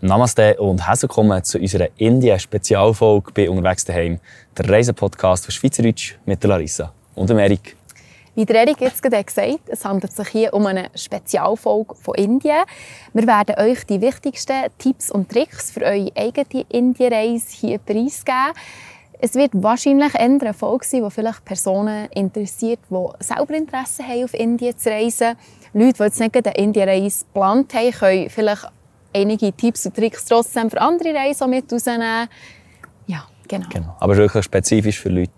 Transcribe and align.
Namaste 0.00 0.56
und 0.58 0.86
herzlich 0.86 1.08
willkommen 1.08 1.42
zu 1.42 1.58
unserer 1.58 1.88
Indien-Spezialfolge 1.96 3.32
bei 3.32 3.48
«Unterwegs 3.48 3.84
daheim», 3.84 4.20
der 4.58 4.68
Reisepodcast 4.68 5.46
für 5.46 5.52
Schweizerdeutsch 5.52 6.16
mit 6.26 6.44
Larissa 6.44 6.92
und 7.14 7.30
Erik. 7.30 7.76
Wie 8.34 8.44
der 8.44 8.56
Erik 8.56 8.82
jetzt 8.82 9.02
gerade 9.02 9.24
gesagt 9.24 9.48
hat, 9.48 9.60
es 9.68 9.84
handelt 9.84 10.12
sich 10.12 10.28
hier 10.28 10.52
um 10.52 10.66
eine 10.66 10.90
Spezialfolge 10.94 11.94
von 11.94 12.14
Indien. 12.16 12.64
Wir 13.14 13.26
werden 13.26 13.56
euch 13.58 13.84
die 13.86 14.02
wichtigsten 14.02 14.66
Tipps 14.76 15.10
und 15.10 15.30
Tricks 15.30 15.70
für 15.70 15.80
eure 15.80 16.12
eigene 16.14 16.66
Indienreise 16.68 17.46
hier 17.50 17.78
preisgeben. 17.78 18.52
Es 19.18 19.34
wird 19.34 19.50
wahrscheinlich 19.54 20.14
eine 20.14 20.52
Folge 20.52 20.84
sein, 20.84 21.02
die 21.02 21.10
vielleicht 21.10 21.44
Personen 21.44 22.06
interessiert, 22.10 22.80
die 22.90 23.24
selber 23.24 23.54
Interesse 23.54 24.02
haben, 24.02 24.24
auf 24.24 24.34
Indien 24.34 24.76
zu 24.76 24.90
reisen. 24.90 25.36
Leute, 25.72 25.92
die 25.94 26.02
jetzt 26.02 26.20
nicht 26.20 26.36
eine 26.36 26.56
Indienreise 26.56 27.24
geplant 27.24 27.74
haben, 27.74 27.90
können 27.92 28.30
vielleicht 28.30 28.70
einige 29.14 29.52
Tipps 29.52 29.86
und 29.86 29.96
Tricks 29.96 30.24
trotzdem 30.24 30.70
für 30.70 30.80
andere 30.80 31.14
Reisen 31.14 31.48
mit 31.48 31.72
rausnehmen. 31.72 32.28
Ja, 33.06 33.26
genau. 33.48 33.68
genau. 33.72 33.96
Aber 34.00 34.16
wirklich 34.16 34.44
spezifisch 34.44 35.00
für 35.00 35.08
Leute, 35.08 35.30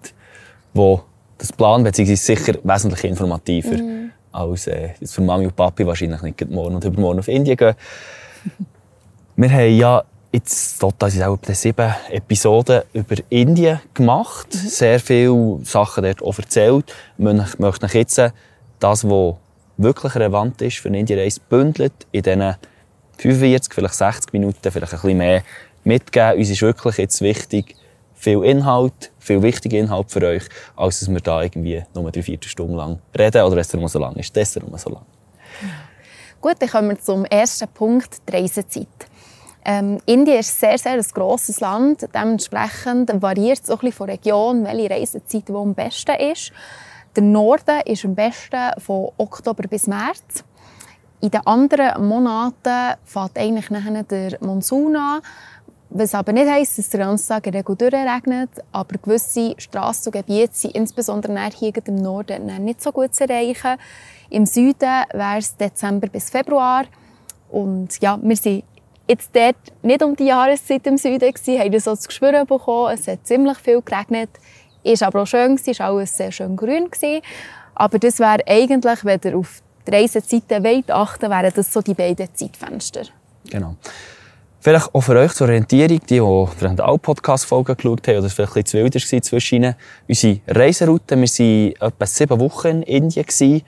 die 0.74 0.97
das 1.38 1.52
planen, 1.52 1.84
beziehungsweise 1.84 2.22
sicher 2.22 2.55
wesentlich 2.64 3.05
informativer 3.05 3.77
mm. 3.77 4.10
als 4.33 4.66
äh, 4.66 4.95
für 5.05 5.22
Mami 5.22 5.47
und 5.47 5.55
Papi 5.55 5.86
wahrscheinlich 5.86 6.20
nicht 6.22 6.50
morgen 6.50 6.74
und 6.74 6.84
übermorgen 6.84 7.20
auf 7.20 7.28
Indien 7.28 7.56
gehen. 7.56 7.74
Wir 9.36 9.52
haben 9.52 9.77
ja 9.77 10.05
jetzt 10.32 10.78
total 10.78 11.10
sind 11.10 11.23
auch 11.23 11.38
sieben 11.48 11.95
Episoden 12.10 12.82
über 12.92 13.16
Indien 13.28 13.80
gemacht. 13.95 14.48
Mhm. 14.52 14.69
Sehr 14.69 15.00
viele 15.00 15.60
Sachen 15.64 16.05
dort 16.05 16.23
auch 16.23 16.38
erzählt. 16.38 16.92
Ich 17.16 17.24
möchte 17.59 17.86
euch 17.86 17.95
jetzt 17.95 18.19
das, 18.78 19.05
was 19.05 19.34
wirklich 19.77 20.14
relevant 20.14 20.61
ist 20.62 20.78
für 20.78 20.89
eine 20.89 21.00
Indienreise, 21.00 21.41
bündelt 21.48 22.06
in 22.12 22.22
diesen 22.22 22.56
45, 23.19 23.75
vielleicht 23.75 23.94
60 23.94 24.33
Minuten, 24.33 24.70
vielleicht 24.70 24.92
ein 24.92 25.00
bisschen 25.00 25.19
mehr 25.19 25.42
mitgeben. 25.84 26.39
Uns 26.39 26.50
ist 26.50 26.62
wirklich 26.62 26.98
jetzt 26.98 27.20
wichtig, 27.20 27.74
viel 28.14 28.45
Inhalt, 28.45 29.12
viel 29.19 29.42
wichtiger 29.42 29.78
Inhalt 29.78 30.11
für 30.11 30.22
euch, 30.27 30.45
als 30.77 31.00
dass 31.00 31.08
wir 31.08 31.20
da 31.20 31.42
irgendwie 31.42 31.83
nur 31.95 32.11
drei, 32.11 32.22
vier 32.22 32.39
Stunden 32.42 32.74
lang 32.74 32.98
reden. 33.17 33.42
Oder 33.42 33.56
wenn 33.56 33.61
es 33.61 33.72
nur 33.72 33.89
so 33.89 33.98
lang 33.98 34.17
ist, 34.17 34.36
das 34.36 34.56
nur 34.56 34.78
so 34.78 34.91
lang. 34.91 35.06
Gut, 36.41 36.56
dann 36.61 36.69
kommen 36.69 36.91
wir 36.91 37.00
zum 37.00 37.24
ersten 37.24 37.69
Punkt, 37.69 38.19
die 38.28 38.33
Reisezeit. 38.33 38.86
Ähm, 39.70 39.98
Indien 40.06 40.38
ist 40.38 40.58
sehr, 40.58 40.78
sehr 40.78 40.92
ein 40.92 41.02
grosses 41.12 41.61
Land. 41.61 42.08
Dementsprechend 42.14 43.20
variiert 43.20 43.61
es 43.62 43.69
auch 43.69 43.74
ein 43.74 43.80
bisschen 43.80 43.92
von 43.92 44.08
Region, 44.08 44.64
welche 44.64 44.88
Reisezeit 44.88 45.44
wo 45.48 45.61
am 45.61 45.74
besten 45.74 46.16
ist. 46.16 46.52
Der 47.14 47.22
Norden 47.22 47.83
ist 47.84 48.02
am 48.02 48.14
besten 48.14 48.70
von 48.78 49.11
Oktober 49.19 49.69
bis 49.69 49.86
März. 49.86 50.42
In 51.20 51.30
den 51.30 51.46
anderen 51.46 52.08
Monaten 52.08 52.96
fängt 53.05 53.36
eigentlich 53.36 53.69
nachher 53.69 54.05
der 54.05 54.39
Monsun 54.41 54.96
an. 54.96 55.20
Was 55.91 56.14
aber 56.14 56.33
nicht 56.33 56.48
heisst, 56.48 56.78
dass 56.78 56.89
der 56.89 57.00
ganze 57.00 57.28
Tag 57.28 57.46
Regel 57.46 57.77
regnet, 57.78 58.50
aber 58.72 58.96
gewisse 58.96 59.55
Strassen 59.58 60.08
und 60.08 60.12
Gebiete 60.12 60.55
sind 60.55 60.77
insbesondere 60.77 61.46
hier 61.55 61.72
im 61.84 61.96
Norden 61.96 62.46
nicht 62.64 62.83
so 62.83 62.91
gut 62.91 63.14
zu 63.14 63.28
erreichen. 63.28 63.77
Im 64.30 64.46
Süden 64.46 65.05
wäre 65.12 65.39
es 65.39 65.55
Dezember 65.58 66.08
bis 66.08 66.30
Februar. 66.30 66.84
Und 67.50 68.00
ja, 68.00 68.19
wir 68.22 68.36
sind 68.36 68.64
jetzt 69.09 69.31
dort 69.34 69.56
nicht 69.83 70.03
um 70.03 70.14
die 70.14 70.27
Jahreszeit 70.27 70.87
im 70.87 70.98
Süden 70.98 71.33
gewesen, 71.33 71.59
haben 71.59 71.81
so 71.81 71.91
das 71.91 72.06
Gespür 72.06 72.45
bekommen. 72.45 72.95
Es 72.95 73.09
hat 73.09 73.27
ziemlich 73.27 73.59
viel 73.59 73.81
geregnet. 73.83 74.31
Es 74.84 75.01
war 75.01 75.09
aber 75.09 75.23
auch 75.23 75.27
schön, 75.27 75.55
es 75.55 75.78
war 75.78 75.89
alles 75.89 76.17
sehr 76.17 76.31
schön 76.31 76.56
grün. 76.56 76.91
Gewesen. 76.91 77.23
Aber 77.75 77.98
das 77.98 78.19
wäre 78.19 78.47
eigentlich, 78.47 79.05
wenn 79.05 79.20
ihr 79.25 79.36
auf 79.36 79.62
die 79.86 79.91
Reisezeiten 79.91 80.64
wollt 80.64 80.91
achten 80.91 81.31
wären 81.31 81.53
das 81.55 81.73
so 81.73 81.81
die 81.81 81.95
beiden 81.95 82.29
Zeitfenster. 82.34 83.03
Genau. 83.51 83.77
Vielleicht 84.61 84.92
auch 84.92 85.01
für 85.01 85.17
euch 85.17 85.33
zur 85.33 85.47
Orientierung, 85.47 86.01
die, 86.01 86.18
die 86.18 86.47
vielleicht 86.57 86.80
alle 86.80 86.98
Podcast-Folgen 86.98 87.77
geschaut 87.77 88.08
haben, 88.08 88.18
oder 88.18 88.29
vielleicht 88.29 88.74
ein 88.74 88.91
bisschen 88.91 89.23
zu 89.23 89.33
war 89.33 89.41
zwischen 89.41 89.55
ihnen. 89.57 89.74
Unsere 90.08 90.41
Reiseroute, 90.48 91.17
wir 91.17 91.29
waren 91.29 91.89
etwa 91.89 92.07
sieben 92.07 92.41
Wochen 92.41 92.83
in 92.83 93.08
Indien. 93.11 93.63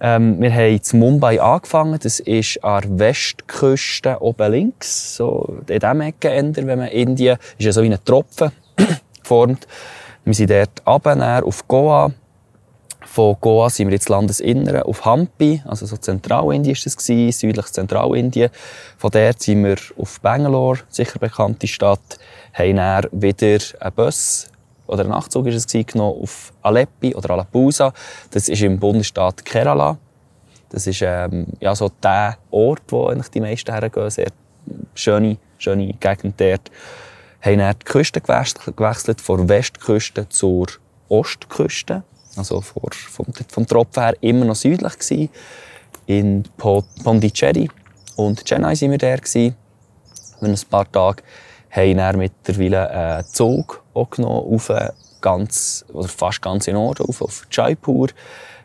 Ähm, 0.00 0.40
wir 0.40 0.52
haben 0.52 0.80
in 0.92 0.98
Mumbai 0.98 1.40
angefangen. 1.40 1.98
Das 2.02 2.20
ist 2.20 2.62
an 2.62 2.82
der 2.82 2.98
Westküste 2.98 4.20
oben 4.20 4.52
links, 4.52 5.16
so 5.16 5.58
in 5.66 5.78
diesem 5.78 6.00
Ecke 6.00 6.30
ändern, 6.30 6.66
wenn 6.66 6.78
man 6.78 6.88
Indien, 6.88 7.38
ist 7.58 7.64
ja 7.64 7.72
so 7.72 7.82
wie 7.82 7.92
ein 7.92 7.98
Tropfen 8.04 8.52
geformt. 9.22 9.66
Wir 10.24 10.34
sind 10.34 10.50
dort 10.50 10.82
runter, 10.86 11.42
auf 11.44 11.66
Goa. 11.66 12.12
Von 13.04 13.36
Goa 13.40 13.70
sind 13.70 13.88
wir 13.88 13.94
ins 13.94 14.08
Landesinneren 14.08 14.82
auf 14.82 15.04
Hampi, 15.04 15.62
also 15.64 15.86
so 15.86 15.96
Zentralindien 15.96 16.76
war 16.76 16.82
das, 16.84 16.96
gewesen, 16.96 17.32
südliches 17.32 17.72
Zentralindien. 17.72 18.50
Von 18.98 19.10
dort 19.10 19.40
sind 19.40 19.64
wir 19.64 19.76
auf 19.96 20.20
Bangalore, 20.20 20.80
sicher 20.90 21.18
bekannte 21.18 21.66
Stadt, 21.66 22.18
haben 22.52 22.76
dann 22.76 23.06
wieder 23.12 23.58
einen 23.80 23.94
Bus 23.94 24.48
oder 24.88 25.04
ein 25.04 25.10
Nachtzug 25.10 25.46
ist 25.46 25.54
es 25.74 25.86
genommen, 25.86 26.22
auf 26.22 26.52
Aleppi 26.62 27.14
oder 27.14 27.30
Alappuzha. 27.30 27.92
Das 28.30 28.48
ist 28.48 28.62
im 28.62 28.78
Bundesstaat 28.78 29.44
Kerala. 29.44 29.98
Das 30.70 30.86
ist 30.86 31.02
ähm, 31.02 31.46
ja, 31.60 31.74
so 31.74 31.90
der 32.02 32.38
Ort, 32.50 32.82
wo 32.88 33.06
eigentlich 33.06 33.28
die 33.28 33.40
meisten 33.40 33.72
hergehen. 33.72 34.10
Sehr 34.10 34.32
schöne, 34.94 35.36
schöne 35.58 35.92
Gegend 35.94 36.40
dort. 36.40 36.70
Haben 37.40 37.58
dann 37.58 37.76
die 37.78 37.84
Küste 37.84 38.20
gewechselt, 38.20 39.20
von 39.20 39.48
Westküste 39.48 40.28
zur 40.28 40.66
Ostküste. 41.08 42.02
Also 42.36 42.60
vor, 42.60 42.90
vom, 42.92 43.26
vom 43.48 43.66
Tropfen 43.66 44.02
her 44.02 44.14
immer 44.20 44.44
noch 44.44 44.56
südlich 44.56 44.98
gewesen. 44.98 45.28
In 46.06 46.44
Pondicherry 46.56 47.70
und 48.16 48.44
Chennai 48.44 48.74
waren 48.74 48.90
wir 48.90 48.98
da. 48.98 49.16
Gewesen. 49.16 49.54
Ein 50.40 50.56
paar 50.70 50.90
Tage 50.90 51.22
haben 51.70 51.96
dann 51.96 52.18
mittlerweile 52.18 52.90
einen 52.90 53.24
Zug 53.26 53.82
auch 53.94 54.10
genommen, 54.10 54.54
auf 54.54 54.70
ganz, 55.20 55.84
oder 55.92 56.08
fast 56.08 56.42
ganz 56.42 56.66
in 56.66 56.74
Norden, 56.74 57.06
auf, 57.06 57.22
auf 57.22 57.46
Jaipur. 57.50 58.08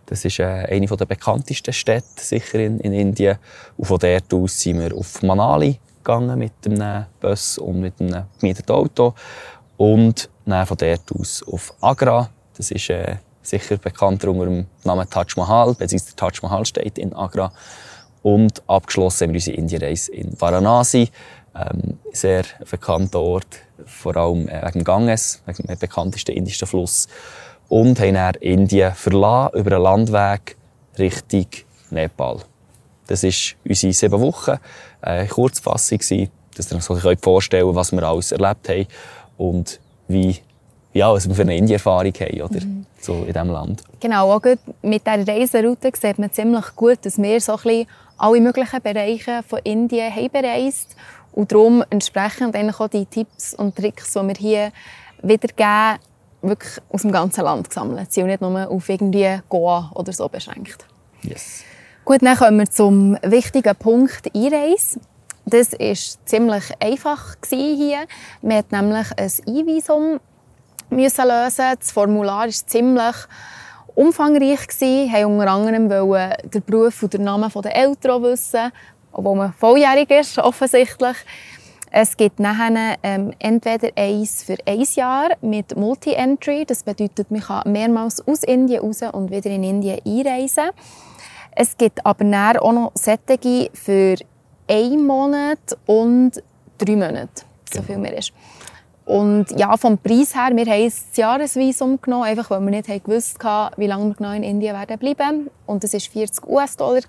Das 0.05 0.25
ist 0.25 0.39
äh, 0.39 0.43
eine 0.43 0.85
der 0.85 1.05
bekanntesten 1.05 1.73
Städte 1.73 2.05
sicher 2.17 2.59
in, 2.59 2.79
in 2.79 2.93
Indien. 2.93 3.37
Und 3.77 3.85
von 3.85 3.99
dort 3.99 4.33
aus 4.33 4.59
sind 4.59 4.79
wir 4.79 4.95
auf 4.95 5.21
Manali 5.23 5.79
gegangen 5.97 6.37
mit 6.37 6.53
einem 6.65 7.05
Bus 7.19 7.57
und 7.57 7.79
mit 7.79 7.99
einem 7.99 8.25
gemieteten 8.39 8.75
Auto. 8.75 9.13
Und 9.77 10.29
dann 10.45 10.65
von 10.65 10.77
dort 10.77 11.11
aus 11.17 11.43
auf 11.43 11.73
Agra. 11.81 12.29
Das 12.55 12.69
ist 12.69 12.89
äh, 12.89 13.15
sicher 13.41 13.77
bekannter 13.77 14.29
unter 14.29 14.45
dem 14.45 14.67
Namen 14.83 15.09
Taj 15.09 15.25
Mahal, 15.37 15.73
beziehungsweise 15.73 16.15
Taj 16.15 16.33
Mahal 16.41 16.65
steht 16.65 16.97
in 16.97 17.13
Agra. 17.13 17.51
Und 18.21 18.61
abgeschlossen 18.67 19.27
haben 19.27 19.33
wir 19.33 19.37
unsere 19.37 19.57
Indienreise 19.57 20.11
in 20.13 20.39
Varanasi. 20.39 21.09
Ähm, 21.55 21.99
sehr 22.11 22.43
bekannter 22.69 23.19
Ort, 23.19 23.59
vor 23.85 24.17
allem 24.17 24.47
äh, 24.47 24.65
wegen 24.65 24.83
Ganges, 24.83 25.43
wegen 25.45 25.67
dem 25.67 25.77
bekanntesten 25.77 26.31
indischen 26.31 26.67
Fluss. 26.67 27.07
Und 27.69 27.99
haben 27.99 28.15
dann 28.15 28.35
Indien 28.35 28.93
verlassen, 28.93 29.59
über 29.59 29.75
einen 29.75 29.83
Landweg 29.83 30.57
Richtung 30.97 31.47
Nepal. 31.91 32.39
Das 33.07 33.23
ist 33.23 33.55
unsere 33.67 33.93
sieben 33.93 34.19
Wochen. 34.19 34.57
Eine 35.01 35.27
Kurzfassung, 35.27 35.99
dass 35.99 36.71
ihr 36.71 37.05
euch 37.05 37.19
vorstellen 37.19 37.65
könnt, 37.65 37.75
was 37.75 37.91
wir 37.91 38.03
alles 38.03 38.31
erlebt 38.31 38.69
haben 38.69 38.87
und 39.37 39.79
wie, 40.07 40.37
ja, 40.93 41.11
was 41.11 41.27
wir 41.27 41.35
für 41.35 41.41
eine 41.41 41.57
Indien-Erfahrung 41.57 42.13
haben 42.13 42.41
oder, 42.41 42.65
mhm. 42.65 42.85
so 42.99 43.13
in 43.25 43.33
diesem 43.33 43.49
Land. 43.49 43.83
Genau, 43.99 44.31
auch 44.31 44.41
mit 44.81 45.05
dieser 45.05 45.27
Reiseroute 45.27 45.91
sieht 45.99 46.19
man 46.19 46.31
ziemlich 46.31 46.75
gut, 46.75 46.99
dass 47.03 47.21
wir 47.21 47.39
so 47.41 47.53
ein 47.53 47.61
bisschen 47.63 47.87
alle 48.17 48.41
möglichen 48.41 48.81
Bereiche 48.81 49.43
von 49.47 49.59
Indien 49.63 50.13
haben 50.15 50.29
bereist 50.29 50.95
und 51.33 51.51
darum 51.51 51.83
entsprechend 51.89 52.55
auch 52.55 52.87
die 52.87 53.05
Tipps 53.05 53.53
und 53.53 53.75
Tricks, 53.75 54.13
die 54.13 54.27
wir 54.27 54.35
hier 54.35 54.71
wiedergeben, 55.21 55.99
wirklich 56.41 56.81
aus 56.89 57.01
dem 57.01 57.11
ganzen 57.11 57.43
Land 57.43 57.69
gesammelt. 57.69 58.11
Sie 58.11 58.21
sind 58.21 58.27
nicht 58.27 58.41
nur 58.41 58.69
auf 58.69 58.89
irgendwie 58.89 59.39
Goa 59.49 59.91
oder 59.95 60.13
so 60.13 60.27
beschränkt. 60.29 60.85
Yes. 61.21 61.63
Gut, 62.05 62.21
dann 62.21 62.37
kommen 62.37 62.59
wir 62.59 62.69
zum 62.69 63.17
wichtigen 63.23 63.75
Punkt 63.75 64.29
Einreise. 64.35 64.99
Das 65.45 65.71
war 65.73 65.95
ziemlich 66.25 66.63
einfach 66.79 67.35
hier. 67.49 68.05
Wir 68.41 68.55
mussten 68.55 68.75
nämlich 68.75 69.07
ein 69.17 69.31
Einvisum 69.47 70.19
lösen. 70.89 71.75
Das 71.79 71.91
Formular 71.91 72.45
war 72.45 72.49
ziemlich 72.49 73.15
umfangreich. 73.95 74.67
Wir 74.79 75.09
wollten 75.09 75.25
unter 75.25 75.51
anderem 75.51 75.89
den 75.89 76.63
Beruf 76.63 77.03
und 77.03 77.13
den 77.13 77.23
Namen 77.23 77.49
der 77.63 77.75
Eltern 77.75 78.23
wissen 78.23 78.71
obwohl 79.13 79.35
man 79.35 79.53
volljährig 79.53 80.09
ist, 80.11 80.37
offensichtlich. 80.39 81.15
Es 81.91 82.17
gibt 82.17 82.39
nachher 82.39 82.97
ähm, 83.03 83.33
entweder 83.37 83.89
eins 83.95 84.43
für 84.43 84.57
ein 84.65 84.83
Jahr 84.95 85.29
mit 85.41 85.77
Multi-Entry. 85.77 86.65
Das 86.65 86.81
bedeutet, 86.81 87.29
man 87.29 87.41
kann 87.41 87.71
mehrmals 87.71 88.27
aus 88.27 88.41
Indien 88.41 88.81
raus 88.81 89.03
und 89.11 89.29
wieder 89.29 89.51
in 89.51 89.63
Indien 89.63 89.99
einreisen. 90.03 90.71
Es 91.55 91.77
gibt 91.77 92.03
aber 92.03 92.25
auch 92.61 92.73
noch 92.73 92.91
Sättige 92.95 93.69
für 93.73 94.15
einen 94.67 95.05
Monat 95.05 95.77
und 95.85 96.41
drei 96.79 96.95
Monate, 96.95 97.43
so 97.71 97.83
viel 97.83 97.99
mehr 97.99 98.17
ist. 98.17 98.33
Und 99.05 99.47
ja, 99.57 99.75
vom 99.77 99.97
Preis 99.97 100.33
her, 100.33 100.49
wir 100.55 100.65
haben 100.65 100.85
das 100.85 101.15
Jahresvisum 101.15 102.01
genommen, 102.01 102.23
einfach 102.23 102.49
weil 102.49 102.61
wir 102.61 102.71
nicht 102.71 103.03
gewusst 103.03 103.43
haben, 103.43 103.75
wie 103.77 103.87
lange 103.87 104.05
wir 104.05 104.15
genau 104.15 104.31
in 104.31 104.43
Indien 104.43 104.73
werden 104.75 104.97
bleiben. 104.97 105.49
Und 105.65 105.83
das 105.83 105.93
war 105.93 105.99
40 105.99 106.47
US-Dollar. 106.47 107.01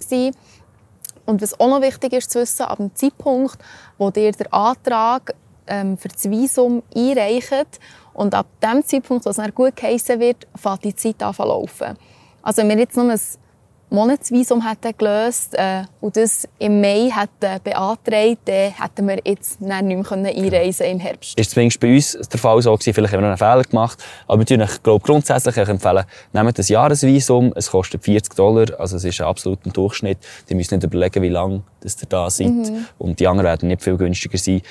Und 1.26 1.42
was 1.42 1.58
auch 1.58 1.68
noch 1.68 1.80
wichtig 1.80 2.12
ist 2.12 2.30
zu 2.30 2.40
wissen, 2.40 2.62
ab 2.64 2.78
dem 2.78 2.94
Zeitpunkt, 2.94 3.58
wo 3.98 4.10
ihr 4.14 4.32
den 4.32 4.52
Antrag 4.52 5.34
ähm, 5.66 5.96
für 5.96 6.08
das 6.08 6.28
Visum 6.28 6.82
einreicht 6.94 7.80
und 8.12 8.34
ab 8.34 8.46
dem 8.62 8.84
Zeitpunkt, 8.84 9.24
wo 9.24 9.30
es 9.30 9.36
dann 9.36 9.54
gut 9.54 9.76
geheissen 9.76 10.20
wird, 10.20 10.46
fängt 10.54 10.84
die 10.84 10.94
Zeit 10.94 11.22
an 11.22 11.34
zu 11.34 11.42
laufen. 11.42 11.96
Also 12.42 12.62
wenn 12.62 12.68
wir 12.68 12.78
jetzt 12.78 12.96
nur 12.96 13.10
ein 13.10 13.20
Monatsvisum 13.94 14.66
hätten 14.68 14.96
gelöst 14.96 15.54
äh, 15.54 15.84
und 16.00 16.16
das 16.16 16.48
im 16.58 16.80
Mai 16.80 17.10
hätten 17.10 17.62
beantragt, 17.62 18.40
dann 18.44 18.72
hätten 18.72 19.08
wir 19.08 19.20
jetzt 19.24 19.60
nicht 19.60 19.82
mehr 19.82 20.36
einreisen 20.36 20.86
im 20.86 20.98
Herbst. 20.98 21.38
Ist 21.38 21.50
zumindest 21.52 21.80
bei 21.80 21.94
uns 21.94 22.12
der 22.12 22.40
Fall 22.40 22.60
so 22.60 22.72
gewesen. 22.74 22.92
Vielleicht 22.92 23.12
haben 23.12 23.22
wir 23.22 23.30
noch 23.30 23.40
einen 23.40 23.52
Fehler 23.52 23.64
gemacht. 23.64 24.02
Aber 24.26 24.38
natürlich, 24.38 24.82
glaube 24.82 25.04
grundsätzlich 25.04 25.56
empfehlen, 25.56 26.04
nehmt 26.32 26.58
das 26.58 26.68
Jahresvisum. 26.68 27.52
Es 27.54 27.70
kostet 27.70 28.02
40 28.04 28.34
Dollar. 28.34 28.66
Also 28.78 28.96
es 28.96 29.04
ist 29.04 29.20
ein 29.20 29.26
absoluter 29.26 29.70
Durchschnitt. 29.70 30.18
Die 30.48 30.54
müssen 30.54 30.74
nicht 30.74 30.84
überlegen, 30.84 31.22
wie 31.22 31.28
lange 31.28 31.62
ihr 31.84 32.08
da 32.08 32.28
seid. 32.28 32.48
Mhm. 32.48 32.86
Und 32.98 33.20
die 33.20 33.28
anderen 33.28 33.46
werden 33.46 33.68
nicht 33.68 33.82
viel 33.82 33.96
günstiger 33.96 34.38
sein. 34.38 34.62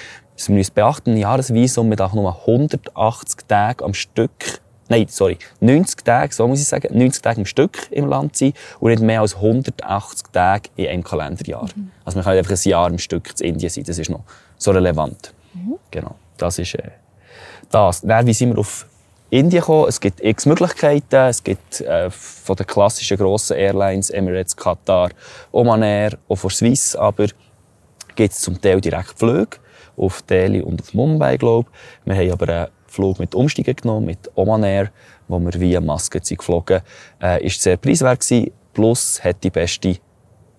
Wir 0.46 0.56
müssen 0.56 0.74
beachten, 0.74 1.12
ein 1.12 1.18
Jahresvisum, 1.18 1.88
man 1.88 1.98
darf 1.98 2.14
nur 2.14 2.36
180 2.42 3.48
Tage 3.48 3.86
am 3.86 3.94
Stück 3.94 4.62
nein, 4.94 5.08
sorry, 5.10 5.38
90 5.60 6.04
Tage, 6.04 6.34
so 6.34 6.48
muss 6.48 6.62
ich 6.62 6.68
sagen, 6.68 6.98
90 6.98 7.22
Tage 7.22 7.40
im 7.40 7.46
Stück 7.46 7.88
im 7.92 8.08
Land 8.08 8.38
sein 8.38 8.54
und 8.80 8.92
nicht 8.92 9.02
mehr 9.02 9.22
als 9.22 9.36
180 9.36 10.28
Tage 10.32 10.70
in 10.76 10.88
einem 10.88 11.04
Kalenderjahr. 11.04 11.68
Mhm. 11.76 11.92
Also 12.06 12.18
man 12.18 12.24
kann 12.24 12.34
nicht 12.36 12.50
einfach 12.50 12.66
ein 12.66 12.70
Jahr 12.70 12.90
im 12.90 13.00
Stück 13.00 13.30
in 13.40 13.54
Indien 13.54 13.70
sein, 13.70 13.84
das 13.86 13.98
ist 13.98 14.10
noch 14.10 14.24
so 14.58 14.72
relevant. 14.72 15.34
Mhm. 15.54 15.76
Genau, 15.92 16.16
das 16.38 16.60
ist 16.60 16.76
äh, 16.76 16.92
das. 17.70 18.02
Dann, 18.02 18.28
wie 18.28 18.34
sind 18.34 18.54
wir 18.54 18.60
auf 18.60 18.86
Indien 19.30 19.62
gekommen? 19.62 19.88
Es 19.90 20.00
gibt 20.00 20.24
x 20.24 20.46
Möglichkeiten. 20.46 21.16
Es 21.16 21.44
gibt 21.44 21.82
äh, 21.82 22.10
von 22.12 22.56
den 22.56 22.68
klassischen 22.68 23.18
grossen 23.18 23.58
Airlines, 23.58 24.12
Emirates, 24.12 24.56
Qatar, 24.56 25.10
Oman 25.52 25.82
Air, 25.82 26.18
auch 26.30 26.36
von 26.36 26.52
Swiss, 26.52 26.96
aber 26.96 27.28
gibt 28.16 28.34
es 28.34 28.42
zum 28.42 28.62
Teil 28.62 28.80
direkt 28.80 29.18
Flüge 29.18 29.58
auf 29.98 30.22
Delhi 30.24 30.62
und 30.62 30.82
auf 30.82 30.94
Mumbai, 30.94 31.38
glaube 31.38 31.70
ich. 32.06 32.06
Wir 32.06 32.16
haben 32.16 32.32
aber 32.32 32.48
äh, 32.50 32.68
Flug 32.94 33.20
mit 33.20 33.36
Umsteigen 33.36 33.76
genommen, 33.76 34.06
mit 34.06 34.30
Oman 34.36 34.64
Air, 34.64 34.92
wo 35.28 35.40
wir 35.40 35.54
via 35.60 35.82
Maske 35.82 36.20
sind 36.22 36.38
geflogen 36.38 36.82
äh, 37.22 37.46
ist 37.46 37.62
sehr 37.62 37.78
preiswert 37.78 38.20
gewesen, 38.20 38.52
plus 38.74 39.24
hat 39.24 39.44
die 39.44 39.50
beste 39.50 39.98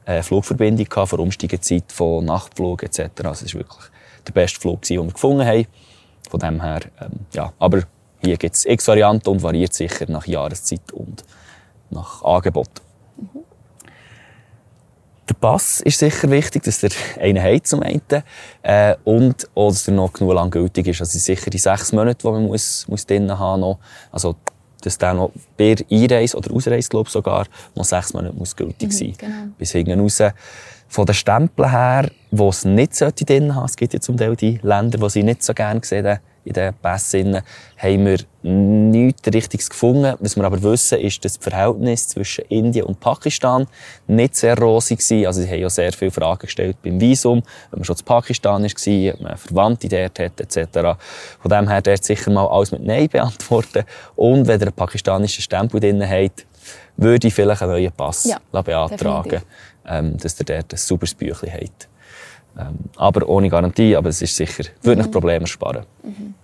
äh, 0.05 0.23
Flugverbindung 0.23 0.89
gehabt 0.89 1.11
für 1.11 1.17
Umsteigezeit 1.17 1.91
von 1.93 2.25
Nachtflug 2.25 2.83
etc. 2.83 3.01
Also 3.25 3.47
es 3.47 3.55
war 3.55 3.61
wirklich 3.61 3.85
der 4.27 4.33
beste 4.33 4.61
Flug, 4.61 4.83
den 4.83 5.05
wir 5.05 5.13
gefunden 5.13 5.47
haben. 5.47 5.67
Von 6.31 6.41
dem 6.41 6.61
her, 6.61 6.81
ähm, 7.01 7.21
ja. 7.33 7.53
Aber 7.59 7.83
hier 8.23 8.37
gibt 8.37 8.55
es 8.55 8.65
x 8.65 8.89
Varianten 8.89 9.29
und 9.29 9.43
variiert 9.43 9.75
sicher 9.75 10.07
nach 10.09 10.27
Jahreszeit 10.27 10.93
und 10.93 11.25
nach 11.91 12.23
Angebot. 12.23 12.71
Mhm. 13.17 13.45
Der 15.29 15.35
Pass 15.35 15.81
ist 15.81 15.99
sicher 15.99 16.31
wichtig, 16.31 16.65
dass 16.65 16.81
der 16.81 16.91
einen 17.19 17.43
hat 17.43 17.67
zum 17.67 17.83
einen. 17.83 18.01
Äh, 18.63 18.95
und 19.05 19.49
auch, 19.55 19.71
dass 19.71 19.89
er 19.89 19.95
noch 19.95 20.13
genug 20.13 20.35
lang 20.35 20.51
gültig 20.51 20.87
ist. 20.87 21.01
Also 21.01 21.19
sicher 21.19 21.51
die 21.51 21.59
sechs 21.59 21.93
Monate, 21.93 22.19
die 22.23 22.31
man 22.31 22.47
muss, 22.47 22.87
muss 22.89 23.07
drinnen 23.07 23.39
haben 23.39 23.63
muss. 23.63 23.77
Also, 24.13 24.37
dass 24.83 24.99
der 24.99 25.15
noch 25.15 25.33
bei 25.57 25.77
Einreise 25.91 26.37
oder 26.37 26.53
Ausreise, 26.53 26.89
glaube 26.91 27.09
ich, 27.09 27.13
sogar, 27.13 27.47
noch 27.75 27.85
sechs 27.85 28.13
Monate 28.13 28.35
muss 28.35 28.55
gültig 28.55 28.89
mhm, 28.89 28.93
sein. 28.93 29.15
Genau. 29.17 29.47
Bis 29.57 29.73
hinten 29.73 29.99
raus. 29.99 30.23
Von 30.89 31.07
den 31.07 31.15
Stempeln 31.15 31.71
her, 31.71 32.11
die 32.31 32.43
es 32.43 32.65
nicht 32.67 33.01
drin 33.01 33.55
haben, 33.55 33.65
es 33.65 33.77
gibt 33.77 33.95
ja 33.95 34.01
zum 34.01 34.19
Teil 34.19 34.37
die 34.37 34.61
Länder, 34.63 34.99
die 34.99 35.11
sie 35.11 35.23
nicht 35.23 35.43
so 35.43 35.55
gerne 35.55 35.81
sehen, 35.83 36.19
in 36.45 36.53
den 36.53 36.75
Pässen 36.75 37.41
haben 37.79 38.07
wir 38.07 38.19
nichts 38.43 39.27
Richtiges 39.33 39.71
gefunden. 39.71 40.15
Was 40.21 40.37
wir 40.37 40.45
aber 40.45 40.63
wissen, 40.63 40.99
ist, 41.01 41.25
dass 41.25 41.39
das 41.39 41.43
Verhältnis 41.43 42.09
zwischen 42.09 42.45
Indien 42.49 42.87
und 42.87 43.01
Pakistan 43.01 43.67
nicht 44.07 44.37
sehr 44.37 44.59
rosig 44.59 44.99
war. 44.99 45.29
Also 45.29 45.43
sie 45.43 45.49
haben 45.49 45.61
ja 45.61 45.71
sehr 45.71 45.93
viele 45.93 46.11
Fragen 46.11 46.41
gestellt 46.41 46.77
beim 46.83 47.01
Visum, 47.01 47.43
wenn 47.71 47.81
man 47.81 47.85
schon 47.85 47.97
zu 47.97 48.05
Pakistan 48.05 48.63
war, 48.63 49.23
man 49.23 49.37
Verwandte 49.37 49.89
dort 49.89 50.19
hat, 50.19 50.41
etc. 50.41 50.99
Von 51.41 51.51
dem 51.51 51.69
her 51.69 51.81
dort 51.81 52.05
sicher 52.05 52.31
mal 52.31 52.47
alles 52.47 52.73
mit 52.73 52.85
Nein 52.85 53.09
beantworten. 53.09 53.85
Und 54.17 54.47
wenn 54.47 54.61
ihr 54.61 54.67
einen 54.67 54.77
pakistanischen 54.77 55.43
Stempel 55.43 55.81
drin 55.81 56.07
habt, 56.09 56.47
würde 56.97 57.29
ich 57.29 57.35
vielleicht 57.35 57.63
einen 57.63 57.73
neuen 57.73 57.93
Pass 57.93 58.25
ja, 58.25 58.39
beantragen, 58.63 59.43
ähm, 59.87 60.17
dass 60.19 60.39
ihr 60.39 60.45
dort 60.45 60.73
ein 60.73 60.77
sauberes 60.77 61.15
Büchlein 61.15 61.53
habt. 61.55 61.89
Ähm, 62.59 62.79
aber 62.97 63.29
ohne 63.29 63.49
Garantie, 63.49 63.97
aber 63.97 64.11
es 64.11 64.23
ist 64.23 64.37
sicher, 64.37 64.65
würde 64.83 65.03
mhm. 65.03 65.11
Probleme 65.11 65.47
sparen. 65.47 65.85
Mhm. 66.03 66.35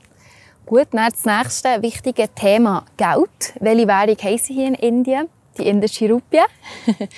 Gut, 0.66 0.88
dann 0.92 1.10
das 1.10 1.24
nächste 1.24 1.82
wichtige 1.82 2.28
Thema 2.34 2.84
Geld. 2.96 3.54
Welche 3.60 3.88
Währung 3.88 4.16
haben 4.16 4.38
Sie 4.38 4.54
hier 4.54 4.68
in 4.68 4.74
Indien? 4.74 5.28
Die 5.58 5.66
indische 5.66 6.08
Rupie. 6.08 6.38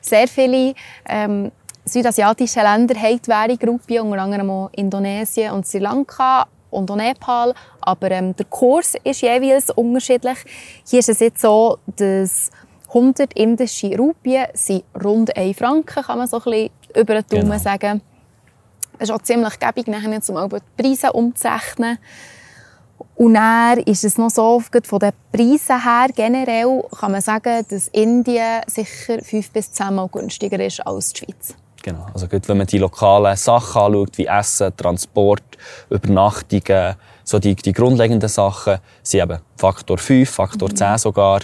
Sehr 0.00 0.28
viele 0.28 0.74
ähm, 1.08 1.50
südasiatische 1.84 2.60
Länder 2.60 2.94
haben 2.94 3.20
die 3.20 3.28
Währung 3.28 3.58
Rupie, 3.66 3.98
unter 3.98 4.22
anderem 4.22 4.50
auch 4.50 4.70
Indonesien 4.76 5.52
und 5.52 5.66
Sri 5.66 5.80
Lanka 5.80 6.46
und 6.70 6.90
auch 6.90 6.96
Nepal. 6.96 7.54
Aber 7.80 8.10
ähm, 8.10 8.34
der 8.36 8.46
Kurs 8.46 8.94
ist 9.02 9.22
jeweils 9.22 9.70
unterschiedlich. 9.70 10.38
Hier 10.88 11.00
ist 11.00 11.08
es 11.08 11.18
jetzt 11.18 11.40
so, 11.40 11.78
dass 11.96 12.50
100 12.88 13.32
indische 13.34 13.96
Rupien 13.96 14.46
sind 14.54 14.84
rund 15.02 15.36
1 15.36 15.58
Franken, 15.58 16.02
kann 16.02 16.18
man 16.18 16.28
so 16.28 16.38
ein 16.38 16.42
bisschen 16.44 16.70
über 16.96 17.14
den 17.14 17.26
Daumen 17.28 17.50
genau. 17.50 17.58
sagen. 17.58 18.02
Es 19.00 19.08
ist 19.08 19.14
auch 19.14 19.22
ziemlich 19.22 19.58
gäbig, 19.58 19.86
nachher 19.86 20.10
um 20.10 20.50
die 20.50 20.82
Preise 20.82 21.10
umzurechnen. 21.12 21.98
Und 23.14 23.32
dann 23.32 23.78
ist 23.78 24.04
es 24.04 24.18
noch 24.18 24.28
so, 24.28 24.60
von 24.60 24.98
den 24.98 25.12
Preisen 25.32 25.82
her 25.82 26.08
generell 26.14 26.84
kann 26.98 27.12
man 27.12 27.22
sagen, 27.22 27.64
dass 27.70 27.88
Indien 27.88 28.60
sicher 28.66 29.22
fünf 29.22 29.50
bis 29.52 29.72
zehnmal 29.72 30.08
günstiger 30.08 30.62
ist 30.62 30.86
als 30.86 31.14
die 31.14 31.20
Schweiz. 31.20 31.54
Genau. 31.82 32.08
Also 32.12 32.28
gut, 32.28 32.46
wenn 32.46 32.58
man 32.58 32.66
die 32.66 32.76
lokalen 32.76 33.36
Sachen 33.36 33.80
anschaut, 33.80 34.18
wie 34.18 34.26
Essen, 34.26 34.76
Transport, 34.76 35.42
Übernachtungen, 35.88 36.96
so 37.24 37.38
die, 37.38 37.54
die 37.54 37.72
grundlegenden 37.72 38.28
Sachen, 38.28 38.80
sind 39.02 39.22
eben 39.22 39.38
Faktor 39.56 39.96
5, 39.96 40.28
Faktor 40.28 40.68
mhm. 40.68 40.76
10 40.76 40.98
sogar 40.98 41.40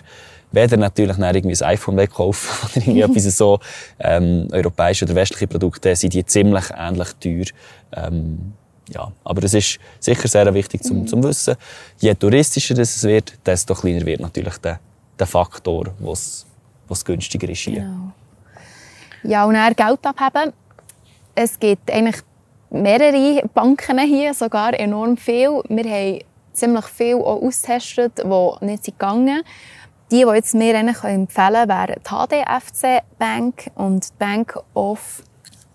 weder 0.52 0.76
natürlich 0.76 1.18
irgendwie 1.18 1.64
ein 1.64 1.70
iPhone 1.70 1.96
wegkaufen 1.96 2.50
oder 2.76 2.86
irgendwie 2.86 3.02
etwas 3.02 3.36
so 3.36 3.60
ähm, 3.98 4.48
europäische 4.52 5.04
oder 5.04 5.14
westliche 5.14 5.46
Produkte, 5.46 5.94
sind 5.96 6.14
die 6.14 6.24
ziemlich 6.24 6.64
ähnlich 6.76 7.08
teuer. 7.20 7.46
Ähm, 7.92 8.52
ja, 8.88 9.10
aber 9.24 9.42
es 9.42 9.54
ist 9.54 9.78
sicher 9.98 10.28
sehr 10.28 10.54
wichtig 10.54 10.82
zum, 10.84 11.00
mhm. 11.00 11.06
zum 11.08 11.22
Wissen. 11.24 11.56
Je 11.98 12.14
touristischer 12.14 12.78
es 12.78 13.02
wird, 13.02 13.34
desto 13.44 13.74
kleiner 13.74 14.06
wird 14.06 14.20
natürlich 14.20 14.58
der, 14.58 14.78
der 15.18 15.26
Faktor, 15.26 15.86
was 15.98 16.46
was 16.88 17.04
günstiger 17.04 17.48
ist 17.48 17.60
hier. 17.60 17.80
Genau. 17.80 18.12
Ja, 19.22 19.44
und 19.44 19.54
dann 19.54 19.74
Geld 19.74 20.04
abheben. 20.04 20.52
Es 21.34 21.58
gibt 21.58 21.90
eigentlich 21.90 22.22
mehrere 22.70 23.42
Banken 23.52 23.98
hier, 23.98 24.34
sogar 24.34 24.78
enorm 24.78 25.16
viel. 25.16 25.62
Wir 25.68 25.84
haben 25.84 26.18
ziemlich 26.52 26.84
viel 26.86 27.16
auch 27.16 27.42
ausgetestet, 27.42 28.18
die 28.18 28.64
nicht 28.66 28.84
gegangen 28.84 29.26
sind. 29.26 29.44
Die, 30.10 30.24
die 30.24 30.34
jetzt 30.34 30.54
mir 30.54 30.74
empfehlen 30.74 30.94
können, 30.94 31.28
wären 31.34 31.96
die 31.98 32.44
HDFC 32.44 33.02
Bank 33.18 33.70
und 33.74 34.08
die 34.08 34.14
Bank 34.18 34.58
of 34.74 35.22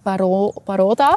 Baro 0.04 0.54
Baroda. 0.66 1.16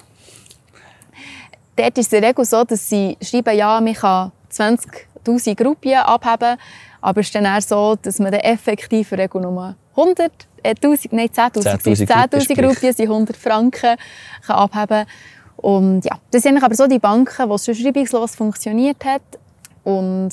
Dort 1.76 1.98
ist 1.98 2.06
es 2.06 2.12
in 2.12 2.20
der 2.20 2.30
Regel 2.30 2.44
so, 2.44 2.64
dass 2.64 2.88
sie 2.88 3.16
schreiben, 3.22 3.56
ja, 3.56 3.80
man 3.80 3.94
kann 3.94 4.32
20'000 4.52 5.54
Gruppen 5.56 5.94
abheben, 5.94 6.56
aber 7.00 7.20
es 7.20 7.26
ist 7.26 7.34
dann 7.34 7.44
eher 7.44 7.60
so, 7.60 7.96
dass 8.00 8.18
man 8.18 8.32
dann 8.32 8.40
effektiv 8.40 9.12
in 9.12 9.18
der 9.18 9.24
Regel 9.24 9.40
nur 9.42 9.76
100, 9.96 10.32
äh, 10.62 10.74
1000, 10.74 11.12
nein, 11.12 11.28
10'000 11.28 12.06
10 12.06 12.40
10 12.40 12.56
Gruppen 12.56 12.92
sind 12.92 13.08
100 13.08 13.36
Franken 13.36 13.96
kann 14.46 14.56
abheben. 14.56 15.06
Und 15.56 16.04
ja, 16.04 16.18
das 16.30 16.42
sind 16.42 16.62
aber 16.62 16.74
so 16.74 16.86
die 16.86 16.98
Banken, 16.98 17.48
wo 17.48 17.54
es 17.54 17.64
schon 17.64 17.74
schreibungslos 17.74 18.34
funktioniert 18.34 19.04
hat. 19.04 19.22
Und 19.84 20.30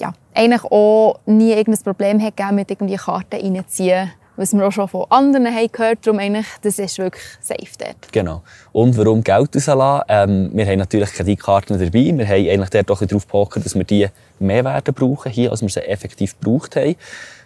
ja, 0.00 0.12
eigentlich 0.34 0.64
auch 0.64 1.20
nie 1.26 1.52
irgendein 1.52 1.84
Problem 1.84 2.20
hat 2.22 2.52
mit 2.52 2.70
irgendwie 2.70 2.96
Karten 2.96 3.36
reinziehen 3.36 4.10
was 4.40 4.54
wir 4.54 4.66
auch 4.66 4.72
schon 4.72 4.88
von 4.88 5.04
anderen 5.10 5.54
haben 5.54 5.70
gehört 5.70 6.06
Darum 6.06 6.18
eigentlich, 6.18 6.46
das 6.62 6.78
ist 6.78 6.96
wirklich 6.98 7.22
safe 7.40 7.76
dort. 7.78 8.10
Genau. 8.10 8.42
Und 8.72 8.96
warum 8.96 9.22
Geld 9.22 9.54
rauslassen? 9.54 10.02
Ähm, 10.08 10.50
wir 10.54 10.64
haben 10.64 10.78
natürlich 10.78 11.12
Kreditkarten 11.12 11.78
dabei. 11.78 12.16
Wir 12.16 12.26
haben 12.26 12.48
eigentlich 12.48 12.70
dort 12.70 12.90
auch 12.90 13.04
darauf 13.04 13.26
gehockt, 13.26 13.62
dass 13.62 13.74
wir 13.74 13.84
die 13.84 14.08
mehr 14.38 14.64
werden 14.64 14.94
brauchen 14.94 15.30
hier, 15.30 15.50
als 15.50 15.60
wir 15.60 15.68
sie 15.68 15.80
effektiv 15.80 16.40
gebraucht 16.40 16.74
haben. 16.76 16.96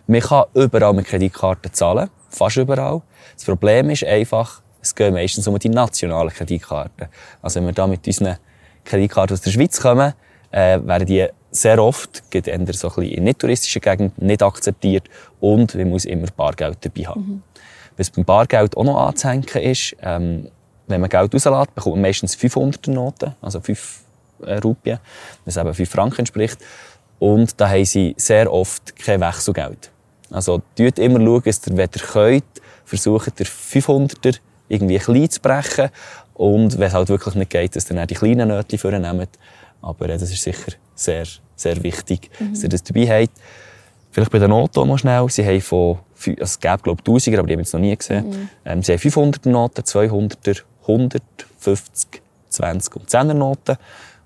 Man 0.06 0.20
kann 0.20 0.44
überall 0.54 0.92
mit 0.92 1.06
Kreditkarten 1.06 1.72
zahlen. 1.72 2.10
Fast 2.28 2.58
überall. 2.58 3.02
Das 3.34 3.44
Problem 3.44 3.90
ist 3.90 4.04
einfach, 4.04 4.62
es 4.80 4.94
gehen 4.94 5.14
meistens 5.14 5.48
um 5.48 5.58
die 5.58 5.70
nationalen 5.70 6.30
Kreditkarten. 6.30 7.08
Also 7.42 7.58
wenn 7.58 7.66
wir 7.66 7.72
da 7.72 7.88
mit 7.88 8.06
unseren 8.06 8.36
Kreditkarten 8.84 9.34
aus 9.34 9.40
der 9.40 9.50
Schweiz 9.50 9.80
kommen, 9.80 10.12
äh, 10.52 10.78
werden 10.80 11.06
die 11.06 11.26
sehr 11.54 11.82
oft, 11.82 12.30
geht 12.30 12.48
eher 12.48 12.56
so 12.56 12.88
ein 12.88 12.94
bisschen 12.94 13.02
in 13.04 13.24
nicht 13.24 13.38
touristischen 13.38 13.80
Gegenden, 13.80 14.26
nicht 14.26 14.42
akzeptiert 14.42 15.04
und 15.40 15.74
man 15.74 15.88
muss 15.88 16.04
immer 16.04 16.26
Bargeld 16.36 16.78
dabei 16.80 17.06
haben. 17.06 17.20
Mhm. 17.20 17.42
Was 17.96 18.10
beim 18.10 18.24
Bargeld 18.24 18.76
auch 18.76 18.84
noch 18.84 18.96
anzuhängen 19.06 19.46
ist, 19.62 19.96
ähm, 20.02 20.48
wenn 20.86 21.00
man 21.00 21.08
Geld 21.08 21.32
rauslässt, 21.32 21.74
bekommt 21.74 21.96
man 21.96 22.02
meistens 22.02 22.36
500er 22.36 22.90
Noten, 22.90 23.34
also 23.40 23.60
5 23.60 24.00
äh, 24.42 24.58
Rupien, 24.58 24.98
was 25.44 25.56
eben 25.56 25.72
5 25.72 25.88
Franken 25.88 26.20
entspricht. 26.20 26.58
Und 27.18 27.60
da 27.60 27.70
haben 27.70 27.84
sie 27.84 28.14
sehr 28.18 28.52
oft 28.52 28.96
kein 28.96 29.20
Wechselgeld. 29.20 29.90
Also 30.30 30.62
schaut 30.76 30.98
immer, 30.98 31.20
schauen, 31.20 31.42
dass 31.44 31.66
ihr, 31.66 31.76
wenn 31.76 31.88
ihr 31.94 32.02
könnt, 32.02 32.44
versucht 32.84 33.40
ihr 33.40 33.46
500er 33.46 34.38
irgendwie 34.68 34.98
klein 34.98 35.30
zu 35.30 35.40
brechen. 35.40 35.90
Und 36.34 36.78
wenn 36.78 36.88
es 36.88 36.94
halt 36.94 37.08
wirklich 37.08 37.34
nicht 37.36 37.50
geht, 37.50 37.76
dass 37.76 37.88
ihr 37.90 37.96
dann 37.96 38.08
die 38.08 38.14
kleinen 38.14 38.48
Nötchen 38.48 38.78
vornehmt. 38.78 39.38
Aber 39.80 40.06
äh, 40.06 40.18
das 40.18 40.30
ist 40.30 40.42
sicher 40.42 40.72
sehr, 40.94 41.26
sehr 41.56 41.82
wichtig, 41.82 42.30
mhm. 42.38 42.52
dass 42.52 42.62
ihr 42.62 42.68
das 42.68 42.82
dabei 42.82 43.22
habt. 43.22 43.32
Vielleicht 44.10 44.30
bei 44.30 44.38
den 44.38 44.50
Noten 44.50 44.86
noch 44.86 44.98
schnell. 44.98 45.28
Sie 45.28 45.44
haben 45.44 45.60
von, 45.60 45.98
also 46.16 46.34
es 46.38 46.60
gäbe, 46.60 46.78
glaube 46.78 47.02
ich, 47.04 47.12
1000er, 47.12 47.38
aber 47.38 47.48
die 47.48 47.54
haben 47.54 47.60
es 47.60 47.72
noch 47.72 47.80
nie 47.80 47.96
gesehen. 47.96 48.28
Mhm. 48.28 48.48
Ähm, 48.64 48.82
sie 48.82 48.92
haben 48.92 49.00
500er 49.00 49.48
Noten, 49.48 49.82
200er, 49.82 50.62
100, 50.82 51.22
50, 51.58 52.22
20 52.50 52.96
und 52.96 53.08
10er 53.08 53.34
Noten. 53.34 53.76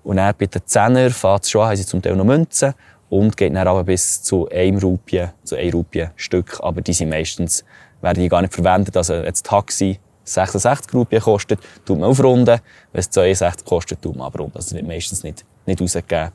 Und 0.03 0.17
dann 0.17 0.33
bei 0.37 0.45
den 0.45 0.61
10er 0.61 1.09
fährt 1.09 1.43
es 1.43 1.49
schon 1.49 1.65
haben 1.65 1.75
sie 1.75 1.85
zum 1.85 2.01
Teil 2.01 2.15
noch 2.15 2.25
Münzen 2.25 2.73
und 3.09 3.35
geht 3.35 3.55
dann 3.55 3.67
aber 3.67 3.83
bis 3.83 4.21
zu 4.21 4.47
einem 4.49 4.77
Rupien, 4.77 5.31
zu 5.43 5.55
einem 5.55 5.71
Rupien 5.71 6.11
Stück. 6.15 6.59
Aber 6.61 6.81
die 6.81 6.93
sind 6.93 7.09
meistens, 7.09 7.65
werden 8.01 8.21
die 8.21 8.29
gar 8.29 8.41
nicht 8.41 8.53
verwendet. 8.53 8.95
Also 8.95 9.15
jetzt 9.15 9.45
Taxi 9.45 9.99
66 10.23 10.93
Rupien 10.93 11.21
kostet, 11.21 11.59
tut 11.85 11.99
man 11.99 12.09
aufrunden. 12.09 12.59
Wenn 12.91 12.99
es 12.99 13.09
62 13.09 13.65
kostet, 13.65 14.01
tut 14.01 14.15
man 14.15 14.27
abrunden. 14.27 14.55
Also 14.55 14.75
wird 14.75 14.87
meistens 14.87 15.23
nicht, 15.23 15.43
nicht 15.65 15.81
rausgegeben 15.81 16.31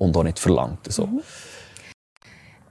und 0.00 0.16
auch 0.16 0.24
nicht 0.24 0.38
verlangt. 0.38 0.92
So. 0.92 1.06
Mhm. 1.06 1.20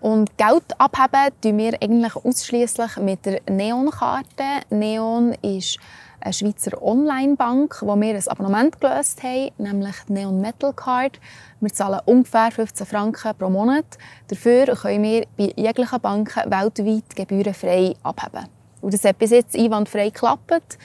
Und 0.01 0.38
Geld 0.38 0.63
abheben 0.77 1.33
tun 1.41 1.57
wir 1.57 1.81
eigentlich 1.81 2.15
ausschließlich 2.15 2.98
mit 2.98 3.25
der 3.25 3.41
Neon-Karte. 3.50 4.65
Neon 4.69 5.33
ist 5.41 5.77
eine 6.21 6.33
Schweizer 6.33 6.81
Online-Bank, 6.81 7.81
wo 7.81 7.95
wir 8.00 8.15
ein 8.15 8.27
Abonnement 8.27 8.79
gelöst 8.79 9.21
haben, 9.24 9.51
nämlich 9.57 9.95
die 10.07 10.13
Neon 10.13 10.39
Metal 10.39 10.74
Card. 10.74 11.19
Wir 11.59 11.74
zahlen 11.74 12.00
ungefähr 12.05 12.51
15 12.51 12.88
Franken 12.88 13.36
pro 13.38 13.50
Monat. 13.50 13.86
Dafür 14.27 14.67
können 14.75 15.03
wir 15.03 15.25
bei 15.38 15.53
jeglichen 15.55 16.00
Banken 16.00 16.50
weltweit 16.50 17.15
gebührenfrei 17.15 17.93
abheben. 18.03 18.48
Und 18.81 18.93
das 18.93 19.03
hat 19.03 19.17
bis 19.17 19.31
jetzt 19.31 19.55
einwandfrei 19.55 20.09
geklappt. 20.09 20.77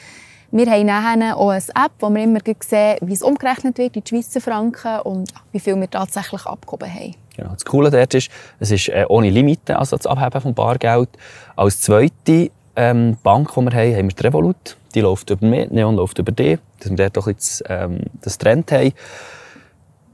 Wir 0.57 0.71
haben 0.71 0.87
nachher 0.87 1.37
auch 1.37 1.49
eine 1.49 1.65
App, 1.75 1.91
wo 1.99 2.09
wir 2.11 2.23
immer 2.23 2.39
sehen, 2.61 2.99
wie 3.01 3.13
es 3.13 3.23
umgerechnet 3.23 3.77
wird 3.77 3.97
in 3.97 4.05
die 4.05 4.09
Schweizer 4.09 4.41
Franken 4.41 5.01
und 5.01 5.35
wie 5.51 5.59
viel 5.59 5.75
wir 5.75 5.91
tatsächlich 5.91 6.47
abgehoben 6.47 6.95
haben. 6.95 7.17
Genau. 7.37 7.51
Das 7.55 7.65
Coole 7.65 7.91
dort 7.91 8.15
ist, 8.15 8.31
es 8.61 8.71
ist 8.71 8.89
äh, 8.89 9.05
ohne 9.09 9.31
Limite, 9.31 9.77
also 9.77 9.97
das 9.97 10.07
Abheben 10.07 10.41
von 10.41 10.55
Bargeld. 10.55 11.09
Als 11.57 11.81
zweite 11.81 12.53
ähm, 12.77 13.17
Bank, 13.25 13.53
die 13.53 13.61
wir 13.63 13.73
haben, 13.73 13.97
haben 13.97 14.09
wir 14.09 14.15
die 14.15 14.23
Revolut. 14.23 14.77
Die 14.95 15.01
läuft 15.01 15.29
über 15.31 15.45
mich, 15.45 15.71
Neon 15.71 15.97
läuft 15.97 16.21
über 16.21 16.31
dich, 16.31 16.61
dass 16.79 16.89
wir 16.89 16.99
dort 16.99 17.19
auch 17.19 17.33
das, 17.33 17.65
ähm, 17.69 18.03
das 18.23 18.39
Trend 18.39 18.71
haben. 18.71 18.93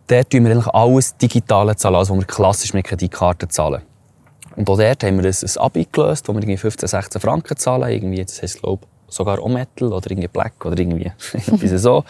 Dort 0.06 0.32
zahlen 0.32 0.46
wir 0.46 0.52
eigentlich 0.52 0.74
alles 0.74 1.18
digitale 1.18 1.76
zahlen, 1.76 1.96
also 1.96 2.14
wir 2.14 2.24
klassisch 2.24 2.72
mit 2.72 2.86
Kreditkarten 2.86 3.50
zahlen. 3.50 3.82
Und 4.56 4.70
auch 4.70 4.78
dort 4.78 5.04
haben 5.04 5.22
wir 5.22 5.28
ein, 5.28 5.36
ein 5.42 5.56
Abi 5.58 5.86
gelöst, 5.92 6.26
wo 6.28 6.32
wir 6.32 6.40
irgendwie 6.40 6.56
15, 6.56 6.88
16 6.88 7.20
Franken 7.20 7.58
zahlen. 7.58 7.90
Irgendwie, 7.90 8.24
das 8.24 8.40
heisst, 8.40 8.62
glaube 8.62 8.86
sogar 9.10 9.38
auch 9.40 9.48
Metal 9.48 9.92
oder 9.92 10.10
irgendwie 10.10 10.28
Black 10.28 10.64
oder 10.64 10.78
irgendwie 10.78 11.12
so. 11.76 12.04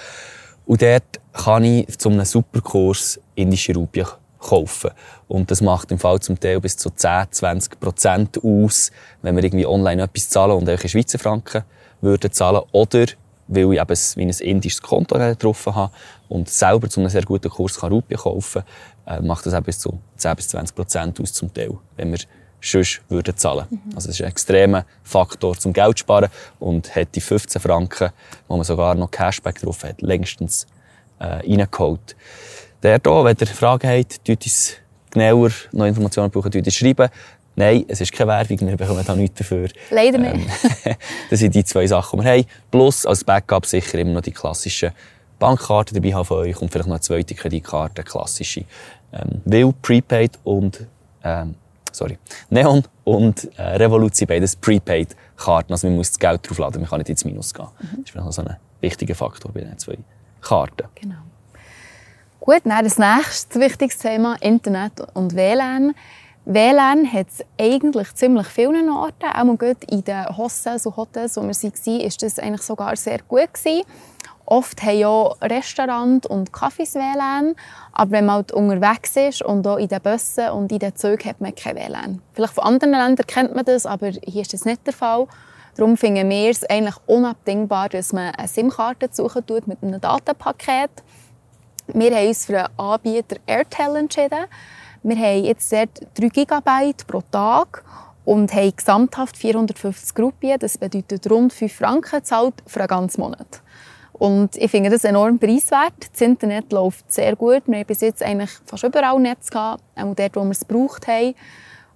Und 0.66 0.83
dort 0.83 1.21
kann 1.33 1.64
ich 1.64 1.99
zu 1.99 2.11
einem 2.11 2.25
Superkurs 2.25 3.21
indische 3.35 3.75
Rupien 3.75 4.07
kaufen. 4.38 4.90
Und 5.28 5.50
das 5.50 5.61
macht 5.61 5.90
im 5.90 5.99
Fall 5.99 6.21
zum 6.21 6.38
Teil 6.38 6.61
bis 6.61 6.76
zu 6.76 6.90
10, 6.90 7.26
20 7.30 7.80
Prozent 7.80 8.38
aus, 8.42 8.90
wenn 9.23 9.37
wir 9.37 9.45
irgendwie 9.45 9.66
online 9.66 10.02
etwas 10.02 10.28
zahlen 10.28 10.52
und 10.52 10.69
auch 10.69 10.78
Schweizer 10.78 11.19
Franken 11.19 11.64
würden 12.00 12.33
zahlen. 12.33 12.62
Oder 12.73 13.07
weil 13.49 13.73
ich 13.73 13.80
eben 13.80 13.99
wie 14.16 14.23
ein 14.23 14.30
indisches 14.30 14.80
Konto 14.80 15.19
getroffen 15.19 15.75
habe 15.75 15.92
und 16.28 16.49
selber 16.49 16.88
zu 16.88 17.00
einem 17.00 17.11
sehr 17.11 17.25
guten 17.25 17.50
Kurs 17.50 17.80
kann 17.80 17.92
Rupien 17.92 18.21
kaufen 18.21 18.62
kann, 19.04 19.25
äh, 19.25 19.26
macht 19.26 19.45
das 19.45 19.54
eben 19.54 19.64
bis 19.64 19.80
zu 19.80 19.99
10 20.16 20.37
bis 20.37 20.49
20 20.49 20.76
Prozent 20.76 21.21
aus 21.21 21.33
zum 21.33 21.52
Teil, 21.52 21.76
wenn 21.97 22.12
wir 22.12 22.21
sonst 22.61 23.00
würden 23.09 23.37
zahlen. 23.37 23.67
Mhm. 23.71 23.81
Also 23.95 24.09
es 24.11 24.17
ist 24.17 24.23
ein 24.23 24.31
extremer 24.31 24.85
Faktor 25.02 25.59
zum 25.59 25.73
Geld 25.73 25.99
sparen 25.99 26.29
und 26.59 26.95
hat 26.95 27.14
die 27.14 27.21
15 27.21 27.61
Franken, 27.61 28.11
wo 28.49 28.57
man 28.57 28.64
sogar 28.64 28.95
noch 28.95 29.11
Cashback 29.11 29.61
drauf 29.61 29.85
hat, 29.85 30.02
längstens 30.02 30.67
äh, 31.19 31.25
reingeholt. 31.25 32.17
Der 32.83 33.00
hier, 33.05 33.25
wenn 33.25 33.37
ihr 33.38 33.47
Fragen 33.47 33.88
habt, 33.88 34.25
tut 34.25 34.43
uns 34.45 34.75
genauer 35.11 35.50
noch 35.73 35.87
Informationen 35.87 36.31
brauchen, 36.31 36.50
tut 36.50 36.73
schreiben. 36.73 37.09
Nein, 37.57 37.85
es 37.88 38.00
ist 38.00 38.12
keine 38.12 38.29
Werbung, 38.29 38.61
wir 38.61 38.76
bekommen 38.76 39.05
da 39.05 39.14
nichts 39.14 39.38
dafür. 39.38 39.69
Leider 39.90 40.19
nicht. 40.19 40.35
Ähm, 40.85 40.95
das 41.31 41.40
sind 41.40 41.55
die 41.55 41.64
zwei 41.64 41.87
Sachen, 41.87 42.21
die 42.21 42.25
wir 42.25 42.33
haben. 42.33 42.45
Plus 42.71 43.05
als 43.05 43.25
Backup 43.25 43.67
sicher 43.67 43.99
immer 43.99 44.12
noch 44.12 44.23
die 44.23 44.33
klassischen 44.33 44.93
Bankkarten 45.38 45.95
dabei 45.95 46.14
haben 46.14 46.25
von 46.25 46.38
euch 46.38 46.61
und 46.61 46.71
vielleicht 46.71 46.88
noch 46.88 46.95
eine 46.95 47.00
zweite 47.00 47.35
Kreditkarte, 47.35 48.02
klassische. 48.02 48.64
Ähm, 49.12 49.43
weil 49.45 49.73
Prepaid 49.83 50.38
und 50.45 50.87
ähm, 51.25 51.55
sorry, 51.92 52.18
Neon 52.49 52.82
und 53.04 53.50
äh, 53.59 53.62
Revolut 53.76 54.14
sind 54.14 54.28
beides 54.28 54.56
Prepaid-Karten. 54.56 55.73
Also 55.73 55.87
man 55.88 55.97
muss 55.97 56.11
das 56.11 56.18
Geld 56.18 56.49
draufladen, 56.49 56.80
man 56.80 56.90
kann 56.90 56.99
nicht 56.99 57.11
ins 57.11 57.25
Minus 57.25 57.54
gehen. 57.54 57.66
Mhm. 57.80 57.88
Das 57.90 57.99
ist 57.99 58.11
vielleicht 58.11 58.26
noch 58.26 58.32
so 58.32 58.42
ein 58.42 58.56
wichtiger 58.80 59.14
Faktor 59.14 59.52
bei 59.52 59.61
diesen 59.61 59.78
zwei 59.78 59.99
Karten. 60.40 60.88
Genau. 60.94 61.16
Gut, 62.40 62.62
dann 62.64 62.85
das 62.85 62.99
nächste 62.99 63.61
wichtiges 63.61 63.99
Thema, 63.99 64.37
Internet 64.40 64.92
und 65.14 65.35
WLAN. 65.35 65.94
WLAN 66.47 67.12
hat 67.12 67.28
es 67.28 67.44
eigentlich 67.61 68.14
ziemlich 68.14 68.47
vielen 68.47 68.88
Orten. 68.88 69.26
Auch 69.26 69.59
gut 69.59 69.85
in 69.90 70.02
den 70.02 70.37
Hostels 70.37 70.87
und 70.87 70.97
Hotels, 70.97 71.37
wo 71.37 71.42
wir 71.42 71.49
waren, 71.54 72.00
ist 72.00 72.23
das 72.23 72.38
eigentlich 72.38 72.62
sogar 72.62 72.97
sehr 72.97 73.18
gut 73.28 73.52
gewesen. 73.52 73.85
Oft 74.47 74.82
haben 74.82 74.99
ja 74.99 75.23
Restaurants 75.42 76.26
und 76.26 76.50
Cafés 76.50 76.94
WLAN, 76.94 77.54
aber 78.00 78.12
wenn 78.12 78.25
man 78.25 78.37
halt 78.37 78.52
unterwegs 78.52 79.14
ist 79.14 79.42
und 79.42 79.66
auch 79.66 79.76
in 79.76 79.88
den 79.88 80.00
Bussen 80.00 80.49
und 80.52 80.73
in 80.73 80.78
den 80.78 80.97
Zügen 80.97 81.28
hat 81.28 81.38
man 81.38 81.54
kein 81.54 81.76
WLAN. 81.76 82.23
Vielleicht 82.33 82.54
von 82.54 82.64
anderen 82.64 82.92
Ländern 82.92 83.26
kennt 83.26 83.54
man 83.54 83.66
das, 83.66 83.85
aber 83.85 84.09
hier 84.09 84.40
ist 84.40 84.54
das 84.54 84.64
nicht 84.64 84.87
der 84.87 84.95
Fall. 84.95 85.26
Darum 85.76 85.99
finden 85.99 86.30
wir 86.30 86.49
es 86.49 86.64
eigentlich 86.64 86.97
unabdingbar, 87.04 87.90
dass 87.90 88.14
man 88.14 88.35
eine 88.35 88.49
SIM-Karte 88.49 89.11
suchen 89.12 89.45
tut 89.45 89.66
mit 89.66 89.83
einem 89.83 90.00
Datenpaket. 90.00 90.88
Wir 91.88 92.16
haben 92.16 92.28
uns 92.28 92.47
für 92.47 92.52
den 92.54 92.78
Anbieter 92.78 93.37
Airtel 93.47 93.97
entschieden. 93.97 94.47
Wir 95.02 95.16
haben 95.16 95.45
jetzt 95.45 95.71
3 95.71 95.87
GB 96.14 96.95
pro 97.07 97.23
Tag 97.30 97.85
und 98.25 98.54
haben 98.54 98.75
gesamthaft 98.75 99.37
450 99.37 100.14
Gruppen. 100.14 100.59
Das 100.59 100.78
bedeutet 100.78 101.30
rund 101.30 101.52
5 101.52 101.71
Franken 101.71 102.21
gezahlt 102.21 102.54
für 102.66 102.80
einen 102.80 102.88
ganzen 102.88 103.21
Monat. 103.21 103.61
Und 104.21 104.55
ich 104.59 104.71
finde 104.71 104.91
das 104.91 105.05
enorm 105.05 105.39
preiswert. 105.39 105.95
Das 106.12 106.21
Internet 106.21 106.71
läuft 106.73 107.11
sehr 107.11 107.35
gut. 107.37 107.62
Wir 107.65 107.79
haben 107.79 107.87
bis 107.87 108.03
jetzt 108.03 108.23
eigentlich 108.23 108.50
fast 108.67 108.85
überall 108.85 109.19
Netz 109.19 109.49
gehabt, 109.49 109.83
auch 109.97 110.15
dort, 110.15 110.37
wo 110.37 110.45
wir 110.45 110.50
es 110.50 110.61
gebraucht 110.69 111.09
haben. 111.09 111.35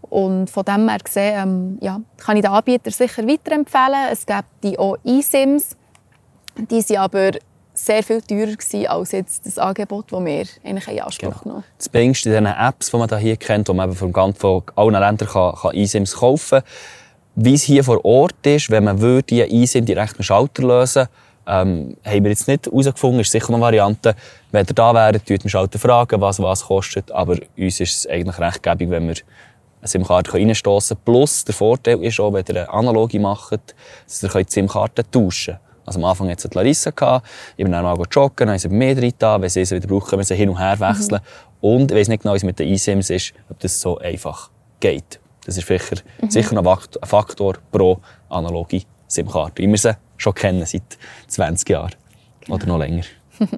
Und 0.01 0.49
von 0.49 0.65
dem 0.65 0.89
her 0.89 1.01
gesehen, 1.05 1.35
ähm, 1.37 1.79
ja, 1.83 2.01
kann 2.17 2.39
ich 2.39 2.43
den 2.43 2.51
Anbieter 2.51 2.91
sicher 2.91 3.29
weiterempfehlen. 3.29 4.09
Es 4.11 4.25
gibt 4.25 4.45
die 4.63 4.79
auch 4.79 4.97
eSIMs. 5.05 5.77
Die 6.57 6.81
sind 6.81 6.97
aber 6.97 7.33
sehr 7.75 8.03
viel 8.03 8.23
teurer 8.23 8.57
gewesen 8.57 8.87
als 8.87 9.13
jetzt 9.13 9.45
das 9.45 9.59
Angebot, 9.59 10.11
das 10.11 10.25
wir 10.25 10.47
eigentlich 10.65 10.89
in 10.89 11.01
Anspruch 11.01 11.29
genau. 11.29 11.43
genommen 11.43 11.65
Das 11.77 11.91
Beste 11.91 12.31
in 12.31 12.43
diesen 12.43 12.59
Apps, 12.59 12.91
die 12.91 12.97
man 12.97 13.19
hier 13.19 13.37
kennt, 13.37 13.69
wo 13.69 13.75
man 13.75 13.91
eben 13.91 13.99
von, 13.99 14.13
ganz, 14.15 14.39
von 14.39 14.63
allen 14.77 14.95
Ländern 14.95 15.29
kann, 15.29 15.57
kann 15.57 15.75
eSIMs 15.75 16.15
kaufen 16.15 16.61
kann. 16.61 16.69
Wie 17.35 17.53
es 17.53 17.65
hier 17.65 17.85
vor 17.85 18.03
Ort 18.03 18.47
ist, 18.47 18.71
wenn 18.71 18.85
man 18.85 19.03
würde 19.03 19.25
die 19.25 19.43
eSIM 19.43 19.85
direkt 19.85 20.17
mit 20.17 20.25
Schalter 20.25 20.63
lösen 20.63 21.03
würde, 21.03 21.11
ähm, 21.47 21.97
haben 22.05 22.25
wir 22.25 22.31
jetzt 22.31 22.49
nicht 22.49 22.67
herausgefunden, 22.67 23.21
ist 23.21 23.33
sicher 23.33 23.51
eine 23.51 23.61
Variante. 23.61 24.15
Wenn 24.51 24.67
ihr 24.67 24.75
da 24.75 24.95
wäret, 24.95 25.29
würden 25.29 25.45
wir 25.45 25.51
Schalter 25.51 25.79
fragen, 25.79 26.21
was 26.21 26.41
was 26.41 26.65
kostet. 26.65 27.11
Aber 27.13 27.37
uns 27.57 27.81
ist 27.81 27.97
es 27.97 28.07
eigentlich 28.07 28.39
recht 28.39 28.63
gäbig, 28.63 28.91
wenn 28.91 29.09
wir 29.09 29.17
eine 29.81 29.89
SIM-Karte 29.89 30.35
reinstoßen 30.35 30.97
können. 30.97 31.05
Plus, 31.05 31.45
der 31.45 31.55
Vorteil 31.55 32.03
ist 32.03 32.19
auch, 32.21 32.33
wenn 32.33 32.45
ihr 32.49 32.57
eine 32.57 32.71
analoge 32.71 33.21
macht, 33.21 33.75
dass 34.07 34.23
ihr 34.23 34.29
die 34.29 34.45
SIM-Karte 34.49 35.11
tauschen 35.11 35.55
könnt. 35.55 35.61
Also 35.87 35.99
am 35.99 36.05
Anfang 36.07 36.31
hatte 36.31 36.49
Larissa, 36.55 36.91
gehabt, 36.91 37.27
ich 37.57 37.65
bin 37.65 37.73
dann 37.73 37.85
mal 37.85 37.97
joggen, 38.11 38.35
dann 38.37 38.51
haben 38.51 38.59
sie 38.59 38.69
mehr 38.69 38.95
drin 38.95 39.13
da, 39.19 39.41
wenn 39.41 39.51
sie 39.51 39.65
sie 39.65 39.77
wieder 39.77 39.89
brauchen, 39.89 40.19
wir 40.19 40.25
sie 40.25 40.35
hin 40.35 40.49
und 40.49 40.59
her 40.59 40.79
wechseln. 40.81 41.21
Mhm. 41.21 41.69
Und 41.69 41.91
ich 41.91 41.99
weiß 41.99 42.09
nicht 42.09 42.23
genau, 42.23 42.33
wie 42.35 42.39
es 42.39 42.45
mit 42.45 42.59
den 42.59 42.73
eSIMs 42.73 43.11
ist, 43.11 43.35
ob 43.51 43.59
das 43.61 43.81
so 43.81 43.99
einfach 43.99 44.51
geht. 44.81 45.21
Das 45.45 45.59
ist 45.59 45.67
sicher, 45.67 45.97
mhm. 46.23 46.31
sicher 46.31 46.55
noch 46.55 46.65
ein 46.67 47.09
Faktor 47.09 47.55
pro 47.71 47.99
analoge 48.31 48.83
SIM-Karte. 49.09 49.63
Wie 49.63 49.69
wir 49.69 49.79
sie 49.79 49.95
schon 50.17 50.35
kennen 50.35 50.65
seit 50.67 50.99
20 51.29 51.69
Jahren. 51.69 51.95
Genau. 52.41 52.57
Oder 52.57 52.67
noch 52.67 52.79
länger. 52.79 53.05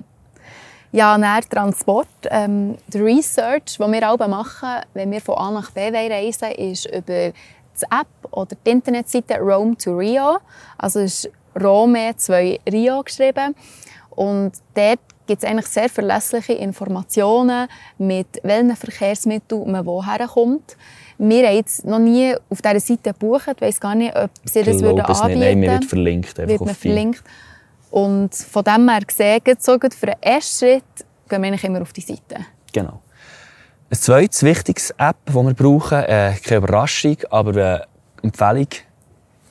ja, 0.93 1.19
nach 1.19 1.45
Transport. 1.45 2.09
Ähm, 2.31 2.77
die 2.89 2.99
Research, 2.99 3.79
die 3.79 3.81
wir 3.81 4.11
auch 4.11 4.29
machen, 4.29 4.81
wenn 4.95 5.11
wir 5.11 5.21
von 5.21 5.37
A 5.37 5.51
nach 5.51 5.71
B 5.71 5.89
reisen, 5.89 6.53
ist 6.53 6.87
über 6.87 7.31
die 7.31 7.33
App 7.91 8.07
oder 8.31 8.57
die 8.65 8.71
Internetseite 8.71 9.39
Rome 9.39 9.77
to 9.77 9.97
Rio. 9.97 10.39
Also 10.79 11.01
ist 11.01 11.31
Rome 11.61 12.15
2 12.17 12.61
Rio 12.71 13.03
geschrieben. 13.03 13.55
Und 14.11 14.53
dort 14.75 15.01
gibt 15.27 15.43
es 15.43 15.49
eigentlich 15.49 15.67
sehr 15.67 15.89
verlässliche 15.89 16.55
Informationen, 16.55 17.69
mit 17.99 18.41
welchen 18.43 18.77
Verkehrsmitteln 18.77 19.71
man 19.71 19.85
woher 19.85 20.27
kommt. 20.27 20.77
Wir 21.19 21.47
haben 21.47 21.57
jetzt 21.57 21.85
noch 21.85 21.99
nie 21.99 22.35
auf 22.51 22.61
dieser 22.61 22.81
Seite 22.81 23.13
gebucht. 23.13 23.49
Ich 23.55 23.61
weiss 23.61 23.81
gar 23.81 23.95
nicht, 23.95 24.15
ob 24.15 24.31
sie 24.45 24.63
das 24.63 24.81
würden 24.81 25.01
anbieten 25.01 25.29
würden. 25.29 25.41
Nein, 25.41 25.61
mir 25.61 25.71
wird 25.73 25.85
verlinkt. 25.85 26.39
Wird 26.39 26.61
man 26.61 26.75
verlinkt. 26.75 27.23
Und 27.91 28.35
von 28.35 28.65
dem 28.65 28.89
her 28.89 29.01
gesehen, 29.01 29.41
so 29.59 29.79
für 29.79 30.07
den 30.07 30.17
ersten 30.21 30.67
Schritt 30.67 30.85
gehen 31.29 31.43
wir 31.43 31.49
eigentlich 31.49 31.65
immer 31.65 31.83
auf 31.83 31.93
die 31.93 32.03
Seite. 32.03 32.45
Genau. 32.73 33.01
Ein 33.89 33.97
zweites 33.99 34.43
wichtiges 34.43 34.91
App, 34.99 35.17
das 35.25 35.35
wir 35.35 35.55
brauchen, 35.55 35.99
äh, 35.99 36.35
keine 36.45 36.59
Überraschung, 36.59 37.17
aber 37.31 37.51
eine 37.51 37.83
Empfehlung, 38.23 38.69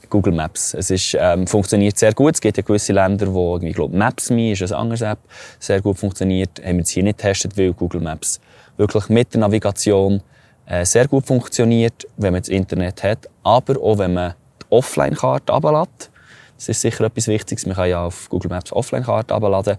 Google 0.10 0.34
Maps. 0.34 0.74
Es 0.74 0.92
ist, 0.92 1.18
ähm, 1.20 1.48
funktioniert 1.48 1.98
sehr 1.98 2.14
gut. 2.14 2.36
Es 2.36 2.42
gibt 2.42 2.58
ja 2.58 2.64
gewisse 2.64 2.94
Länder, 2.94 3.34
wo 3.34 3.58
ich 3.58 3.74
glaube 3.74 3.96
Maps.me 3.96 4.52
ist 4.52 4.62
eine 4.62 4.78
andere 4.78 5.06
App, 5.12 5.20
sehr 5.60 5.82
gut 5.82 5.98
funktioniert. 5.98 6.62
Haben 6.64 6.78
wir 6.78 6.84
es 6.84 6.90
hier 6.90 7.04
nicht 7.04 7.18
getestet, 7.18 7.58
weil 7.58 7.74
Google 7.74 8.02
Maps 8.02 8.40
wirklich 8.78 9.10
mit 9.10 9.34
der 9.34 9.42
Navigation 9.42 10.18
äh, 10.18 10.35
sehr 10.84 11.08
gut 11.08 11.28
funktioniert, 11.28 12.08
wenn 12.18 12.34
man 12.34 12.42
das 12.42 12.50
Internet 12.50 13.04
hat, 13.04 13.30
aber 13.44 13.80
auch 13.82 14.00
wenn 14.00 14.14
man 14.14 14.34
die 14.62 14.66
Offline-Karte 14.72 15.54
abladet. 15.54 16.10
Das 16.58 16.70
ist 16.70 16.82
sicher 16.82 17.04
etwas 17.04 17.28
Wichtiges. 17.28 17.66
Man 17.66 17.76
kann 17.76 17.90
ja 17.90 18.04
auf 18.06 18.30
Google 18.30 18.50
Maps 18.50 18.72
Offline-Karte 18.72 19.34
abladen, 19.34 19.78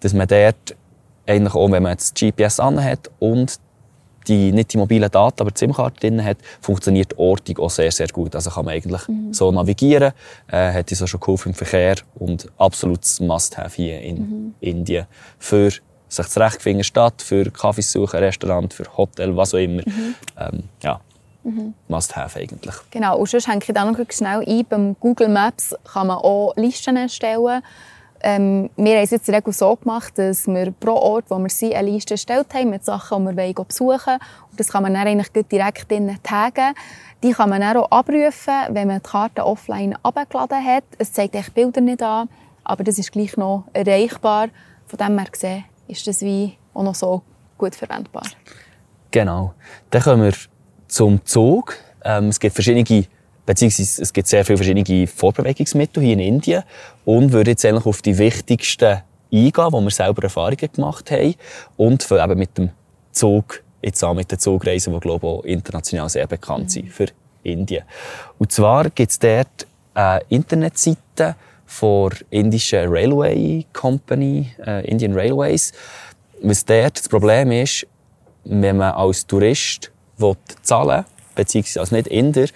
dass 0.00 0.12
man 0.14 0.26
dort 0.26 0.74
eigentlich 1.26 1.54
auch, 1.54 1.70
wenn 1.70 1.82
man 1.82 1.96
das 1.96 2.12
GPS 2.14 2.60
anhat 2.60 3.10
und 3.18 3.58
die, 4.26 4.52
nicht 4.52 4.72
die 4.72 4.78
mobilen 4.78 5.10
Daten, 5.10 5.42
aber 5.42 5.50
die 5.50 5.58
SIM-Karte 5.58 6.00
drin 6.00 6.24
hat, 6.24 6.38
funktioniert 6.60 7.12
die 7.12 7.18
Ortung 7.18 7.58
auch 7.58 7.70
sehr, 7.70 7.92
sehr 7.92 8.08
gut. 8.08 8.34
Also 8.34 8.50
kann 8.50 8.64
man 8.64 8.74
eigentlich 8.74 9.06
mhm. 9.06 9.32
so 9.32 9.52
navigieren, 9.52 10.12
äh, 10.50 10.72
hat 10.72 10.90
uns 10.90 11.02
auch 11.02 11.06
schon 11.06 11.20
geholfen 11.20 11.50
im 11.50 11.54
Verkehr 11.54 11.96
und 12.14 12.50
absolutes 12.56 13.20
Must-have 13.20 13.76
hier 13.76 14.00
in 14.00 14.16
mhm. 14.16 14.54
Indien 14.60 15.06
für 15.38 15.70
sich 16.14 16.28
zurechtfinden 16.28 16.84
Stadt, 16.84 17.22
für 17.22 17.50
Kaffees 17.50 17.92
suchen, 17.92 18.20
Restaurant, 18.20 18.72
für 18.72 18.84
Hotel, 18.96 19.36
was 19.36 19.54
auch 19.54 19.58
immer. 19.58 19.82
Mhm. 19.84 20.14
Ähm, 20.38 20.62
ja, 20.82 21.00
mhm. 21.42 21.74
Must-have 21.88 22.38
eigentlich. 22.38 22.74
Genau, 22.90 23.18
und 23.18 23.28
sonst 23.28 23.48
hänge 23.48 23.60
ich 23.66 23.74
da 23.74 23.84
noch 23.84 23.98
schnell 24.10 24.44
ein, 24.46 24.64
beim 24.68 24.96
Google 25.00 25.28
Maps 25.28 25.74
kann 25.84 26.06
man 26.08 26.18
auch 26.18 26.54
Listen 26.56 26.96
erstellen, 26.96 27.62
ähm, 28.26 28.70
wir 28.76 28.94
haben 28.94 29.04
es 29.04 29.10
jetzt 29.10 29.28
Regel 29.28 29.52
so 29.52 29.76
gemacht, 29.76 30.14
dass 30.16 30.46
wir 30.46 30.72
pro 30.72 30.92
Ort, 30.92 31.26
wo 31.28 31.38
wir 31.38 31.50
sind, 31.50 31.74
eine 31.74 31.90
Liste 31.90 32.14
erstellt 32.14 32.54
haben 32.54 32.70
mit 32.70 32.82
Sachen, 32.82 33.26
die 33.26 33.36
wir 33.36 33.52
besuchen 33.52 33.90
wollen. 34.06 34.18
Und 34.50 34.58
das 34.58 34.68
kann 34.68 34.82
man 34.82 34.94
dann 34.94 35.06
eigentlich 35.06 35.28
direkt 35.46 35.90
drinnen 35.90 36.18
taggen. 36.22 36.72
Die 37.22 37.32
kann 37.32 37.50
man 37.50 37.60
dann 37.60 37.76
auch 37.76 37.90
abrufen, 37.90 38.54
wenn 38.70 38.88
man 38.88 39.02
die 39.02 39.10
Karte 39.10 39.44
offline 39.44 39.94
abgeladen 40.02 40.64
hat. 40.64 40.84
Es 40.96 41.12
zeigt 41.12 41.34
echt 41.34 41.52
Bilder 41.52 41.82
nicht 41.82 42.02
an, 42.02 42.30
aber 42.64 42.82
das 42.82 42.98
ist 42.98 43.12
gleich 43.12 43.36
noch 43.36 43.64
erreichbar. 43.74 44.48
Von 44.86 44.98
dem 44.98 45.18
her 45.18 45.28
gesehen 45.30 45.64
ist 45.88 46.06
das 46.06 46.22
wie 46.22 46.56
auch 46.72 46.82
noch 46.82 46.94
so 46.94 47.22
gut 47.58 47.74
verwendbar. 47.74 48.24
Genau. 49.10 49.54
Dann 49.90 50.02
kommen 50.02 50.22
wir 50.24 50.34
zum 50.88 51.24
Zug. 51.24 51.76
Ähm, 52.04 52.28
es 52.28 52.40
gibt 52.40 52.54
verschiedene 52.54 52.84
beziehungsweise 53.46 54.02
es 54.02 54.12
gibt 54.12 54.28
sehr 54.28 54.44
viele 54.44 54.58
verschiedene 54.58 55.06
Vorbewegungsmittel 55.06 56.02
hier 56.02 56.14
in 56.14 56.20
Indien 56.20 56.62
und 57.04 57.32
würde 57.32 57.52
jetzt 57.52 57.64
eigentlich 57.64 57.86
auf 57.86 58.02
die 58.02 58.16
wichtigsten 58.16 59.02
eingehen, 59.32 59.72
wo 59.72 59.80
wir 59.80 59.90
selber 59.90 60.22
Erfahrungen 60.22 60.68
gemacht 60.72 61.10
haben 61.10 61.34
und 61.76 62.10
eben 62.10 62.38
mit 62.38 62.56
dem 62.56 62.70
Zug, 63.12 63.62
jetzt 63.82 64.02
auch 64.02 64.14
mit 64.14 64.30
den 64.30 64.38
Zugreisen, 64.38 64.92
die 64.94 65.00
glaube 65.00 65.26
ich 65.26 65.32
auch 65.32 65.44
international 65.44 66.08
sehr 66.08 66.26
bekannt 66.26 66.70
sind 66.70 66.90
für 66.90 67.06
Indien. 67.42 67.84
Und 68.38 68.52
zwar 68.52 68.88
gibt 68.90 69.10
es 69.10 69.18
dort 69.18 69.66
eine 69.92 70.22
Internetseite 70.28 71.36
von 71.74 72.12
indischen 72.30 72.88
Railway 72.88 73.66
Company, 73.72 74.50
äh, 74.64 74.86
Indian 74.86 75.12
Railways. 75.12 75.72
Was 76.40 76.64
dort 76.64 76.98
das 76.98 77.08
Problem 77.08 77.50
ist, 77.50 77.86
wenn 78.44 78.76
man 78.76 78.92
als 78.92 79.26
Tourist 79.26 79.90
zahlen 80.62 80.98
will, 80.98 81.04
beziehungsweise 81.34 81.80
als 81.80 81.90
Nicht-Inder, 81.90 82.46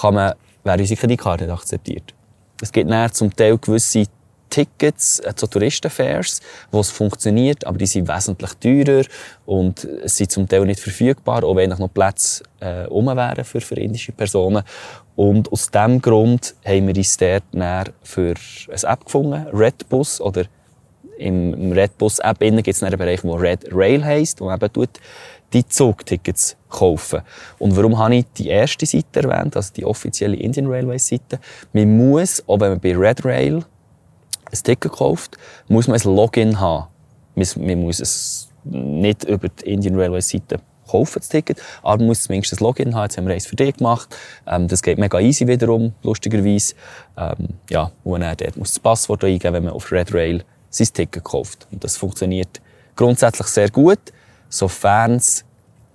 kann 0.00 0.14
man, 0.14 0.34
wäre 0.64 0.78
unsere 0.78 0.98
Kreditkarte 0.98 1.44
nicht 1.44 1.54
akzeptiert. 1.54 2.14
Es 2.60 2.72
gibt 2.72 2.90
näher 2.90 3.12
zum 3.12 3.34
Teil 3.34 3.58
gewisse 3.58 4.06
Tickets 4.50 5.20
äh, 5.20 5.34
zu 5.34 5.46
Touristenfairs, 5.46 6.40
wo 6.70 6.80
es 6.80 6.90
funktioniert, 6.90 7.66
aber 7.66 7.78
die 7.78 7.86
sind 7.86 8.08
wesentlich 8.08 8.54
teurer 8.54 9.04
und 9.46 9.86
sind 10.04 10.30
zum 10.30 10.48
Teil 10.48 10.64
nicht 10.64 10.80
verfügbar, 10.80 11.44
auch 11.44 11.56
wenn 11.56 11.70
noch 11.70 11.92
Plätze 11.92 12.42
äh, 12.60 12.86
um 12.86 13.06
wären 13.06 13.44
für, 13.44 13.60
für 13.60 13.76
indische 13.76 14.12
Personen. 14.12 14.62
Und 15.16 15.52
aus 15.52 15.70
diesem 15.70 16.02
Grund 16.02 16.54
haben 16.64 16.88
wir 16.88 16.96
uns 16.96 17.16
dort 17.16 17.44
für 18.02 18.34
eine 18.68 18.92
App 18.92 19.04
gefunden, 19.04 19.46
Redbus 19.52 20.20
oder 20.20 20.44
im 21.18 21.72
Redbus-App 21.72 22.40
gibt 22.40 22.68
es 22.68 22.82
einen 22.82 22.98
Bereich, 22.98 23.20
der 23.20 23.40
Red 23.40 23.68
Rail 23.72 24.04
heisst, 24.04 24.40
wo 24.40 24.46
man 24.46 24.56
eben 24.56 24.72
tut, 24.72 24.90
die 25.52 25.66
Zugtickets 25.66 26.56
kaufen. 26.68 27.20
Und 27.58 27.76
warum 27.76 27.96
habe 27.98 28.16
ich 28.16 28.26
die 28.36 28.48
erste 28.48 28.84
Seite 28.84 29.22
erwähnt, 29.22 29.54
also 29.56 29.72
die 29.72 29.84
offizielle 29.84 30.36
Indian 30.36 30.66
Railways 30.66 31.06
Seite? 31.06 31.38
Man 31.72 31.96
muss, 31.96 32.42
auch 32.48 32.58
wenn 32.60 32.70
man 32.70 32.80
bei 32.80 32.96
Red 32.96 33.24
Rail 33.24 33.64
ein 34.50 34.58
Ticket 34.62 34.92
kauft, 34.92 35.38
muss 35.68 35.86
man 35.86 36.00
ein 36.00 36.16
Login 36.16 36.58
haben. 36.58 36.88
Man 37.36 37.80
muss 37.80 38.00
es 38.00 38.48
nicht 38.64 39.24
über 39.24 39.48
die 39.48 39.72
Indian 39.72 39.96
Railways 39.96 40.28
Seite 40.28 40.60
kaufen, 40.98 41.18
das 41.20 41.28
Ticket, 41.28 41.60
aber 41.82 41.98
man 41.98 42.06
muss 42.06 42.22
zumindest 42.22 42.54
ein 42.54 42.64
Login 42.64 42.94
haben. 42.94 43.04
Jetzt 43.04 43.16
haben 43.16 43.26
wir 43.26 43.34
eins 43.34 43.46
für 43.46 43.56
dich 43.56 43.76
gemacht. 43.76 44.16
Ähm, 44.46 44.68
das 44.68 44.82
geht 44.82 44.98
mega 44.98 45.20
easy 45.20 45.46
wiederum, 45.46 45.92
lustigerweise. 46.02 46.74
Ähm, 47.16 47.48
ja, 47.70 47.90
und 48.02 48.22
er 48.22 48.36
dort 48.36 48.56
muss 48.56 48.72
das 48.72 48.80
Passwort 48.80 49.24
eingeben, 49.24 49.54
wenn 49.54 49.64
man 49.64 49.72
auf 49.72 49.90
Red 49.92 50.12
Rail 50.14 50.44
sein 50.70 50.88
Ticket 50.92 51.24
kauft. 51.24 51.66
Und 51.70 51.84
das 51.84 51.96
funktioniert 51.96 52.60
grundsätzlich 52.96 53.48
sehr 53.48 53.70
gut 53.70 54.00
sofern 54.54 55.16
es 55.16 55.44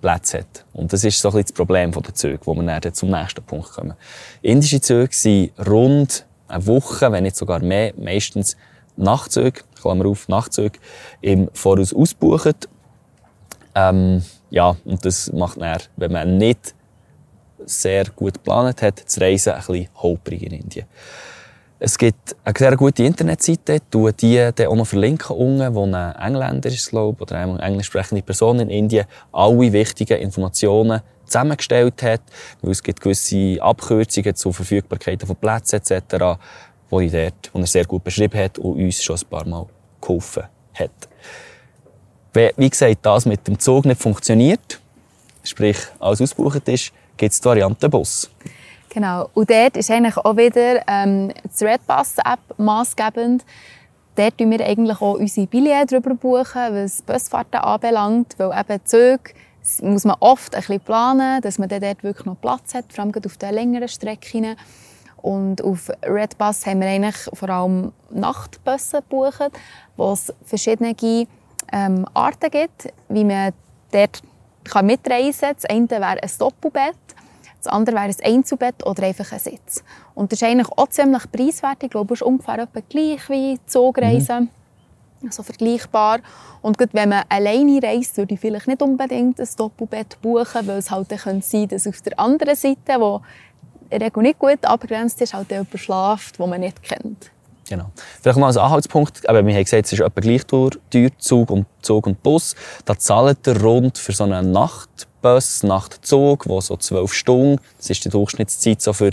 Plätze 0.00 0.38
hat. 0.38 0.64
Und 0.72 0.92
das 0.92 1.04
ist 1.04 1.20
so 1.20 1.28
ein 1.28 1.32
bisschen 1.32 1.46
das 1.48 1.52
Problem 1.52 1.92
der 1.92 2.14
Züge, 2.14 2.40
wo 2.44 2.54
wir 2.54 2.80
dann 2.80 2.94
zum 2.94 3.10
nächsten 3.10 3.42
Punkt 3.42 3.72
kommen. 3.72 3.94
Indische 4.42 4.80
Züge 4.80 5.12
sind 5.12 5.52
rund 5.66 6.26
eine 6.48 6.66
Woche, 6.66 7.12
wenn 7.12 7.24
nicht 7.24 7.36
sogar 7.36 7.60
mehr, 7.60 7.92
meistens 7.96 8.56
Nachtzüge, 8.96 9.62
Klammer 9.80 10.06
auf, 10.06 10.28
Nachtzüge, 10.28 10.78
im 11.20 11.48
Voraus 11.52 11.92
ausbuchen. 11.92 12.54
Ähm, 13.74 14.22
ja, 14.50 14.76
und 14.84 15.04
das 15.04 15.32
macht 15.32 15.60
dann, 15.60 15.78
wenn 15.96 16.12
man 16.12 16.38
nicht 16.38 16.74
sehr 17.64 18.04
gut 18.16 18.34
geplant 18.34 18.82
hat, 18.82 19.04
das 19.04 19.20
Reisen 19.20 19.52
ein 19.52 19.58
bisschen 19.58 19.88
holprig 19.96 20.42
in 20.42 20.52
Indien. 20.52 20.86
Es 21.82 21.96
gibt 21.96 22.36
eine 22.44 22.54
sehr 22.58 22.76
gute 22.76 23.04
Internetseite, 23.04 23.80
die 23.92 24.12
die 24.12 24.50
dann 24.54 24.66
auch 24.66 24.76
noch 24.76 24.86
verlinken 24.86 25.34
unten, 25.34 25.74
wo 25.74 25.86
ein 25.86 25.94
Engländer 25.94 26.68
ist, 26.68 26.90
glaube 26.90 27.22
oder 27.22 27.36
eine 27.36 27.58
englisch 27.58 27.86
sprechende 27.86 28.22
Person 28.22 28.60
in 28.60 28.68
Indien 28.68 29.06
alle 29.32 29.72
wichtigen 29.72 30.18
Informationen 30.18 31.00
zusammengestellt 31.24 32.02
hat, 32.02 32.20
weil 32.60 32.72
es 32.72 32.82
gibt 32.82 33.00
gewisse 33.00 33.56
Abkürzungen 33.62 34.34
zur 34.34 34.52
Verfügbarkeit 34.52 35.22
von 35.22 35.36
Plätzen 35.36 35.76
etc., 35.76 36.38
wo, 36.90 37.00
ich 37.00 37.12
dort, 37.12 37.50
er 37.54 37.66
sehr 37.66 37.86
gut 37.86 38.04
beschrieben 38.04 38.38
hat 38.38 38.58
und 38.58 38.72
uns 38.72 39.02
schon 39.02 39.16
ein 39.16 39.26
paar 39.30 39.46
Mal 39.46 39.64
geholfen 40.02 40.42
hat. 40.74 41.08
Wie 42.32 42.70
gesagt, 42.70 42.98
das 43.02 43.26
mit 43.26 43.46
dem 43.46 43.58
Zug 43.58 43.84
nicht 43.84 44.00
funktioniert, 44.00 44.80
sprich 45.42 45.78
alles 45.98 46.20
ausgebucht 46.20 46.68
ist, 46.68 46.92
gibt 47.16 47.32
es 47.32 47.40
die 47.40 47.44
Variante 47.44 47.88
Bus. 47.88 48.30
Genau. 48.88 49.30
Und 49.34 49.50
dort 49.50 49.76
ist 49.76 49.90
eigentlich 49.90 50.16
auch 50.16 50.36
wieder 50.36 50.82
ähm, 50.88 51.32
die 51.58 51.64
Redbus-App 51.64 52.40
maßgebend. 52.58 53.44
Dort 54.16 54.36
buchen 54.36 54.50
wir 54.50 54.66
eigentlich 54.66 55.00
auch 55.00 55.14
unsere 55.14 55.46
Billets 55.46 55.92
drüber, 55.92 56.14
buchen, 56.14 56.74
was 56.74 57.02
Busfahrten 57.02 57.60
anbelangt. 57.60 58.34
Weil 58.38 58.58
eben 58.58 58.84
Züge 58.84 59.32
muss 59.82 60.04
man 60.04 60.16
oft 60.20 60.54
ein 60.54 60.60
bisschen 60.60 60.80
planen, 60.80 61.40
dass 61.42 61.58
man 61.58 61.68
dort 61.68 62.02
wirklich 62.02 62.26
noch 62.26 62.40
Platz 62.40 62.74
hat, 62.74 62.92
vor 62.92 63.04
allem 63.04 63.12
auf 63.24 63.36
den 63.36 63.54
längeren 63.54 63.88
Strecken. 63.88 64.56
Und 65.22 65.62
auf 65.62 65.90
Redbus 66.02 66.66
haben 66.66 66.80
wir 66.80 66.88
eigentlich 66.88 67.16
vor 67.32 67.50
allem 67.50 67.92
Nachtbusse 68.10 69.02
gebucht, 69.02 69.52
wo 69.96 70.12
es 70.12 70.32
verschiedene 70.44 70.94
ähm, 71.72 72.06
Arten 72.14 72.50
gibt, 72.50 72.92
wie 73.08 73.24
man 73.24 73.52
dort 73.92 74.22
mitreisen 74.82 75.40
kann. 75.40 75.54
Das 75.56 75.64
eine 75.64 75.90
wäre 75.90 76.22
ein 76.22 76.30
Doppelbett. 76.38 76.96
Das 77.62 77.66
andere 77.72 77.96
wäre 77.96 78.06
ein 78.06 78.16
Einzelbett 78.22 78.86
oder 78.86 79.02
einfach 79.02 79.32
ein 79.32 79.38
Sitz. 79.38 79.84
Und 80.14 80.32
das 80.32 80.40
ist 80.40 80.48
eigentlich 80.48 80.70
auch 80.70 80.88
ziemlich 80.88 81.30
preiswert. 81.30 81.82
Ich 81.82 81.90
glaube, 81.90 82.14
es 82.14 82.20
ist 82.20 82.26
ungefähr 82.26 82.60
etwa 82.60 82.80
gleich 82.88 83.28
wie 83.28 83.58
Zugreisen. 83.66 84.44
Mhm. 85.20 85.26
Also 85.26 85.42
vergleichbar. 85.42 86.20
Und 86.62 86.78
gut, 86.78 86.88
wenn 86.92 87.10
man 87.10 87.24
alleine 87.28 87.82
reist, 87.82 88.16
würde 88.16 88.34
ich 88.34 88.40
vielleicht 88.40 88.66
nicht 88.66 88.80
unbedingt 88.80 89.38
ein 89.38 89.48
Doppelbett 89.56 90.20
buchen, 90.22 90.66
weil 90.66 90.78
es 90.78 90.90
halt 90.90 91.12
dann 91.12 91.18
sein 91.18 91.40
könnte, 91.42 91.68
dass 91.68 91.86
auf 91.86 92.00
der 92.00 92.18
anderen 92.18 92.56
Seite, 92.56 92.98
wo 92.98 93.20
Regel 93.92 94.22
nicht 94.22 94.38
gut 94.38 94.64
abgegrenzt 94.64 95.20
ist, 95.20 95.34
halt 95.34 95.50
jemand 95.50 95.78
schlaft, 95.78 96.38
den 96.38 96.48
man 96.48 96.60
nicht 96.60 96.82
kennt. 96.82 97.30
Genau. 97.70 97.92
Vielleicht 98.20 98.36
noch 98.36 98.48
als 98.48 98.56
Anhaltspunkt, 98.56 99.28
aber 99.28 99.46
wir 99.46 99.54
haben 99.54 99.62
gesagt, 99.62 99.86
es 99.86 99.92
ist 99.92 100.00
etwa 100.00 100.20
gleich 100.20 100.44
teuer, 100.44 100.72
Zug 101.18 101.50
und, 101.50 101.66
Zug 101.82 102.08
und 102.08 102.20
Bus. 102.20 102.56
Da 102.84 102.98
zahlt 102.98 103.46
ihr 103.46 103.62
rund 103.62 103.96
für 103.96 104.10
so 104.10 104.24
eine 104.24 104.42
Nachtbus, 104.42 105.62
Nachtzug, 105.62 106.48
wo 106.48 106.60
so 106.60 106.76
zwölf 106.76 107.14
Stunden, 107.14 107.60
das 107.76 107.88
ist 107.90 108.04
die 108.04 108.08
Durchschnittszeit 108.08 108.82
so 108.82 108.92
für 108.92 109.12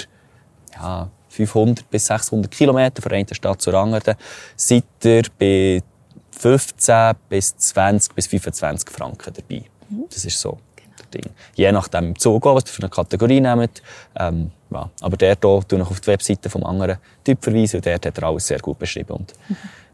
ja, 0.73 1.07
500 1.29 1.87
bis 1.87 2.07
600 2.07 2.49
Kilometer 2.49 2.99
von 3.03 3.11
einer 3.11 3.27
Stadt 3.31 3.61
zur 3.61 3.75
anderen, 3.75 4.15
seid 4.55 4.85
ihr 5.03 5.23
bei 5.37 5.83
15 6.31 7.11
bis 7.29 7.55
20 7.57 8.15
bis 8.15 8.25
25 8.25 8.89
Franken 8.89 9.33
dabei. 9.35 9.65
Mhm. 9.87 10.05
Das 10.09 10.25
ist 10.25 10.39
so. 10.39 10.57
Ding. 11.13 11.29
Je 11.55 11.71
nachdem 11.71 12.05
im 12.05 12.19
Zug, 12.19 12.43
was 12.43 12.65
ihr 12.65 12.73
für 12.73 12.81
eine 12.81 12.89
Kategorie 12.89 13.39
nehmt. 13.39 13.81
Ähm, 14.17 14.51
ja. 14.71 14.89
Aber 15.01 15.17
der 15.17 15.29
hier 15.29 15.39
tue 15.39 15.79
ich 15.79 15.87
auf 15.87 15.99
die 15.99 16.07
Webseite 16.07 16.49
vom 16.49 16.63
anderen 16.63 16.97
Typ 17.23 17.43
verweisen 17.43 17.77
und 17.77 17.85
dort 17.85 18.05
hat 18.05 18.17
er 18.17 18.23
alles 18.23 18.47
sehr 18.47 18.59
gut 18.59 18.79
beschrieben 18.79 19.13
und 19.13 19.33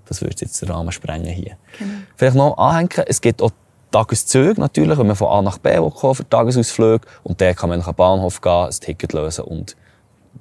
Das 0.06 0.22
würde 0.22 0.36
jetzt 0.40 0.62
den 0.62 0.70
Rahmen 0.70 0.92
sprengen 0.92 1.34
hier. 1.34 1.58
Genau. 1.78 1.92
Vielleicht 2.16 2.36
noch 2.36 2.58
anhängen, 2.58 2.90
es 3.08 3.22
gibt 3.22 3.42
auch 3.42 3.52
Tageszüge 3.92 4.60
natürlich, 4.60 4.98
wenn 4.98 5.08
man 5.08 5.16
von 5.16 5.28
A 5.28 5.42
nach 5.42 5.58
B 5.60 5.76
kommt 5.78 6.18
für 6.18 6.28
Tagesausflüge. 6.28 7.06
Und 7.24 7.40
dann 7.40 7.56
kann 7.56 7.70
man 7.70 7.80
nach 7.80 7.88
dem 7.88 7.96
Bahnhof 7.96 8.42
gehen, 8.42 8.66
ein 8.66 8.72
Ticket 8.72 9.14
lösen 9.14 9.46
und 9.46 9.76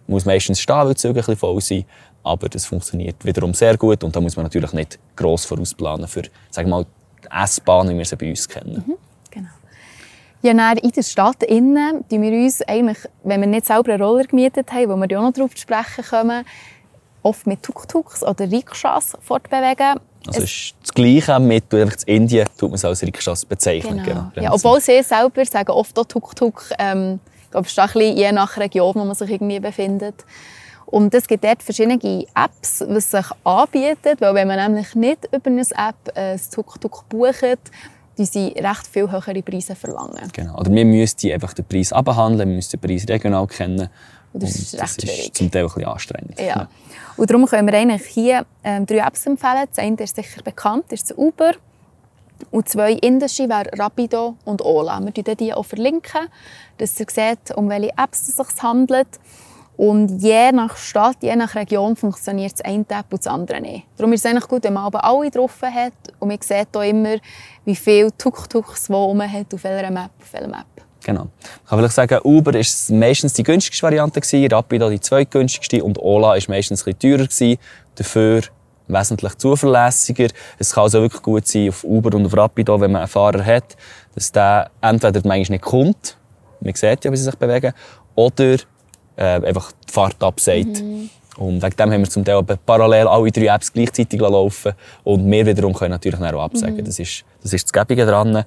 muss 0.06 0.24
meistens 0.24 0.60
stehen, 0.60 0.76
weil 0.76 0.88
die 0.88 0.96
Züge 0.96 1.14
ein 1.14 1.16
bisschen 1.16 1.36
voll 1.36 1.60
sind. 1.60 1.86
Aber 2.24 2.48
das 2.48 2.64
funktioniert 2.64 3.24
wiederum 3.24 3.52
sehr 3.52 3.76
gut 3.76 4.02
und 4.04 4.14
da 4.14 4.20
muss 4.20 4.36
man 4.36 4.44
natürlich 4.44 4.72
nicht 4.72 4.98
gross 5.16 5.44
vorausplanen 5.44 6.06
für, 6.06 6.22
sagen 6.50 6.68
wir 6.68 6.76
mal, 6.76 6.86
die 7.22 7.28
S-Bahn, 7.30 7.88
wie 7.88 7.98
wir 7.98 8.04
sie 8.04 8.16
bei 8.16 8.30
uns 8.30 8.48
kennen. 8.48 8.84
Mhm. 8.86 8.94
Ja, 10.42 10.54
dann 10.54 10.76
in 10.78 10.90
der 10.90 11.02
Stadt 11.02 11.42
innen 11.44 12.04
tun 12.08 12.22
wir 12.22 12.32
uns 12.32 12.62
eigentlich, 12.62 12.98
wenn 13.22 13.40
wir 13.40 13.48
nicht 13.48 13.66
selber 13.66 13.92
einen 13.92 14.02
Roller 14.02 14.24
gemietet 14.24 14.72
haben, 14.72 14.88
wo 14.90 14.96
wir 14.96 15.08
ja 15.08 15.18
auch 15.18 15.22
noch 15.22 15.32
darauf 15.32 15.54
zu 15.54 15.62
sprechen 15.62 16.04
kommen, 16.08 16.44
oft 17.22 17.46
mit 17.46 17.62
Tuk-Tuks 17.62 18.22
oder 18.24 18.50
Rikschas 18.50 19.12
fortbewegen. 19.20 20.00
Also 20.26 20.42
es 20.42 20.50
ist 20.50 20.74
das 20.82 20.94
Gleiche 20.94 21.38
mit 21.38 21.72
in 21.72 21.90
Indien 22.06 22.46
tut 22.58 22.70
man 22.70 22.74
es 22.74 22.84
als 22.84 23.02
Rikschas 23.02 23.44
bezeichnen. 23.44 24.02
Genau. 24.04 24.30
genau. 24.34 24.44
Ja, 24.44 24.52
obwohl 24.52 24.80
sie 24.80 25.02
selber 25.02 25.44
sagen 25.44 25.70
oft 25.70 25.96
auch 25.98 26.04
Tuk-Tuk. 26.04 26.70
Ähm, 26.78 27.20
glaube, 27.52 27.66
es 27.66 27.72
ist 27.72 27.78
ein 27.78 27.86
bisschen 27.92 28.16
je 28.16 28.32
nach 28.32 28.56
Region, 28.56 28.94
wo 28.96 29.04
man 29.04 29.14
sich 29.14 29.30
irgendwie 29.30 29.60
befindet. 29.60 30.24
Und 30.86 31.14
es 31.14 31.26
gibt 31.26 31.44
dort 31.44 31.62
verschiedene 31.62 32.26
Apps, 32.34 32.84
die 32.86 33.00
sich 33.00 33.26
anbieten, 33.44 34.16
weil 34.18 34.34
wenn 34.34 34.48
man 34.48 34.58
nämlich 34.58 34.94
nicht 34.94 35.28
über 35.32 35.50
eine 35.50 35.62
App 35.62 36.16
ein 36.16 36.40
Tuk-Tuk 36.50 37.08
bucht, 37.08 37.70
die 38.22 38.26
sie 38.26 38.48
recht 38.56 38.86
viel 38.86 39.10
höhere 39.10 39.42
Preise 39.42 39.74
verlangen. 39.74 40.30
Genau. 40.32 40.58
Oder 40.58 40.72
wir 40.72 40.84
müssten 40.84 41.32
einfach 41.32 41.54
den 41.54 41.64
Preis 41.64 41.92
abhandeln, 41.92 42.48
wir 42.48 42.56
müssen 42.56 42.78
den 42.78 42.80
Preis 42.80 43.08
regional 43.08 43.46
kennen. 43.48 43.88
Und 44.32 44.42
das 44.42 44.54
ist, 44.54 44.74
recht 44.74 45.02
das 45.02 45.18
ist 45.18 45.34
zum 45.34 45.50
Teil 45.50 45.62
ein 45.64 45.66
bisschen 45.66 45.84
anstrengend. 45.84 46.38
Ja. 46.38 46.46
ja. 46.46 46.68
Und 47.16 47.28
darum 47.28 47.46
können 47.46 47.66
wir 47.66 47.74
eigentlich 47.76 48.06
hier 48.06 48.46
ähm, 48.62 48.86
drei 48.86 48.98
Apps 48.98 49.26
empfehlen. 49.26 49.66
Das 49.68 49.78
eine 49.78 49.96
ist 49.96 50.14
sicher 50.14 50.42
bekannt, 50.42 50.84
das 50.88 51.02
ist 51.02 51.18
Uber. 51.18 51.52
Und 52.50 52.68
zwei 52.68 52.92
indische 52.92 53.48
wären 53.48 53.68
Rapido 53.78 54.36
und 54.44 54.62
Ola. 54.62 55.00
Wir 55.00 55.12
verlinken 55.12 55.36
die 55.36 55.52
auch, 55.52 55.64
verlinken, 55.64 56.28
dass 56.78 56.98
ihr 56.98 57.06
seht, 57.10 57.56
um 57.56 57.68
welche 57.68 57.90
Apps 57.96 58.28
es 58.28 58.36
sich 58.36 58.62
handelt. 58.62 59.08
Und 59.82 60.22
je 60.22 60.52
nach 60.52 60.76
Stadt, 60.76 61.16
je 61.22 61.34
nach 61.34 61.56
Region 61.56 61.96
funktioniert 61.96 62.52
das 62.52 62.60
eine 62.60 62.84
App 62.88 63.06
und 63.10 63.18
das 63.18 63.26
andere 63.26 63.60
nicht. 63.60 63.84
Darum 63.96 64.12
ist 64.12 64.24
es 64.24 64.30
eigentlich 64.30 64.46
gut, 64.46 64.62
wenn 64.62 64.74
man 64.74 64.84
aber 64.84 65.04
alle 65.04 65.28
drauf 65.28 65.60
hat 65.60 65.92
und 66.20 66.28
man 66.28 66.38
sieht 66.40 66.68
auch 66.76 66.82
immer, 66.82 67.16
wie 67.64 67.74
viele 67.74 68.16
Tuk-Tuks 68.16 68.88
wo 68.90 69.12
man 69.12 69.28
hat, 69.32 69.52
auf 69.52 69.64
welcher 69.64 69.90
Map, 69.90 70.12
auf 70.20 70.32
welcher 70.34 70.46
Map. 70.46 70.66
Genau. 71.02 71.26
Ich 71.42 71.68
kann 71.68 71.78
vielleicht 71.80 71.94
sagen, 71.94 72.20
Uber 72.22 72.54
ist 72.54 72.90
meistens 72.90 73.32
die 73.32 73.42
günstigste 73.42 73.82
Variante 73.82 74.20
Rapido 74.52 74.88
die 74.88 75.00
zweitgünstigste 75.00 75.82
und 75.82 75.98
Ola 75.98 76.36
ist 76.36 76.48
meistens 76.48 76.84
bisschen 76.84 77.00
teurer 77.00 77.58
dafür 77.96 78.42
wesentlich 78.86 79.34
zuverlässiger. 79.34 80.28
Es 80.60 80.74
kann 80.74 80.84
also 80.84 81.00
wirklich 81.00 81.22
gut 81.22 81.48
sein 81.48 81.70
auf 81.70 81.82
Uber 81.82 82.16
und 82.16 82.26
auf 82.26 82.36
Rapido, 82.36 82.80
wenn 82.80 82.92
man 82.92 83.00
einen 83.00 83.08
Fahrer 83.08 83.44
hat, 83.44 83.76
dass 84.14 84.30
der 84.30 84.70
entweder 84.80 85.22
manchmal 85.24 85.56
nicht 85.56 85.64
kommt, 85.64 86.16
man 86.60 86.72
sieht 86.72 87.04
ja, 87.04 87.10
wie 87.10 87.16
sie 87.16 87.24
sich 87.24 87.34
bewegen, 87.34 87.72
oder 88.14 88.58
äh, 89.16 89.44
einfach 89.46 89.72
die 89.72 89.92
Fahrt 89.92 90.22
absagt. 90.22 90.82
Mhm. 90.82 91.10
Und 91.36 91.62
wegen 91.62 91.76
dem 91.76 91.92
haben 91.92 92.00
wir 92.02 92.10
zum 92.10 92.24
Teil 92.24 92.42
parallel 92.42 93.08
alle 93.08 93.30
drei 93.30 93.46
Apps 93.46 93.72
gleichzeitig 93.72 94.20
laufen 94.20 94.72
und 95.04 95.30
wir 95.30 95.46
wiederum 95.46 95.72
können 95.72 95.92
natürlich 95.92 96.20
auch 96.20 96.42
absagen. 96.42 96.76
Mhm. 96.76 96.84
Das, 96.84 96.98
ist, 96.98 97.24
das 97.42 97.52
ist 97.52 97.64
das 97.64 97.72
Gäbige 97.72 98.04
daran. 98.04 98.44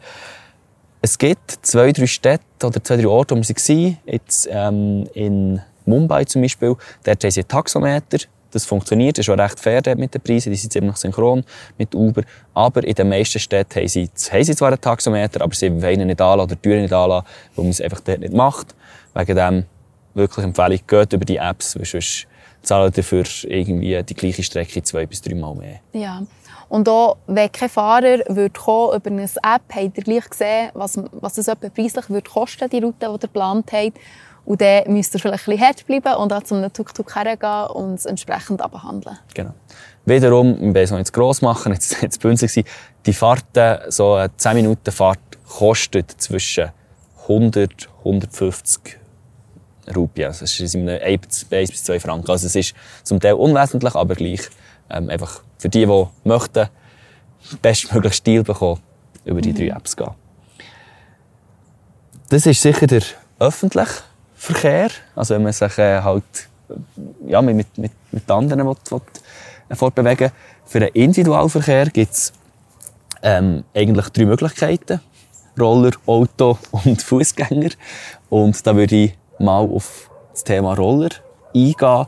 Es 1.02 1.18
gibt 1.18 1.60
zwei, 1.62 1.92
drei 1.92 2.08
Städte 2.08 2.66
oder 2.66 2.84
zwei, 2.84 2.98
drei 2.98 3.08
Orte, 3.08 3.36
wo 3.36 3.42
wir 3.42 3.48
waren. 3.48 3.98
Jetzt 4.06 4.48
ähm, 4.52 5.08
in 5.14 5.62
Mumbai 5.86 6.26
zum 6.26 6.42
Beispiel, 6.42 6.76
dort 7.04 7.24
haben 7.24 7.32
sie 7.32 7.42
einen 7.42 7.48
Taxometer. 7.48 8.18
Das 8.52 8.66
funktioniert, 8.66 9.18
das 9.18 9.28
ist 9.28 9.34
auch 9.34 9.38
recht 9.38 9.60
fair 9.60 9.82
mit 9.98 10.14
den 10.14 10.22
Preisen, 10.22 10.50
die 10.50 10.56
sind 10.56 10.72
ziemlich 10.72 10.96
synchron 10.96 11.44
mit 11.78 11.94
Uber. 11.94 12.22
Aber 12.54 12.84
in 12.86 12.94
den 12.94 13.10
meisten 13.10 13.38
Städten 13.38 13.82
haben 13.82 13.88
sie, 13.88 14.10
haben 14.32 14.44
sie 14.44 14.56
zwar 14.56 14.70
einen 14.70 14.80
Taxometer, 14.80 15.42
aber 15.42 15.54
sie 15.54 15.70
wollen 15.82 16.00
ihn 16.00 16.08
nicht 16.08 16.22
anlassen 16.22 16.52
oder 16.52 16.62
Türen 16.62 16.84
nicht 16.84 16.94
anlassen, 16.94 17.28
weil 17.56 17.66
man 17.66 17.72
es 17.72 17.82
einfach 17.82 18.00
dort 18.00 18.20
nicht 18.20 18.34
macht. 18.34 18.74
Wegen 19.14 19.36
dem 19.36 19.66
wirklich 20.16 20.46
Empfehlung, 20.46 20.80
geht 20.88 21.14
über 21.14 21.26
die 21.26 21.38
Apps, 21.38 21.78
weil 21.78 21.86
sonst 21.86 22.28
zahlen 22.62 22.92
dafür 22.92 23.24
irgendwie 23.44 24.02
die 24.04 24.16
gleiche 24.16 24.44
Strecke 24.44 24.82
zwei 24.84 25.06
bis 25.06 25.22
drei 25.22 25.36
Mal 25.36 25.56
mehr. 25.56 25.80
Ja. 25.94 26.24
Und 26.68 26.90
auch, 26.90 27.18
wenn 27.28 27.52
kein 27.52 27.70
Fahrer 27.70 28.20
würde 28.28 28.50
kommen, 28.50 28.96
über 28.96 29.12
eine 29.12 29.24
App, 29.24 29.62
habt 29.72 29.98
ihr 29.98 30.04
gleich 30.04 30.30
gesehen, 30.30 30.72
was, 30.74 31.00
was 31.12 31.38
es 31.38 31.48
etwa 31.48 31.70
preislich 31.70 32.10
würde 32.10 32.30
kosten, 32.30 32.70
die 32.70 32.80
Route, 32.80 32.96
die 33.02 33.06
ihr 33.06 33.20
geplant 33.20 33.72
habt. 33.72 34.00
Und 34.46 34.62
dann 34.62 34.84
müsst 34.94 35.14
ihr 35.14 35.20
vielleicht 35.20 35.48
ein 35.48 35.52
bisschen 35.52 35.68
hart 35.68 35.88
bleiben 35.88 36.16
und 36.16 36.32
dann 36.32 36.46
zum 36.46 36.72
Tuk-Tuk 36.72 37.16
hergehen 37.16 37.68
und 37.74 37.96
es 37.96 38.06
entsprechend 38.06 38.62
abhandeln. 38.62 39.18
Genau. 39.34 39.54
Wiederum, 40.06 40.60
wir 40.60 40.74
wollen 40.74 40.76
es 40.76 40.92
noch 40.92 41.00
nicht 41.00 41.14
gross 41.14 41.42
machen, 41.42 41.74
jetzt, 41.74 42.00
jetzt 42.02 42.22
bünzlig 42.22 42.66
die 43.06 43.14
Fahrten, 43.14 43.92
so 43.92 44.14
eine 44.14 44.36
10 44.36 44.56
Minuten 44.56 44.92
Fahrt 44.92 45.20
kostet 45.48 46.12
zwischen 46.22 46.72
100 47.24 47.90
150 48.00 49.00
Rupien. 49.94 50.28
Also 50.28 50.46
es 50.46 50.60
ist 50.60 50.76
in 50.76 50.90
einem 50.90 51.02
1 51.02 51.46
bis 51.50 51.84
2 51.84 52.00
Franken. 52.00 52.30
Also 52.32 52.48
es 52.48 52.56
ist 52.56 52.74
zum 53.04 53.20
Teil 53.20 53.34
unwesentlich, 53.34 53.96
aber 53.96 54.16
gleich 54.16 54.42
ähm, 54.90 55.10
einfach 55.10 55.42
für 55.58 55.70
die, 55.70 55.86
die 55.86 56.06
möchten, 56.24 56.68
bestmöglichen 57.62 58.16
Stil 58.16 58.44
bekommen, 58.44 58.82
über 59.24 59.42
die 59.42 59.54
drei 59.54 59.68
Apps 59.68 59.96
gehen. 59.96 60.12
Das 62.30 62.46
ist 62.46 62.62
sicher 62.62 62.88
der 62.88 63.04
öffentliche 63.40 64.04
Verkehr. 64.36 64.90
Also 65.16 65.36
wenn 65.36 65.44
man 65.44 65.54
sich 65.54 65.78
äh, 65.78 66.02
halt 66.02 66.24
ja, 67.28 67.42
mit, 67.42 67.78
mit, 67.78 67.92
mit 68.12 68.32
anderen 68.32 68.66
will, 68.66 68.76
will, 68.90 69.02
äh, 69.70 69.76
fortbewegen 69.76 70.32
Für 70.66 70.80
den 70.80 70.90
Individualverkehr 70.90 71.86
gibt 71.88 72.14
es 72.14 72.34
ähm, 73.22 73.64
eigentlich 73.74 74.10
drei 74.10 74.26
Möglichkeiten. 74.26 75.02
Roller, 75.60 75.92
Auto 76.06 76.58
und 76.72 77.02
Fußgänger. 77.04 77.72
Und 78.30 78.66
da 78.66 78.76
würde 78.76 78.96
ich 78.96 79.18
mal 79.40 79.62
auf 79.62 80.10
das 80.32 80.44
Thema 80.44 80.74
Roller 80.74 81.10
eingehen. 81.54 82.06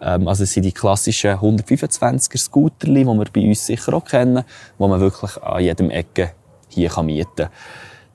Ähm, 0.00 0.28
also 0.28 0.44
es 0.44 0.52
sind 0.52 0.64
die 0.64 0.72
klassischen 0.72 1.32
125er 1.32 2.38
Scooter, 2.38 2.86
die 2.86 3.04
wir 3.04 3.24
bei 3.32 3.46
uns 3.46 3.66
sicher 3.66 3.94
auch 3.94 4.04
kennen, 4.04 4.44
die 4.78 4.82
man 4.82 5.00
wirklich 5.00 5.36
an 5.42 5.62
jedem 5.62 5.90
Ecke 5.90 6.32
hier 6.68 7.02
mieten 7.02 7.28
kann. 7.36 7.48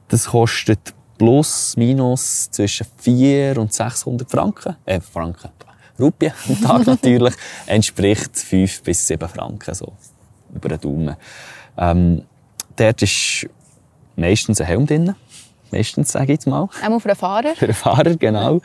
Das 0.07 0.25
kostet 0.27 0.93
plus, 1.17 1.75
minus 1.77 2.49
zwischen 2.51 2.87
400 2.97 3.57
und 3.57 3.73
600 3.73 4.29
Franken. 4.29 4.75
Äh, 4.85 4.99
Franken. 4.99 5.49
Rupien 5.99 6.33
am 6.49 6.61
Tag 6.61 6.87
natürlich. 6.87 7.33
entspricht 7.65 8.37
5 8.37 8.83
bis 8.83 9.07
7 9.07 9.27
Franken, 9.29 9.73
so. 9.73 9.93
Über 10.53 10.69
den 10.69 10.81
Daumen. 10.81 11.15
Ähm, 11.77 12.23
dort 12.75 13.01
ist 13.01 13.47
meistens 14.15 14.61
ein 14.61 14.67
Helm 14.67 14.85
drin. 14.85 15.15
Meistens, 15.71 16.11
sage 16.11 16.25
ich 16.25 16.29
jetzt 16.31 16.47
mal. 16.47 16.61
Auch 16.61 16.99
für 16.99 17.07
den 17.07 17.15
Fahrer? 17.15 17.53
Für 17.55 17.67
den 17.67 17.75
Fahrer, 17.75 18.15
genau. 18.15 18.61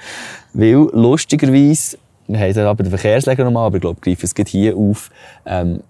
Weil, 0.53 0.89
lustigerweise, 0.93 1.99
wir 2.27 2.41
haben 2.41 2.55
dann 2.55 2.67
aber 2.67 2.83
den 2.83 2.91
Verkehrsleger 2.91 3.45
nochmal, 3.45 3.67
aber 3.67 3.77
ich 3.77 3.81
glaube, 3.81 4.01
greifen 4.01 4.25
es 4.25 4.35
geht 4.35 4.49
hier 4.49 4.77
auf. 4.77 5.11
Ähm, 5.45 5.83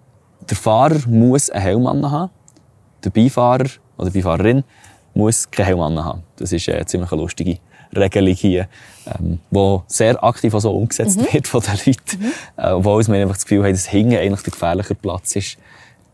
der 0.49 0.57
Fahrer 0.57 0.99
muss 1.07 1.51
einen 1.51 1.63
Helm 1.63 2.11
haben. 2.11 2.31
Der 3.05 3.11
Beifahrer 3.11 3.67
oder 3.97 4.11
die 4.11 4.19
Beifahrerin 4.19 4.65
muss 5.15 5.51
keinen 5.51 5.67
Helm 5.67 5.81
haben. 5.81 6.23
Das 6.37 6.53
ist 6.53 6.69
eine 6.69 6.87
ziemlich 6.87 7.11
lustige 7.11 7.59
Regelung 7.95 8.35
hier, 8.35 8.69
ähm, 9.07 9.41
die 9.51 9.79
sehr 9.87 10.23
aktiv 10.23 10.55
so 10.57 10.71
umgesetzt 10.73 11.19
mhm. 11.19 11.33
wird 11.33 11.49
von 11.49 11.61
den 11.61 11.75
Leuten. 11.87 12.19
Mhm. 12.19 12.33
Äh, 12.57 12.71
obwohl 12.71 13.07
wir 13.07 13.15
einfach 13.23 13.35
das 13.35 13.45
Gefühl 13.45 13.65
haben, 13.65 13.73
dass 13.73 13.87
hinten 13.87 14.17
eigentlich 14.17 14.43
der 14.43 14.53
gefährlichere 14.53 14.95
Platz 14.95 15.37
ist 15.37 15.59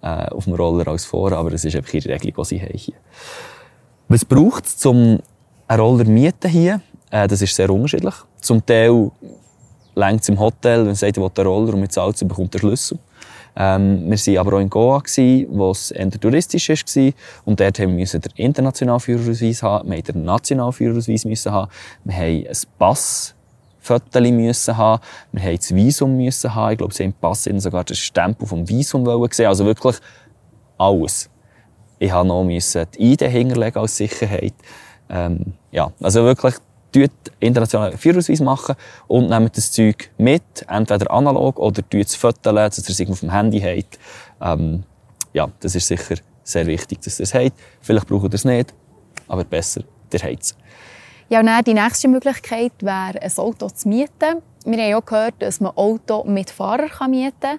äh, 0.03 0.29
auf 0.29 0.45
dem 0.45 0.55
Roller 0.55 0.89
als 0.89 1.05
vorne, 1.05 1.37
aber 1.37 1.51
das 1.51 1.65
ist 1.65 1.77
einfach 1.77 1.93
ihre 1.95 2.09
Regelung, 2.09 2.35
die 2.39 2.45
sie 2.45 2.61
haben 2.61 2.79
hier. 2.79 2.95
Was 4.09 4.25
braucht 4.25 4.67
es, 4.67 4.87
um 4.87 5.19
einen 5.67 5.81
Roller 5.81 6.05
zu 6.05 6.11
mieten 6.11 6.49
hier? 6.49 6.81
Äh, 7.11 7.27
das 7.27 7.43
ist 7.43 7.55
sehr 7.55 7.71
unterschiedlich. 7.71 8.15
Zum 8.41 8.65
Teil 8.65 9.11
längt 9.97 10.23
es 10.23 10.29
im 10.29 10.39
Hotel, 10.39 10.81
wenn 10.81 10.87
man 10.87 10.95
sagt, 10.95 11.17
er 11.17 11.23
will 11.23 11.31
einen 11.37 11.47
Roller 11.47 11.75
und 11.75 11.81
mit 11.81 11.93
zahlt, 11.93 12.29
bekommt 12.29 12.55
er 12.55 12.61
Schlüssel. 12.61 12.99
Ähm, 13.57 14.09
wir 14.09 14.19
waren 14.19 14.39
aber 14.39 14.57
auch 14.57 14.61
in 14.61 14.71
Goa, 14.71 15.03
wo 15.49 15.71
es 15.71 15.91
eher 15.91 16.11
touristisch 16.11 16.69
war. 16.69 17.13
Und 17.47 17.59
dort 17.59 17.79
haben 17.81 17.97
wir 17.97 18.07
den 18.07 18.23
internationalen 18.37 19.01
Führerausweis 19.01 19.63
haben, 19.63 19.91
wir 19.91 20.03
den 20.03 20.25
nationalen 20.25 20.73
Führerausweis 20.73 21.25
müssen 21.25 21.51
haben, 21.51 21.71
wir 22.05 22.15
haben 22.15 22.47
ein 22.47 22.57
Pass 22.79 23.35
Fotos 23.81 24.21
müssen 24.21 24.77
haben. 24.77 25.03
Wir 25.33 25.43
haben 25.45 25.57
das 25.57 25.75
Visum 25.75 26.17
müssen 26.17 26.55
haben. 26.55 26.73
Ich 26.73 26.79
glaube, 26.79 26.93
sie 26.93 27.05
haben 27.05 27.11
im 27.11 27.15
Pass 27.15 27.45
sogar 27.45 27.85
den 27.85 27.97
Stempel 27.97 28.47
vom 28.47 28.69
Visum 28.69 29.05
sehen. 29.31 29.47
Also 29.47 29.65
wirklich 29.65 29.97
alles. 30.77 31.31
Ich 31.99 32.13
habe 32.13 32.29
noch 32.29 32.47
die 32.47 33.13
ID 33.13 33.23
hinterlegen 33.23 33.81
als 33.81 33.97
Sicherheit. 33.97 34.55
Ähm, 35.09 35.55
ja, 35.71 35.93
also 36.01 36.25
wirklich 36.25 36.55
tut 36.93 37.11
internationalen 37.41 37.99
Führerausweis 37.99 38.41
machen 38.41 38.77
und 39.07 39.29
nehmt 39.29 39.57
das 39.57 39.73
Zeug 39.73 40.11
mit, 40.19 40.43
entweder 40.69 41.11
analog 41.11 41.59
oder 41.59 41.83
tut 41.89 42.07
es 42.07 42.15
fotografieren, 42.15 42.71
dass 42.71 43.01
ihr 43.01 43.05
es 43.07 43.11
auf 43.11 43.21
dem 43.21 43.31
Handy 43.31 43.61
habt. 43.61 43.99
Ähm, 44.41 44.85
ja, 45.33 45.49
das 45.61 45.75
ist 45.75 45.89
sicher 45.89 46.17
sehr 46.43 46.67
wichtig, 46.67 47.01
dass 47.03 47.19
ihr 47.21 47.25
es 47.25 47.35
habt. 47.35 47.53
Vielleicht 47.81 48.07
braucht 48.07 48.25
ihr 48.25 48.35
es 48.35 48.45
nicht, 48.45 48.73
aber 49.29 49.45
besser, 49.45 49.83
ihr 50.13 50.21
habt 50.21 50.43
es. 50.43 50.57
Ja, 51.29 51.41
und 51.41 51.67
die 51.67 51.75
nächste 51.75 52.09
Möglichkeit 52.09 52.73
wäre, 52.81 53.21
ein 53.21 53.33
Auto 53.37 53.69
zu 53.69 53.89
mieten. 53.89 54.43
Wir 54.65 54.85
haben 54.85 54.95
auch 54.95 55.05
gehört, 55.05 55.35
dass 55.41 55.61
man 55.61 55.73
ein 55.73 55.77
Auto 55.77 56.25
mit 56.25 56.51
Fahrer 56.51 57.09
mieten 57.09 57.35
kann. 57.41 57.59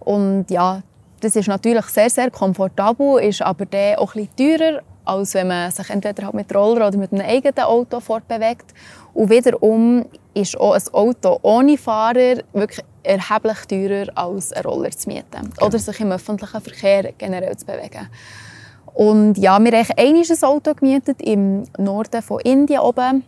Und 0.00 0.50
ja, 0.50 0.82
das 1.20 1.36
ist 1.36 1.48
natürlich 1.48 1.84
sehr, 1.86 2.10
sehr 2.10 2.30
komfortabel, 2.30 3.20
ist 3.20 3.42
aber 3.42 3.66
dann 3.66 3.96
auch 3.96 4.14
ein 4.14 4.28
bisschen 4.36 4.58
teurer, 4.58 4.80
als 5.04 5.34
wenn 5.34 5.48
man 5.48 5.70
sich 5.70 5.88
entweder 5.90 6.24
halt 6.24 6.34
mit 6.34 6.54
Roller 6.54 6.88
oder 6.88 6.98
mit 6.98 7.12
einem 7.12 7.26
eigenen 7.26 7.64
Auto 7.64 8.00
fortbewegt. 8.00 8.74
Und 9.14 9.30
wiederum 9.30 10.04
ist 10.34 10.58
auch 10.58 10.74
ein 10.74 10.82
Auto 10.92 11.38
ohne 11.42 11.78
Fahrer 11.78 12.42
wirklich 12.52 12.84
erheblich 13.02 13.58
teurer 13.66 14.06
als 14.14 14.52
ein 14.52 14.62
Roller 14.64 14.90
zu 14.90 15.08
mieten. 15.08 15.50
Genau. 15.54 15.66
Oder 15.66 15.78
sich 15.78 16.00
im 16.00 16.12
öffentlichen 16.12 16.60
Verkehr 16.60 17.12
generell 17.16 17.56
zu 17.56 17.66
bewegen. 17.66 18.08
Und 18.94 19.38
ja, 19.38 19.58
wir 19.58 19.72
haben 19.72 19.86
ein 19.96 20.42
Auto 20.42 20.74
gemietet 20.74 21.22
im 21.22 21.64
Norden 21.78 22.20
von 22.22 22.40
Indien 22.40 22.80
oben. 22.80 23.24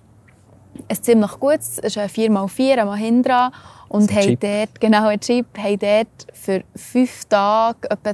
Ein 0.89 1.03
ziemlich 1.03 1.33
gutes, 1.41 1.79
es 1.79 1.97
ist 1.97 1.99
ein 1.99 2.09
4x4, 2.09 2.79
ein 2.79 2.87
Mahindra. 2.87 3.53
Und 3.91 4.15
haben 4.15 4.39
dort, 4.39 4.81
genau, 4.81 5.09
ein 5.09 5.19
Jeep, 5.21 5.47
haben 5.59 5.79
dort 5.81 6.27
für 6.33 6.63
fünf 6.77 7.25
Tage 7.25 7.91
etwa 7.91 8.13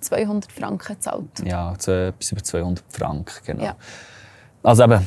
200 0.00 0.50
Franken 0.50 0.94
gezahlt. 0.94 1.44
Ja, 1.44 1.74
bis 2.18 2.32
über 2.32 2.42
200 2.42 2.82
Franken, 2.88 3.34
genau. 3.44 3.64
Ja. 3.64 3.76
Also 4.62 4.84
eben, 4.84 5.06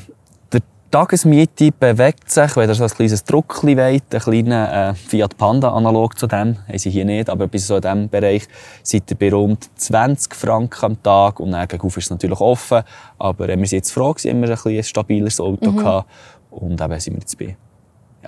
die 0.54 0.60
Tagesmiete 0.92 1.72
bewegt 1.72 2.30
sich, 2.30 2.56
wenn 2.56 2.70
ihr 2.70 2.76
so 2.76 2.84
ein 2.84 2.92
kleines 2.92 3.24
Druckchen 3.24 3.76
wollt, 3.76 4.14
ein 4.14 4.20
kleiner 4.20 4.90
äh, 4.90 4.94
Fiat 4.94 5.36
Panda 5.36 5.72
analog 5.72 6.18
zu 6.20 6.28
dem, 6.28 6.58
haben 6.68 6.78
sie 6.78 6.92
hier 6.92 7.06
nicht, 7.06 7.28
aber 7.28 7.48
bis 7.48 7.66
so 7.66 7.78
in 7.78 7.82
diesem 7.82 8.10
Bereich 8.10 8.48
seid 8.84 9.10
ihr 9.10 9.18
bei 9.18 9.32
rund 9.32 9.68
20 9.80 10.36
Franken 10.36 10.86
am 10.86 11.02
Tag 11.02 11.40
und 11.40 11.54
dann 11.54 11.68
gegenüber 11.68 11.98
ist 11.98 12.06
es 12.06 12.12
natürlich 12.12 12.40
offen, 12.40 12.84
aber 13.18 13.50
äh, 13.50 13.58
wir 13.58 13.66
sind 13.66 13.80
jetzt 13.80 13.92
froh 13.92 14.14
gewesen, 14.14 14.30
immer 14.30 14.48
ein, 14.48 14.78
ein 14.78 14.84
stabiles 14.84 15.40
Auto 15.40 15.72
mhm. 15.72 15.78
gehabt 15.78 16.08
und 16.52 16.80
eben 16.80 17.00
sind 17.00 17.16
wir 17.16 17.22
jetzt 17.22 17.40
bei 17.40 17.58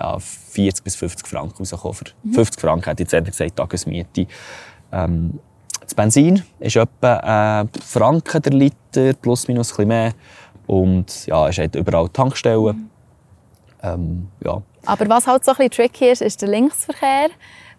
ja, 0.00 0.18
40 0.18 0.82
bis 0.82 0.96
50 0.96 1.26
Franken 1.26 1.58
rausgekommen. 1.58 1.94
Für 1.94 2.04
mhm. 2.22 2.34
50 2.34 2.60
Franken 2.60 2.84
hätte 2.88 3.02
ich 3.02 3.12
jetzt 3.12 3.26
gesagt, 3.26 3.56
Tagesmiete. 3.56 4.26
Ähm, 4.92 5.38
das 5.80 5.94
Benzin 5.94 6.42
ist 6.58 6.76
etwa 6.76 7.62
äh, 7.62 7.78
Franken 7.84 8.42
der 8.42 8.52
Liter, 8.52 9.12
plus 9.20 9.48
minus 9.48 9.78
ein 9.78 9.88
mehr. 9.88 10.12
Und 10.66 11.26
ja, 11.26 11.48
es 11.48 11.58
hat 11.58 11.74
überall 11.74 12.08
Tankstellen. 12.08 12.76
Mhm. 12.76 12.90
Ähm, 13.82 14.28
ja. 14.44 14.62
Aber 14.86 15.08
was 15.08 15.26
halt 15.26 15.44
so 15.44 15.52
ein 15.52 15.56
bisschen 15.56 15.88
tricky 15.88 16.10
ist, 16.10 16.22
ist 16.22 16.40
der 16.42 16.48
Linksverkehr. 16.48 17.28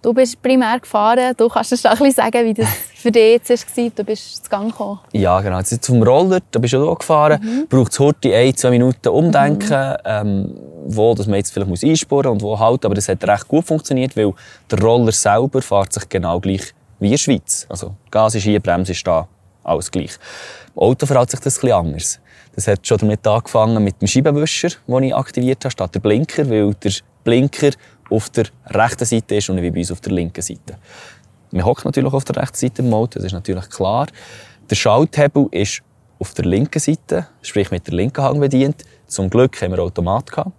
Du 0.02 0.14
bist 0.16 0.42
primär 0.42 0.80
gefahren. 0.80 1.34
Du 1.38 1.48
kannst 1.48 1.72
uns 1.72 1.86
ein 1.86 1.92
bisschen 1.92 2.12
sagen, 2.14 2.44
wie 2.44 2.56
das 2.56 2.68
für 2.96 3.12
dich 3.12 3.34
jetzt 3.48 3.78
war. 3.78 3.90
Du 3.96 4.04
bist 4.04 4.44
zu 4.44 4.50
Gang 4.50 4.72
gekommen. 4.72 5.00
Ja, 5.12 5.40
genau. 5.42 5.60
Jetzt 5.60 5.84
zum 5.84 6.02
Roller, 6.02 6.40
da 6.50 6.60
bist 6.60 6.74
du 6.74 6.90
auch 6.90 6.98
gefahren. 6.98 7.40
Mhm. 7.40 7.68
Braucht 7.68 7.92
es 7.92 8.00
heute 8.00 8.36
ein, 8.36 8.56
zwei 8.56 8.72
Minuten 8.72 9.10
Umdenken, 9.10 9.92
mhm. 9.92 9.96
ähm, 10.06 10.60
wo 10.88 11.14
dass 11.14 11.28
man 11.28 11.36
jetzt 11.36 11.54
vielleicht 11.54 11.70
muss 11.70 11.84
einsparen 11.84 12.32
und 12.32 12.42
wo 12.42 12.58
halt. 12.58 12.84
Aber 12.84 12.96
das 12.96 13.10
hat 13.10 13.24
recht 13.24 13.48
gut 13.48 13.66
funktioniert, 13.66 14.18
weil 14.18 14.34
der 14.72 14.82
Roller 14.82 15.12
selber 15.12 15.62
fährt 15.62 15.94
sich 15.94 16.10
genau 16.10 16.40
gleich 16.40 16.74
wie 17.00 17.06
in 17.06 17.12
der 17.12 17.18
Schweiz. 17.20 17.68
Also 17.70 17.94
Gas 18.10 18.34
ist 18.34 18.44
hier, 18.44 18.60
Bremse 18.60 18.94
ist 18.94 19.06
da, 19.06 19.28
alles 19.64 19.92
gleich. 19.92 20.18
Im 20.76 20.82
Auto 20.82 21.06
verhält 21.06 21.30
sich 21.30 21.40
das 21.42 21.58
etwas 21.58 21.72
anders. 21.72 22.20
Das 22.56 22.68
hat 22.68 22.86
schon 22.88 22.98
damit 22.98 23.26
angefangen 23.28 23.84
mit 23.84 24.02
dem 24.02 24.08
Scheibenwischer, 24.08 24.70
den 24.88 25.04
ich 25.04 25.16
aktiviert 25.16 25.64
habe, 25.64 25.72
statt 25.72 25.94
der 25.94 26.00
Blinker, 26.00 26.50
weil 26.50 26.74
der 26.74 26.92
Blinker 27.24 27.72
auf 28.12 28.30
der 28.30 28.45
rechten 28.67 29.06
Seite 29.06 29.36
ist 29.36 29.50
und 29.50 29.62
wie 29.62 29.71
bei 29.71 29.80
uns 29.80 29.91
auf 29.91 30.02
der 30.02 30.12
linken 30.12 30.41
Seite. 30.41 30.78
Man 31.52 31.65
hockt 31.65 31.86
natürlich 31.86 32.13
auf 32.13 32.24
der 32.26 32.38
rechten 32.38 32.58
Seite 32.58 32.82
im 32.82 32.93
Auto, 32.93 33.19
das 33.19 33.26
ist 33.26 33.34
natürlich 33.34 33.69
klar. 33.69 34.08
Der 34.69 34.76
Schalthebel 34.76 35.47
ist 35.52 35.82
auf 36.19 36.34
der 36.34 36.45
linken 36.45 36.80
Seite, 36.80 37.28
sprich 37.41 37.71
mit 37.71 37.88
der 37.88 37.95
linken 37.95 38.24
Hand 38.24 38.39
bedient. 38.39 38.84
Zum 39.08 39.30
Glück 39.30 39.62
haben 39.62 39.71
wir 39.71 39.80
Automat 39.80 40.30
gehabt. 40.32 40.52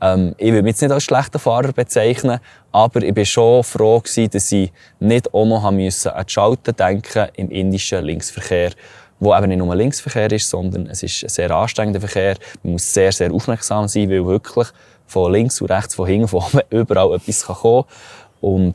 Ähm, 0.00 0.34
ich 0.36 0.48
würde 0.48 0.62
mich 0.62 0.72
jetzt 0.72 0.82
nicht 0.82 0.90
als 0.92 1.04
schlechter 1.04 1.38
Fahrer 1.38 1.72
bezeichnen, 1.72 2.40
aber 2.72 3.02
ich 3.02 3.16
war 3.16 3.24
schon 3.24 3.64
froh 3.64 4.00
gewesen, 4.00 4.30
dass 4.30 4.52
ich 4.52 4.72
nicht 4.98 5.32
auch 5.32 5.46
noch 5.46 5.64
an 5.64 5.78
die 5.78 5.90
Schalten 5.90 6.76
denken 6.76 7.28
im 7.36 7.50
indischen 7.50 8.04
Linksverkehr, 8.04 8.72
wo 9.18 9.34
eben 9.34 9.48
nicht 9.48 9.58
nur 9.58 9.74
Linksverkehr 9.74 10.30
ist, 10.32 10.50
sondern 10.50 10.86
es 10.88 11.02
ist 11.02 11.22
ein 11.22 11.28
sehr 11.30 11.50
anstrengender 11.50 12.00
Verkehr. 12.00 12.36
Man 12.62 12.74
muss 12.74 12.92
sehr, 12.92 13.12
sehr 13.12 13.32
aufmerksam 13.32 13.88
sein, 13.88 14.10
weil 14.10 14.26
wirklich 14.26 14.68
von 15.06 15.32
links 15.32 15.60
und 15.60 15.70
rechts, 15.70 15.94
von 15.94 16.06
hinten, 16.06 16.28
von 16.28 16.42
oben 16.42 16.60
überall 16.70 17.14
etwas 17.14 17.44
kommen 17.44 17.84
kann. 17.84 17.92
Und 18.40 18.74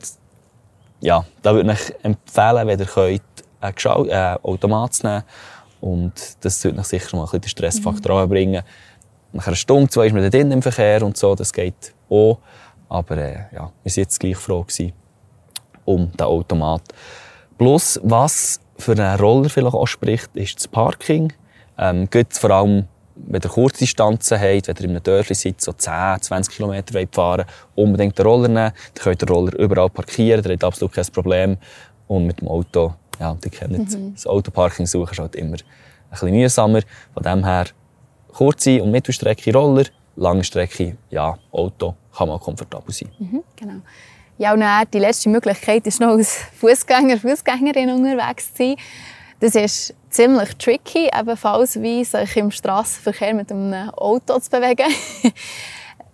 ja, 1.00 1.24
da 1.42 1.54
würde 1.54 1.72
ich 1.72 2.04
empfehlen, 2.04 2.66
wenn 2.66 2.78
ihr 2.78 2.86
könnt, 2.86 3.22
einen 3.60 4.08
äh, 4.08 4.36
Automat 4.42 4.94
zu 4.94 5.06
nehmen. 5.06 5.22
Und 5.80 6.12
das 6.40 6.62
würde 6.64 6.80
euch 6.80 6.86
sicher 6.86 7.16
mal 7.16 7.22
ein 7.22 7.26
bisschen 7.26 7.40
den 7.40 7.48
Stressfaktor 7.48 8.24
mhm. 8.24 8.28
bringen. 8.30 8.62
Nach 9.32 9.46
einer 9.46 9.56
Stunde, 9.56 9.88
zwei 9.88 10.06
ist 10.06 10.12
man 10.12 10.30
dann 10.30 10.52
im 10.52 10.62
Verkehr 10.62 11.02
und 11.02 11.16
so, 11.16 11.34
das 11.34 11.52
geht 11.52 11.94
auch. 12.08 12.38
Aber 12.88 13.16
äh, 13.16 13.46
ja, 13.52 13.72
wir 13.82 13.90
waren 13.90 13.92
jetzt 13.96 14.20
gleich 14.20 14.36
froh 14.36 14.62
gewesen 14.62 14.92
um 15.84 16.12
den 16.12 16.26
Automat. 16.26 16.82
Plus, 17.58 17.98
was 18.02 18.60
für 18.76 18.92
einen 18.92 19.18
Roller 19.18 19.48
vielleicht 19.48 19.74
auch 19.74 19.86
spricht, 19.86 20.30
ist 20.34 20.56
das 20.56 20.68
Parking. 20.68 21.32
Ähm, 21.78 22.08
geht 22.10 22.34
vor 22.34 22.50
allem 22.50 22.86
wenn 23.26 23.42
ihr 23.42 23.48
kurze 23.48 23.78
Distanzen 23.78 24.38
habt, 24.38 24.68
wenn 24.68 24.76
ihr 24.76 24.84
in 24.84 24.90
einem 24.90 25.02
Dörfli 25.02 25.34
seid, 25.34 25.60
so 25.60 25.72
10, 25.72 26.20
20 26.20 26.54
Kilometer 26.54 27.06
fahren 27.10 27.44
unbedingt 27.74 28.18
den 28.18 28.26
Roller 28.26 28.48
nehmen. 28.48 28.72
Dann 28.94 29.02
könnt 29.02 29.22
ihr 29.22 29.26
den 29.26 29.34
Roller 29.34 29.58
überall 29.58 29.90
parkieren, 29.90 30.44
ihr 30.44 30.50
habt 30.50 30.64
absolut 30.64 30.92
kein 30.92 31.06
Problem. 31.06 31.56
Und 32.08 32.26
mit 32.26 32.40
dem 32.40 32.48
Auto, 32.48 32.94
ja, 33.18 33.36
ihr 33.42 33.50
kennt 33.50 33.78
mhm. 33.78 34.14
das 34.14 34.26
Autoparking 34.26 34.86
suchen 34.86 35.12
ist 35.12 35.18
halt 35.18 35.36
immer 35.36 35.56
ein 35.56 36.10
bisschen 36.10 36.30
mühsamer. 36.30 36.80
Von 37.14 37.22
dem 37.22 37.44
her, 37.44 37.66
kurze 38.32 38.82
und 38.82 38.90
Mittelstrecke 38.90 39.52
Roller, 39.52 39.84
lange 40.16 40.44
Strecke, 40.44 40.96
ja, 41.10 41.36
Auto 41.50 41.94
kann 42.16 42.28
mal 42.28 42.38
komfortabel 42.38 42.92
sein. 42.92 43.08
Mhm, 43.18 43.42
genau. 43.56 43.80
Ja, 44.38 44.52
und 44.52 44.60
dann, 44.60 44.86
die 44.92 44.98
letzte 44.98 45.28
Möglichkeit 45.28 45.86
ist 45.86 46.00
noch 46.00 46.08
als 46.08 46.36
Fußgänger, 46.58 47.18
Fußgängerin 47.18 47.90
unterwegs 47.90 48.52
zu 48.52 48.64
sein. 48.64 48.76
Das 49.40 49.54
ist 49.54 49.94
ziemlich 50.12 50.54
tricky, 50.56 51.10
ebenfalls 51.18 51.80
wie 51.80 52.04
sich 52.04 52.36
im 52.36 52.50
Straßenverkehr 52.50 53.34
mit 53.34 53.50
einem 53.50 53.90
Auto 53.90 54.38
zu 54.38 54.50
bewegen. 54.50 54.92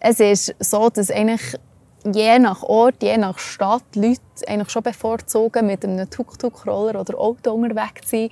es 0.01 0.21
ist 0.21 0.55
so, 0.61 0.89
dass 0.89 1.11
eigentlich 1.11 1.59
je 2.05 2.39
nach 2.39 2.63
Ort, 2.63 3.03
je 3.03 3.17
nach 3.19 3.39
Stadt 3.39 3.85
Leute 3.95 4.21
eigentlich 4.47 4.71
schon 4.71 4.83
bevorzugen, 4.83 5.67
mit 5.67 5.85
einem 5.85 6.09
Tuk-Tuk-Roller 6.09 7.01
oder 7.01 7.19
Auto 7.19 7.53
unterwegs 7.53 8.09
zu 8.09 8.17
sein. 8.17 8.31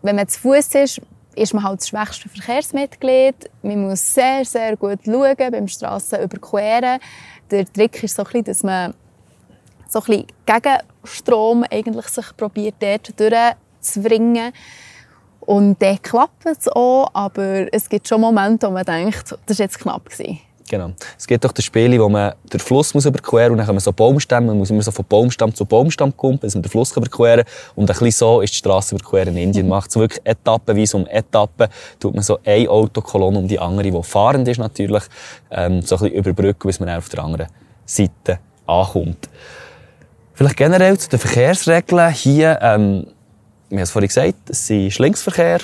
Wenn 0.00 0.16
man 0.16 0.26
zu 0.26 0.40
Fuß 0.40 0.74
ist, 0.76 1.00
ist 1.34 1.54
man 1.54 1.64
halt 1.64 1.80
das 1.80 1.88
schwächste 1.88 2.28
Verkehrsmitglied. 2.28 3.50
Man 3.62 3.88
muss 3.88 4.14
sehr, 4.14 4.44
sehr 4.44 4.76
gut 4.76 5.00
schauen 5.04 5.36
beim 5.36 5.68
Strassen 5.68 6.22
überqueren. 6.22 6.98
Der 7.50 7.70
Trick 7.70 8.02
ist 8.02 8.16
so 8.16 8.22
ein 8.22 8.26
bisschen, 8.26 8.44
dass 8.44 8.62
man 8.62 8.94
so 9.88 10.00
ein 10.00 10.04
bisschen 10.06 10.26
gegen 10.46 10.78
Strom 11.04 11.64
eigentlich 11.70 12.08
sich 12.08 12.36
probiert, 12.36 12.74
dort 12.80 13.20
durch 13.20 13.54
zu 13.82 14.02
bringen. 14.02 14.52
Und 15.40 15.82
dann 15.82 16.00
klappt 16.00 16.46
es 16.46 16.68
auch, 16.68 17.08
aber 17.12 17.66
es 17.72 17.88
gibt 17.88 18.06
schon 18.06 18.20
Momente, 18.20 18.68
wo 18.68 18.70
man 18.70 18.84
denkt, 18.84 19.36
das 19.46 19.58
war 19.58 19.64
jetzt 19.64 19.78
knapp. 19.78 20.08
Gewesen. 20.08 20.38
Genau. 20.72 20.92
Es 21.18 21.26
gibt 21.26 21.44
doch 21.44 21.52
das 21.52 21.66
Spiel, 21.66 22.00
wo 22.00 22.08
man 22.08 22.32
den 22.50 22.58
Fluss 22.58 22.94
muss 22.94 23.04
überqueren 23.04 23.52
muss 23.52 23.60
und 23.60 23.66
dann 23.66 23.74
man 23.74 23.80
so 23.80 23.92
Baumstämme, 23.92 24.46
man 24.46 24.56
muss 24.56 24.70
immer 24.70 24.82
so 24.82 24.90
von 24.90 25.04
Baumstamm 25.06 25.54
zu 25.54 25.66
Baumstamm 25.66 26.16
kommen, 26.16 26.38
bis 26.38 26.54
man 26.54 26.62
den 26.62 26.70
Fluss 26.70 26.96
überqueren 26.96 27.44
kann. 27.44 27.54
Und 27.74 27.90
ein 27.90 27.98
bisschen 27.98 28.10
so 28.12 28.40
ist 28.40 28.54
die 28.54 28.56
Straße 28.56 28.94
überqueren 28.94 29.36
in 29.36 29.42
Indien. 29.42 29.68
Man 29.68 29.78
macht 29.78 29.90
es 29.90 29.96
wirklich 29.96 30.22
etappenweise 30.24 30.96
um 30.96 31.06
Etappen, 31.06 31.68
tut 32.00 32.14
man 32.14 32.22
so 32.22 32.38
eine 32.42 32.70
Autokolonne 32.70 33.38
um 33.38 33.48
die 33.48 33.58
andere, 33.58 33.90
die 33.90 34.02
fahrend 34.02 34.48
ist 34.48 34.58
natürlich, 34.58 35.02
ähm, 35.50 35.82
so 35.82 35.96
ein 35.96 36.02
bisschen 36.02 36.16
überbrücken, 36.16 36.66
bis 36.66 36.80
man 36.80 36.88
auf 36.88 37.08
der 37.10 37.22
anderen 37.22 37.48
Seite 37.84 38.38
ankommt. 38.66 39.28
Vielleicht 40.32 40.56
generell 40.56 40.96
zu 40.96 41.10
den 41.10 41.18
Verkehrsregeln 41.18 42.12
hier, 42.12 42.58
ähm, 42.62 43.08
wir 43.72 43.78
haben 43.78 43.84
es 43.84 43.90
vorhin 43.90 44.08
gesagt, 44.08 44.50
es 44.50 44.68
ist 44.68 44.98
Linksverkehr. 44.98 45.60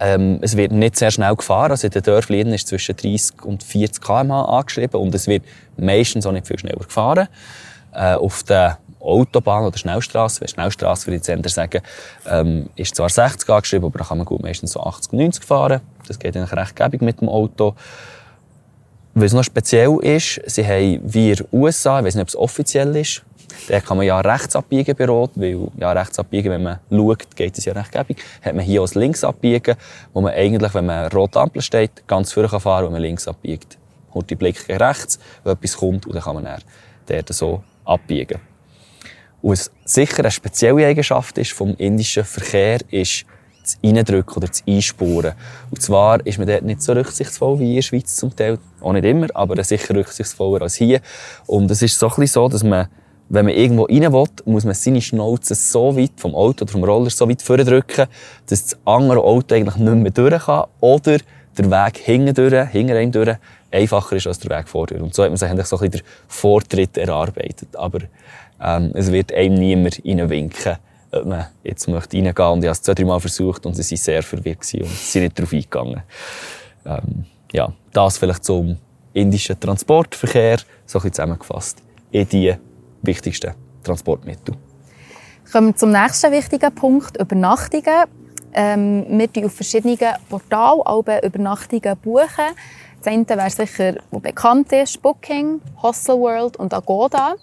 Ähm, 0.00 0.38
es 0.40 0.56
wird 0.56 0.72
nicht 0.72 0.96
sehr 0.96 1.10
schnell 1.10 1.36
gefahren. 1.36 1.70
Also 1.70 1.86
in 1.86 1.90
den 1.90 2.02
Dörfern 2.02 2.52
ist 2.54 2.68
zwischen 2.68 2.96
30 2.96 3.44
und 3.44 3.62
40 3.62 4.02
km/h 4.02 4.44
angeschrieben 4.44 5.00
und 5.00 5.14
es 5.14 5.26
wird 5.26 5.44
meistens 5.76 6.24
auch 6.24 6.32
nicht 6.32 6.46
viel 6.46 6.58
schneller 6.58 6.78
gefahren. 6.78 7.28
Äh, 7.92 8.14
auf 8.14 8.42
der 8.44 8.78
Autobahn 8.98 9.64
oder 9.64 9.76
Schnellstraße, 9.76 10.40
wenn 10.40 10.48
Schnellstraße 10.48 11.06
würde 11.06 11.16
ich 11.16 11.26
jetzt 11.26 11.54
sagen, 11.54 11.82
ähm, 12.26 12.70
ist 12.76 12.94
zwar 12.94 13.10
60 13.10 13.48
angeschrieben, 13.48 13.86
aber 13.86 13.98
da 13.98 14.04
kann 14.06 14.16
man 14.16 14.24
gut 14.24 14.42
meistens 14.42 14.72
so 14.72 14.80
80, 14.80 15.12
90 15.12 15.44
fahren. 15.44 15.82
Das 16.08 16.18
geht 16.18 16.34
eigentlich 16.34 16.58
recht 16.58 16.76
gäbig 16.76 17.02
mit 17.02 17.20
dem 17.20 17.28
Auto. 17.28 17.74
Was 19.12 19.34
noch 19.34 19.44
speziell 19.44 19.98
ist, 20.02 20.40
sie 20.46 20.66
haben 20.66 21.00
wie 21.02 21.30
in 21.30 21.36
den 21.36 21.46
USA, 21.52 21.98
ich 21.98 22.06
weiß 22.06 22.14
nicht, 22.14 22.22
ob 22.22 22.28
es 22.28 22.36
offiziell 22.36 22.96
ist, 22.96 23.22
da 23.68 23.80
kann 23.80 23.96
man 23.96 24.06
ja 24.06 24.20
rechts 24.20 24.56
abbiegen 24.56 24.94
bei 24.96 25.06
Rot, 25.06 25.32
weil 25.34 25.68
ja 25.78 25.92
rechts 25.92 26.18
abbiegen, 26.18 26.50
wenn 26.50 26.62
man 26.62 26.78
schaut, 26.90 27.36
geht 27.36 27.58
es 27.58 27.64
ja 27.64 27.72
recht 27.72 27.92
gäbig. 27.92 28.22
Hat 28.42 28.54
man 28.54 28.64
hier 28.64 28.82
aus 28.82 28.94
links 28.94 29.24
abbiegen, 29.24 29.76
wo 30.12 30.20
man 30.20 30.32
eigentlich, 30.32 30.74
wenn 30.74 30.86
man 30.86 31.10
rot 31.12 31.36
Ampel 31.36 31.62
steht, 31.62 32.06
ganz 32.06 32.32
vorne 32.32 32.48
kann 32.48 32.60
fahren, 32.60 32.86
wenn 32.86 32.92
man 32.92 33.02
links 33.02 33.26
abbiegt. 33.28 33.78
Holt 34.14 34.30
die 34.30 34.34
Blick 34.34 34.68
rechts, 34.68 35.18
wo 35.44 35.50
etwas 35.50 35.76
kommt, 35.76 36.06
und 36.06 36.14
dann 36.14 36.22
kann 36.22 36.34
man 36.34 36.44
dann 36.44 36.62
dort 37.06 37.32
so 37.34 37.62
abbiegen. 37.84 38.40
Und 39.42 39.52
was 39.52 39.70
sicher 39.84 40.20
eine 40.20 40.30
spezielle 40.30 40.86
Eigenschaft 40.86 41.38
ist 41.38 41.52
vom 41.52 41.74
indischen 41.76 42.24
Verkehr, 42.24 42.80
ist 42.90 43.26
das 43.62 43.78
Reindrücken 43.82 44.36
oder 44.36 44.48
das 44.48 44.62
Einspuren. 44.66 45.34
Und 45.70 45.82
zwar 45.82 46.24
ist 46.24 46.38
man 46.38 46.46
dort 46.46 46.62
nicht 46.62 46.82
so 46.82 46.92
rücksichtsvoll 46.92 47.58
wie 47.58 47.70
in 47.70 47.74
der 47.76 47.82
Schweiz 47.82 48.16
zum 48.16 48.34
Teil. 48.34 48.58
Auch 48.80 48.92
nicht 48.92 49.04
immer, 49.04 49.26
aber 49.34 49.62
sicher 49.62 49.94
rücksichtsvoller 49.94 50.62
als 50.62 50.76
hier. 50.76 51.00
Und 51.46 51.70
es 51.70 51.82
ist 51.82 51.98
so 51.98 52.06
ein 52.06 52.10
bisschen 52.10 52.26
so, 52.28 52.48
dass 52.48 52.62
man 52.62 52.88
wenn 53.28 53.46
man 53.46 53.54
irgendwo 53.54 53.84
rein 53.84 54.12
will, 54.12 54.24
muss 54.44 54.64
man 54.64 54.74
seine 54.74 55.00
Schnauze 55.00 55.54
so 55.54 55.96
weit 55.96 56.12
vom 56.16 56.34
Auto 56.34 56.62
oder 56.62 56.72
vom 56.72 56.84
Roller 56.84 57.10
so 57.10 57.28
weit 57.28 57.42
vordrücken, 57.42 58.06
dass 58.46 58.66
das 58.66 58.78
andere 58.84 59.20
Auto 59.20 59.54
eigentlich 59.54 59.76
nicht 59.76 59.94
mehr 59.96 60.10
durch 60.12 60.44
kann. 60.44 60.64
Oder 60.80 61.18
der 61.58 61.70
Weg 61.70 61.98
hinten 61.98 62.34
durch, 62.34 62.68
hinter 62.68 62.96
einem 62.96 63.12
durch, 63.12 63.36
einfacher 63.72 64.16
ist 64.16 64.26
als 64.26 64.38
der 64.38 64.56
Weg 64.56 64.68
vor 64.68 64.86
Und 64.92 65.14
so 65.14 65.22
hat 65.22 65.30
man 65.30 65.36
sich 65.36 65.48
eigentlich 65.48 65.66
so 65.66 65.76
ein 65.76 65.90
bisschen 65.90 66.04
den 66.04 66.08
Vortritt 66.28 66.96
erarbeitet. 66.96 67.74
Aber 67.74 68.00
ähm, 68.62 68.92
es 68.94 69.10
wird 69.10 69.32
einem 69.32 69.54
niemand 69.54 70.02
reinwinken, 70.04 70.76
ob 71.12 71.26
man 71.26 71.46
jetzt 71.64 71.88
möchte 71.88 72.16
reingehen 72.16 72.34
möchte. 72.36 72.50
Und 72.50 72.62
ich 72.62 72.68
habe 72.68 72.72
es 72.72 72.82
zwei, 72.82 72.94
drei 72.94 73.04
Mal 73.04 73.20
versucht 73.20 73.66
und 73.66 73.74
sie 73.74 73.82
waren 73.82 73.96
sehr 73.96 74.22
verwirrt 74.22 74.58
und 74.74 74.88
sind 74.88 75.22
nicht 75.22 75.38
darauf 75.38 75.52
eingegangen. 75.52 76.02
Ähm, 76.84 77.24
ja, 77.52 77.72
das 77.92 78.18
vielleicht 78.18 78.44
zum 78.44 78.76
indischen 79.12 79.58
Transportverkehr, 79.58 80.58
so 80.84 80.98
ein 80.98 81.02
bisschen 81.02 81.12
zusammengefasst, 81.12 81.82
in 82.10 82.28
die 82.28 82.54
wichtigsten 83.06 83.54
Transportmittel. 83.82 84.56
Kommen 85.50 85.68
wir 85.68 85.76
zum 85.76 85.92
nächsten 85.92 86.32
wichtigen 86.32 86.74
Punkt, 86.74 87.20
Übernachtungen. 87.20 88.04
Ähm, 88.52 89.06
wir 89.08 89.28
buchen 89.28 89.46
auf 89.46 89.54
verschiedenen 89.54 89.98
Portalen 90.28 90.82
alle 90.84 91.22
Übernachtungen. 91.24 91.96
buchen. 92.02 92.54
Das 92.98 93.12
eine 93.12 93.28
wäre 93.28 93.50
sicher, 93.50 93.94
was 94.10 94.22
bekannt 94.22 94.72
ist, 94.72 95.00
Booking, 95.00 95.60
Hostelworld 95.82 96.56
und 96.56 96.74
Agoda. 96.74 97.36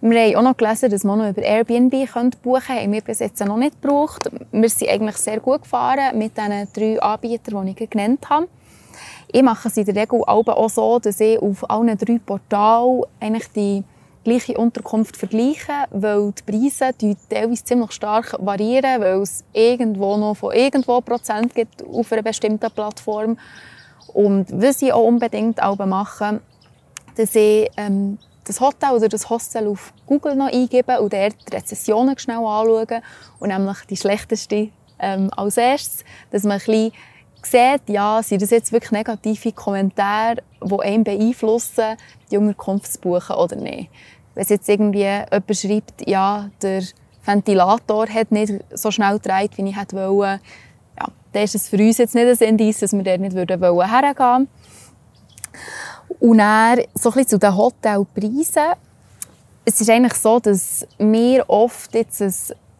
Wir 0.00 0.20
haben 0.22 0.36
auch 0.36 0.42
noch 0.42 0.56
gelesen, 0.56 0.90
dass 0.90 1.04
man 1.04 1.18
noch 1.18 1.28
über 1.28 1.42
Airbnb 1.42 1.90
buchen 1.90 2.32
könnte. 2.42 2.80
Haben 2.80 2.92
wir 2.92 3.00
bis 3.00 3.18
jetzt 3.18 3.44
noch 3.44 3.56
nicht 3.56 3.80
gebraucht. 3.80 4.30
Wir 4.52 4.68
sind 4.68 4.90
eigentlich 4.90 5.16
sehr 5.16 5.40
gut 5.40 5.62
gefahren 5.62 6.16
mit 6.16 6.36
den 6.36 6.68
drei 6.72 7.00
Anbietern, 7.00 7.66
die 7.66 7.82
ich 7.82 7.90
genannt 7.90 8.28
habe. 8.30 8.48
Ich 9.32 9.42
mache 9.42 9.68
es 9.68 9.76
in 9.76 9.84
der 9.84 9.96
Regel 9.96 10.22
auch 10.24 10.70
so, 10.70 10.98
dass 10.98 11.20
ich 11.20 11.38
auf 11.38 11.68
allen 11.68 11.98
drei 11.98 12.20
Portalen 12.24 13.02
eigentlich 13.18 13.48
die 13.52 13.82
gleiche 14.24 14.58
Unterkunft 14.58 15.16
vergleiche, 15.16 15.84
weil 15.90 16.32
die 16.32 16.42
Preise 16.42 16.90
die 17.00 17.16
teilweise 17.28 17.64
ziemlich 17.64 17.92
stark 17.92 18.36
variieren, 18.38 19.00
weil 19.00 19.20
es 19.20 19.44
irgendwo 19.52 20.16
noch 20.16 20.34
von 20.34 20.52
irgendwo 20.52 21.00
Prozent 21.00 21.54
gibt 21.54 21.84
auf 21.86 22.10
einer 22.12 22.22
bestimmten 22.22 22.70
Plattform. 22.70 23.38
Und 24.12 24.46
was 24.50 24.82
ich 24.82 24.92
auch 24.92 25.06
unbedingt 25.06 25.62
auch 25.62 25.78
mache, 25.78 26.40
dass 27.16 27.34
ich 27.34 27.70
ähm, 27.76 28.18
das 28.44 28.60
Hotel 28.60 28.92
oder 28.92 29.08
das 29.08 29.28
Hostel 29.30 29.68
auf 29.68 29.92
Google 30.06 30.36
noch 30.36 30.52
eingebe 30.52 31.00
und 31.00 31.12
dort 31.12 31.36
die 31.48 31.54
Rezessionen 31.54 32.18
schnell 32.18 32.38
anschaue 32.38 33.02
und 33.38 33.48
nämlich 33.48 33.78
die 33.88 33.96
schlechteste 33.96 34.70
ähm, 34.98 35.30
als 35.36 35.56
erstes, 35.56 36.04
dass 36.30 36.42
man 36.44 36.52
ein 36.52 36.58
bisschen 36.58 36.92
sieht, 37.44 37.88
ja, 37.88 38.22
sind 38.22 38.42
das 38.42 38.50
jetzt 38.50 38.72
wirklich 38.72 38.92
negative 38.92 39.52
Kommentare, 39.52 40.36
die 40.62 40.80
einen 40.80 41.04
beeinflussen, 41.04 41.96
die 42.30 42.36
Unterkunft 42.38 42.92
zu 42.92 43.00
buchen 43.00 43.36
oder 43.36 43.56
nicht. 43.56 43.90
Wenn 44.34 44.46
jetzt 44.46 44.68
irgendwie 44.68 45.04
jemand 45.04 45.56
schreibt, 45.56 46.08
ja, 46.08 46.50
der 46.62 46.82
Ventilator 47.24 48.08
hat 48.08 48.32
nicht 48.32 48.52
so 48.72 48.90
schnell 48.90 49.14
gedreht, 49.14 49.52
wie 49.56 49.68
ich 49.68 49.76
hätte 49.76 49.96
wollen, 49.96 50.40
ja, 50.98 51.06
dann 51.32 51.42
ist 51.42 51.54
es 51.54 51.68
für 51.68 51.76
uns 51.76 51.98
jetzt 51.98 52.14
nicht 52.14 52.42
ein 52.42 52.48
Indiz, 52.48 52.80
dass 52.80 52.92
wir 52.92 53.02
dort 53.02 53.20
nicht 53.20 53.34
würden. 53.34 54.48
Und 56.20 56.38
dann 56.38 56.78
so 56.94 57.10
ein 57.10 57.14
bisschen 57.14 57.26
zu 57.28 57.38
den 57.38 57.56
Hotelpreisen. 57.56 58.74
Es 59.64 59.80
ist 59.80 59.88
eigentlich 59.88 60.14
so, 60.14 60.40
dass 60.40 60.86
wir 60.98 61.48
oft 61.48 61.94
jetzt 61.94 62.20
ein 62.20 62.34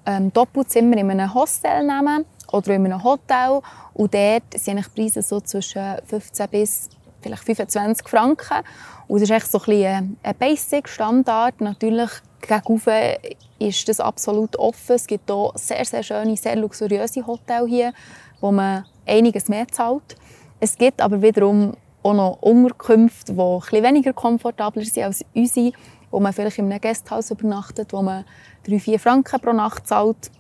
ähm, 0.07 0.33
Doppelzimmer 0.33 0.97
in 0.97 1.11
einem 1.11 1.33
Hostel 1.33 1.83
nehmen 1.83 2.27
oder 2.53 2.75
in 2.75 2.85
einem 2.87 3.03
Hotel 3.03 3.61
und 3.95 4.15
dort 4.15 4.43
sind 4.57 4.79
die 4.79 5.03
Preise 5.03 5.23
so 5.23 5.41
zwischen 5.41 5.97
15 6.07 6.49
bis 6.49 6.89
vielleicht 7.25 7.45
25 7.45 8.09
Franken. 8.09 8.63
Und 9.09 9.21
das 9.21 9.31
ist 9.31 9.31
echt 9.31 9.51
so 9.51 9.59
ein, 9.59 9.65
bisschen 9.65 10.19
ein 10.23 10.35
Basic-Standard. 10.39 11.61
Natürlich 11.61 12.11
gegenüber 12.41 13.17
ist 13.59 13.89
das 13.89 14.01
absolut 14.01 14.57
offen. 14.57 14.97
Es 14.97 15.07
gibt 15.07 15.31
hier 15.31 15.51
sehr, 15.55 15.85
sehr 15.85 16.03
schöne, 16.03 16.37
sehr 16.37 16.57
luxuriöse 16.57 17.27
Hotels 17.27 17.69
hier, 17.69 17.93
wo 18.41 18.53
man 18.53 18.85
einiges 19.07 19.49
mehr 19.49 19.67
zahlt. 19.69 20.17
Es 20.61 20.77
gibt 20.77 21.01
aber 21.01 21.21
wiederum 21.21 21.75
auch 22.03 22.15
noch 22.15 22.39
Unterkünfte, 22.43 23.33
die 23.33 23.41
ein 23.41 23.61
bisschen 23.61 23.83
weniger 23.83 24.13
komfortabler 24.13 24.85
sind 24.85 25.05
als 25.05 25.25
unsere, 25.35 25.73
wo 26.11 26.21
man 26.21 26.33
vielleicht 26.33 26.59
in 26.59 26.71
einem 26.71 26.81
Gasthaus 26.81 27.31
übernachtet, 27.31 27.93
wo 27.93 28.03
man 28.03 28.25
3-4 28.67 28.99
Franken 28.99 29.41
pro 29.41 29.53
Nacht 29.53 29.87
zahlt 29.87 30.31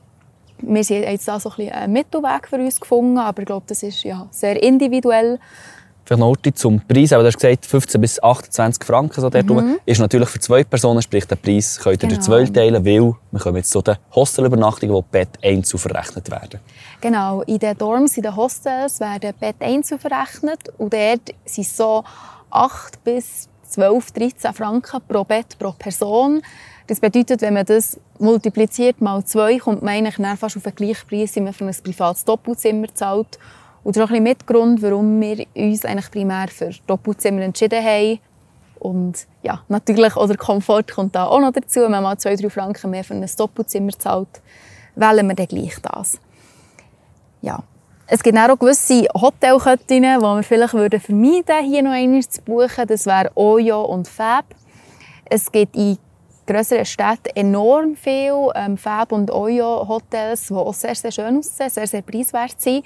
wir 0.66 0.82
haben 0.82 1.12
jetzt 1.12 1.28
da 1.28 1.38
so 1.40 1.52
ein 1.56 1.70
einen 1.70 1.92
Mittelweg 1.92 2.48
für 2.48 2.56
uns 2.56 2.80
gefunden, 2.80 3.18
aber 3.18 3.42
ich 3.42 3.46
glaube, 3.46 3.64
das 3.66 3.82
ist 3.82 4.02
ja 4.02 4.26
sehr 4.30 4.62
individuell. 4.62 5.38
Vielleicht 6.06 6.20
noch 6.20 6.36
zum 6.54 6.82
Preis, 6.86 7.14
aber 7.14 7.22
du 7.22 7.28
hast 7.28 7.38
gesagt 7.38 7.64
15 7.64 7.98
bis 7.98 8.22
28 8.22 8.84
Franken 8.84 9.22
so 9.22 9.30
mhm. 9.30 9.78
ist 9.86 10.00
natürlich 10.00 10.28
für 10.28 10.38
zwei 10.38 10.62
Personen, 10.62 11.00
sprich 11.00 11.24
der 11.24 11.36
Preis 11.36 11.78
könnt 11.82 12.02
ihr 12.02 12.10
genau. 12.10 12.26
durch 12.26 12.52
teilen, 12.52 12.84
weil 12.84 13.14
wir 13.30 13.40
kommen 13.40 13.56
jetzt 13.56 13.70
zu 13.70 13.80
den 13.80 13.96
Hostelübernachtungen, 14.14 14.94
wo 14.94 15.00
Bett 15.00 15.30
einzeln 15.42 15.78
verrechnet 15.78 16.30
werden. 16.30 16.60
Genau, 17.00 17.40
in 17.42 17.58
den 17.58 17.78
Dorms, 17.78 18.18
in 18.18 18.22
den 18.22 18.36
Hostels 18.36 19.00
werden 19.00 19.32
Bett 19.40 19.56
einzeln 19.60 19.98
verrechnet 19.98 20.68
und 20.76 20.92
dort 20.92 21.34
sind 21.46 21.66
so 21.66 22.04
8 22.50 23.02
bis 23.02 23.48
12, 23.68 24.12
13 24.12 24.52
Franken 24.52 25.00
pro 25.08 25.24
Bett 25.24 25.58
pro 25.58 25.72
Person. 25.72 26.42
Das 26.86 27.00
bedeutet, 27.00 27.40
wenn 27.40 27.54
man 27.54 27.64
das 27.64 27.98
multipliziert 28.18 29.00
mal 29.00 29.24
zwei, 29.24 29.58
kommt 29.58 29.82
man 29.82 29.94
eigentlich 29.94 30.16
fast 30.38 30.56
auf 30.56 30.62
den 30.62 30.74
gleichen 30.74 31.08
Preis, 31.08 31.34
wie 31.34 31.40
man 31.40 31.54
für 31.54 31.64
ein 31.64 31.76
privates 31.82 32.24
Doppelzimmer 32.24 32.94
zahlt. 32.94 33.38
Und 33.82 33.96
das 33.96 34.02
ist 34.02 34.10
auch 34.10 34.14
ein 34.14 34.22
Mitgrund, 34.22 34.82
warum 34.82 35.20
wir 35.20 35.46
uns 35.54 35.84
eigentlich 35.84 36.10
primär 36.10 36.48
für 36.48 36.70
Doppelzimmer 36.86 37.42
entschieden 37.42 37.82
haben. 37.82 38.18
Und 38.78 39.26
ja, 39.42 39.62
natürlich, 39.68 40.14
oder 40.16 40.36
Komfort 40.36 40.84
kommt 40.94 41.14
da 41.14 41.24
auch 41.26 41.40
noch 41.40 41.52
dazu. 41.52 41.80
Wenn 41.80 41.90
man 41.90 42.02
mal 42.02 42.18
zwei, 42.18 42.36
drei 42.36 42.50
Franken 42.50 42.90
mehr 42.90 43.02
für 43.02 43.14
ein 43.14 43.26
Doppelzimmer 43.36 43.92
zahlt, 43.98 44.42
wählen 44.94 45.26
wir 45.26 45.34
dann 45.34 45.46
gleich 45.46 45.76
das. 45.80 46.18
Ja. 47.40 47.62
Es 48.06 48.22
gibt 48.22 48.36
auch 48.36 48.58
gewisse 48.58 49.08
Hotelketten, 49.14 50.02
die 50.02 50.02
wir 50.02 50.42
vielleicht 50.42 50.72
vermeiden 50.72 51.48
würden, 51.48 51.64
hier 51.64 51.82
noch 51.82 51.92
einmal 51.92 52.22
zu 52.22 52.42
buchen. 52.42 52.86
Das 52.86 53.06
wäre 53.06 53.30
Oyo 53.34 53.82
und 53.84 54.06
Fab. 54.06 54.44
Es 55.24 55.50
gibt 55.50 55.74
in 55.74 55.96
größeren 56.46 56.84
Städten 56.84 57.34
enorm 57.34 57.96
viele 57.96 58.52
ähm, 58.54 58.76
Fab- 58.76 59.12
und 59.12 59.30
Oyo-Hotels, 59.30 60.48
die 60.48 60.54
auch 60.54 60.74
sehr, 60.74 60.94
sehr 60.94 61.12
schön 61.12 61.38
aussehen, 61.38 61.70
sehr, 61.70 61.86
sehr 61.86 62.02
preiswert 62.02 62.60
sind. 62.60 62.84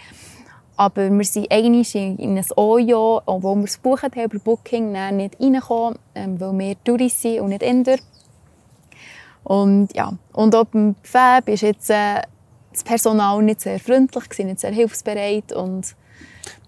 Aber 0.76 1.10
wir 1.10 1.24
sind 1.24 1.50
eigentlich 1.50 1.94
in 1.96 2.38
ein 2.38 2.46
Oyo, 2.56 3.20
wo 3.26 3.54
wir 3.56 3.64
es 3.64 3.82
gebucht 3.82 4.04
haben 4.04 4.22
über 4.22 4.38
Booking, 4.38 4.92
nicht 5.16 5.40
reingekommen, 5.40 5.98
ähm, 6.14 6.40
weil 6.40 6.58
wir 6.58 6.84
Touristen 6.84 7.20
sind 7.20 7.40
und 7.40 7.48
nicht 7.48 7.62
Inder. 7.62 7.96
Und, 9.42 9.94
ja. 9.96 10.12
und 10.34 10.54
auch 10.54 10.66
beim 10.66 10.94
Fab 11.02 11.48
ist 11.48 11.62
jetzt 11.62 11.90
äh, 11.90 12.22
das 12.70 12.84
Personal 12.84 13.42
nicht 13.42 13.62
sehr 13.62 13.80
freundlich, 13.80 14.38
nicht 14.38 14.60
sehr 14.60 14.72
hilfsbereit. 14.72 15.52
Und, 15.52 15.96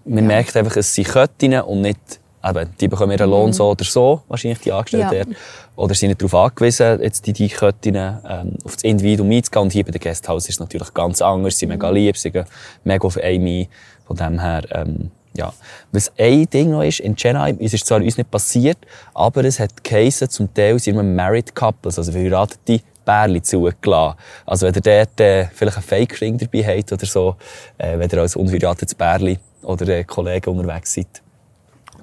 Man 0.04 0.24
ja. 0.24 0.28
merkt 0.28 0.56
einfach, 0.56 0.76
es 0.76 0.94
sind 0.94 1.08
Köttinnen 1.08 1.62
und 1.62 1.82
nicht 1.82 2.19
eben, 2.44 2.70
die 2.80 2.88
bekommen 2.88 3.12
ihren 3.12 3.30
Lohn 3.30 3.48
mhm. 3.48 3.52
so 3.52 3.70
oder 3.70 3.84
so, 3.84 4.22
wahrscheinlich 4.28 4.60
die 4.60 4.72
Angestellten 4.72 5.32
ja. 5.32 5.36
Oder 5.76 5.94
sind 5.94 6.08
nicht 6.08 6.20
darauf 6.20 6.34
angewiesen, 6.34 7.00
jetzt 7.02 7.26
die 7.26 7.32
Deichköttinnen 7.32 8.18
ähm, 8.28 8.56
auf 8.64 8.74
das 8.74 8.84
Individuum 8.84 9.30
einzugehen. 9.30 9.62
Und 9.62 9.72
hier 9.72 9.84
bei 9.84 9.92
den 9.92 10.00
Gästhaus 10.00 10.44
ist 10.44 10.56
es 10.56 10.60
natürlich 10.60 10.92
ganz 10.92 11.22
anders. 11.22 11.54
Sie 11.54 11.60
sind 11.60 11.70
mega 11.70 11.88
mhm. 11.88 11.94
lieb, 11.94 12.16
sie 12.16 12.30
sind 12.30 12.46
mega 12.84 13.06
auf 13.06 13.16
einen 13.16 13.66
Von 14.06 14.16
dem 14.16 14.40
her, 14.40 14.62
ähm, 14.72 15.10
ja. 15.34 15.52
Was 15.92 16.12
ein 16.18 16.44
Ding 16.50 16.70
noch 16.70 16.82
ist, 16.82 17.00
in 17.00 17.16
Chennai, 17.16 17.56
es 17.60 17.72
ist 17.72 17.86
zwar 17.86 17.98
uns 17.98 18.18
nicht 18.18 18.30
passiert, 18.30 18.78
aber 19.14 19.44
es 19.44 19.60
hat 19.60 19.82
geheissen, 19.82 20.28
zum 20.28 20.52
Teil 20.52 20.78
sind 20.78 20.96
wir 20.96 21.02
Married 21.02 21.54
Couples, 21.54 21.98
also 21.98 22.12
verheiratete 22.12 22.82
Pärchen 23.04 23.42
zugelassen. 23.42 24.18
Also 24.44 24.66
wenn 24.66 24.74
ihr 24.74 24.80
dort 24.82 25.20
äh, 25.20 25.46
vielleicht 25.54 25.76
einen 25.76 25.86
Fake-Ring 25.86 26.38
dabei 26.38 26.64
habt 26.64 26.92
oder 26.92 27.06
so, 27.06 27.36
äh, 27.78 27.98
wenn 27.98 28.10
ihr 28.10 28.18
als 28.18 28.36
unverheiratetes 28.36 28.94
Pärchen 28.94 29.38
oder 29.62 29.88
äh, 29.88 30.04
Kollegen 30.04 30.50
unterwegs 30.50 30.94
seid, 30.94 31.22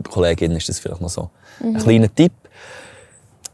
Kollegin 0.03 0.51
ist 0.51 0.69
das 0.69 0.79
vielleicht 0.79 1.01
noch 1.01 1.10
so 1.10 1.29
mhm. 1.60 1.75
ein 1.75 1.83
kleiner 1.83 2.13
Tipp. 2.13 2.33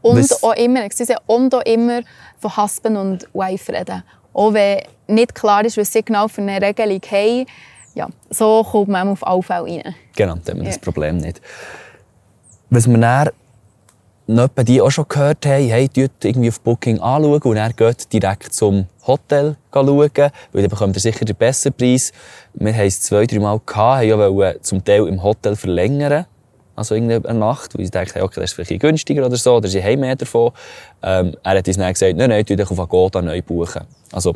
Und 0.01 0.19
Was, 0.19 0.43
auch 0.43 0.53
immer, 0.55 0.81
und 1.27 1.55
auch 1.55 1.61
immer 1.61 2.01
von 2.39 2.57
Husband 2.57 2.97
und 2.97 3.27
Wife 3.33 3.71
reden. 3.71 4.03
Auch 4.33 4.53
wenn 4.53 4.81
nicht 5.07 5.33
klar 5.33 5.63
ist, 5.63 5.77
was 5.77 5.93
sie 5.93 6.03
genau 6.03 6.27
für 6.27 6.41
eine 6.41 6.61
Regelung 6.61 7.01
haben, 7.09 7.45
ja, 7.95 8.09
so 8.29 8.63
kommt 8.63 8.89
man 8.89 9.07
auf 9.09 9.25
alle 9.25 9.43
Fälle 9.43 9.63
rein. 9.63 9.95
Genau, 10.15 10.35
dann 10.35 10.55
haben 10.55 10.57
wir 10.57 10.63
ja. 10.63 10.69
das 10.71 10.79
Problem 10.79 11.17
nicht. 11.17 11.41
Was 12.69 12.87
wir 12.87 12.97
dann 12.97 13.29
noch 14.25 14.49
die 14.63 14.81
auch 14.81 14.89
schon 14.89 15.05
gehört 15.07 15.45
haben, 15.45 15.67
hey, 15.67 15.89
irgendwie 15.95 16.49
auf 16.49 16.59
Booking 16.61 16.99
anschauen 16.99 17.41
und 17.41 17.55
dann 17.55 17.75
geht 17.75 18.11
direkt 18.11 18.53
zum 18.53 18.87
Hotel 19.05 19.57
schauen, 19.73 19.87
weil 19.87 20.61
dann 20.61 20.69
bekommt 20.69 20.95
ihr 20.95 21.01
sicher 21.01 21.25
den 21.25 21.35
besseren 21.35 21.73
Preis. 21.73 22.11
Wir 22.53 22.73
haben 22.73 22.87
es 22.87 23.01
zwei, 23.01 23.25
drei 23.25 23.39
Mal 23.39 23.59
gehabt, 23.65 24.09
haben 24.09 24.39
ja 24.39 24.61
zum 24.61 24.83
Teil 24.83 25.07
im 25.07 25.21
Hotel 25.21 25.55
verlängern 25.55 26.25
also 26.75 26.95
irgendeine 26.95 27.39
Nacht, 27.39 27.75
weil 27.75 27.85
ich 27.85 27.91
dachte, 27.91 28.23
okay, 28.23 28.41
das 28.41 28.51
ist 28.51 28.53
vielleicht 28.53 28.81
günstiger 28.81 29.25
oder 29.25 29.35
so, 29.35 29.55
oder 29.55 29.67
sie 29.67 29.83
haben 29.83 29.99
mehr 29.99 30.15
davon. 30.15 30.51
Ähm, 31.01 31.35
er 31.43 31.57
hat 31.57 31.67
uns 31.67 31.77
dann 31.77 31.93
gesagt, 31.93 32.17
nein, 32.17 32.29
nein, 32.29 32.45
tu 32.45 32.55
dich 32.55 32.69
auf 32.69 32.79
Agoda 32.79 33.21
neu 33.21 33.41
buchen. 33.41 33.83
Also, 34.11 34.35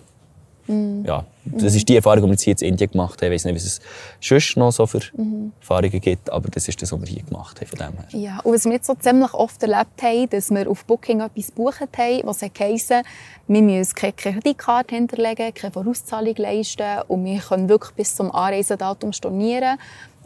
Mm. 0.67 1.05
Ja, 1.05 1.25
das 1.45 1.75
ist 1.75 1.87
die 1.87 1.95
Erfahrung, 1.95 2.23
die 2.23 2.29
wir 2.29 2.51
jetzt 2.51 2.61
in 2.61 2.69
Indien 2.69 2.91
gemacht 2.91 3.21
haben. 3.21 3.31
Ich 3.31 3.35
weiß 3.35 3.45
nicht, 3.45 3.55
was 3.55 3.63
es 3.63 3.79
sonst 4.19 4.57
noch 4.57 4.71
so 4.71 4.85
für 4.85 4.99
mm. 4.99 5.53
Erfahrungen 5.59 6.01
gibt, 6.01 6.29
aber 6.29 6.49
das 6.49 6.67
ist 6.67 6.81
das, 6.81 6.91
was 6.91 6.99
wir 6.99 7.07
hier 7.07 7.23
gemacht 7.23 7.59
haben 7.61 7.67
von 7.67 7.79
dem 7.79 7.97
her. 7.97 8.19
Ja, 8.19 8.39
und 8.43 8.53
was 8.53 8.65
wir 8.65 8.73
jetzt 8.73 8.87
so 8.87 8.95
ziemlich 8.95 9.33
oft 9.33 9.61
erlebt 9.63 10.01
haben, 10.01 10.29
dass 10.29 10.49
wir 10.51 10.69
auf 10.69 10.83
Booking 10.85 11.21
etwas 11.21 11.47
gebucht 11.47 11.87
haben, 11.97 12.21
was 12.23 12.41
heisst, 12.41 12.93
wir 13.47 13.61
müssen 13.61 13.93
keine 13.95 14.13
Kreditkarte 14.13 14.95
hinterlegen, 14.95 15.53
keine 15.53 15.71
Vorauszahlung 15.71 16.35
leisten 16.35 17.01
und 17.07 17.23
wir 17.23 17.39
können 17.39 17.69
wirklich 17.69 17.93
bis 17.93 18.15
zum 18.15 18.31
Anreisedatum 18.31 19.13
stornieren. 19.13 19.77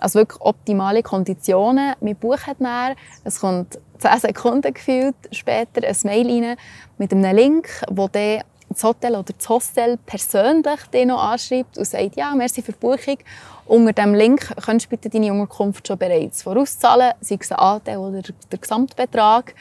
Also 0.02 0.20
wirklich 0.20 0.42
optimale 0.42 1.04
Konditionen. 1.04 1.94
Wir 2.02 2.16
buchen 2.16 2.56
dann, 2.60 2.96
es 3.24 3.40
kommt 3.40 3.80
10 4.00 4.20
Sekunden 4.20 4.74
gefühlt 4.74 5.16
später 5.32 5.88
ein 5.88 5.96
Mail 6.04 6.28
rein 6.28 6.58
mit 6.98 7.14
einem 7.14 7.36
Link, 7.36 7.70
wo 7.90 8.08
dann 8.08 8.42
das 8.68 8.84
Hotel 8.84 9.16
oder 9.16 9.34
das 9.38 9.48
Hostel 9.50 9.98
persönlich 10.06 10.82
den 10.94 11.10
noch 11.10 11.22
anschreibt 11.22 11.78
und 11.78 11.86
sagt, 11.86 12.16
ja, 12.16 12.34
merci 12.36 12.62
für 12.62 12.72
die 12.72 12.80
Buchung. 12.80 13.18
Unter 13.66 13.94
diesem 13.94 14.16
Link 14.16 14.54
kannst 14.66 14.86
du 14.86 14.90
bitte 14.90 15.10
deine 15.10 15.32
Unterkunft 15.32 15.88
schon 15.88 15.98
bereits 15.98 16.42
vorauszahlen, 16.44 17.14
sei 17.22 17.38
es 17.40 17.52
ein 17.52 17.60
Anteil 17.60 17.98
oder 17.98 18.22
der 18.22 18.60
Gesamtbetrag. 18.60 19.56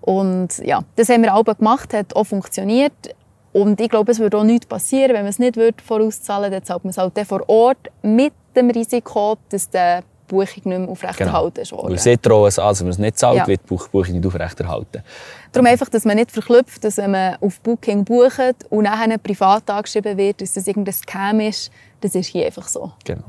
Und 0.00 0.58
ja, 0.58 0.82
das 0.94 1.08
haben 1.08 1.22
wir 1.22 1.34
alle 1.34 1.44
gemacht, 1.44 1.92
hat 1.92 2.14
auch 2.14 2.24
funktioniert. 2.24 3.14
Und 3.52 3.80
ich 3.80 3.88
glaube, 3.88 4.12
es 4.12 4.18
würde 4.18 4.38
auch 4.38 4.44
nichts 4.44 4.66
passieren, 4.66 5.14
wenn 5.14 5.22
man 5.22 5.30
es 5.30 5.38
nicht 5.38 5.58
vorauszahlen 5.82 6.44
würde. 6.44 6.56
Dann 6.56 6.64
zahlt 6.64 6.84
man 6.84 6.90
es 6.90 6.98
halt 6.98 7.18
vor 7.26 7.48
Ort 7.48 7.90
mit 8.02 8.32
dem 8.56 8.70
Risiko, 8.70 9.36
dass 9.48 9.68
der 9.70 10.02
Buchung 10.26 10.46
nicht 10.46 10.66
mehr 10.66 10.88
aufrechterhalten 10.88 11.62
genau. 11.62 11.82
wurde. 11.82 11.92
Weil 11.92 11.98
sie 11.98 12.16
drohen 12.16 12.48
es 12.48 12.58
an, 12.58 12.78
wenn 12.78 12.86
man 12.86 12.90
es 12.90 12.98
nicht 12.98 13.18
zahlt, 13.18 13.36
ja. 13.36 13.46
wird 13.46 13.60
die 13.62 13.66
Buchung 13.68 14.12
nicht 14.12 14.26
aufrechterhalten. 14.26 15.02
Darum 15.52 15.66
einfach, 15.66 15.88
dass 15.88 16.04
man 16.04 16.16
nicht 16.16 16.32
verklüpft, 16.32 16.84
dass 16.84 16.96
wenn 16.96 17.12
man 17.12 17.36
auf 17.40 17.60
Booking 17.60 18.04
bucht 18.04 18.54
und 18.70 18.84
nachher 18.84 19.18
privat 19.18 19.68
angeschrieben 19.70 20.16
wird, 20.16 20.40
dass 20.40 20.54
das 20.54 20.66
irgendein 20.66 20.94
Scam 20.94 21.40
ist, 21.40 21.70
das 22.00 22.14
ist 22.14 22.26
hier 22.26 22.46
einfach 22.46 22.68
so. 22.68 22.92
Genau. 23.04 23.24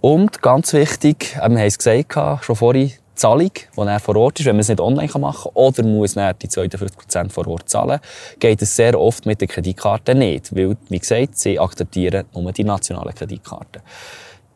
Und 0.00 0.42
ganz 0.42 0.72
wichtig, 0.72 1.34
wir 1.34 1.42
haben 1.42 1.56
es 1.56 1.78
gesagt, 1.78 2.44
schon 2.44 2.56
vorhin, 2.56 2.92
Zahlung, 3.14 3.50
die 3.76 3.80
er 3.80 4.00
vor 4.00 4.16
Ort 4.16 4.40
ist, 4.40 4.46
wenn 4.46 4.56
man 4.56 4.60
es 4.60 4.68
nicht 4.68 4.80
online 4.80 5.10
machen 5.18 5.44
kann, 5.44 5.52
oder 5.54 5.82
muss 5.82 6.16
er 6.16 6.34
die 6.34 6.48
52% 6.48 7.30
vor 7.30 7.46
Ort 7.46 7.68
zahlen, 7.68 8.00
geht 8.38 8.62
es 8.62 8.74
sehr 8.74 8.98
oft 9.00 9.26
mit 9.26 9.40
der 9.40 9.48
Kreditkarte 9.48 10.14
nicht. 10.14 10.54
Weil, 10.54 10.76
wie 10.88 10.98
gesagt, 10.98 11.38
sie 11.38 11.58
akzeptieren 11.58 12.24
nur 12.34 12.52
die 12.52 12.64
nationalen 12.64 13.14
Kreditkarten. 13.14 13.82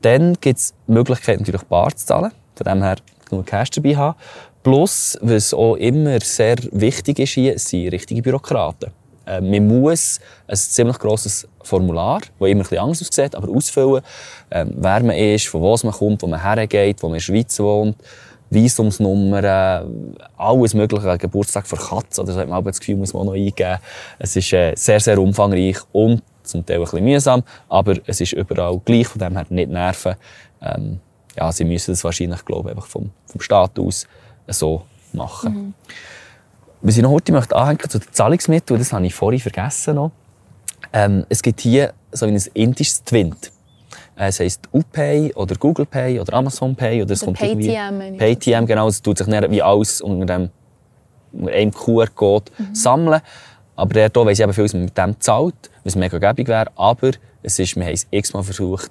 Dann 0.03 0.35
gibt 0.41 0.59
es 0.59 0.75
die 0.87 0.93
Möglichkeit, 0.93 1.41
natürlich 1.41 1.63
bar 1.63 1.95
zu 1.95 2.07
zahlen. 2.07 2.33
Von 2.55 2.65
dem 2.65 2.83
her 2.83 2.97
genug 3.29 3.47
Cash 3.47 3.71
dabei 3.71 3.97
haben. 3.97 4.19
Plus, 4.63 5.19
was 5.23 5.55
auch 5.55 5.77
immer 5.77 6.21
sehr 6.21 6.57
wichtig 6.73 7.21
ist 7.21 7.33
hier, 7.33 7.59
sind 7.59 7.89
richtige 7.89 8.23
Bürokraten. 8.23 8.91
Äh, 9.29 9.41
man 9.41 9.67
muss 9.67 10.21
ein 10.47 10.57
ziemlich 10.57 10.99
grosses 10.99 11.47
Formular, 11.63 12.21
das 12.21 12.49
immer 12.49 12.49
ein 12.49 12.59
bisschen 12.59 12.79
anders 12.79 13.03
aussieht, 13.03 13.35
aber 13.35 13.49
ausfüllen, 13.49 14.03
äh, 14.51 14.65
wer 14.69 15.03
man 15.03 15.17
ist, 15.17 15.49
von 15.49 15.61
wo 15.61 15.77
man 15.83 15.93
kommt, 15.93 16.23
wo 16.23 16.27
man 16.27 16.43
hergeht, 16.43 17.03
wo 17.03 17.09
man 17.09 17.15
in 17.15 17.19
der 17.19 17.25
Schweiz 17.25 17.59
wohnt, 17.61 17.97
Visumsnummern, 18.51 20.17
alles 20.37 20.75
mögliche, 20.75 21.19
Geburtstag 21.19 21.67
für 21.67 21.77
Katzen, 21.77 22.25
oder 22.25 22.33
so 22.33 22.41
hat 22.41 22.49
man 22.49 22.65
das 22.65 22.81
Gefühl, 22.81 22.97
muss 22.97 23.13
man 23.13 23.27
noch 23.27 23.35
eingeben. 23.35 23.79
Es 24.19 24.37
ist 24.37 24.53
äh, 24.53 24.75
sehr, 24.75 25.01
sehr 25.01 25.19
umfangreich 25.19 25.79
und 25.93 26.23
zum 26.43 26.65
Teil 26.65 26.79
ein 26.79 26.83
bisschen 26.83 27.05
mühsam, 27.05 27.43
aber 27.69 27.97
es 28.07 28.21
ist 28.21 28.33
überall 28.33 28.81
gleich, 28.85 29.07
von 29.07 29.19
dem 29.19 29.37
her 29.37 29.47
nicht 29.51 29.71
nerven. 29.71 30.17
Ähm, 30.63 31.01
ja, 31.37 31.53
sie 31.53 31.65
müssen 31.65 31.93
das 31.93 32.03
wahrscheinlich, 32.05 32.45
glaube 32.45 32.71
ich, 32.71 32.77
einfach 32.77 32.89
vom, 32.89 33.11
vom 33.27 33.41
Staat 33.41 33.79
aus 33.79 34.07
so 34.49 34.83
machen. 35.13 35.55
Mhm. 35.55 35.75
Was 36.81 36.97
ich 36.97 37.03
noch 37.03 37.11
heute 37.11 37.33
möchte 37.33 37.55
anhängen 37.57 37.89
zu 37.89 37.99
den 37.99 38.13
Zahlungsmitteln, 38.13 38.79
das 38.79 38.93
habe 38.93 39.07
ich 39.07 39.15
vorhin 39.15 39.41
vergessen 39.41 39.97
noch. 39.97 40.13
Ähm, 40.93 41.27
es 41.29 41.43
gibt 41.43 41.61
hier 41.61 41.93
so 42.13 42.27
ein 42.27 42.41
indisches 42.55 43.05
Twint. 43.05 43.53
Äh, 44.19 44.29
es 44.29 44.41
heisst 44.41 44.69
UPay 44.73 45.33
oder 45.35 45.55
Google 45.55 45.87
Pay 45.87 46.19
oder 46.21 46.35
Amazon 46.35 46.75
Pay 46.75 47.03
oder 47.03 47.13
es 47.13 47.21
kommt 47.21 47.39
Paytm. 47.39 48.19
Paytm, 48.19 48.67
genau. 48.67 48.89
Es 48.89 49.01
tut 49.01 49.19
sich 49.19 49.27
nicht 49.27 49.51
wie 49.51 49.63
alles 49.63 50.01
unter 50.01 50.27
dem 50.27 50.51
einem 51.47 51.73
QR-Code 51.73 52.51
mhm. 52.57 52.75
sammeln. 52.75 53.21
Aber 53.77 53.95
der 53.95 54.11
hier 54.13 54.27
weiss 54.27 54.39
ich 54.39 54.43
eben 54.43 54.53
viel, 54.53 54.65
was 54.65 54.73
man 54.73 54.85
mit 54.85 54.99
dem 54.99 55.21
zahlt, 55.21 55.55
was 55.85 55.95
mega 55.95 56.19
gäbig 56.19 56.49
wäre. 56.49 56.71
Aber 56.75 57.13
es 57.43 57.59
ist, 57.59 57.77
wir 57.77 57.85
haben 57.85 57.95
es 57.95 58.07
x-mal 58.11 58.43
versucht, 58.43 58.91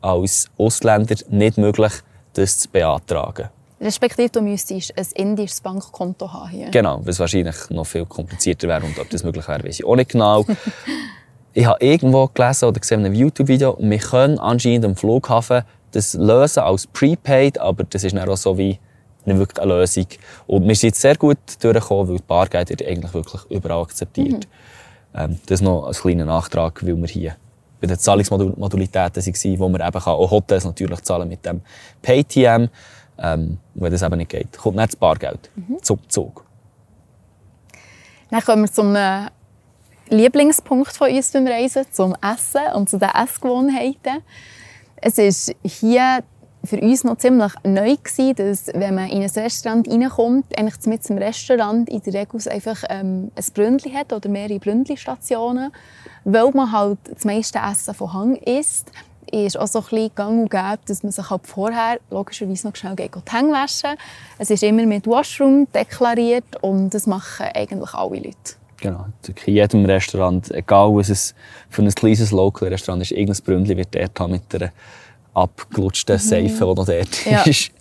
als 0.00 0.48
Ausländer 0.56 1.16
nicht 1.28 1.58
möglich, 1.58 1.92
das 2.34 2.60
zu 2.60 2.68
beantragen. 2.68 3.48
Respektive, 3.80 4.28
du 4.28 4.40
müsstest 4.40 4.96
ein 4.96 5.06
indisches 5.14 5.60
Bankkonto 5.60 6.32
haben 6.32 6.50
hier. 6.50 6.70
Genau, 6.70 7.00
was 7.04 7.18
wahrscheinlich 7.18 7.56
noch 7.70 7.84
viel 7.84 8.06
komplizierter 8.06 8.68
wäre. 8.68 8.84
Und 8.84 8.98
ob 8.98 9.10
das 9.10 9.24
möglich 9.24 9.46
wäre, 9.48 9.64
weiß 9.64 9.80
ich 9.80 9.84
auch 9.84 9.96
nicht 9.96 10.10
genau. 10.10 10.44
ich 11.58 11.66
habe 11.66 11.84
irgendwo 11.84 12.28
gelesen 12.28 12.66
oder 12.66 12.78
gesehen 12.78 13.00
in 13.00 13.06
einem 13.06 13.16
YouTube-Video, 13.16 13.76
wir 13.80 13.98
können 13.98 14.38
anscheinend 14.38 14.84
am 14.84 14.94
Flughafen 14.94 15.62
das 15.90 16.14
lösen 16.14 16.60
als 16.60 16.86
Prepaid, 16.86 17.58
aber 17.58 17.82
das 17.82 18.04
ist 18.04 18.14
dann 18.14 18.28
auch 18.28 18.36
so 18.36 18.56
wie 18.56 18.78
nicht 19.24 19.38
wirklich 19.38 19.60
eine 19.60 19.74
Lösung. 19.74 20.06
Und 20.46 20.68
wir 20.68 20.76
sind 20.76 20.94
sehr 20.94 21.16
gut 21.16 21.38
durchgekommen, 21.60 22.10
weil 22.10 22.20
Bargeld 22.28 22.70
wird 22.70 22.86
eigentlich 22.86 23.12
wirklich 23.12 23.42
überall 23.50 23.82
akzeptiert. 23.82 24.46
Mhm. 25.12 25.20
Ähm, 25.20 25.38
das 25.46 25.58
ist 25.58 25.64
noch 25.64 25.88
ein 25.88 25.94
kleiner 25.94 26.26
Nachtrag, 26.26 26.80
weil 26.86 26.96
wir 26.96 27.08
hier 27.08 27.34
bei 27.80 27.88
den 27.88 27.98
Zahlungsmodalitäten 27.98 29.26
waren, 29.26 29.58
wo 29.58 29.68
man 29.68 29.80
eben 29.80 30.00
kann, 30.00 30.12
auch 30.12 30.30
Hotels 30.30 30.64
natürlich 30.64 31.00
zahlen 31.00 31.28
mit 31.28 31.44
dem 31.44 31.60
PayTM. 32.02 32.68
Ähm, 33.18 33.58
wenn 33.74 33.90
das 33.90 34.02
eben 34.02 34.16
nicht 34.16 34.30
geht, 34.30 34.56
kommt 34.56 34.76
nicht 34.76 34.90
das 34.90 34.96
Bargeld 34.96 35.50
mhm. 35.56 35.78
zum 35.82 35.98
Zug. 36.08 36.44
Dann 38.30 38.42
kommen 38.42 38.62
wir 38.62 38.72
zum 38.72 38.94
Lieblingspunkt 40.10 40.96
von 40.96 41.10
uns 41.10 41.32
beim 41.32 41.46
Reisen, 41.46 41.84
zum 41.90 42.14
Essen 42.22 42.72
und 42.74 42.88
zu 42.88 42.98
den 42.98 43.10
Essgewohnheiten. 43.10 44.22
Es 44.96 45.18
ist 45.18 45.54
hier 45.62 46.22
für 46.64 46.80
uns 46.80 47.04
noch 47.04 47.18
ziemlich 47.18 47.52
neu 47.64 47.96
gewesen, 47.96 48.34
dass 48.34 48.66
wenn 48.74 48.94
man 48.94 49.08
in 49.08 49.22
ein 49.22 49.30
Restaurant 49.30 49.88
reinkommt, 49.88 50.46
eigentlich 50.58 50.86
mit 50.86 51.04
zum 51.04 51.18
Restaurant 51.18 51.88
in 51.88 52.02
der 52.02 52.14
Regel 52.14 52.40
einfach 52.50 52.82
ähm, 52.88 53.30
ein 53.34 53.44
Bründli 53.54 53.92
hat 53.92 54.12
oder 54.12 54.28
mehrere 54.28 54.58
Bründli-Stationen, 54.58 55.72
weil 56.24 56.50
man 56.52 56.72
halt 56.72 56.98
das 57.12 57.24
meiste 57.24 57.58
Essen 57.58 57.94
von 57.94 58.12
Hang 58.12 58.36
isst 58.36 58.90
ist 59.30 59.58
auch 59.58 59.66
so 59.66 59.80
ein 59.80 59.84
bisschen 59.84 60.14
gang 60.14 60.40
und 60.40 60.50
gäbe, 60.50 60.78
dass 60.86 61.02
man 61.02 61.12
sich 61.12 61.28
halt 61.28 61.46
vorher 61.46 62.00
logischerweise 62.10 62.66
noch 62.66 62.76
schnell 62.76 62.96
geht, 62.96 63.14
die 63.14 63.36
Hänge 63.36 63.52
waschen. 63.52 63.90
Es 64.38 64.48
ist 64.48 64.62
immer 64.62 64.86
mit 64.86 65.06
Washroom 65.06 65.70
deklariert 65.72 66.62
und 66.62 66.94
das 66.94 67.06
machen 67.06 67.46
eigentlich 67.54 67.92
alle 67.92 68.16
Leute. 68.16 68.57
Genau. 68.80 69.06
In 69.46 69.54
jedem 69.54 69.84
Restaurant, 69.86 70.50
egal 70.52 70.94
was 70.94 71.08
es 71.08 71.34
für 71.68 71.82
ein 71.82 71.90
kleines 71.90 72.30
Local-Restaurant 72.30 73.02
ist, 73.02 73.10
irgendein 73.10 73.44
Bründli 73.44 73.76
wird 73.76 73.94
dort 73.94 74.30
mit 74.30 74.54
einer 74.54 74.72
abgelutschten 75.34 76.16
mhm. 76.16 76.20
Seife, 76.20 76.64
die 76.64 76.74
noch 76.74 76.86
dort 76.86 77.26
ja. 77.26 77.42
ist. 77.42 77.72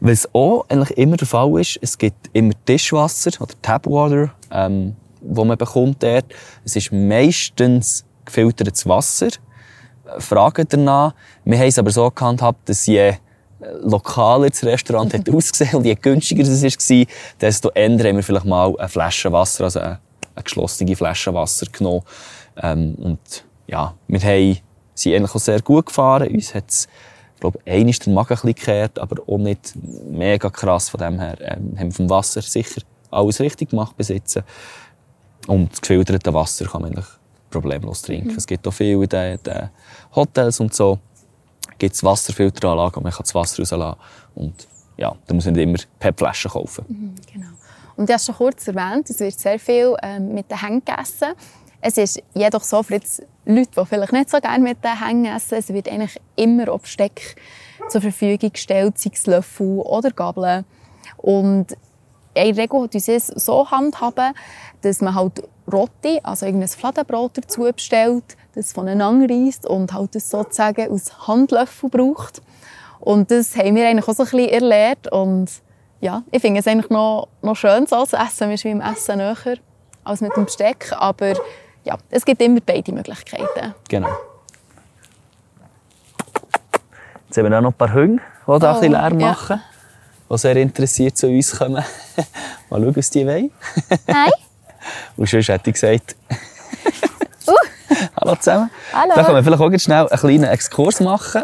Was 0.00 0.32
auch 0.32 0.64
eigentlich 0.68 0.96
immer 0.96 1.16
der 1.16 1.26
Fall 1.26 1.60
ist, 1.60 1.78
es 1.82 1.98
gibt 1.98 2.30
immer 2.32 2.52
Tischwasser 2.64 3.30
oder 3.40 3.54
Tapwater, 3.60 4.32
ähm, 4.52 4.94
wo 5.20 5.44
man 5.44 5.58
bekommt 5.58 6.02
dort. 6.02 6.26
Es 6.64 6.76
ist 6.76 6.92
meistens 6.92 8.04
gefiltertes 8.24 8.86
Wasser. 8.86 9.28
Fragen 10.18 10.66
danach. 10.68 11.14
Wir 11.44 11.58
haben 11.58 11.66
es 11.66 11.78
aber 11.78 11.90
so 11.90 12.10
gehandhabt, 12.10 12.68
dass 12.68 12.86
je 12.86 13.14
lokaler 13.82 14.50
das 14.50 14.64
Restaurant 14.64 15.12
hat 15.14 15.28
ausgesehen 15.34 15.74
und 15.74 15.84
je 15.84 15.94
günstiger 15.94 16.42
es 16.42 16.62
war, 16.62 17.06
desto 17.40 17.70
eher 17.70 17.90
haben 17.90 18.16
wir 18.16 18.22
vielleicht 18.22 18.46
mal 18.46 18.76
eine 18.78 18.88
Flasche 18.88 19.32
Wasser, 19.32 19.64
also 19.64 19.80
eine, 19.80 19.98
eine 20.34 20.44
geschlossene 20.44 20.94
Flasche 20.96 21.34
Wasser 21.34 21.66
genommen. 21.72 22.02
Ähm, 22.56 22.94
und 22.96 23.44
ja, 23.66 23.94
wir 24.06 24.20
haben 24.20 24.58
sind 24.98 25.14
eigentlich 25.14 25.34
auch 25.34 25.40
sehr 25.40 25.62
gut 25.62 25.86
gefahren. 25.86 26.28
Uns 26.28 26.54
hat 26.54 26.68
es, 26.68 26.88
ich 27.34 27.40
glaube, 27.40 27.58
einmal 27.64 27.92
den 27.92 28.14
Magen 28.14 28.34
ein 28.34 28.46
gekehrt, 28.46 28.98
aber 28.98 29.22
auch 29.26 29.38
nicht 29.38 29.74
mega 30.10 30.50
krass. 30.50 30.88
Von 30.88 31.00
dem 31.00 31.20
her 31.20 31.36
ähm, 31.40 31.78
haben 31.78 31.88
wir 31.88 31.92
vom 31.92 32.10
Wasser 32.10 32.42
sicher 32.42 32.82
alles 33.10 33.40
richtig 33.40 33.70
gemacht 33.70 33.96
besitzen. 33.96 34.42
Und 35.46 35.72
das 35.72 35.80
gefilterte 35.80 36.34
Wasser 36.34 36.66
kann 36.66 36.82
man 36.82 36.92
eigentlich 36.92 37.06
problemlos 37.50 38.02
trinken. 38.02 38.32
Mhm. 38.32 38.36
Es 38.36 38.46
gibt 38.46 38.66
auch 38.66 38.72
viele 38.72 39.02
in 39.04 39.08
den, 39.08 39.42
den 39.42 39.70
Hotels 40.14 40.60
und 40.60 40.74
so. 40.74 40.98
Gibt 41.78 41.94
es 41.94 42.02
Wasserfilteranlagen 42.02 42.96
und 42.96 43.04
man 43.04 43.12
kann 43.12 43.22
das 43.22 43.34
Wasser 43.34 43.62
rauslassen. 43.62 43.98
Und 44.34 44.66
ja, 44.96 45.14
da 45.26 45.34
muss 45.34 45.44
man 45.44 45.54
nicht 45.54 45.62
immer 45.62 45.78
PET-Flaschen 46.00 46.50
kaufen. 46.50 46.84
Mhm, 46.88 47.14
genau. 47.32 47.48
Und 47.96 48.08
du 48.08 48.12
hast 48.12 48.26
schon 48.26 48.34
kurz 48.36 48.66
erwähnt, 48.68 49.10
es 49.10 49.18
wird 49.20 49.38
sehr 49.38 49.58
viel 49.58 49.96
ähm, 50.02 50.34
mit 50.34 50.50
den 50.50 50.60
Händen 50.60 50.84
gegessen. 50.84 51.34
Es 51.80 51.96
ist 51.96 52.22
jedoch 52.34 52.62
so, 52.62 52.82
für 52.82 52.94
jetzt 52.94 53.22
Leute, 53.44 53.70
die 53.76 53.86
vielleicht 53.86 54.12
nicht 54.12 54.30
so 54.30 54.38
gerne 54.40 54.62
mit 54.62 54.84
den 54.84 55.04
Hängen 55.04 55.36
essen, 55.36 55.58
es 55.58 55.68
wird 55.68 55.88
eigentlich 55.88 56.20
immer 56.36 56.68
auf 56.70 56.82
Besteck 56.82 57.36
zur 57.88 58.00
Verfügung 58.00 58.52
gestellt, 58.52 58.98
sei 58.98 59.10
es 59.12 59.26
Löffel 59.26 59.80
oder 59.80 60.10
Gabeln. 60.10 60.64
Und 61.16 61.76
in 62.38 62.54
der 62.54 62.62
Regel 62.64 62.82
hat 62.82 62.94
uns 62.94 63.08
es 63.08 63.26
so 63.26 63.70
handhaben, 63.70 64.34
dass 64.82 65.00
man 65.00 65.14
halt 65.14 65.42
Rotti, 65.70 66.20
also 66.22 66.46
irgendein 66.46 66.68
Fladenbrot 66.68 67.38
dazu 67.38 67.62
bestellt, 67.62 68.24
das 68.54 68.72
voneinander 68.72 69.32
reisst 69.32 69.66
und 69.66 69.92
halt 69.92 70.14
das 70.14 70.30
sozusagen 70.30 70.90
als 70.90 71.28
Handlöffel 71.28 71.90
braucht. 71.90 72.42
Und 73.00 73.30
das 73.30 73.56
haben 73.56 73.76
wir 73.76 73.86
eigentlich 73.86 74.08
auch 74.08 74.14
so 74.14 74.24
ein 74.24 74.30
bisschen 74.30 74.48
erlebt. 74.48 75.12
Und 75.12 75.50
ja, 76.00 76.22
ich 76.30 76.40
finde 76.40 76.60
es 76.60 76.66
eigentlich 76.66 76.90
noch, 76.90 77.28
noch 77.42 77.56
schön, 77.56 77.86
so 77.86 78.04
zu 78.04 78.16
essen. 78.16 78.50
Wir 78.50 78.58
sind 78.58 78.78
beim 78.78 78.92
Essen 78.92 79.18
näher 79.18 79.36
als 80.04 80.20
mit 80.20 80.34
dem 80.36 80.46
Besteck. 80.46 80.92
Aber 80.98 81.34
ja, 81.84 81.96
es 82.10 82.24
gibt 82.24 82.42
immer 82.42 82.60
beide 82.64 82.92
Möglichkeiten. 82.92 83.74
Genau. 83.88 84.10
Jetzt 87.26 87.38
haben 87.38 87.50
wir 87.50 87.58
auch 87.58 87.62
noch 87.62 87.70
ein 87.70 87.74
paar 87.74 87.92
Hunde, 87.92 88.22
die 88.22 88.46
da 88.46 88.52
Oh, 88.52 88.54
ein 88.54 88.74
bisschen 88.74 88.92
Lärm 88.92 89.20
ja. 89.20 89.36
Die 90.30 90.38
sehr 90.38 90.56
interessiert 90.56 91.16
zu 91.16 91.28
uns 91.28 91.56
kommen. 91.56 91.84
Mal 92.70 92.80
schauen, 92.80 92.96
was 92.96 93.10
die 93.10 93.26
wollen. 93.26 93.50
Hi. 94.08 94.30
Und 95.16 95.28
sonst 95.28 95.48
hätte 95.48 95.70
ich 95.70 95.74
gesagt, 95.74 96.16
Uh, 97.48 97.52
hallo 98.20 98.36
zusammen. 98.36 98.70
Hallo. 98.92 99.12
Da 99.14 99.24
können 99.24 99.36
wir 99.36 99.42
vielleicht 99.42 99.62
auch 99.62 99.80
schnell 99.80 100.06
einen 100.06 100.20
kleinen 100.20 100.44
Exkurs 100.44 101.00
machen 101.00 101.42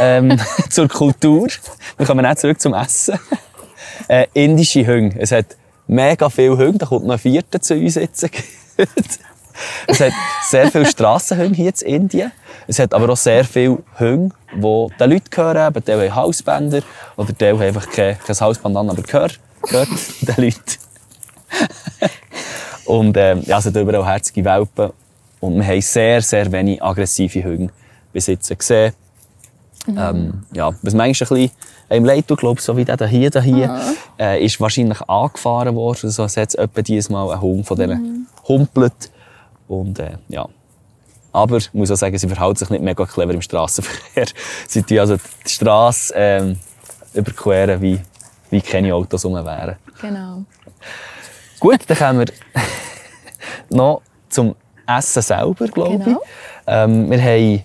ähm, 0.00 0.40
zur 0.70 0.88
Kultur. 0.88 1.48
Wir 1.96 2.06
kommen 2.06 2.26
auch 2.26 2.34
zurück 2.34 2.60
zum 2.60 2.74
Essen. 2.74 3.18
Äh, 4.08 4.26
indische 4.34 4.86
Hunde. 4.86 5.16
Es 5.18 5.32
hat 5.32 5.56
mega 5.86 6.28
viele 6.28 6.56
Hunde. 6.56 6.78
Da 6.78 6.86
kommt 6.86 7.06
noch 7.06 7.14
ein 7.14 7.18
vierter 7.18 7.60
zu 7.60 7.74
uns 7.74 7.94
jetzt. 7.94 8.28
es 9.86 10.00
hat 10.00 10.12
sehr 10.48 10.70
viele 10.70 10.86
Strassenhunde 10.86 11.54
hier 11.54 11.72
in 11.82 12.02
Indien. 12.02 12.32
Es 12.66 12.78
hat 12.78 12.92
aber 12.92 13.08
auch 13.10 13.16
sehr 13.16 13.44
viele 13.44 13.78
Hunde, 13.98 14.34
die 14.56 14.96
den 14.98 15.10
Leuten 15.10 15.30
gehören. 15.30 15.74
Eben, 15.74 15.84
Die 15.84 15.92
haben 15.92 16.14
Halsbänder 16.14 16.82
oder 17.16 17.32
die 17.32 17.46
haben 17.46 17.60
einfach 17.60 17.88
kein, 17.90 18.18
kein 18.18 18.36
Halsband 18.36 18.76
an, 18.76 18.90
aber 18.90 19.02
gehört, 19.02 19.38
gehört 19.62 19.88
den 20.20 20.44
Leuten. 20.44 20.60
Und 22.86 23.16
ähm, 23.16 23.42
ja, 23.44 23.58
es 23.58 23.66
hat 23.66 23.76
überall 23.76 24.06
herzige 24.06 24.44
Welpen. 24.44 24.90
Und 25.40 25.56
wir 25.56 25.66
haben 25.66 25.80
sehr, 25.80 26.22
sehr 26.22 26.50
wenig 26.52 26.82
aggressive 26.82 27.44
Hunde 27.44 27.72
bis 28.12 28.26
jetzt 28.28 28.56
gesehen. 28.56 28.92
Ähm, 29.88 30.44
ja, 30.52 30.72
was 30.82 30.94
manchmal 30.94 31.38
ein 31.38 31.46
bisschen 31.46 31.50
einem 31.88 32.04
leid 32.04 32.26
tut, 32.26 32.40
glaube 32.40 32.60
so 32.60 32.76
wie 32.76 32.84
der 32.84 33.06
hier, 33.06 33.30
der 33.30 33.42
hier, 33.42 33.80
äh, 34.18 34.44
ist 34.44 34.60
wahrscheinlich 34.60 35.00
angefahren 35.02 35.74
worden. 35.76 36.10
So, 36.10 36.24
es 36.24 36.36
hat 36.36 36.54
etwa 36.54 36.82
dieses 36.82 37.08
Mal 37.10 37.30
einen 37.30 37.40
Hund 37.40 37.66
von 37.66 37.76
denen 37.78 38.26
humpelt. 38.48 39.10
Und 39.68 39.98
äh, 39.98 40.16
ja. 40.28 40.48
Aber 41.36 41.58
ich 41.58 41.72
muss 41.74 41.90
auch 41.90 41.96
sagen, 41.96 42.16
sie 42.16 42.28
verhalten 42.28 42.56
sich 42.56 42.70
nicht 42.70 42.82
mega 42.82 43.04
clever 43.04 43.34
im 43.34 43.42
Straßenverkehr. 43.42 44.24
sie 44.66 44.82
tun 44.82 44.98
also 45.00 45.16
die 45.46 45.50
Straße 45.50 46.14
ähm, 46.16 46.58
überqueren, 47.12 47.80
wie, 47.82 48.00
wie 48.50 48.62
keine 48.62 48.94
Autos 48.94 49.24
rum 49.26 49.34
wären. 49.34 49.76
genau. 50.00 50.44
Gut, 51.60 51.80
dann 51.86 51.96
kommen 51.98 52.18
wir 52.20 52.26
noch 53.70 54.00
zum 54.30 54.54
Essen 54.86 55.22
selber, 55.22 55.66
glaube 55.68 55.98
Genau. 56.04 56.20
ich. 56.22 56.28
Ähm, 56.66 57.10
wir 57.10 57.22
haben 57.22 57.62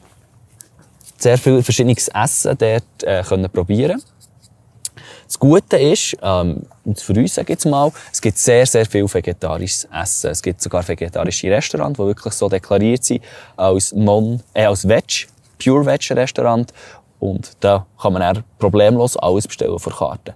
sehr 1.17 1.37
viel 1.37 1.63
verschiedenes 1.63 2.09
Essen 2.09 2.57
dort 2.57 3.03
äh, 3.03 3.23
können 3.23 3.49
probieren. 3.49 4.01
Das 5.31 5.39
Gute 5.39 5.77
ist, 5.77 6.17
ähm, 6.21 6.63
und 6.83 6.99
für 6.99 7.13
uns 7.13 7.35
sage 7.35 7.45
ich 7.45 7.49
jetzt 7.51 7.65
mal, 7.65 7.89
es 8.11 8.19
gibt 8.19 8.37
sehr, 8.37 8.65
sehr 8.65 8.85
viel 8.85 9.05
vegetarisches 9.05 9.87
Essen. 9.89 10.29
Es 10.29 10.41
gibt 10.41 10.61
sogar 10.61 10.85
vegetarische 10.85 11.49
Restaurants, 11.49 11.97
die 11.97 12.05
wirklich 12.05 12.33
so 12.33 12.49
deklariert 12.49 13.05
sind 13.05 13.23
als 13.55 13.93
non, 13.93 14.43
äh, 14.53 14.65
als 14.65 14.85
Veg, 14.85 15.29
Pure 15.57 15.85
Veg 15.85 16.01
Restaurant. 16.11 16.73
Und 17.19 17.53
da 17.61 17.85
kann 18.01 18.11
man 18.11 18.21
dann 18.23 18.43
problemlos 18.59 19.15
alles 19.15 19.47
bestellen 19.47 19.79
vor 19.79 19.93
Karte. 19.93 20.33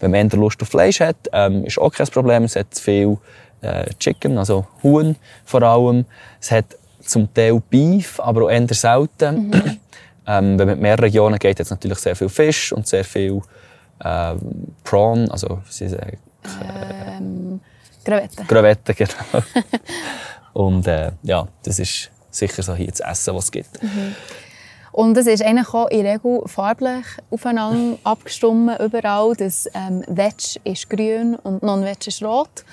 Wenn 0.00 0.12
man 0.12 0.30
eher 0.30 0.38
Lust 0.38 0.62
auf 0.62 0.68
Fleisch 0.68 1.00
hat, 1.00 1.16
ähm, 1.30 1.66
ist 1.66 1.76
auch 1.76 1.92
kein 1.92 2.06
Problem. 2.06 2.44
Es 2.44 2.56
hat 2.56 2.68
viel 2.74 3.18
äh, 3.60 3.84
Chicken, 3.98 4.38
also 4.38 4.66
Huhn 4.82 5.14
vor 5.44 5.62
allem. 5.62 6.06
Es 6.40 6.50
hat 6.50 6.78
zum 7.02 7.34
Teil 7.34 7.60
Beef, 7.68 8.18
aber 8.18 8.46
auch 8.46 8.50
eher 8.50 8.66
selten. 8.72 9.52
ähm, 10.26 10.58
wenn 10.58 10.68
man 10.68 10.70
in 10.70 10.80
mehrere 10.80 11.02
Regionen 11.02 11.38
geht, 11.38 11.58
hat 11.58 11.66
es 11.66 11.70
natürlich 11.70 11.98
sehr 11.98 12.16
viel 12.16 12.30
Fisch 12.30 12.72
und 12.72 12.86
sehr 12.86 13.04
viel 13.04 13.42
ähm, 14.04 14.74
Prawn, 14.84 15.30
also 15.30 15.60
sie 15.68 15.88
sagen 15.88 16.18
Ähm, 16.62 17.60
Krevetten. 18.04 18.46
Krevetten, 18.46 18.94
genau. 18.96 19.44
und 20.54 20.86
äh, 20.86 21.12
ja, 21.22 21.46
das 21.62 21.78
ist 21.78 22.10
sicher 22.30 22.62
so 22.62 22.74
hier 22.74 22.88
das 22.88 23.00
Essen, 23.00 23.34
was 23.34 23.44
es 23.44 23.50
gibt. 23.50 23.78
Und 24.92 25.16
es 25.16 25.26
ist 25.26 25.44
eigentlich 25.44 25.68
auch 25.74 25.88
in 25.88 26.04
der 26.04 26.14
Regel 26.14 26.42
farblich 26.46 27.04
aufeinander 27.30 27.98
abgestimmt 28.04 28.80
überall. 28.80 29.34
Das 29.36 29.68
ähm, 29.74 30.02
Veg 30.08 30.34
ist 30.64 30.88
grün 30.88 31.36
und 31.36 31.62
Non-Veg 31.62 32.06
ist 32.06 32.22
rot. 32.22 32.64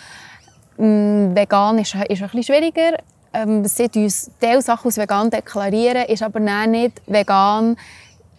Ähm, 0.79 1.35
vegan 1.35 1.79
ist, 1.79 1.93
ist 1.93 1.99
ein 1.99 2.07
bisschen 2.07 2.43
schwieriger. 2.43 2.97
Ähm, 3.33 3.65
sie 3.65 3.89
uns 3.95 4.31
Teilsachen 4.39 4.87
als 4.87 4.97
vegan 4.97 5.29
deklarieren, 5.29 6.05
ist 6.05 6.23
aber 6.23 6.39
nicht 6.39 7.01
vegan 7.05 7.75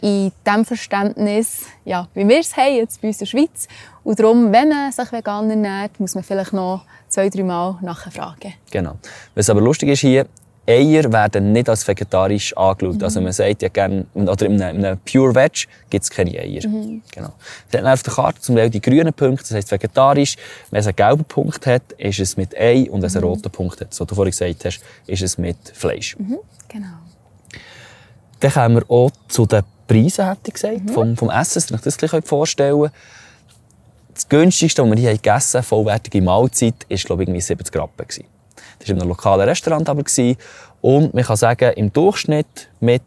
in 0.07 0.31
dem 0.47 0.65
Verständnis, 0.65 1.63
ja, 1.85 2.07
wie 2.15 2.29
wir 2.29 2.39
es 2.39 2.57
haben, 2.57 2.77
jetzt 2.77 3.01
bei 3.01 3.09
uns 3.09 3.17
in 3.17 3.19
der 3.19 3.27
Schweiz. 3.27 3.67
Und 4.05 4.21
darum, 4.21 4.53
wenn 4.53 4.69
man 4.69 4.93
sich 4.93 5.11
vegan 5.11 5.51
ernährt, 5.51 5.99
muss 5.99 6.15
man 6.15 6.23
vielleicht 6.23 6.53
noch 6.53 6.85
zwei, 7.09 7.29
drei 7.29 7.43
Mal 7.43 7.77
nachfragen. 7.83 8.55
Genau. 8.71 8.99
Was 9.35 9.51
aber 9.51 9.61
lustig 9.61 9.89
ist 9.89 10.01
hier, 10.01 10.27
Eier 10.69 11.13
werden 11.13 11.53
nicht 11.53 11.69
als 11.69 11.87
vegetarisch 11.87 12.57
angeschaut. 12.57 13.03
Also 13.03 13.21
man 13.21 13.33
sagt 13.33 13.63
ja 13.63 13.69
gerne, 13.69 14.07
oder 14.15 14.47
in 14.47 14.63
einem, 14.63 14.79
in 14.79 14.85
einem 14.85 14.99
Pure 14.99 15.35
Veg 15.35 15.67
gibt 15.91 16.05
es 16.05 16.11
keine 16.11 16.39
Eier. 16.39 16.61
Genau. 16.61 17.33
Es 17.69 17.79
hat 17.79 17.85
auf 17.85 18.03
der 18.05 18.13
Karte 18.13 18.41
zum 18.41 18.55
Beispiel 18.55 18.71
die 18.71 18.81
grünen 18.81 19.13
Punkte, 19.13 19.43
das 19.43 19.55
heisst 19.55 19.73
vegetarisch. 19.73 20.37
Wenn 20.71 20.81
es 20.81 20.87
einen 20.87 20.97
gelben 20.97 21.25
Punkt 21.25 21.67
hat, 21.67 21.83
ist 21.99 22.21
es 22.21 22.37
mit 22.37 22.57
Ei 22.57 22.89
und 22.91 23.03
wenn 23.03 23.09
es 23.09 23.17
einen 23.17 23.25
roten 23.25 23.51
Punkt 23.51 23.81
hat, 23.81 23.93
so 23.93 24.05
du 24.05 24.15
vorhin 24.15 24.31
gesagt 24.31 24.65
hast, 24.65 24.81
ist 25.09 25.23
es 25.23 25.37
mit 25.37 25.57
Fleisch. 25.75 26.17
Genau. 26.69 26.87
Dann 28.39 28.53
kommen 28.53 28.77
wir 28.77 28.91
auch 28.91 29.11
zu 29.29 29.47
den 29.47 29.63
Preisen, 29.87 30.27
hätte 30.27 30.41
ich 30.49 30.55
gesagt, 30.55 30.91
vom, 30.91 31.17
vom 31.17 31.31
Essen, 31.31 31.55
dass 31.55 31.71
ihr 31.71 31.75
euch 31.77 31.81
das 31.83 31.97
bisschen 31.97 32.23
vorstellen 32.23 32.81
könnt. 32.81 32.93
Das 34.15 34.29
günstigste, 34.29 34.83
was 34.83 34.91
wir 34.91 34.97
hier 34.97 35.13
gegessen 35.13 35.59
haben, 35.59 35.65
vollwertige 35.65 36.23
Mahlzeit, 36.23 36.87
war, 36.89 36.97
glaube 36.97 37.23
ich, 37.23 37.29
irgendwie 37.29 37.41
70 37.41 37.77
Rappen. 37.77 38.07
gewesen. 38.07 38.25
Das 38.79 38.89
war 38.89 38.95
in 38.95 39.01
einem 39.01 39.09
lokalen 39.09 39.49
Restaurant 39.49 39.89
aber. 39.89 40.03
gewesen. 40.03 40.37
Und 40.81 41.15
man 41.15 41.25
kann 41.25 41.37
sagen, 41.37 41.73
im 41.75 41.93
Durchschnitt 41.93 42.69
mit 42.81 43.03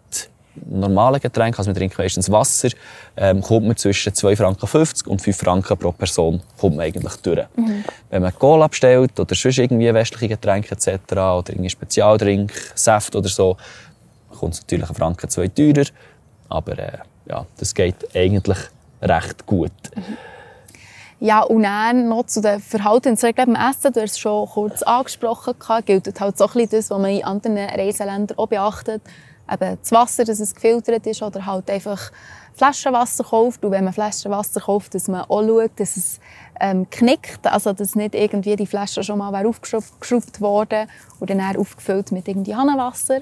normalen 0.67 1.19
Getränken, 1.19 1.57
also 1.57 1.71
wir 1.71 1.75
trinken 1.75 1.95
meistens 1.97 2.29
Wasser, 2.31 2.69
ähm, 3.15 3.41
kommt 3.41 3.67
man 3.67 3.77
zwischen 3.77 4.11
2,50 4.11 4.35
Franken 4.35 5.09
und 5.09 5.21
5 5.21 5.37
Franken 5.37 5.77
pro 5.77 5.91
Person 5.91 6.41
kommt 6.57 6.75
man 6.75 6.85
eigentlich 6.85 7.15
durch. 7.17 7.45
Wenn 8.09 8.21
man 8.21 8.35
Cola 8.35 8.67
bestellt 8.67 9.19
oder 9.19 9.35
sonst 9.35 9.57
irgendwie 9.57 9.93
westliche 9.93 10.35
Getränke 10.35 10.75
etc. 10.75 10.89
oder 11.11 11.43
irgendwie 11.49 11.69
Spezialdrink, 11.69 12.51
Saft 12.75 13.15
oder 13.15 13.29
so, 13.29 13.57
kommt 14.37 14.55
es 14.55 14.61
natürlich 14.61 14.85
einen 14.85 14.95
Franken 14.95 15.29
zwei 15.29 15.47
teurer. 15.47 15.85
Aber 16.49 16.77
äh, 16.77 16.97
ja, 17.27 17.45
das 17.57 17.73
geht 17.73 18.15
eigentlich 18.15 18.57
recht 19.01 19.45
gut. 19.45 19.71
Ja, 21.21 21.41
und 21.41 21.63
dann 21.63 22.07
noch 22.07 22.25
zu 22.27 22.41
den 22.41 22.61
Verhaltensregeln 22.61 23.53
beim 23.53 23.69
Essen. 23.69 23.91
Du 23.91 24.01
hast 24.01 24.11
es 24.11 24.19
schon 24.19 24.47
kurz 24.47 24.81
angesprochen. 24.83 25.53
Gilt 25.85 26.19
halt 26.19 26.37
so 26.37 26.47
ein 26.47 26.69
das, 26.69 26.89
was 26.89 26.97
man 26.97 27.11
in 27.11 27.23
anderen 27.25 27.57
Reiseländern 27.57 28.37
auch 28.37 28.47
beachtet. 28.47 29.01
Eben 29.51 29.77
das 29.81 29.91
Wasser, 29.91 30.23
dass 30.23 30.39
es 30.39 30.55
gefiltert 30.55 31.05
ist 31.07 31.21
oder 31.21 31.45
halt 31.45 31.69
einfach 31.69 32.11
Flaschenwasser 32.53 33.25
kauft. 33.25 33.65
Und 33.65 33.71
wenn 33.71 33.83
man 33.83 33.93
Flaschenwasser 33.93 34.61
kauft, 34.61 34.95
dass 34.95 35.09
man 35.09 35.21
auch 35.21 35.41
schaut, 35.41 35.71
dass 35.77 35.97
es 35.97 36.19
ähm, 36.59 36.89
knickt. 36.89 37.45
Also, 37.45 37.73
dass 37.73 37.95
nicht 37.95 38.15
irgendwie 38.15 38.55
die 38.55 38.67
Flasche 38.67 39.03
schon 39.03 39.17
mal 39.17 39.45
aufgeschraubt 39.45 40.39
wurde 40.39 40.87
und 41.19 41.29
dann 41.29 41.57
aufgefüllt 41.57 42.13
mit 42.13 42.27
irgendwie 42.29 42.55
Hahnenwasser. 42.55 43.21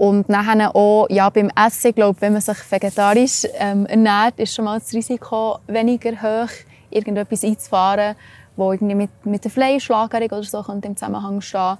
Und 0.00 0.30
nachher 0.30 0.74
auch 0.74 1.10
ja, 1.10 1.28
beim 1.28 1.50
Essen, 1.54 1.94
glaube 1.94 2.22
wenn 2.22 2.32
man 2.32 2.40
sich 2.40 2.56
vegetarisch 2.70 3.46
ähm, 3.58 3.84
ernährt, 3.84 4.40
ist 4.40 4.54
schon 4.54 4.64
mal 4.64 4.78
das 4.78 4.94
Risiko 4.94 5.58
weniger 5.66 6.12
hoch, 6.12 6.48
irgendetwas 6.88 7.44
einzufahren, 7.44 8.16
wo 8.56 8.72
irgendwie 8.72 8.94
mit, 8.94 9.10
mit 9.26 9.44
der 9.44 9.50
Fleischlagerung 9.50 10.30
oder 10.30 10.42
so 10.42 10.62
könnte 10.62 10.88
im 10.88 10.96
Zusammenhang 10.96 11.42
stehen. 11.42 11.76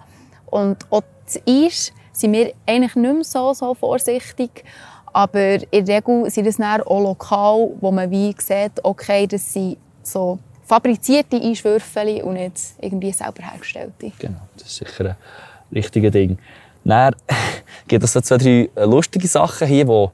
Und 0.50 0.76
auch 0.90 1.02
das 1.24 1.40
Eis 1.48 1.94
sind 2.12 2.34
wir 2.34 2.52
eigentlich 2.66 2.94
nicht 2.94 3.14
mehr 3.14 3.24
so, 3.24 3.54
so 3.54 3.72
vorsichtig. 3.72 4.64
Aber 5.14 5.56
in 5.72 5.86
der 5.86 5.96
Regel 6.06 6.28
sind 6.28 6.46
es 6.46 6.60
auch 6.60 7.00
lokal, 7.00 7.70
wo 7.80 7.90
man 7.90 8.10
wie 8.10 8.36
sieht, 8.36 8.84
okay, 8.84 9.26
das 9.28 9.50
sind 9.50 9.78
so 10.02 10.38
fabrizierte 10.64 11.40
Eiswürfel 11.40 12.20
und 12.22 12.34
nicht 12.34 12.60
irgendwie 12.82 13.12
selber 13.12 13.44
hergestellte. 13.44 14.12
Genau, 14.18 14.42
das 14.58 14.66
ist 14.66 14.76
sicher 14.76 15.06
ein 15.06 15.16
richtiges 15.72 16.12
Ding. 16.12 16.38
Dann 16.90 17.14
gibt 17.88 18.04
es 18.04 18.12
so 18.12 18.20
zwei, 18.20 18.36
drei 18.36 18.70
lustige 18.84 19.26
Sachen 19.26 19.66
hier, 19.66 19.84
die, 19.84 20.08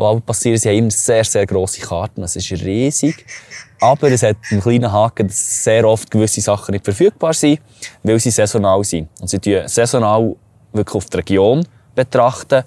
auch 0.00 0.20
passieren. 0.24 0.58
Sie 0.58 0.68
haben 0.68 0.76
immer 0.76 0.90
sehr, 0.90 1.24
sehr 1.24 1.46
grosse 1.46 1.80
Karten. 1.80 2.22
Es 2.22 2.36
ist 2.36 2.50
riesig. 2.52 3.26
Aber 3.80 4.10
es 4.10 4.22
hat 4.22 4.36
einen 4.50 4.60
kleinen 4.60 4.90
Haken, 4.90 5.28
dass 5.28 5.64
sehr 5.64 5.86
oft 5.86 6.10
gewisse 6.10 6.40
Sachen 6.40 6.72
nicht 6.72 6.84
verfügbar 6.84 7.32
sind, 7.32 7.60
weil 8.02 8.18
sie 8.18 8.30
saisonal 8.30 8.82
sind. 8.84 9.08
Und 9.20 9.28
sie 9.28 9.38
tun 9.38 9.62
saisonal 9.66 10.34
wirklich 10.72 10.94
auf 10.94 11.06
die 11.06 11.16
Region 11.16 11.66
betrachten 11.94 12.64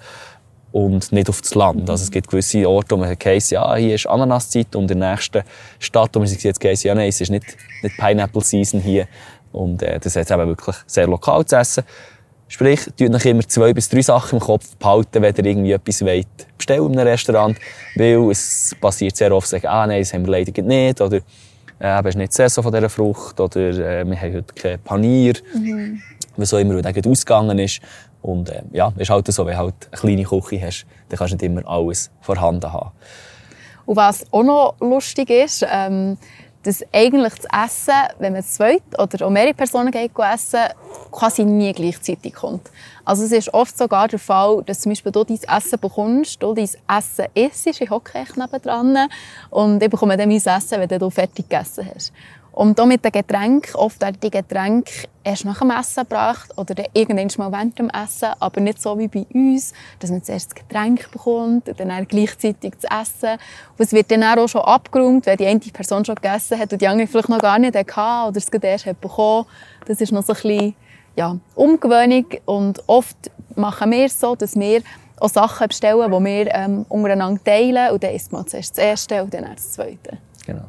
und 0.72 1.12
nicht 1.12 1.30
auf 1.30 1.42
das 1.42 1.54
Land. 1.56 1.90
Also 1.90 2.04
es 2.04 2.12
gibt 2.12 2.30
gewisse 2.30 2.68
Orte, 2.68 2.96
wo 2.96 2.98
man 2.98 3.16
heisst, 3.24 3.52
ja, 3.52 3.76
hier 3.76 3.96
ist 3.96 4.08
Ananaszeit 4.08 4.74
und 4.76 4.90
in 4.90 5.00
der 5.00 5.12
nächsten 5.12 5.44
Stadt, 5.80 6.12
wo 6.14 6.20
man 6.20 6.28
sich 6.28 6.42
jetzt 6.44 6.64
heisst, 6.64 6.84
ja, 6.84 6.96
nein, 6.96 7.10
es 7.10 7.20
ist 7.20 7.30
nicht, 7.30 7.58
nicht 7.84 7.98
Pineapple 7.98 8.42
Season 8.42 8.80
hier. 8.80 9.08
Und 9.52 9.84
äh, 9.84 10.00
das 10.00 10.16
hat 10.16 10.32
eben 10.32 10.48
wirklich 10.48 10.76
sehr 10.88 11.08
lokal 11.08 11.46
zu 11.46 11.58
essen. 11.58 11.84
Sprich, 12.52 12.82
tut 12.98 13.16
euch 13.16 13.26
immer 13.28 13.48
zwei 13.48 13.72
bis 13.72 13.88
drei 13.88 14.02
Sachen 14.02 14.38
im 14.38 14.42
Kopf 14.42 14.76
behalten, 14.76 15.22
wenn 15.22 15.34
ihr 15.34 15.46
irgendwie 15.46 15.72
etwas 15.72 16.02
wollt, 16.02 16.28
bestellen 16.58 16.92
in 16.92 17.00
einem 17.00 17.08
Restaurant. 17.08 17.58
Weil 17.96 18.30
es 18.30 18.76
passiert 18.82 19.16
sehr 19.16 19.34
oft, 19.34 19.48
sagen, 19.48 19.68
ah, 19.68 19.88
nein, 19.88 20.02
das 20.02 20.14
haben 20.14 20.26
wir 20.26 20.34
leider 20.34 20.62
nicht. 20.62 21.00
Oder, 21.00 21.22
äh, 21.80 22.02
es 22.02 22.08
ist 22.08 22.18
nicht 22.18 22.34
Saison 22.34 22.62
von 22.62 22.74
dieser 22.74 22.90
Frucht. 22.90 23.40
Oder, 23.40 24.02
äh, 24.02 24.06
wir 24.06 24.22
haben 24.22 24.34
heute 24.34 24.54
kein 24.54 24.80
Panier. 24.80 25.36
was 26.36 26.54
auch 26.54 26.58
immer, 26.58 26.82
der 26.82 27.10
ausgegangen 27.10 27.58
ist. 27.58 27.80
Und 28.22 28.50
äh, 28.50 28.64
ja, 28.74 28.92
ist 28.98 29.10
halt 29.10 29.32
so, 29.32 29.46
wenn 29.46 29.54
du 29.54 29.58
halt 29.58 29.76
eine 29.90 30.02
kleine 30.02 30.24
Küche 30.24 30.62
hast, 30.62 30.86
dann 31.08 31.20
kannst 31.20 31.32
du 31.32 31.36
nicht 31.38 31.46
immer 31.46 31.66
alles 31.66 32.12
vorhanden 32.20 32.70
haben. 32.70 32.92
Und 33.86 33.96
was 33.96 34.26
auch 34.30 34.44
noch 34.44 34.76
lustig 34.82 35.30
ist, 35.30 35.66
ähm, 35.72 36.18
dass 36.64 36.84
eigentlich 36.94 37.34
das 37.36 37.66
Essen, 37.66 37.94
wenn 38.20 38.34
man 38.34 38.44
zweit 38.44 38.84
oder 38.98 39.26
auch 39.26 39.30
mehrere 39.30 39.54
Personen 39.54 39.92
geht 39.92 40.12
essen, 40.18 40.60
quasi 41.12 41.44
nie 41.44 41.74
gleichzeitig 41.74 42.34
kommt. 42.34 42.70
Also 43.04 43.24
es 43.24 43.32
ist 43.32 43.54
oft 43.54 43.78
sogar 43.78 44.08
der 44.08 44.20
Fall, 44.20 44.64
dass 44.66 44.82
zum 44.82 44.92
Beispiel 44.92 45.12
du 45.12 45.24
dein 45.24 45.40
Essen 45.42 45.80
bekommst, 45.80 46.42
du 46.42 46.54
dein 46.54 46.70
Essen 46.88 47.26
isst, 47.34 47.68
ich 47.68 47.90
hocke 47.90 48.20
echt 48.20 48.38
nebendran 48.38 49.10
und 49.50 49.82
ich 49.82 49.90
bekomme 49.90 50.18
dann 50.18 50.30
mein 50.30 50.38
Essen, 50.38 50.80
wenn 50.80 51.00
du 51.00 51.10
fertig 51.10 51.50
gegessen 51.50 51.90
hast. 51.94 52.14
Und 52.54 52.80
auch 52.80 52.86
mit 52.86 53.06
den 53.06 53.12
Getränken, 53.12 53.76
oft 53.76 54.02
werden 54.02 54.18
die 54.22 54.30
Getränke 54.30 54.92
erst 55.24 55.46
nach 55.46 55.60
dem 55.60 55.72
Essen 55.72 56.04
gebracht 56.04 56.52
oder 56.58 56.84
irgendwann 56.94 57.30
mal 57.38 57.52
während 57.58 57.80
dem 57.80 57.90
Essen, 57.90 58.30
aber 58.40 58.60
nicht 58.60 58.82
so 58.82 58.98
wie 58.98 59.08
bei 59.08 59.26
uns, 59.34 59.74
dass 60.00 60.10
man 60.12 60.24
zuerst 60.24 60.52
das 60.52 60.56
Getränk 60.56 61.10
bekommt 61.12 61.70
und 61.70 61.80
dann 61.80 62.08
gleichzeitig 62.08 62.74
das 62.82 63.02
Essen. 63.02 63.40
Und 63.78 63.86
es 63.86 63.94
wird 63.94 64.12
dann 64.12 64.24
auch 64.24 64.48
schon 64.48 64.62
abgeräumt, 64.62 65.26
wenn 65.28 65.38
die 65.38 65.48
eine 65.48 65.60
Person 65.60 66.04
schon 66.04 66.16
gegessen 66.16 66.60
hat 66.60 66.74
und 66.74 66.82
die 66.82 66.88
andere 66.88 67.08
vielleicht 67.08 67.30
noch 67.30 67.40
gar 67.40 67.58
nicht 67.58 67.76
hatte 67.76 68.30
oder 68.30 68.38
es 68.38 68.48
erst 68.50 68.86
hat 68.86 69.00
bekommen. 69.00 69.46
Das 69.86 70.02
ist 70.02 70.12
noch 70.12 70.24
so 70.24 70.34
ein 70.34 70.42
bisschen 70.42 70.76
ja, 71.16 71.38
Umgewöhnung 71.56 72.26
und 72.46 72.82
oft 72.88 73.32
machen 73.56 73.92
wir 73.92 74.06
es 74.06 74.20
so, 74.20 74.36
dass 74.36 74.56
wir 74.60 74.82
auch 75.20 75.30
Sachen 75.30 75.68
bestellen, 75.68 76.12
die 76.12 76.26
wir 76.26 76.54
ähm, 76.54 76.86
untereinander 76.90 77.42
teilen 77.44 77.92
und 77.92 78.04
dann 78.04 78.14
isst 78.14 78.32
man 78.32 78.48
zuerst 78.48 78.78
das 78.78 78.84
Erste 78.84 79.24
und 79.24 79.34
dann 79.34 79.46
das 79.54 79.74
Zweite. 79.74 80.18
Genau. 80.46 80.66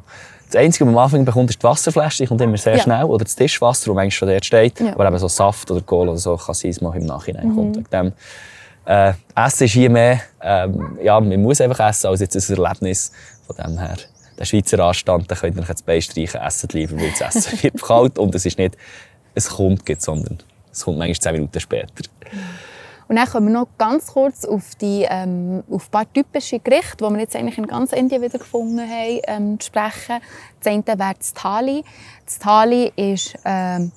Das 0.53 0.61
Einzige, 0.61 0.85
was 0.85 0.93
man 0.93 0.99
am 0.99 1.03
Anfang 1.05 1.25
bekommt, 1.25 1.49
ist 1.49 1.59
die 1.59 1.63
Wasserflasche. 1.63 2.23
Die 2.23 2.27
kommt 2.27 2.39
immer 2.39 2.57
sehr 2.57 2.75
ja. 2.75 2.83
schnell. 2.83 3.05
Oder 3.05 3.23
das 3.23 3.35
Tischwasser, 3.35 3.91
das 3.91 3.97
eigentlich 3.97 4.15
schon 4.15 4.27
dort 4.27 4.45
steht. 4.45 4.79
Ja. 4.79 4.93
Aber 4.93 5.07
eben 5.07 5.17
so 5.17 5.27
Saft 5.27 5.71
oder 5.71 5.81
Kohl 5.81 6.07
oder 6.07 6.19
so 6.19 6.37
kann 6.37 6.53
sein, 6.53 6.69
dass 6.69 6.79
man 6.79 6.93
im 6.93 7.07
Nachhinein 7.07 7.47
mhm. 7.47 7.55
kommt. 7.55 7.91
Dem, 7.91 8.13
äh, 8.85 9.13
Essen 9.35 9.63
ist 9.63 9.71
hier 9.71 9.89
mehr, 9.89 10.21
ähm, 10.41 10.99
ja, 11.01 11.19
man 11.19 11.41
muss 11.41 11.59
einfach 11.59 11.89
essen, 11.89 12.05
als 12.05 12.19
jetzt 12.19 12.35
ein 12.35 12.55
Erlebnis. 12.55 13.11
Von 13.47 13.55
dem 13.55 13.79
her, 13.79 13.97
der 14.37 14.45
Schweizer 14.45 14.79
Anstand, 14.79 15.31
da 15.31 15.35
könnt 15.35 15.55
ihr 15.55 15.63
euch 15.63 15.69
jetzt 15.69 15.87
Bein 15.87 16.01
streichen, 16.03 16.39
essen 16.39 16.69
lieber, 16.73 16.97
weil 16.97 17.09
das 17.17 17.35
Essen 17.35 17.63
wird 17.63 17.81
kalt. 17.81 18.19
Und 18.19 18.35
es 18.35 18.45
ist 18.45 18.59
nicht, 18.59 18.77
es 19.33 19.49
kommt, 19.49 19.89
sondern 19.99 20.37
es 20.71 20.83
kommt 20.83 20.99
manchmal 20.99 21.19
zehn 21.19 21.33
Minuten 21.33 21.59
später. 21.59 21.87
Und 23.07 23.15
dann 23.15 23.27
kommen 23.27 23.47
wir 23.47 23.53
noch 23.53 23.67
ganz 23.77 24.07
kurz 24.13 24.45
auf, 24.45 24.75
die, 24.75 25.05
ähm, 25.09 25.63
auf 25.69 25.87
ein 25.87 25.91
paar 25.91 26.13
typische 26.13 26.59
Gerichte, 26.59 26.97
die 26.97 27.13
wir 27.13 27.19
jetzt 27.19 27.35
eigentlich 27.35 27.57
in 27.57 27.67
ganz 27.67 27.91
Indien 27.91 28.21
wieder 28.21 28.39
gefunden 28.39 28.79
haben, 28.79 29.19
ähm, 29.27 29.59
zu 29.59 29.67
sprechen. 29.67 30.19
Das 30.61 30.71
eine 30.71 30.83
wäre 30.85 31.15
das 31.17 31.33
Thali. 31.33 31.83
Das 32.25 32.39
Thali 32.39 32.91
ist 32.95 33.35
ähm, 33.45 33.91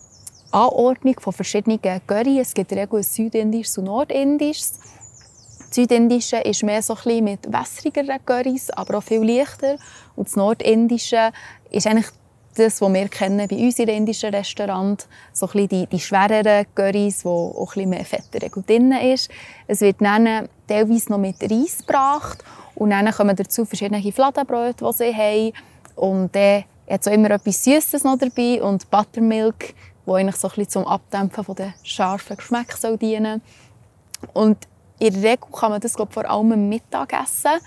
Anordnung 0.51 1.19
von 1.21 1.33
verschiedenen 1.33 1.81
Curry. 1.81 2.41
Es 2.41 2.55
gibt 2.55 2.73
Regel 2.73 3.03
südindisches 3.03 3.79
und 3.79 3.85
nordindisches. 3.85 4.81
Das 5.59 5.75
Südindische 5.75 6.37
ist 6.39 6.63
mehr 6.63 6.83
so 6.83 6.97
ein 7.05 7.25
mit 7.25 7.53
wässrigeren 7.53 8.25
Currys, 8.25 8.71
aber 8.71 8.99
auch 8.99 9.03
viel 9.03 9.23
leichter. 9.23 9.77
Und 10.15 10.29
das 10.29 10.37
Nordindische 10.37 11.33
ist 11.71 11.87
eigentlich 11.87 12.07
das, 12.59 12.81
was 12.81 12.93
wir 12.93 13.09
kennen 13.09 13.47
bei 13.49 13.57
uns 13.57 13.79
in 13.79 13.89
indischen 13.89 14.35
Restaurants, 14.35 15.09
so 15.33 15.49
ein 15.49 15.69
die, 15.69 15.87
die 15.87 16.01
schwereren 16.01 16.67
Currys, 16.75 17.25
wo 17.25 17.55
auch 17.57 17.77
ein 17.77 17.89
bisschen 17.89 17.91
mehr 17.91 18.05
Fett 18.05 18.69
drin 18.69 18.93
ist. 18.93 19.31
Es 19.67 19.81
wird 19.81 20.01
dann 20.01 20.49
teilweise 20.67 21.11
noch 21.11 21.19
mit 21.19 21.43
Reis 21.43 21.79
gebracht 21.79 22.43
und 22.75 22.91
dann 22.91 23.11
kommen 23.11 23.37
dazu 23.37 23.65
verschiedene 23.65 24.13
Fladenbrot, 24.13 24.81
die 24.81 24.93
sie 24.93 25.15
haben. 25.15 25.53
Und 25.95 26.35
dann 26.35 26.65
hat 26.89 27.07
auch 27.07 27.13
immer 27.13 27.31
etwas 27.31 27.65
Süßes 27.65 28.05
noch 28.05 28.19
dabei 28.19 28.63
und 28.63 28.91
Buttermilk, 28.91 29.75
wo 30.05 30.15
eigentlich 30.15 30.37
so 30.37 30.51
ein 30.55 30.69
zum 30.69 30.87
Abdämpfen 30.87 31.45
von 31.45 31.55
den 31.55 31.75
scharfen 31.83 32.37
Geschmack 32.37 32.73
soll 32.73 32.97
dienen 32.97 33.43
Und 34.33 34.59
in 34.99 35.13
der 35.15 35.33
Regel 35.33 35.49
kann 35.53 35.73
man 35.73 35.81
das 35.81 35.95
glaub, 35.95 36.13
vor 36.13 36.29
allem 36.29 36.53
am 36.53 36.69
Mittag 36.69 37.13
essen. 37.13 37.61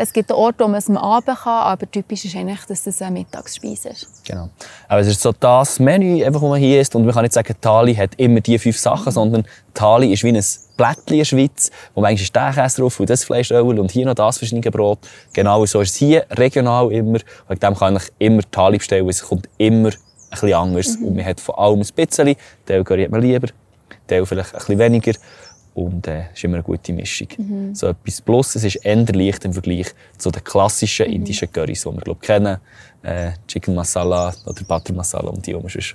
Es 0.00 0.12
gibt 0.12 0.30
Orte, 0.30 0.62
wo 0.62 0.68
man 0.68 0.78
es 0.78 0.88
am 0.88 0.96
Abend 0.96 1.26
kann, 1.26 1.64
aber 1.64 1.90
typisch 1.90 2.24
ist 2.24 2.36
eigentlich, 2.36 2.64
dass 2.66 2.86
es 2.86 3.02
eine 3.02 3.18
Mittagsspeise 3.18 3.88
ist. 3.88 4.24
Genau. 4.24 4.48
Aber 4.86 5.00
es 5.00 5.08
ist 5.08 5.20
so 5.20 5.32
das 5.32 5.80
Menü, 5.80 6.24
einfach, 6.24 6.40
das 6.40 6.48
man 6.48 6.60
hier 6.60 6.80
isst. 6.80 6.94
Und 6.94 7.04
man 7.04 7.12
kann 7.12 7.22
nicht 7.22 7.32
sagen, 7.32 7.52
Thali 7.60 7.96
hat 7.96 8.14
immer 8.16 8.40
diese 8.40 8.60
fünf 8.60 8.78
Sachen, 8.78 9.10
sondern 9.10 9.44
Thali 9.74 10.12
ist 10.12 10.22
wie 10.22 10.28
ein 10.28 10.44
Blättchen 10.76 11.08
in 11.08 11.18
der 11.18 11.24
Schweiz, 11.24 11.72
wo 11.94 12.00
man 12.00 12.10
eigentlich 12.10 12.28
Steinkäse 12.28 12.80
drauf 12.80 13.00
und 13.00 13.10
das 13.10 13.24
Fleischöl 13.24 13.60
und 13.60 13.90
hier 13.90 14.06
noch 14.06 14.14
das 14.14 14.38
verschiedene 14.38 14.70
Brot. 14.70 15.00
Genau 15.32 15.66
so 15.66 15.80
ist 15.80 15.90
es 15.90 15.96
hier 15.96 16.24
regional 16.30 16.92
immer. 16.92 17.18
Wegen 17.48 17.60
dem 17.60 17.74
kann 17.74 17.96
ich 17.96 18.04
immer 18.20 18.42
Thali 18.52 18.78
bestellen, 18.78 19.08
es 19.08 19.20
kommt 19.20 19.48
immer 19.58 19.88
ein 19.88 19.94
bisschen 20.30 20.54
anders. 20.54 20.96
Mhm. 20.96 21.06
Und 21.08 21.16
man 21.16 21.24
hat 21.24 21.40
vor 21.40 21.58
allem 21.58 21.80
ein 21.80 21.88
bisschen, 21.92 22.36
Teil 22.66 22.84
hat 22.84 23.10
man 23.10 23.20
lieber, 23.20 23.48
Teil 24.06 24.24
vielleicht 24.24 24.54
ein 24.54 24.58
bisschen 24.60 24.78
weniger. 24.78 25.12
Und 25.78 26.08
äh, 26.08 26.24
ist 26.34 26.42
immer 26.42 26.56
eine 26.56 26.64
gute 26.64 26.92
Mischung. 26.92 27.28
Mhm. 27.36 27.74
So 27.74 27.86
etwas 27.86 28.20
Plus, 28.20 28.56
es 28.56 28.64
ist 28.64 28.76
eher 28.76 28.96
leicht 28.96 29.44
im 29.44 29.52
Vergleich 29.52 29.86
zu 30.16 30.30
den 30.32 30.42
klassischen 30.42 31.06
mhm. 31.06 31.12
indischen 31.14 31.52
Currys, 31.52 31.82
die 31.82 31.90
wir 31.90 32.00
glaub, 32.00 32.20
kennen. 32.20 32.58
Äh, 33.02 33.30
Chicken 33.46 33.76
Masala 33.76 34.34
oder 34.44 34.64
Butter 34.64 34.92
Masala 34.92 35.28
und 35.28 35.46
die, 35.46 35.52
die 35.52 35.56
man 35.56 35.68
sonst, 35.68 35.94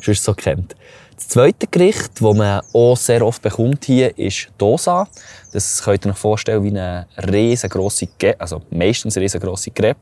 sonst 0.00 0.24
so 0.24 0.32
kennt. 0.32 0.74
Das 1.14 1.28
zweite 1.28 1.66
Gericht, 1.66 2.12
das 2.14 2.34
man 2.34 2.62
auch 2.72 2.96
sehr 2.96 3.20
oft 3.26 3.42
bekommt 3.42 3.84
hier, 3.84 4.16
ist 4.16 4.48
Dosa. 4.56 5.06
Das 5.52 5.82
könnt 5.82 6.06
ihr 6.06 6.12
euch 6.12 6.16
vorstellen 6.16 6.64
wie 6.64 6.70
eine 6.70 7.06
riesengroße, 7.30 8.08
also 8.38 8.62
meistens 8.70 9.18
riesengroße 9.18 9.72
Crepe. 9.72 10.00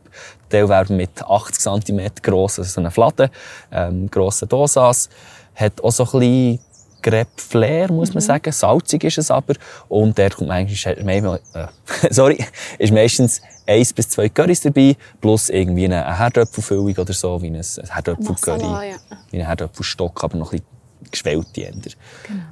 Die 0.53 0.69
werden 0.69 0.97
mit 0.97 1.21
80 1.21 1.59
cm 1.59 2.11
gross, 2.23 2.61
also 2.61 2.71
so 2.71 2.81
eine 2.81 2.93
Flatte, 2.93 3.33
ähm, 3.73 4.09
grosse 4.09 4.47
Dosas. 4.47 5.09
Hat 5.57 5.83
auch 5.83 5.91
so 5.91 6.05
ein 6.05 6.21
bisschen 6.21 6.61
Crepe 7.03 7.31
Flair, 7.37 7.93
muss 7.93 8.15
man 8.15 8.23
mhm. 8.23 8.27
sagen. 8.27 8.53
Salzig 8.53 9.05
ist 9.05 9.19
es 9.19 9.31
aber. 9.31 9.55
Und 9.89 10.19
der 10.19 10.31
kommt 10.31 10.51
eigentlich, 10.51 10.85
äh, 10.87 11.67
sorry, 12.11 12.45
ist 12.79 12.93
meistens 12.93 13.41
eins 13.67 13.93
bis 13.93 14.09
zwei 14.09 14.29
Currys 14.29 14.63
dabei, 14.63 14.97
plus 15.21 15.51
irgendwie 15.51 15.85
eine, 15.85 16.19
Herdöpfelfüllung 16.19 16.97
oder 16.97 17.13
so, 17.13 17.41
wie 17.43 17.49
ein, 17.49 17.63
Herdöpfelcurry. 17.63 18.91
Ja. 18.91 18.97
Wie 19.31 19.41
ein 19.41 19.47
Herdöpfelstock, 19.47 20.25
aber 20.25 20.39
noch 20.39 20.53
ein 20.53 20.61
bisschen 20.61 21.11
geschwellte 21.11 21.67
Ender. 21.67 21.91
Genau. 22.27 22.43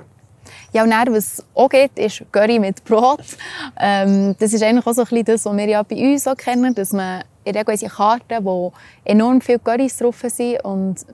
Ja, 0.73 0.83
und 0.85 0.91
dann, 0.91 1.13
was 1.13 1.43
auch 1.55 1.69
geht, 1.69 1.99
ist 1.99 2.23
Curry 2.31 2.59
mit 2.59 2.85
Brot. 2.85 3.25
Ähm, 3.79 4.37
das 4.39 4.53
ist 4.53 4.63
eigentlich 4.63 4.87
auch 4.87 4.93
so 4.93 5.03
ein 5.03 5.09
bisschen 5.09 5.25
das, 5.25 5.45
was 5.45 5.57
wir 5.57 5.69
ja 5.69 5.83
bei 5.83 5.97
uns 5.97 6.27
auch 6.27 6.37
kennen, 6.37 6.75
dass 6.75 6.93
man 6.93 7.25
in 7.45 7.53
der 7.53 7.65
Karte, 7.65 8.39
wo 8.43 8.73
enorm 9.05 9.41
viele 9.41 9.59
Currys 9.59 9.97
drauf 9.97 10.23
sind 10.27 10.63
und 10.65 11.07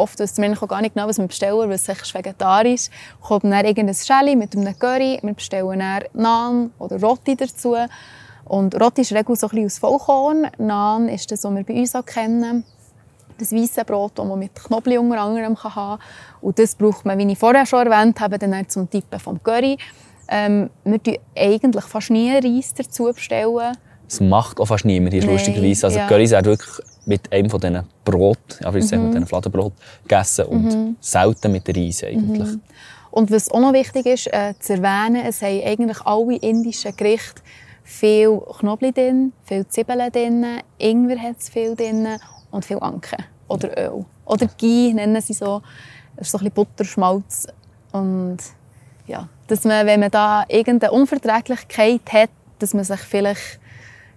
oft 0.00 0.18
wissen 0.18 0.42
auch 0.56 0.68
gar 0.68 0.80
nicht 0.80 0.94
genau, 0.94 1.08
was 1.08 1.18
wir 1.18 1.26
bestellen, 1.26 1.58
weil 1.58 1.72
es 1.72 1.88
ist 1.88 2.14
vegetarisch. 2.14 2.88
Kommt 3.20 3.44
dann 3.44 3.64
irgendein 3.64 3.94
Schälli 3.94 4.36
mit 4.36 4.56
einem 4.56 4.78
Curry, 4.78 5.18
wir 5.22 5.34
bestellen 5.34 5.78
dann 5.78 6.02
Naan 6.14 6.72
oder 6.78 7.00
Roti 7.00 7.36
dazu. 7.36 7.76
Und 8.44 8.80
Roti 8.80 9.02
ist 9.02 9.12
regel 9.12 9.36
so 9.36 9.46
ein 9.46 9.50
bisschen 9.50 9.66
aus 9.66 9.78
Vollkorn. 9.78 10.48
Naan 10.58 11.08
ist 11.08 11.30
das, 11.30 11.44
was 11.44 11.54
wir 11.54 11.64
bei 11.64 11.74
uns 11.74 11.94
auch 11.94 12.04
kennen. 12.04 12.64
Das 13.38 13.52
weiße 13.52 13.84
Brot, 13.84 14.12
das 14.16 14.26
man 14.26 14.38
mit 14.38 14.54
Knoblauch 14.54 15.00
unter 15.00 15.20
anderem 15.20 15.56
haben 15.62 15.72
kann. 15.72 15.98
Und 16.40 16.58
das 16.58 16.74
braucht 16.74 17.06
man, 17.06 17.16
wie 17.18 17.30
ich 17.30 17.38
vorher 17.38 17.64
schon 17.64 17.86
erwähnt 17.86 18.20
habe, 18.20 18.38
dann 18.38 18.68
zum 18.68 18.90
Tippen 18.90 19.20
vom 19.20 19.42
Curry. 19.42 19.78
Ähm, 20.28 20.70
wir 20.84 20.98
bestellen 20.98 21.20
eigentlich 21.36 21.84
fast 21.84 22.10
nie 22.10 22.30
Reis 22.32 22.74
dazu. 22.74 23.04
Bestellen. 23.04 23.76
Das 24.10 24.20
macht 24.20 24.58
auch 24.58 24.66
fast 24.66 24.84
niemand 24.84 25.14
hier, 25.14 25.24
lustigerweise. 25.24 25.86
Also 25.86 26.00
ja. 26.00 26.08
Curry 26.08 26.24
ist 26.24 26.32
wirklich 26.32 26.68
mit 27.06 27.32
einem 27.32 27.48
von 27.48 27.60
diesen 27.60 27.84
Brot, 28.04 28.38
ja, 28.60 28.70
mhm. 28.70 28.74
mit 28.74 28.82
diesen 28.90 29.26
Fladenbrot 29.26 29.72
gegessen 30.02 30.46
und 30.46 30.64
mhm. 30.64 30.96
selten 31.00 31.52
mit 31.52 31.68
Reis 31.68 32.02
eigentlich. 32.02 32.48
Mhm. 32.48 32.60
Und 33.12 33.30
was 33.30 33.48
auch 33.52 33.60
noch 33.60 33.72
wichtig 33.72 34.06
ist 34.06 34.26
äh, 34.26 34.54
zu 34.58 34.74
erwähnen, 34.74 35.24
es 35.24 35.42
haben 35.42 35.62
eigentlich 35.64 36.00
alle 36.00 36.36
indischen 36.36 36.96
Gerichte 36.96 37.40
viel 37.84 38.40
Knoblauch 38.58 38.92
drin, 38.92 39.32
viel 39.44 39.64
Zwiebeln 39.68 40.10
drin, 40.10 40.46
Ingwer 40.78 41.18
hat 41.18 41.38
es 41.38 41.48
viel 41.48 41.76
drin 41.76 42.08
und 42.50 42.64
viel 42.64 42.78
Anke 42.80 43.16
oder 43.46 43.78
Öl. 43.78 44.04
Oder 44.24 44.48
Ghee 44.58 44.92
nennen 44.92 45.20
sie 45.20 45.34
so. 45.34 45.62
Das 46.16 46.26
ist 46.26 46.32
so 46.32 46.38
ein 46.38 46.44
bisschen 46.44 46.54
Butterschmalz. 46.54 47.46
Und 47.92 48.38
ja, 49.06 49.28
dass 49.46 49.64
man, 49.64 49.86
wenn 49.86 50.00
man 50.00 50.10
da 50.10 50.44
irgendeine 50.48 50.92
Unverträglichkeit 50.92 52.12
hat, 52.12 52.30
dass 52.58 52.74
man 52.74 52.84
sich 52.84 53.00
vielleicht 53.00 53.60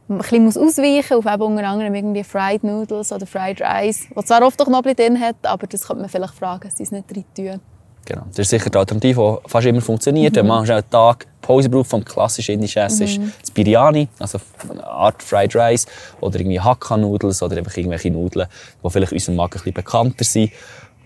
ein 0.09 0.17
bisschen 0.17 0.47
ausweichen 0.47 1.15
muss, 1.17 1.25
auf 1.25 1.33
eben 1.33 1.43
unter 1.43 1.67
anderem 1.67 1.95
irgendwie 1.95 2.23
Fried 2.23 2.63
Noodles 2.63 3.11
oder 3.11 3.25
Fried 3.25 3.61
Rice, 3.61 4.07
was 4.13 4.25
zwar 4.25 4.41
oft 4.41 4.61
auch 4.61 4.65
Knoblauch 4.65 4.93
drin 4.93 5.19
hat, 5.19 5.35
aber 5.43 5.67
das 5.67 5.87
könnte 5.87 6.01
man 6.01 6.09
vielleicht 6.09 6.35
fragen, 6.35 6.69
sie 6.69 6.83
es 6.83 6.91
nicht 6.91 7.11
drin 7.11 7.25
tun. 7.35 7.59
Genau. 8.05 8.23
Das 8.29 8.39
ist 8.39 8.49
sicher 8.49 8.69
die 8.69 8.77
Alternative, 8.77 9.39
die 9.45 9.49
fast 9.49 9.65
immer 9.65 9.79
funktioniert. 9.79 10.33
Mhm. 10.33 10.39
Wenn 10.39 10.47
man 10.47 10.69
einen 10.69 10.89
Tag 10.89 11.25
Pause 11.41 11.69
braucht 11.69 11.89
vom 11.89 12.03
klassischen 12.03 12.55
indischen 12.55 12.81
Essen, 12.81 13.05
mhm. 13.05 13.27
ist 13.27 13.41
das 13.41 13.51
Biryani, 13.51 14.09
also 14.19 14.39
eine 14.69 14.85
Art 14.85 15.23
Fried 15.23 15.55
Rice 15.55 15.85
oder 16.19 16.37
irgendwie 16.39 16.59
Hakka-Noodles 16.59 17.41
oder 17.41 17.57
einfach 17.57 17.77
irgendwelche 17.77 18.11
Nudeln, 18.11 18.47
die 18.83 18.89
vielleicht 18.89 19.13
unserem 19.13 19.37
Magen 19.37 19.53
ein 19.53 19.57
bisschen 19.59 19.73
bekannter 19.73 20.23
sind. 20.25 20.51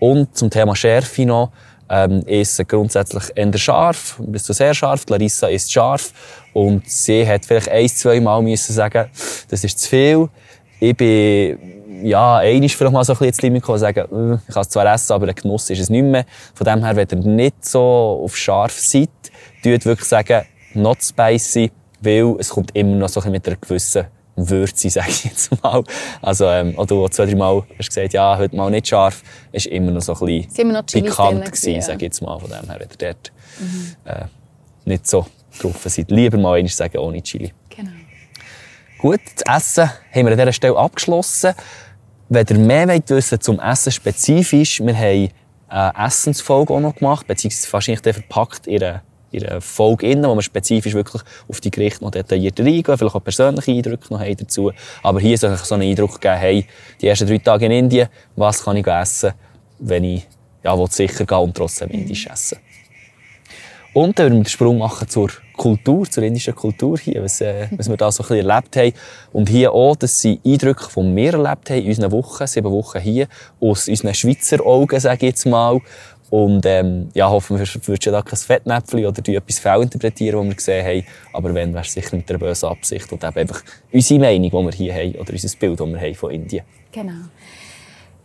Und 0.00 0.36
zum 0.36 0.50
Thema 0.50 0.74
Schärfe 0.74 1.24
noch, 1.24 1.50
ähm, 1.90 2.22
ist 2.26 2.66
grundsätzlich 2.68 3.24
eher 3.34 3.56
scharf, 3.56 4.20
bis 4.20 4.44
zu 4.44 4.52
sehr 4.52 4.74
scharf. 4.74 5.04
Larissa 5.08 5.48
ist 5.48 5.72
scharf 5.72 6.12
und 6.58 6.90
sie 6.90 7.24
hat 7.24 7.44
vielleicht 7.44 7.68
ein, 7.68 7.88
zwei 7.88 8.18
Mal 8.18 8.42
müssen 8.42 8.72
sagen, 8.72 9.08
das 9.48 9.62
ist 9.62 9.78
zu 9.78 9.88
viel. 9.88 10.28
ich 10.80 10.96
bin 10.96 11.56
ja, 12.02 12.38
einmal 12.38 12.68
vielleicht 12.68 12.92
mal 12.92 13.04
so 13.04 13.12
ein 13.12 13.18
bisschen 13.18 13.28
ins 13.28 13.42
Limit 13.42 13.62
gekommen 13.62 13.74
und 13.74 13.80
sagen, 13.80 14.00
äh, 14.00 14.38
ich 14.48 14.54
kann 14.54 14.62
es 14.62 14.68
zwar 14.68 14.92
essen, 14.92 15.12
aber 15.12 15.26
der 15.26 15.34
Genuss 15.36 15.70
ist 15.70 15.78
es 15.78 15.88
nicht 15.88 16.02
mehr. 16.02 16.24
Von 16.54 16.64
dem 16.64 16.84
her, 16.84 16.96
wenn 16.96 17.08
ihr 17.08 17.28
nicht 17.28 17.64
so 17.64 18.22
auf 18.24 18.36
scharf 18.36 18.72
seid, 18.72 19.08
tut 19.62 19.84
wirklich 19.84 20.08
sagen, 20.08 20.44
not 20.74 20.98
spicy, 21.00 21.70
weil 22.00 22.34
es 22.38 22.48
kommt 22.48 22.74
immer 22.74 22.96
noch 22.96 23.08
so 23.08 23.20
ein 23.20 23.22
bisschen 23.22 23.32
mit 23.32 23.46
einer 23.46 23.56
gewissen 23.56 24.04
Würze, 24.34 24.90
sage 24.90 25.10
ich 25.10 25.24
jetzt 25.24 25.62
mal. 25.62 25.84
Also, 26.22 26.46
ähm, 26.46 26.76
auch 26.76 26.86
du 26.86 27.06
zwei, 27.08 27.26
drei 27.26 27.36
Mal 27.36 27.62
hast 27.78 27.88
gesagt, 27.88 28.12
ja, 28.12 28.36
heute 28.36 28.56
mal 28.56 28.70
nicht 28.70 28.88
scharf, 28.88 29.22
ist 29.52 29.66
immer 29.66 29.92
noch 29.92 30.02
so 30.02 30.14
ein 30.14 30.48
bisschen 30.48 30.84
pikant 31.04 31.44
gewesen, 31.44 31.74
ja. 31.74 31.82
sage 31.82 31.96
ich 31.98 32.02
jetzt 32.02 32.20
mal. 32.20 32.38
Von 32.38 32.50
dem 32.50 32.68
her, 32.68 32.78
wenn 32.80 32.88
ihr 32.88 33.14
dort 33.14 33.32
äh, 34.04 34.26
nicht 34.84 35.06
so 35.06 35.26
drauf 35.58 35.82
seid. 35.84 36.10
Lieber 36.10 36.38
mal 36.38 36.56
einmal 36.56 36.70
sagen, 36.70 36.98
ohne 36.98 37.22
Chili. 37.22 37.52
Genau. 37.68 37.90
Gut, 38.98 39.20
das 39.44 39.68
Essen 39.68 39.90
haben 40.12 40.26
wir 40.26 40.32
an 40.32 40.38
dieser 40.38 40.52
Stelle 40.52 40.76
abgeschlossen. 40.76 41.54
Wenn 42.28 42.46
ihr 42.48 42.58
mehr 42.58 42.88
wollt 42.88 43.08
wissen 43.10 43.40
zum 43.40 43.60
Essen 43.60 43.92
spezifisch, 43.92 44.80
wir 44.80 44.96
haben 44.96 45.30
eine 45.68 46.06
Essensfolge 46.06 46.74
auch 46.74 46.80
noch 46.80 46.96
gemacht, 46.96 47.26
beziehungsweise 47.26 47.72
wahrscheinlich 47.72 48.02
verpackt 48.02 48.66
in 48.66 48.82
einer, 48.82 49.02
in 49.30 49.46
einer 49.46 49.60
Folge 49.60 50.10
innen, 50.10 50.24
wo 50.24 50.34
wir 50.34 50.42
spezifisch 50.42 50.94
wirklich 50.94 51.22
auf 51.48 51.60
die 51.60 51.70
Gerichte 51.70 52.04
noch 52.04 52.10
detaillierter 52.10 52.64
eingehen, 52.64 52.98
vielleicht 52.98 53.14
auch 53.14 53.22
persönliche 53.22 53.70
Eindrücke 53.70 54.12
noch 54.12 54.20
haben 54.20 54.36
dazu. 54.36 54.72
Aber 55.02 55.20
hier 55.20 55.38
soll 55.38 55.54
ich 55.54 55.60
so 55.60 55.74
einen 55.74 55.88
Eindruck 55.88 56.20
geben, 56.20 56.36
hey, 56.36 56.66
die 57.00 57.06
ersten 57.06 57.28
drei 57.28 57.38
Tage 57.38 57.66
in 57.66 57.72
Indien, 57.72 58.08
was 58.36 58.64
kann 58.64 58.76
ich 58.76 58.86
essen, 58.86 59.32
wenn 59.78 60.04
ich 60.04 60.26
ja, 60.64 60.76
will 60.78 60.90
sicher 60.90 61.24
gehen 61.24 61.38
und 61.38 61.56
trotzdem 61.56 61.90
indisch 61.90 62.26
essen. 62.26 62.58
Und 63.94 64.18
dann 64.18 64.26
würden 64.26 64.38
wir 64.38 64.44
den 64.44 64.50
Sprung 64.50 64.78
machen 64.78 65.08
zur 65.08 65.30
Kultur, 65.58 66.10
zur 66.10 66.22
indischen 66.22 66.54
Kultur 66.54 66.96
hier, 66.96 67.22
was, 67.22 67.42
äh, 67.42 67.66
was 67.76 67.90
wir 67.90 67.96
da 67.98 68.10
so 68.10 68.22
ein 68.22 68.28
bisschen 68.28 68.48
erlebt 68.48 68.76
haben. 68.76 68.92
Und 69.32 69.48
hier 69.50 69.72
auch, 69.72 69.96
das 69.96 70.18
sind 70.22 70.40
Eindrücke, 70.46 70.86
die 70.96 71.16
wir 71.16 71.34
erlebt 71.34 71.68
haben 71.68 71.82
in 71.82 71.88
unseren 71.88 72.12
Wochen, 72.12 72.46
sieben 72.46 72.70
Wochen 72.70 73.00
hier, 73.00 73.28
aus 73.60 73.88
unseren 73.88 74.14
Schweizer 74.14 74.64
Augen, 74.64 74.98
sage 74.98 75.26
ich 75.26 75.32
jetzt 75.32 75.44
mal. 75.44 75.78
Und 76.30 76.64
ähm, 76.66 77.08
ja, 77.14 77.28
hoffen 77.28 77.58
wir, 77.58 77.66
würdest 77.66 78.06
du 78.06 78.10
da 78.10 78.22
kein 78.22 78.38
Fettnäpfchen 78.38 79.06
oder 79.06 79.22
du 79.22 79.34
etwas 79.34 79.58
fehlinterpretieren, 79.58 80.38
was 80.40 80.46
wir 80.46 80.54
gesehen 80.54 80.86
haben. 80.86 81.04
Aber 81.32 81.54
wenn, 81.54 81.72
wäre 81.72 81.84
es 81.84 81.92
sicher 81.92 82.16
mit 82.16 82.28
einer 82.30 82.38
bösen 82.38 82.68
Absicht 82.68 83.10
und 83.12 83.24
eben 83.24 83.36
einfach 83.36 83.62
unsere 83.92 84.20
Meinung, 84.20 84.50
die 84.50 84.52
wir 84.52 84.72
hier 84.72 84.94
haben, 84.94 85.14
oder 85.16 85.32
unser 85.32 85.58
Bild, 85.58 85.80
das 85.80 85.88
wir 85.88 86.00
haben 86.00 86.14
von 86.14 86.30
Indien. 86.30 86.64
Genau. 86.92 87.12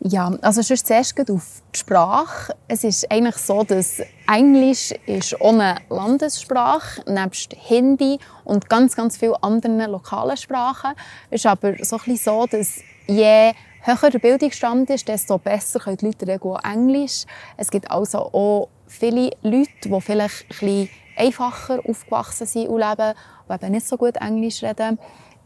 Ja, 0.06 0.34
also 0.42 0.62
sonst 0.62 0.86
zuerst 0.86 1.18
auf 1.32 1.62
die 1.74 1.80
Sprache. 1.80 2.54
Es 2.68 2.84
ist 2.84 3.10
eigentlich 3.10 3.38
so, 3.38 3.64
dass 3.64 4.02
Englisch 4.30 4.92
ist 5.06 5.42
eine 5.42 5.78
Landessprache, 5.88 7.10
nebst 7.10 7.54
Hindi 7.54 8.20
und 8.44 8.68
ganz, 8.68 8.98
ganz 8.98 9.16
vielen 9.16 9.36
anderen 9.36 9.80
lokalen 9.90 10.36
Sprachen. 10.36 10.92
Es 11.30 11.42
ist 11.42 11.46
aber 11.46 11.76
so 11.86 11.98
ein 12.06 12.18
so, 12.18 12.46
dass 12.48 12.82
je 13.08 13.54
höher 13.80 14.10
der 14.10 14.20
Bildungsstand 14.20 14.90
ist, 14.90 15.08
desto 15.08 15.38
besser 15.38 15.80
können 15.80 15.96
die 15.98 16.26
Leute 16.26 16.44
auch 16.44 16.62
Englisch. 16.66 17.24
Es 17.56 17.72
gibt 17.72 17.90
also 17.90 18.18
auch 18.18 18.68
viele 18.88 19.32
Leute, 19.42 19.70
die 19.86 20.02
vielleicht 20.02 20.42
ein 20.42 20.48
bisschen 20.50 20.90
einfacher 21.16 21.80
aufgewachsen 21.88 22.46
sind 22.46 22.68
und 22.68 22.82
leben, 22.82 23.14
die 23.48 23.54
eben 23.54 23.72
nicht 23.72 23.88
so 23.88 23.96
gut 23.96 24.18
Englisch 24.18 24.64
reden. 24.64 25.00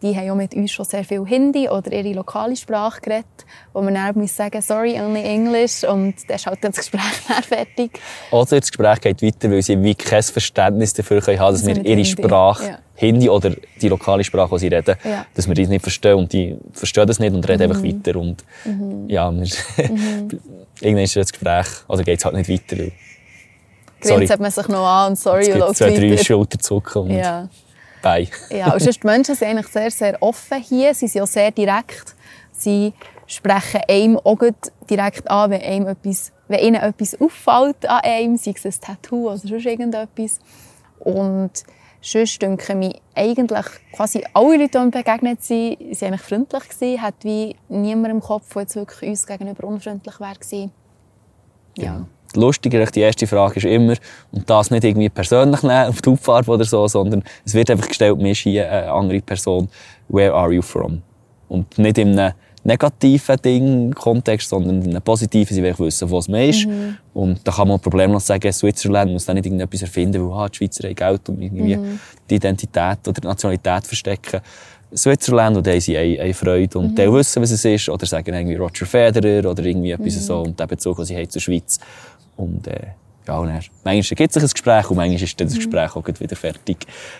Die 0.03 0.15
haben 0.15 0.29
auch 0.29 0.35
mit 0.35 0.53
uns 0.53 0.71
schon 0.71 0.85
sehr 0.85 1.03
viel 1.03 1.25
Hindi 1.25 1.67
oder 1.69 1.91
ihre 1.91 2.13
lokale 2.13 2.55
Sprache 2.55 3.01
geredet, 3.01 3.25
wo 3.73 3.81
man 3.81 3.95
dann 3.95 4.15
muss 4.15 4.35
sagen 4.35 4.61
sorry, 4.61 4.93
only 5.01 5.23
English 5.23 5.83
und 5.83 6.13
dann 6.27 6.35
ist 6.35 6.45
halt 6.45 6.63
dann 6.63 6.71
das 6.71 6.77
Gespräch 6.81 7.01
dann 7.27 7.41
fertig. 7.41 7.99
Oder 8.29 8.59
das 8.59 8.69
Gespräch 8.69 9.01
geht 9.01 9.23
weiter, 9.23 9.49
weil 9.49 9.61
sie 9.63 9.81
wie 9.81 9.95
kein 9.95 10.21
Verständnis 10.21 10.93
dafür 10.93 11.19
können 11.21 11.39
haben, 11.39 11.53
dass 11.53 11.63
Also 11.63 11.75
wir 11.75 11.83
ihre 11.83 11.95
Hindi, 11.95 12.05
Sprache, 12.05 12.63
ja. 12.65 12.79
Hindi 12.93 13.27
oder 13.29 13.51
die 13.81 13.89
lokale 13.89 14.23
Sprache, 14.23 14.49
die 14.53 14.59
sie 14.59 14.67
reden, 14.67 14.95
Ja. 15.03 15.25
dass 15.33 15.47
wir 15.47 15.55
die 15.55 15.65
nicht 15.65 15.81
verstehen 15.81 16.13
und 16.15 16.31
die 16.31 16.55
verstehen 16.73 17.07
das 17.07 17.19
nicht 17.19 17.33
und 17.33 17.47
reden 17.49 17.67
Mhm. 17.69 17.71
einfach 17.75 17.83
weiter 17.83 18.19
und 18.19 18.45
ja, 19.07 19.31
wir, 19.31 19.47
irgendwann 20.81 21.03
ist 21.03 21.15
das 21.15 21.31
Gespräch, 21.31 21.65
oder 21.87 22.03
geht 22.03 22.19
es 22.19 22.25
halt 22.25 22.35
nicht 22.35 22.49
weiter, 22.49 22.77
weil 22.83 22.91
Sorry. 24.01 24.25
Grinst 24.27 24.39
man 24.39 24.51
sich 24.51 24.67
noch 24.67 24.85
an 24.85 25.09
und 25.11 25.15
sorry 25.17 25.51
und 25.53 25.57
läuft 25.59 25.77
zwei, 25.77 25.89
drei 25.89 26.11
weiter. 26.11 26.23
Schulterzucken 26.23 27.01
und 27.01 27.11
Ja. 27.11 27.49
Bye. 28.01 28.27
Ja, 28.49 28.73
und 28.73 28.81
sonst, 28.81 29.03
die 29.03 29.07
Menschen 29.07 29.35
sind 29.35 29.47
eigentlich 29.49 29.67
sehr, 29.67 29.91
sehr 29.91 30.21
offen 30.21 30.61
hier. 30.61 30.93
Sie 30.93 31.07
sind 31.07 31.21
auch 31.21 31.27
sehr 31.27 31.51
direkt. 31.51 32.15
Sie 32.51 32.93
sprechen 33.27 33.81
einem 33.87 34.17
auch 34.17 34.39
direkt 34.89 35.29
an, 35.29 35.51
wenn, 35.51 35.61
einem 35.61 35.87
etwas, 35.87 36.31
wenn 36.47 36.59
ihnen 36.59 36.81
etwas 36.81 37.19
auffällt 37.19 37.87
an 37.87 37.99
einem, 38.03 38.37
sei 38.37 38.53
es 38.55 38.65
ein 38.65 38.81
Tattoo 38.81 39.27
oder 39.27 39.37
sonst 39.37 39.65
irgendetwas. 39.65 40.39
Und 40.99 41.51
sonst 42.01 42.41
denke 42.41 42.75
mich, 42.75 43.01
eigentlich 43.13 43.65
quasi 43.91 44.23
alle 44.33 44.57
Leute, 44.57 44.69
die 44.69 44.77
uns 44.77 44.91
begegnet 44.91 45.43
sind, 45.43 45.77
sind 45.95 46.07
eigentlich 46.07 46.21
freundlich 46.21 46.69
gewesen. 46.69 47.01
Hat 47.01 47.15
wie 47.23 47.55
niemand 47.69 48.13
im 48.13 48.21
Kopf, 48.21 48.53
der 48.53 48.63
jetzt 48.63 48.75
wirklich 48.75 49.09
uns 49.09 49.27
gegenüber 49.27 49.67
unfreundlich 49.67 50.19
wäre 50.19 50.35
gewesen. 50.35 50.71
Ja. 51.77 52.05
Lustiger, 52.35 52.85
die 52.85 53.01
erste 53.01 53.27
Frage 53.27 53.57
ist 53.57 53.65
immer, 53.65 53.95
und 54.31 54.49
das 54.49 54.71
nicht 54.71 54.83
irgendwie 54.83 55.09
persönlich 55.09 55.63
nehmen, 55.63 55.87
auf 55.87 56.01
die 56.01 56.09
Hautfarbe 56.09 56.51
oder 56.51 56.65
so, 56.65 56.87
sondern 56.87 57.23
es 57.45 57.53
wird 57.53 57.69
einfach 57.69 57.87
gestellt, 57.87 58.17
mir 58.17 58.31
ist 58.31 58.39
hier 58.39 58.71
eine 58.71 58.91
andere 58.91 59.21
Person, 59.21 59.69
where 60.09 60.33
are 60.33 60.51
you 60.51 60.61
from? 60.61 61.01
Und 61.47 61.77
nicht 61.77 61.97
in 61.97 62.19
einem 62.19 62.33
negativen 62.67 63.37
Ding, 63.37 63.93
Kontext, 63.93 64.49
sondern 64.49 64.81
in 64.81 64.89
einem 64.89 65.01
positiven, 65.01 65.55
sie 65.55 65.63
wollen 65.63 65.79
wissen, 65.79 66.09
wo 66.09 66.19
es 66.19 66.27
man 66.27 66.41
ist. 66.41 66.67
Und 67.13 67.39
da 67.45 67.51
kann 67.53 67.67
man 67.67 67.79
problemlos 67.79 68.27
sagen, 68.27 68.51
Switzerland 68.51 69.11
muss 69.13 69.25
dann 69.25 69.35
nicht 69.35 69.45
irgendetwas 69.45 69.81
erfinden, 69.83 70.29
weil 70.29 70.37
ah, 70.37 70.49
die 70.49 70.57
Schweizer 70.57 70.87
haben 70.87 70.95
Geld, 70.95 71.29
um 71.29 71.41
irgendwie 71.41 71.79
die 72.29 72.35
Identität 72.35 73.07
oder 73.07 73.21
die 73.21 73.27
Nationalität 73.27 73.87
verstecken. 73.87 74.41
Switzerland 74.95 75.57
und 75.57 75.67
da 75.67 75.71
haben 75.71 75.81
sie 75.81 75.97
eine, 75.97 76.19
eine 76.19 76.33
Freude 76.33 76.79
und 76.79 76.97
die 76.97 77.11
wissen, 77.11 77.41
was 77.41 77.51
es 77.51 77.65
ist, 77.65 77.89
oder 77.89 78.05
sagen 78.05 78.33
irgendwie 78.33 78.55
Roger 78.55 78.85
Federer 78.85 79.49
oder 79.49 79.63
irgendwie 79.63 79.91
etwas 79.91 80.25
so 80.25 80.41
und 80.41 80.57
den 80.57 80.67
Bezug, 80.67 80.97
den 80.97 81.05
sie 81.05 81.15
haben 81.15 81.29
zur 81.29 81.41
Schweiz. 81.41 81.79
Und 82.37 82.67
äh, 82.67 82.87
ja, 83.27 83.37
und 83.37 83.49
dann, 83.49 83.61
manchmal 83.83 84.01
gibt 84.01 84.29
es 84.29 84.33
sich 84.35 84.43
ein 84.43 84.49
Gespräch 84.49 84.89
und 84.89 84.95
manchmal 84.95 85.21
ist 85.21 85.39
dann 85.39 85.47
das 85.47 85.57
Gespräch 85.57 85.95
auch 85.95 86.07
wieder 86.07 86.35
fertig, 86.35 86.77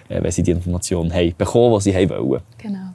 äh, 0.07 0.23
wenn 0.23 0.31
sie 0.31 0.43
die 0.43 0.51
Informationen 0.51 1.13
haben 1.13 1.35
bekommen, 1.37 1.75
die 1.75 1.81
sie 1.81 1.95
haben 1.95 2.09
wollen. 2.09 2.41
Genau. 2.57 2.93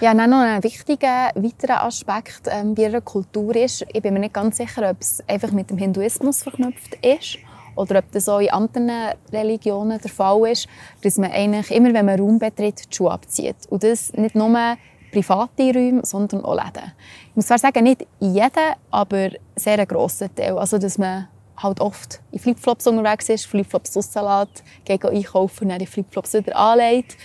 Ja, 0.00 0.14
dann 0.14 0.30
noch 0.30 0.40
ein 0.40 0.62
wichtiger 0.62 1.30
weiterer 1.34 1.82
Aspekt 1.84 2.42
ähm, 2.46 2.74
bei 2.74 2.82
ihrer 2.82 3.00
Kultur 3.00 3.56
ist, 3.56 3.84
ich 3.92 4.00
bin 4.00 4.14
mir 4.14 4.20
nicht 4.20 4.34
ganz 4.34 4.58
sicher, 4.58 4.88
ob 4.88 5.00
es 5.00 5.24
einfach 5.26 5.50
mit 5.50 5.70
dem 5.70 5.78
Hinduismus 5.78 6.44
verknüpft 6.44 6.94
ist 7.04 7.38
oder 7.74 7.98
ob 7.98 8.12
das 8.12 8.28
auch 8.28 8.38
in 8.38 8.50
anderen 8.50 8.90
Religionen 9.32 10.00
der 10.00 10.10
Fall 10.10 10.52
ist, 10.52 10.68
dass 11.02 11.16
man 11.16 11.32
eigentlich 11.32 11.72
immer, 11.72 11.92
wenn 11.94 12.06
man 12.06 12.20
Raum 12.20 12.38
betritt, 12.38 12.90
die 12.90 12.94
Schuhe 12.94 13.10
abzieht. 13.10 13.56
Und 13.70 13.82
das 13.82 14.12
nicht 14.12 14.36
nur 14.36 14.76
private 15.10 15.74
Räume, 15.74 16.00
sondern 16.04 16.44
auch 16.44 16.54
Läden. 16.54 16.92
Ich 17.30 17.36
muss 17.36 17.46
zwar 17.46 17.58
sagen, 17.58 17.84
nicht 17.84 18.06
jeder, 18.20 18.76
aber 18.90 19.30
sehr 19.56 19.78
ein 19.78 19.86
grosser 19.88 20.34
Teil. 20.34 20.58
Also, 20.58 20.78
dass 20.78 20.98
man 20.98 21.28
halt 21.56 21.80
oft 21.80 22.20
in 22.30 22.38
Flipflops 22.38 22.86
unterwegs 22.86 23.28
ist, 23.28 23.46
Flipflops 23.46 23.96
rauslässt, 23.96 24.62
geht 24.84 25.04
einkaufen 25.04 25.64
und 25.64 25.70
dann 25.70 25.78
die 25.78 25.86
Flipflops 25.86 26.34
wieder 26.34 26.56
anlegt. 26.56 27.16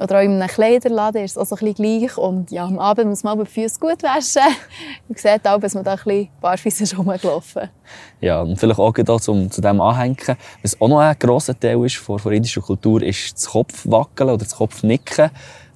Oder 0.00 0.18
auch 0.18 0.22
in 0.22 0.40
einem 0.40 0.48
Kleiderladen 0.48 1.22
ist 1.22 1.32
es 1.32 1.38
auch 1.38 1.44
so 1.44 1.56
ein 1.56 1.74
bisschen 1.74 2.00
gleich. 2.00 2.16
Und 2.16 2.50
ja, 2.50 2.64
am 2.64 2.78
Abend 2.78 3.08
muss 3.08 3.22
man 3.22 3.34
aber 3.34 3.44
die 3.44 3.50
Füße 3.50 3.78
gut 3.78 4.02
waschen. 4.02 4.42
Man 5.08 5.18
sieht 5.18 5.46
auch, 5.46 5.60
dass 5.60 5.74
man 5.74 5.84
da 5.84 5.92
ein 5.92 5.98
bisschen 5.98 6.28
barfuß 6.40 6.80
ist 6.80 6.96
rumgelaufen. 6.96 7.68
Ja, 8.20 8.40
und 8.40 8.58
vielleicht 8.58 8.78
auch 8.78 8.92
gerade 8.94 9.20
zum, 9.20 9.50
zu 9.50 9.60
dem 9.60 9.78
anhängen, 9.78 10.16
was 10.62 10.80
auch 10.80 10.88
noch 10.88 11.00
ein 11.00 11.18
grosser 11.18 11.58
Teil 11.58 11.84
ist 11.84 11.96
von, 11.96 12.18
von 12.18 12.32
indischer 12.32 12.62
Kultur, 12.62 13.02
ist 13.02 13.34
das 13.34 13.50
Kopfwackeln 13.50 14.30
oder 14.30 14.38
das 14.38 14.56
Kopfnicken. 14.56 15.30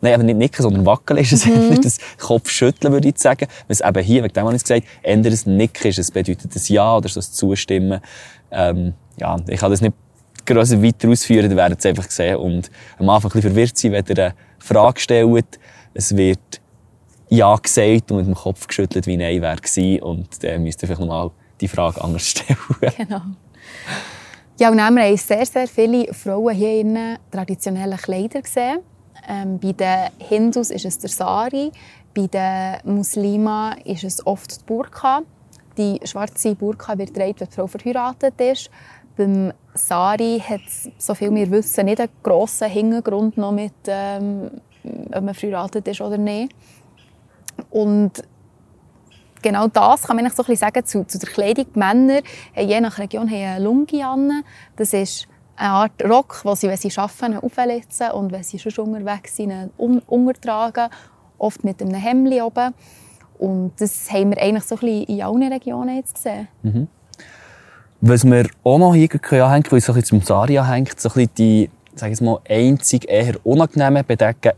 Nein, 0.05 0.15
aber 0.17 0.23
nicht 0.23 0.37
nicken, 0.37 0.63
sondern 0.63 0.85
wackeln 0.85 1.19
ist 1.19 1.33
es 1.33 1.47
nicht 1.47 1.83
das 1.83 1.97
Kopfschütteln, 2.19 2.93
würde 2.93 3.09
ich 3.09 3.17
sagen. 3.17 3.49
Was 3.69 3.81
eben 3.81 4.05
hier, 4.05 4.23
wegen 4.23 4.35
dem 4.35 4.45
habe 4.45 4.55
ich 4.55 4.61
es 4.61 4.65
gesagt, 4.65 4.87
eher 5.03 5.15
ein 5.15 5.57
Nicken 5.57 5.89
ist. 5.89 5.99
Es 5.99 6.11
bedeutet 6.11 6.55
ein 6.55 6.63
Ja 6.67 6.99
oder 6.99 7.09
so 7.09 7.21
ein 7.21 7.23
Zustimmen. 7.23 8.03
Ähm, 8.51 8.93
ja, 9.17 9.35
ich 9.49 9.59
kann 9.59 9.71
das 9.71 9.81
nicht 9.81 9.95
grösser 10.45 10.83
weiter 10.83 11.09
ausführen, 11.09 11.51
ihr 11.51 11.57
werdet 11.57 11.79
es 11.79 11.87
einfach 11.87 12.11
sehen. 12.11 12.37
Und 12.37 12.71
am 12.99 13.09
Anfang 13.09 13.31
ein 13.31 13.37
bisschen 13.37 13.51
verwirrt 13.51 13.79
sein, 13.79 13.93
wenn 13.93 14.05
ihr 14.07 14.25
eine 14.25 14.35
Frage 14.59 15.01
stellt. 15.01 15.59
Es 15.95 16.15
wird 16.15 16.61
Ja 17.31 17.57
gesagt 17.57 18.11
und 18.11 18.19
mit 18.19 18.27
dem 18.27 18.35
Kopf 18.35 18.67
geschüttelt, 18.67 19.07
wie 19.07 19.17
Nein 19.17 19.41
wäre 19.41 19.57
gewesen. 19.57 20.03
Und 20.03 20.45
dann 20.45 20.65
müsst 20.65 20.83
ihr 20.83 20.87
vielleicht 20.87 21.01
nochmal 21.01 21.31
die 21.63 21.69
Frage 21.69 22.05
anders 22.05 22.29
stellen. 22.29 22.59
Genau. 22.99 23.23
Ja, 24.61 24.71
und 24.71 24.77
dann 24.77 24.87
haben 24.87 24.97
wir 24.97 25.17
sehr, 25.17 25.47
sehr 25.47 25.67
viele 25.67 26.13
Frauen 26.13 26.55
hier 26.55 26.81
in 26.83 26.99
traditionellen 27.31 27.97
Kleider 27.97 28.43
gesehen. 28.43 28.81
Ähm, 29.29 29.59
bei 29.59 29.73
den 29.73 30.11
Hindus 30.19 30.71
ist 30.71 30.85
es 30.85 30.99
der 30.99 31.11
Sari, 31.11 31.73
bei 32.15 32.27
den 32.27 32.97
Muslimen 32.97 33.77
ist 33.85 34.05
es 34.05 34.27
oft 34.27 34.61
die 34.61 34.65
Burka. 34.65 35.23
Die 35.77 35.99
schwarze 36.05 36.55
Burka 36.55 36.97
wird 36.97 37.13
getragen, 37.13 37.35
wenn 37.39 37.49
die 37.49 37.55
Frau 37.55 37.67
verheiratet 37.67 38.41
ist. 38.41 38.71
Beim 39.17 39.53
Sari 39.75 40.41
hat 40.41 40.61
es, 40.67 40.89
so 40.99 41.15
viel 41.15 41.35
wir 41.35 41.51
wissen, 41.51 41.87
nicht 41.87 42.01
einen 42.01 42.11
grossen 42.23 42.69
Hintergrund 42.69 43.37
noch 43.37 43.53
mit, 43.53 43.73
ähm, 43.87 44.51
ob 45.13 45.23
man 45.23 45.35
verheiratet 45.35 45.89
ist 45.89 46.01
oder 46.01 46.19
nicht. 46.19 46.55
Und 47.71 48.23
genau 49.43 49.69
das 49.69 50.03
kann 50.03 50.17
man 50.17 50.29
so 50.31 50.43
ein 50.43 50.47
bisschen 50.47 50.57
sagen 50.57 50.85
zu, 50.85 51.05
zu 51.07 51.19
der 51.19 51.29
Kleidung. 51.29 51.67
Die 51.75 51.79
Männer 51.79 52.21
je 52.57 52.81
nach 52.81 52.99
Region 52.99 53.29
haben 53.29 53.37
eine 53.37 53.65
Lungi 53.65 54.03
an. 54.03 54.45
Das 54.77 54.93
ist 54.93 55.29
eine 55.57 55.71
Art 55.71 56.05
Rock, 56.05 56.43
den 56.45 56.57
sie, 56.57 56.69
wenn 56.69 56.77
sie 56.77 56.93
arbeiten, 56.97 57.39
auflitzen 57.39 58.11
und 58.13 58.33
wenn 58.33 58.43
sie 58.43 58.59
schon 58.59 58.95
unterwegs 58.95 59.37
sind, 59.37 59.71
un 59.79 60.01
untertragen. 60.07 60.89
oft 61.39 61.65
mit 61.65 61.83
einem 61.83 61.95
Hemd 61.95 62.33
oben. 62.43 62.75
Und 63.39 63.73
das 63.79 64.11
haben 64.11 64.31
wir 64.31 64.41
eigentlich 64.41 64.65
so 64.65 64.77
ein 64.77 64.81
bisschen 64.81 65.05
in 65.05 65.23
allen 65.23 65.53
Regionen 65.53 65.97
jetzt 65.97 66.15
gesehen. 66.15 66.49
Mhm. 66.63 66.89
Was 68.01 68.25
wir 68.25 68.49
auch 68.63 68.79
noch 68.79 68.95
hier 68.95 69.09
anhängen, 69.33 69.67
weil 69.71 69.79
es 69.79 69.89
ein 69.89 69.95
bisschen 69.95 70.21
zum 70.21 70.23
Saria 70.23 70.67
hängt, 70.67 71.01
so 71.01 71.11
ein 71.15 71.29
die 71.37 71.71
sage 71.97 72.13
ich 72.13 72.21
mal, 72.21 72.41
einzig 72.49 73.09
eher 73.09 73.35
unangenehmen 73.45 74.05
Bedeg 74.05 74.37
äh, 74.47 74.53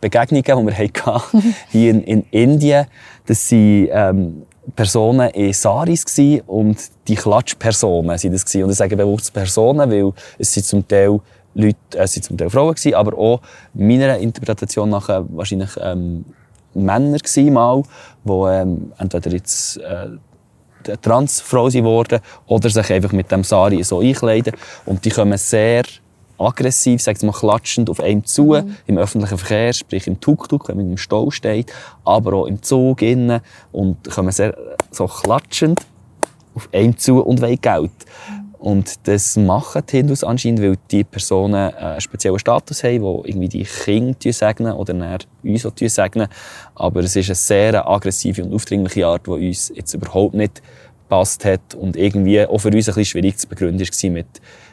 Begegnungen, 0.00 0.42
die 0.42 0.74
wir 0.74 1.06
hatten 1.06 1.54
hier 1.70 1.90
in, 1.90 2.04
in 2.04 2.22
Indien. 2.30 2.86
Das 3.26 3.50
waren 3.50 3.88
ähm, 3.90 4.42
Personen 4.74 5.30
in 5.30 5.52
Saris 5.52 6.04
und 6.46 6.78
die 7.06 7.14
Klatschpersonen 7.14 8.18
sind 8.18 8.32
das 8.32 8.54
Und 8.54 8.70
ich 8.70 8.76
sage 8.76 8.96
bewusst 8.96 9.32
Personen, 9.32 9.90
weil 9.90 10.12
es 10.38 10.52
sind 10.52 10.66
zum 10.66 10.86
Teil 10.86 11.20
Leute, 11.54 11.76
äh, 11.94 12.02
es 12.02 12.12
sind 12.12 12.24
zum 12.24 12.36
Teil 12.36 12.50
Frauen 12.50 12.74
gewesen, 12.74 12.94
aber 12.94 13.16
auch 13.16 13.40
meiner 13.74 14.18
Interpretation 14.18 14.90
nach 14.90 15.08
äh, 15.08 15.22
wahrscheinlich 15.28 15.70
ähm, 15.80 16.24
Männer 16.74 17.18
gewesen 17.18 17.52
mal, 17.52 17.82
die 18.24 18.30
ähm, 18.30 18.92
entweder 18.98 19.30
jetzt 19.30 19.76
äh, 19.78 20.96
Transfrau 21.00 21.68
geworden 21.68 22.20
oder 22.46 22.68
sich 22.68 22.92
einfach 22.92 23.12
mit 23.12 23.30
dem 23.30 23.44
Sari 23.44 23.82
so 23.82 24.00
einkleiden. 24.00 24.54
Und 24.84 25.04
die 25.04 25.10
kommen 25.10 25.38
sehr 25.38 25.84
aggressiv, 26.38 27.00
sag 27.00 27.22
mal 27.22 27.32
klatschend 27.32 27.90
auf 27.90 28.00
einem 28.00 28.24
zu, 28.24 28.54
mhm. 28.54 28.76
im 28.86 28.98
öffentlichen 28.98 29.38
Verkehr, 29.38 29.72
sprich 29.72 30.06
im 30.06 30.20
Tuk-Tuk, 30.20 30.68
wenn 30.68 30.76
man 30.76 30.90
im 30.90 30.96
Stau 30.96 31.30
steht, 31.30 31.72
aber 32.04 32.34
auch 32.34 32.46
im 32.46 32.62
Zug 32.62 33.02
innen 33.02 33.40
und 33.72 34.10
kommen 34.10 34.32
sehr 34.32 34.56
so 34.90 35.06
klatschend 35.06 35.80
auf 36.54 36.68
einem 36.72 36.96
zu 36.96 37.22
und 37.22 37.40
wollen 37.40 37.60
Geld. 37.60 37.92
Und 38.64 39.06
das 39.06 39.36
machen 39.36 39.82
die 39.90 39.98
Hindus 39.98 40.24
anscheinend, 40.24 40.62
weil 40.62 40.78
die 40.90 41.04
Personen 41.04 41.74
einen 41.74 42.00
speziellen 42.00 42.38
Status 42.38 42.82
haben, 42.82 43.22
die 43.22 43.28
irgendwie 43.28 43.48
die 43.48 43.64
Kinder 43.64 44.32
segnen 44.32 44.72
oder 44.72 45.18
uns 45.42 45.66
auch 45.66 45.72
segnen. 45.76 46.28
Aber 46.74 47.00
es 47.00 47.14
ist 47.14 47.28
eine 47.28 47.34
sehr 47.34 47.86
aggressive 47.86 48.42
und 48.42 48.54
aufdringliche 48.54 49.06
Art, 49.06 49.26
die 49.26 49.32
uns 49.32 49.70
jetzt 49.74 49.92
überhaupt 49.92 50.32
nicht 50.32 50.62
passt 51.10 51.44
hat 51.44 51.74
und 51.74 51.96
irgendwie 51.96 52.40
auch 52.46 52.58
für 52.58 52.68
uns 52.68 52.88
ein 52.88 52.94
bisschen 52.94 53.04
schwierig 53.04 53.36
zu 53.36 53.48
begründen 53.48 53.86
war 53.86 54.10
mit 54.10 54.26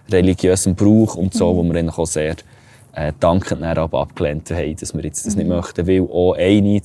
religiösem 0.09 0.75
Brauch 0.75 1.15
und 1.15 1.33
so, 1.33 1.53
mhm. 1.53 1.57
wo 1.57 1.63
wir 1.63 1.73
dann 1.73 1.89
auch 1.89 2.05
sehr 2.05 2.35
äh, 2.93 3.13
dankend 3.19 3.63
aber 3.63 4.01
abgelehnt 4.01 4.49
haben, 4.51 4.75
dass 4.75 4.93
wir 4.93 5.03
jetzt 5.03 5.25
das 5.25 5.35
mhm. 5.35 5.39
nicht 5.39 5.49
möchten, 5.49 5.87
weil 5.87 6.01
auch 6.01 6.33
eine 6.33 6.81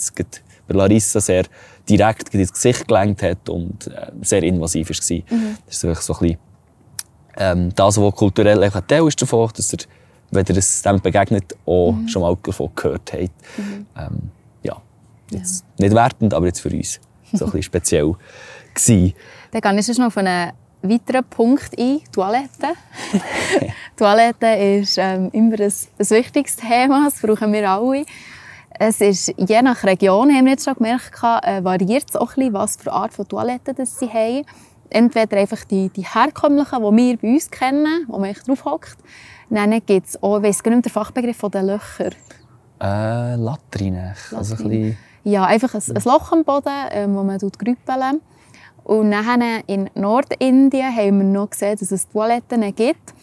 bei 0.69 0.75
Larissa 0.75 1.21
sehr 1.21 1.45
direkt 1.89 2.35
ins 2.35 2.53
Gesicht 2.53 2.89
gelenkt 2.89 3.23
hat 3.23 3.49
und 3.49 3.87
äh, 3.87 4.11
sehr 4.23 4.43
invasiv 4.43 4.91
war. 4.91 5.17
Mhm. 5.39 5.57
Das 5.67 5.77
ist 5.77 5.83
wirklich 5.85 6.05
so 6.05 6.15
ein 6.15 6.19
bisschen 6.19 6.39
ähm, 7.37 7.75
das, 7.75 8.01
was 8.01 8.15
kulturell 8.15 8.63
ein 8.63 8.87
Teil 8.87 9.07
ist 9.07 9.21
davon, 9.21 9.51
dass 9.55 9.73
er, 9.73 9.79
wenn 10.31 10.47
er 10.47 10.57
es 10.57 10.83
dem 10.83 11.01
begegnet, 11.01 11.57
auch 11.67 11.93
mhm. 11.93 12.09
schon 12.09 12.23
mal 12.23 12.37
davon 12.43 12.71
gehört 12.75 13.13
hat. 13.13 13.31
Mhm. 13.57 13.87
Ähm, 13.97 14.31
ja, 14.63 14.77
jetzt 15.31 15.65
ja. 15.79 15.85
nicht 15.85 15.95
wertend, 15.95 16.35
aber 16.35 16.47
jetzt 16.47 16.61
für 16.61 16.71
uns 16.71 17.01
so 17.33 17.45
ein 17.45 17.51
bisschen 17.51 17.63
speziell 17.63 18.15
gewesen. 18.75 19.15
Dann 19.53 19.61
gehe 19.61 19.81
ich 19.81 19.99
noch 19.99 20.07
auf 20.07 20.17
einen 20.17 20.53
weiteren 20.89 21.25
Punkt 21.25 21.79
ein, 21.79 22.01
Toilette. 22.13 22.75
Toilette 23.97 24.47
ist 24.47 24.99
ähm, 24.99 25.31
immer 25.33 25.61
ein, 25.61 25.73
ein 25.99 26.11
wichtiges 26.11 26.57
Thema, 26.57 27.05
das 27.05 27.21
brauchen 27.21 27.53
wir 27.53 27.71
alle. 27.71 28.05
Es 28.79 29.01
ist, 29.01 29.33
je 29.37 29.63
nach 29.63 29.83
Region, 29.85 30.31
haben 30.35 30.45
wir 30.45 30.53
jetzt 30.53 30.65
schon 30.65 30.75
gemerkt, 30.75 31.13
äh, 31.43 31.65
variiert 31.65 32.11
es 32.11 32.17
auch 32.17 32.31
ein 32.31 32.35
bisschen, 32.37 32.53
was 32.53 32.77
für 32.77 32.93
Art 32.93 33.15
von 33.15 33.27
Toiletten 33.27 33.75
das 33.75 33.99
sie 33.99 34.09
haben. 34.09 34.45
Entweder 34.91 35.39
einfach 35.39 35.65
die, 35.65 35.89
die 35.89 36.05
herkömmlichen, 36.05 36.79
die 36.79 36.97
wir 36.97 37.17
bei 37.17 37.29
uns 37.29 37.51
kennen, 37.51 38.05
wo 38.09 38.19
man 38.19 38.35
drauf 38.35 38.65
hockt. 38.65 38.99
Dann 39.49 39.71
gibt 39.85 40.09
es 40.09 40.23
auch, 40.23 40.39
ich 40.39 40.45
weiss 40.45 40.63
gar 40.63 40.73
nicht 40.73 40.85
den 40.85 40.93
Fachbegriff 40.93 41.37
von 41.37 41.51
den 41.51 41.67
Löchern. 41.67 42.15
Äh, 42.81 43.37
Latrine. 43.37 44.15
Also 44.35 44.57
ein 44.57 44.69
bisschen... 44.69 44.99
Ja, 45.25 45.45
einfach 45.45 45.75
ein, 45.75 45.83
ein 45.83 46.03
Loch 46.05 46.33
am 46.33 46.45
Boden, 46.45 46.73
äh, 46.91 47.07
wo 47.09 47.23
man 47.23 47.39
grüppeln 47.39 48.21
und 48.87 49.11
dann 49.11 49.43
in 49.67 49.91
Nordindien 49.97 50.95
haben 50.95 51.19
wir 51.19 51.25
noch 51.25 51.51
gesehen, 51.51 51.77
dass 51.77 51.91
es 51.91 52.09
Toiletten 52.09 52.73
gibt. 52.73 53.15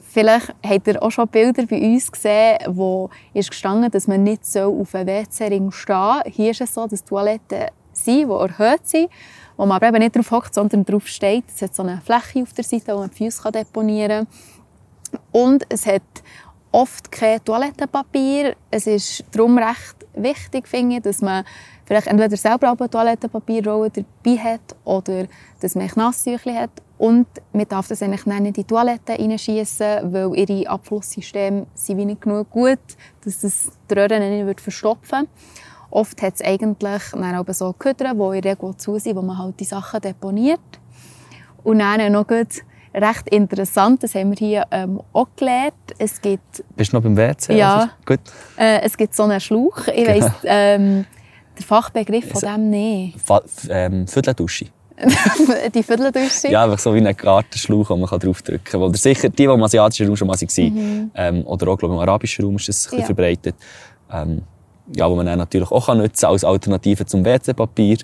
Vielleicht 0.00 0.54
habt 0.66 0.86
ihr 0.86 1.02
auch 1.02 1.10
schon 1.10 1.28
Bilder 1.28 1.66
bei 1.66 1.78
uns 1.78 2.10
gesehen, 2.10 2.56
wo 2.68 3.10
ist 3.34 3.50
gestanden, 3.50 3.90
dass 3.90 4.06
man 4.06 4.22
nicht 4.22 4.46
so 4.46 4.80
auf 4.80 4.94
einem 4.94 5.08
WC-Ring 5.08 5.70
stehen 5.72 5.94
soll. 5.94 6.32
Hier 6.32 6.50
ist 6.52 6.62
es 6.62 6.72
so, 6.72 6.86
dass 6.86 7.04
Toiletten 7.04 7.66
sind, 7.92 8.30
die 8.30 8.32
erhöht 8.32 8.88
sind, 8.88 9.10
wo 9.58 9.66
man 9.66 9.76
aber 9.76 9.88
eben 9.88 9.98
nicht 9.98 10.16
drauf 10.16 10.30
hockt, 10.30 10.54
sondern 10.54 10.86
drauf 10.86 11.06
steht. 11.06 11.44
Es 11.54 11.60
hat 11.60 11.74
so 11.74 11.82
eine 11.82 12.00
Fläche 12.00 12.40
auf 12.40 12.54
der 12.54 12.64
Seite, 12.64 12.94
wo 12.94 13.00
man 13.00 13.10
die 13.10 13.24
Füße 13.24 13.52
deponieren 13.52 14.26
kann. 14.26 15.20
Und 15.32 15.66
es 15.68 15.84
hat 15.84 16.00
oft 16.72 17.12
kein 17.12 17.44
Toilettenpapier. 17.44 18.56
Es 18.70 18.86
ist 18.86 19.22
darum 19.32 19.58
recht 19.58 19.96
wichtig, 20.14 20.66
finde 20.66 20.96
ich, 20.96 21.02
dass 21.02 21.20
man 21.20 21.44
vielleicht 21.84 22.06
entweder 22.06 22.36
selber 22.36 22.74
eine 22.78 22.90
Toilettenpapierrolle 22.90 23.90
dabei 23.90 24.36
hat 24.38 24.76
oder 24.84 25.26
dass 25.60 25.74
man 25.74 25.90
Nasstücher 25.94 26.54
hat. 26.54 26.70
Und 26.96 27.26
man 27.52 27.68
darf 27.68 27.88
das 27.88 28.02
eigentlich 28.02 28.24
nicht 28.24 28.38
in 28.38 28.52
die 28.52 28.64
Toilette 28.64 29.12
reinschießen, 29.12 30.12
weil 30.12 30.34
ihre 30.36 30.68
Abflusssysteme 30.68 31.66
sind 31.74 31.98
nicht 31.98 32.20
genug 32.20 32.50
gut, 32.50 32.78
dass 33.24 33.40
das 33.40 33.70
die 33.90 33.94
Röhren 33.94 34.46
nicht 34.46 34.60
verstopfen 34.60 35.20
würde. 35.20 35.28
Oft 35.90 36.22
hat 36.22 36.34
es 36.34 36.42
eigentlich 36.42 37.02
dann 37.12 37.36
auch 37.36 37.52
so 37.52 37.72
Köder, 37.72 38.14
die 38.14 38.36
in 38.36 38.42
der 38.42 38.52
Regel 38.52 38.76
zu 38.76 38.98
sind, 38.98 39.16
wo 39.16 39.22
man 39.22 39.38
halt 39.38 39.60
die 39.60 39.64
Sachen 39.64 40.00
deponiert. 40.00 40.60
Und 41.62 41.78
dann 41.78 42.12
noch 42.12 42.26
gut 42.26 42.62
recht 42.94 43.28
interessant, 43.28 44.02
das 44.02 44.14
haben 44.14 44.30
wir 44.30 44.36
hier 44.36 44.66
ähm, 44.70 45.00
auch 45.12 45.28
gelernt. 45.36 45.74
Es 45.98 46.20
gibt... 46.20 46.64
Bist 46.76 46.92
du 46.92 46.96
noch 46.96 47.02
beim 47.02 47.16
WC? 47.16 47.56
Ja. 47.56 47.74
Also, 47.74 47.88
gut. 48.06 48.20
Äh, 48.56 48.82
es 48.82 48.96
gibt 48.96 49.14
so 49.14 49.24
einen 49.24 49.40
Schlauch. 49.40 49.88
Ich 49.88 50.04
genau. 50.04 50.26
weiss, 50.26 50.32
ähm, 50.44 51.04
der 51.56 51.64
Fachbegriff 51.64 52.30
von 52.30 52.40
dem 52.40 52.70
nicht. 52.70 53.20
Fa 53.20 53.42
ähm, 53.68 54.06
Vierteldusche. 54.06 54.66
die 55.74 55.82
Vierteldusche? 55.82 56.48
Ja, 56.48 56.64
einfach 56.64 56.78
so 56.78 56.94
wie 56.94 57.04
ein 57.04 57.16
Gartenschlauch, 57.16 57.90
wo 57.90 57.96
man 57.96 58.08
draufdrücken 58.08 58.64
kann. 58.64 58.82
Oder 58.82 58.96
sicher, 58.96 59.28
die, 59.28 59.36
die 59.36 59.44
im 59.44 59.62
asiatischen 59.62 60.06
Raum 60.06 60.16
schon 60.16 60.28
mal 60.28 60.40
waren, 60.40 60.74
mhm. 60.74 61.10
ähm, 61.14 61.46
oder 61.46 61.68
auch 61.68 61.78
glaube 61.78 61.94
ich, 61.94 62.00
im 62.00 62.08
arabischen 62.08 62.44
Raum 62.44 62.56
ist 62.56 62.68
das 62.68 62.92
ein 62.92 63.00
ja. 63.00 63.04
verbreitet, 63.04 63.56
ähm, 64.12 64.42
ja, 64.94 65.10
wo 65.10 65.16
man 65.16 65.26
dann 65.26 65.38
natürlich 65.38 65.70
auch 65.70 65.88
nutzen 65.94 66.20
kann 66.20 66.30
als 66.30 66.44
Alternative 66.44 67.06
zum 67.06 67.24
WC-Papier. 67.24 67.98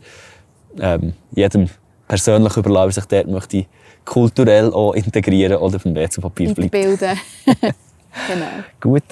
Ähm, 0.81 1.13
jedem 1.33 1.69
persönlich 2.09 2.57
überlassen, 2.57 2.93
sich 2.93 3.05
dort 3.05 3.29
möchte 3.29 3.67
kulturell 4.05 4.73
auch 4.73 4.95
integrieren 4.95 5.59
oder 5.59 5.79
beim 5.79 5.95
WC-Papier 5.95 6.55
bleibt. 6.55 6.73
Bilden. 6.73 7.19
genau. 7.47 8.65
Gut. 8.81 9.05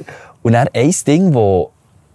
Und 0.42 0.52
dann 0.52 0.68
ein 0.72 0.94
Ding, 1.06 1.32
das 1.32 1.68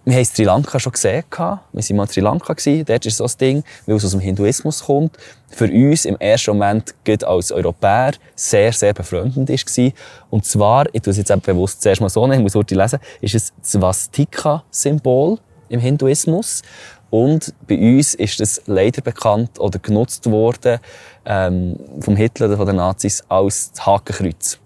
wir 0.04 0.16
haben 0.16 0.24
Sri 0.24 0.44
Lanka 0.44 0.78
schon 0.78 0.92
gesehen. 0.92 1.24
Wir 1.30 1.38
waren 1.38 1.96
mal 1.96 2.02
in 2.02 2.08
Sri 2.08 2.20
Lanka. 2.20 2.54
Dort 2.54 3.06
ist 3.06 3.16
so 3.16 3.24
ein 3.24 3.32
Ding, 3.40 3.64
weil 3.86 3.96
es 3.96 4.04
aus 4.04 4.10
dem 4.10 4.20
Hinduismus 4.20 4.84
kommt, 4.84 5.16
für 5.48 5.70
uns 5.70 6.04
im 6.04 6.16
ersten 6.18 6.50
Moment 6.52 6.94
als 7.24 7.52
Europäer 7.52 8.12
sehr, 8.34 8.72
sehr 8.72 8.92
befreundend 8.92 9.48
war. 9.48 9.92
Und 10.30 10.44
zwar, 10.44 10.86
ich 10.92 11.02
tue 11.02 11.10
es 11.12 11.16
jetzt 11.16 11.30
eben 11.30 11.40
bewusst 11.40 11.80
zuerst 11.80 12.00
mal 12.00 12.10
so 12.10 12.26
nehmen, 12.26 12.40
ich 12.40 12.42
muss 12.42 12.54
heute 12.54 12.74
lesen, 12.74 12.98
ist 13.20 13.34
es 13.34 13.52
Swastika-Symbol 13.64 15.38
im 15.68 15.80
Hinduismus. 15.80 16.62
Und 17.08 17.54
bei 17.66 17.78
uns 17.78 18.14
ist 18.14 18.40
es 18.40 18.62
leider 18.66 19.00
bekannt 19.00 19.60
oder 19.60 19.78
genutzt 19.78 20.28
worden 20.30 20.80
ähm, 21.24 21.76
vom 22.00 22.16
Hitler 22.16 22.48
oder 22.48 22.56
von 22.56 22.66
den 22.66 22.76
Nazis 22.76 23.22
als 23.28 23.72
Hakenkreuz. 23.78 24.58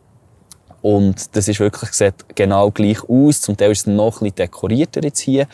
Und 0.81 1.35
das 1.35 1.49
ist 1.49 1.59
wirklich, 1.59 1.91
sieht 1.91 2.15
genau 2.35 2.71
gleich 2.71 3.03
aus. 3.09 3.41
Zum 3.41 3.57
Teil 3.57 3.73
ist 3.73 3.81
es 3.81 3.87
noch 3.87 4.21
ein 4.21 4.35
dekorierter 4.35 5.03
jetzt 5.03 5.21
hier. 5.21 5.47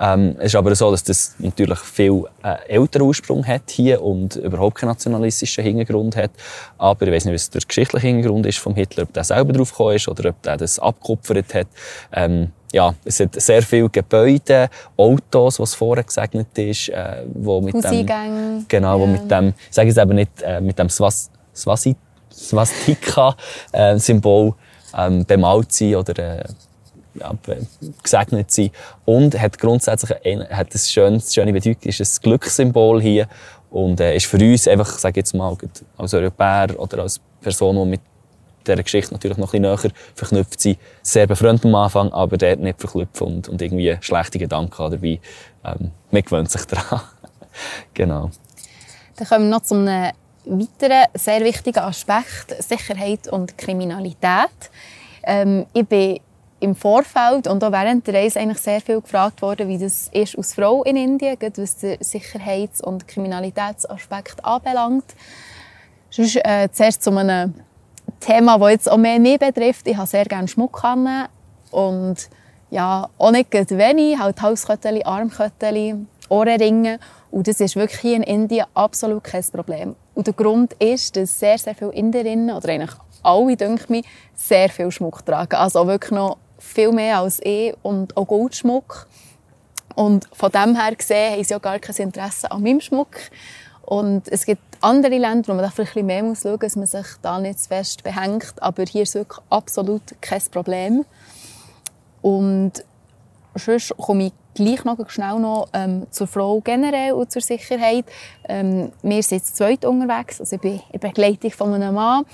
Ähm, 0.00 0.36
es 0.38 0.46
ist 0.46 0.56
aber 0.56 0.74
so, 0.74 0.90
dass 0.90 1.02
das 1.02 1.34
natürlich 1.38 1.78
viel 1.80 2.24
äh, 2.44 2.56
älteren 2.68 3.08
Ursprung 3.08 3.46
hat 3.46 3.70
hier 3.70 4.02
und 4.02 4.36
überhaupt 4.36 4.76
keinen 4.76 4.90
nationalistischen 4.90 5.64
Hintergrund 5.64 6.16
hat. 6.16 6.30
Aber 6.78 7.06
ich 7.06 7.12
weiß 7.12 7.24
nicht, 7.24 7.34
was 7.34 7.50
der 7.50 7.62
geschichtliche 7.62 8.06
Hintergrund 8.06 8.46
ist 8.46 8.58
vom 8.58 8.74
Hitler, 8.74 9.02
ob 9.02 9.12
der 9.12 9.24
selber 9.24 9.52
drauf 9.52 9.72
gekommen 9.72 9.96
ist 9.96 10.06
oder 10.06 10.30
ob 10.30 10.40
der 10.42 10.56
das 10.56 10.78
abgekupfert 10.78 11.54
hat. 11.54 11.66
Ähm, 12.12 12.52
ja, 12.72 12.94
es 13.04 13.18
hat 13.18 13.40
sehr 13.40 13.62
viele 13.62 13.88
Gebäude, 13.88 14.68
Autos, 14.96 15.58
was 15.58 15.74
vorher 15.74 16.04
gesegnet 16.04 16.56
ist, 16.58 16.90
äh, 16.90 17.24
wo 17.34 17.60
mit 17.60 17.74
dem, 17.74 18.64
genau, 18.68 19.00
wo 19.00 19.06
mit 19.06 19.28
dem, 19.30 19.48
ich 19.48 19.74
sage 19.74 19.88
es 19.88 19.96
eben 19.96 20.14
nicht, 20.14 20.42
äh, 20.42 20.60
mit 20.60 20.78
dem 20.78 20.90
Swast 20.90 21.32
Swastika-Symbol 22.32 24.48
äh, 24.48 24.52
ähm, 24.96 25.24
bemalt 25.24 25.72
sind 25.72 25.96
oder 25.96 26.18
äh, 26.18 26.44
ja, 27.14 27.32
gesegnet 28.02 28.50
sind. 28.50 28.72
Und 29.04 29.38
hat 29.40 29.58
grundsätzlich 29.58 30.12
ein, 30.24 30.48
hat 30.48 30.74
ein 30.74 30.78
schönes, 30.78 31.34
schöne 31.34 31.52
Bedeutung, 31.52 31.82
ist 31.82 32.00
ein 32.00 32.22
Glückssymbol 32.22 33.00
hier 33.00 33.28
und 33.70 34.00
äh, 34.00 34.16
ist 34.16 34.26
für 34.26 34.38
uns 34.38 34.68
einfach, 34.68 34.98
sage 34.98 35.20
jetzt 35.20 35.34
mal, 35.34 35.56
als 35.96 36.14
Europäer 36.14 36.78
oder 36.78 37.02
als 37.02 37.20
Person, 37.40 37.76
die 37.76 37.90
mit 37.90 38.00
dieser 38.66 38.82
Geschichte 38.82 39.14
natürlich 39.14 39.38
noch 39.38 39.52
ein 39.54 39.62
bisschen 39.62 39.90
näher 39.90 39.92
verknüpft 40.14 40.60
sind, 40.60 40.78
sehr 41.02 41.26
befreundet 41.26 41.64
am 41.64 41.74
Anfang, 41.74 42.12
aber 42.12 42.36
dort 42.36 42.60
nicht 42.60 42.80
verknüpft 42.80 43.20
und, 43.22 43.48
und 43.48 43.62
irgendwie 43.62 43.96
schlechte 44.00 44.38
Gedanken 44.38 44.90
dabei. 44.90 45.20
Ähm, 45.64 45.90
man 46.10 46.22
gewöhnt 46.22 46.50
sich 46.50 46.64
daran. 46.66 47.00
genau. 47.94 48.30
Dann 49.16 49.26
kommen 49.26 49.44
wir 49.46 49.50
noch 49.50 49.62
zu 49.62 49.74
einem 49.74 50.12
weiteren 50.48 51.04
sehr 51.14 51.40
wichtigen 51.44 51.80
Aspekt, 51.80 52.62
Sicherheit 52.62 53.28
und 53.28 53.56
Kriminalität. 53.58 54.70
Ähm, 55.22 55.66
ich 55.72 55.86
bin 55.86 56.20
im 56.60 56.74
Vorfeld 56.74 57.46
und 57.46 57.62
auch 57.62 57.72
während 57.72 58.06
der 58.06 58.14
Reise 58.14 58.40
eigentlich 58.40 58.58
sehr 58.58 58.80
viel 58.80 59.00
gefragt 59.00 59.42
worden, 59.42 59.68
wie 59.68 59.78
das 59.78 60.08
ist 60.12 60.36
als 60.36 60.54
Frau 60.54 60.82
in 60.82 60.96
Indien, 60.96 61.36
was 61.40 61.76
den 61.78 61.98
Sicherheits- 62.00 62.80
und 62.80 63.06
Kriminalitätsaspekt 63.06 64.44
anbelangt. 64.44 65.04
Sonst 66.10 66.36
äh, 66.36 66.68
zuerst 66.72 67.02
zu 67.02 67.16
einem 67.16 67.54
Thema, 68.20 68.58
das 68.58 68.70
jetzt 68.70 68.90
auch 68.90 68.96
mehr 68.96 69.20
mich 69.20 69.38
betrifft. 69.38 69.86
Ich 69.86 69.96
habe 69.96 70.06
sehr 70.06 70.24
gerne 70.24 70.48
Schmuck 70.48 70.82
und 71.70 72.16
ja, 72.70 73.08
auch 73.18 73.30
nicht 73.30 73.50
wenig, 73.52 74.18
halt 74.18 74.42
Halskettchen, 74.42 75.04
Armkettchen, 75.04 76.08
Ohrenringe 76.28 76.98
und 77.30 77.46
das 77.46 77.60
ist 77.60 77.76
wirklich 77.76 78.00
hier 78.00 78.16
in 78.16 78.22
Indien 78.22 78.66
absolut 78.74 79.24
kein 79.24 79.44
Problem. 79.52 79.96
Und 80.14 80.26
der 80.26 80.34
Grund 80.34 80.72
ist, 80.74 81.16
dass 81.16 81.38
sehr, 81.38 81.58
sehr 81.58 81.74
viele 81.74 81.92
Inderinnen, 81.92 82.54
oder 82.54 82.68
eigentlich 82.70 82.96
alle, 83.22 83.56
denke 83.56 83.96
ich, 83.96 84.06
sehr 84.34 84.68
viel 84.68 84.90
Schmuck 84.90 85.24
tragen. 85.24 85.56
Also 85.56 85.86
wirklich 85.86 86.12
noch 86.12 86.38
viel 86.58 86.92
mehr 86.92 87.18
als 87.18 87.40
ich 87.42 87.74
und 87.82 88.16
auch 88.16 88.26
Goldschmuck. 88.26 89.06
Und 89.94 90.28
von 90.32 90.50
dem 90.50 90.76
her 90.76 90.94
gesehen 90.94 91.32
haben 91.32 91.44
sie 91.44 91.54
auch 91.54 91.62
gar 91.62 91.78
kein 91.78 91.96
Interesse 91.96 92.50
an 92.50 92.62
meinem 92.62 92.80
Schmuck. 92.80 93.16
Und 93.82 94.28
es 94.28 94.44
gibt 94.44 94.62
andere 94.80 95.18
Länder, 95.18 95.48
wo 95.48 95.54
man 95.54 95.64
da 95.64 95.70
vielleicht 95.70 95.96
ein 95.96 96.06
bisschen 96.06 96.06
mehr 96.06 96.22
muss 96.22 96.42
schauen 96.42 96.52
muss, 96.52 96.60
dass 96.60 96.76
man 96.76 96.86
sich 96.86 97.06
da 97.22 97.38
nicht 97.38 97.60
zu 97.60 97.68
fest 97.68 98.02
behängt. 98.02 98.54
Aber 98.60 98.84
hier 98.84 99.02
ist 99.02 99.14
wirklich 99.14 99.40
absolut 99.50 100.02
kein 100.20 100.42
Problem. 100.52 101.04
Und 102.22 102.72
sonst 103.54 103.96
komme 103.96 104.26
ich 104.26 104.32
gleich 104.58 104.84
noch 104.84 105.10
schnell 105.10 105.38
noch 105.38 105.68
ähm, 105.72 106.06
zur 106.10 106.26
Frau 106.26 106.60
generell 106.60 107.12
und 107.12 107.30
zur 107.30 107.42
Sicherheit. 107.42 108.04
Ähm, 108.48 108.92
wir 109.02 109.22
sind 109.22 109.38
jetzt 109.38 109.56
zweit 109.56 109.84
unterwegs, 109.84 110.40
also 110.40 110.56
ich 110.56 110.62
bin 110.62 110.80
in 110.92 111.00
Begleitung 111.00 111.50
von 111.50 111.74
einem 111.74 111.94
Mann. 111.94 112.24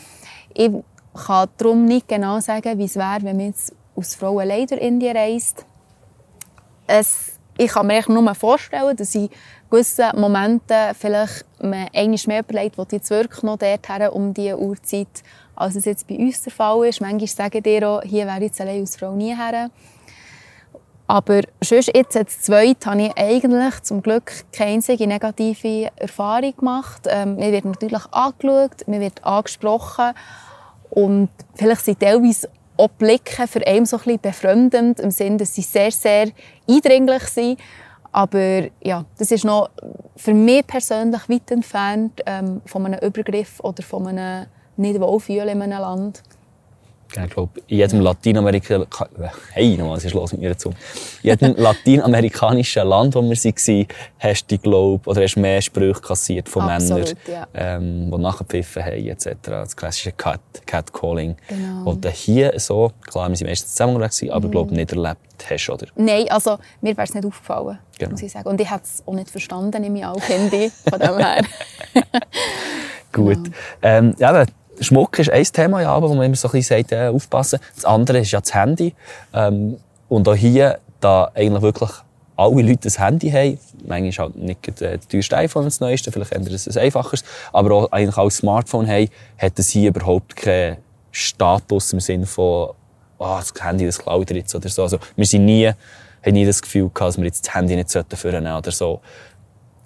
Ich 0.53 0.71
kann 1.15 1.49
darum 1.57 1.85
nicht 1.85 2.09
genau 2.09 2.41
sagen, 2.41 2.79
wie 2.79 2.85
es 2.85 2.97
wäre, 2.97 3.23
wenn 3.23 3.37
man 3.37 3.47
jetzt 3.47 3.75
als 3.97 4.15
Frau 4.15 4.39
allein 4.39 4.67
durch 4.67 4.81
Indien 4.81 5.17
reist. 5.17 5.65
Es, 6.87 7.39
ich 7.57 7.71
kann 7.71 7.87
mir 7.87 8.03
nur 8.09 8.35
vorstellen, 8.35 8.97
dass 8.97 9.15
in 9.15 9.31
gewissen 9.71 10.11
Momenten 10.17 10.95
vielleicht 10.99 11.45
man 11.61 11.89
einmal 11.95 12.19
mehr 12.27 12.41
überlegt, 12.41 12.79
wo 12.79 12.87
jetzt 12.91 13.11
wirklich 13.11 13.43
noch 13.43 13.59
dorthin 13.59 14.09
um 14.09 14.35
diese 14.35 14.59
Uhrzeit, 14.59 15.23
als 15.57 15.77
es 15.77 15.85
jetzt 15.85 16.07
bei 16.07 16.17
uns 16.17 16.43
der 16.43 16.53
Fall 16.53 16.87
ist. 16.87 17.01
Manchmal 17.01 17.27
sagen 17.29 17.63
die 17.63 17.85
auch, 17.85 18.03
hier 18.03 18.27
wäre 18.27 18.39
ich 18.39 18.45
jetzt 18.45 18.61
allein 18.61 18.81
als 18.81 18.97
Frau 18.97 19.13
nie 19.15 19.35
her. 19.35 19.71
Aber 21.07 21.43
sonst 21.61 21.91
jetzt 21.95 22.17
als 22.17 22.41
Zweit 22.43 22.87
habe 22.87 23.03
ich 23.03 23.19
eigentlich 23.19 23.83
zum 23.83 24.03
Glück 24.03 24.33
keine 24.53 24.73
einzige 24.73 25.07
negative 25.07 25.91
Erfahrung 25.97 26.57
gemacht. 26.57 27.03
Ähm, 27.07 27.37
mir 27.37 27.53
wird 27.53 27.67
natürlich 27.67 28.05
angeschaut, 28.11 28.87
mir 28.87 29.01
wird 29.01 29.23
angesprochen 29.23 30.13
und 30.91 31.29
vielleicht 31.55 31.85
sind 31.85 32.01
teilweise 32.01 32.49
auch 32.77 32.89
Blicke 32.89 33.47
für 33.47 33.65
einen 33.67 33.87
so 33.87 33.97
ein 33.97 34.03
bisschen 34.05 34.21
befremdend, 34.21 35.01
im 35.01 35.11
Sinne, 35.11 35.37
dass 35.39 35.55
sie 35.55 35.63
sehr, 35.63 35.91
sehr 35.91 36.29
eindringlich 36.69 37.25
sind. 37.25 37.61
Aber 38.11 38.69
ja, 38.83 39.05
das 39.19 39.31
ist 39.31 39.45
noch 39.45 39.71
für 40.17 40.35
mich 40.35 40.67
persönlich 40.67 41.29
weit 41.29 41.51
entfernt 41.51 42.23
ähm, 42.27 42.63
von 42.65 42.87
einem 42.87 43.01
Übergriff 43.01 43.61
oder 43.61 43.83
von 43.83 44.07
einem 44.07 44.47
nicht 44.77 45.01
wohlfühlen 45.01 45.49
in 45.49 45.63
einem 45.63 45.81
Land. 45.81 46.23
Ich 47.17 47.31
glaube, 47.31 47.61
in 47.69 47.79
jedem 47.79 48.01
Lateinamerika 48.01 48.87
hey, 49.53 49.77
nochmal, 49.77 49.97
was 49.97 50.05
ist 50.05 50.15
los 50.15 50.33
mit 50.33 50.41
mir? 50.41 50.51
In 50.51 50.75
jedem 51.23 51.55
lateinamerikanischen 51.57 52.87
Land, 52.87 53.15
wo 53.15 53.23
wir 53.23 53.37
waren, 53.37 53.87
hast 54.19 54.51
du, 54.51 54.59
glaub, 54.59 55.07
oder 55.07 55.23
hast 55.23 55.37
mehr 55.37 55.61
Sprüche 55.61 56.01
kassiert 56.01 56.49
von 56.49 56.69
Absolut, 56.69 57.15
Männern, 57.27 57.47
ja. 57.55 57.77
ähm, 57.77 58.11
die 58.11 58.19
nachgepfiffen 58.19 58.85
haben, 58.85 59.07
etc. 59.07 59.29
Das 59.45 59.77
klassische 59.77 60.13
Cat, 60.13 60.41
Catcalling. 60.67 61.37
Genau. 61.49 61.91
Und 61.91 62.07
hier 62.09 62.53
so, 62.59 62.91
klar, 63.07 63.29
wir 63.29 63.37
sind 63.37 63.47
meistens 63.47 63.73
zusammen 63.73 63.95
unterwegs, 63.97 64.23
aber 64.23 64.39
ich 64.39 64.45
mhm. 64.45 64.51
glaube, 64.51 64.75
nicht 64.75 64.93
erlebt 64.93 65.19
hast, 65.49 65.71
oder? 65.71 65.87
Nein, 65.97 66.27
also 66.31 66.59
mir 66.81 66.97
wäre 66.97 67.07
es 67.07 67.15
nicht 67.15 67.25
aufgefallen, 67.25 67.79
genau. 67.99 68.13
muss 68.13 68.23
ich 68.23 68.33
sagen. 68.33 68.49
Und 68.49 68.61
ich 68.61 68.71
hätte 68.71 68.85
es 68.85 69.03
auch 69.07 69.15
nicht 69.15 69.31
verstanden, 69.31 69.81
nehme 69.81 69.99
ich 69.99 70.05
auch, 70.05 70.21
Handy, 70.21 70.71
von 70.89 70.99
dem 70.99 71.19
her. 71.19 71.43
Gut. 73.13 73.45
Genau. 73.45 73.57
Ähm, 73.83 74.15
ja, 74.19 74.45
Schmuck 74.81 75.19
ist 75.19 75.31
ein 75.31 75.45
Thema, 75.45 75.83
ja, 75.83 76.01
wo 76.01 76.09
man 76.15 76.27
immer 76.27 76.37
so 76.37 76.49
ein 76.49 76.53
bisschen 76.53 76.79
sagt, 76.79 76.93
äh, 76.93 77.09
aufpassen. 77.09 77.61
Das 77.75 77.85
andere 77.85 78.19
ist 78.19 78.31
ja 78.31 78.41
das 78.41 78.55
Handy. 78.55 78.95
Ähm, 79.33 79.79
und 80.09 80.29
auch 80.29 80.35
hier, 80.35 80.79
da 81.01 81.31
eigentlich 81.35 81.63
wirklich 81.63 81.91
alle 82.37 82.63
Leute 82.63 82.89
ein 82.89 83.05
Handy 83.05 83.31
haben, 83.31 83.59
manchmal 83.87 84.27
halt 84.27 84.37
nicht 84.37 84.81
äh, 84.81 84.99
das 84.99 85.09
teuerste 85.09 85.37
iPhone 85.37 85.65
das 85.65 85.81
neueste, 85.81 86.11
vielleicht 86.11 86.33
eher 86.33 86.41
ein 86.41 86.79
einfaches, 86.79 87.25
aber 87.53 87.75
auch 87.75 87.93
eigentlich 87.93 88.17
auch 88.17 88.25
ein 88.25 88.31
Smartphone 88.31 88.89
haben, 88.89 89.09
hat 89.39 89.59
es 89.59 89.69
hier 89.69 89.91
überhaupt 89.91 90.35
keinen 90.35 90.79
Status 91.13 91.93
im 91.93 92.01
Sinne 92.01 92.27
von, 92.27 92.71
oh, 93.19 93.39
das 93.39 93.53
Handy, 93.61 93.87
das 93.87 93.99
klaut 93.99 94.31
er 94.31 94.39
jetzt 94.39 94.55
oder 94.55 94.69
so. 94.69 94.83
Also, 94.83 94.99
wir 95.15 95.27
sind 95.27 95.45
nie, 95.45 95.69
haben 95.69 96.33
nie 96.33 96.45
das 96.45 96.61
Gefühl 96.61 96.91
gehabt, 96.93 97.11
dass 97.11 97.19
wir 97.19 97.25
jetzt 97.25 97.47
das 97.47 97.55
Handy 97.55 97.77
nicht 97.77 97.91
führen 97.91 98.09
sollten 98.15 98.47
oder 98.47 98.71
so. 98.73 99.01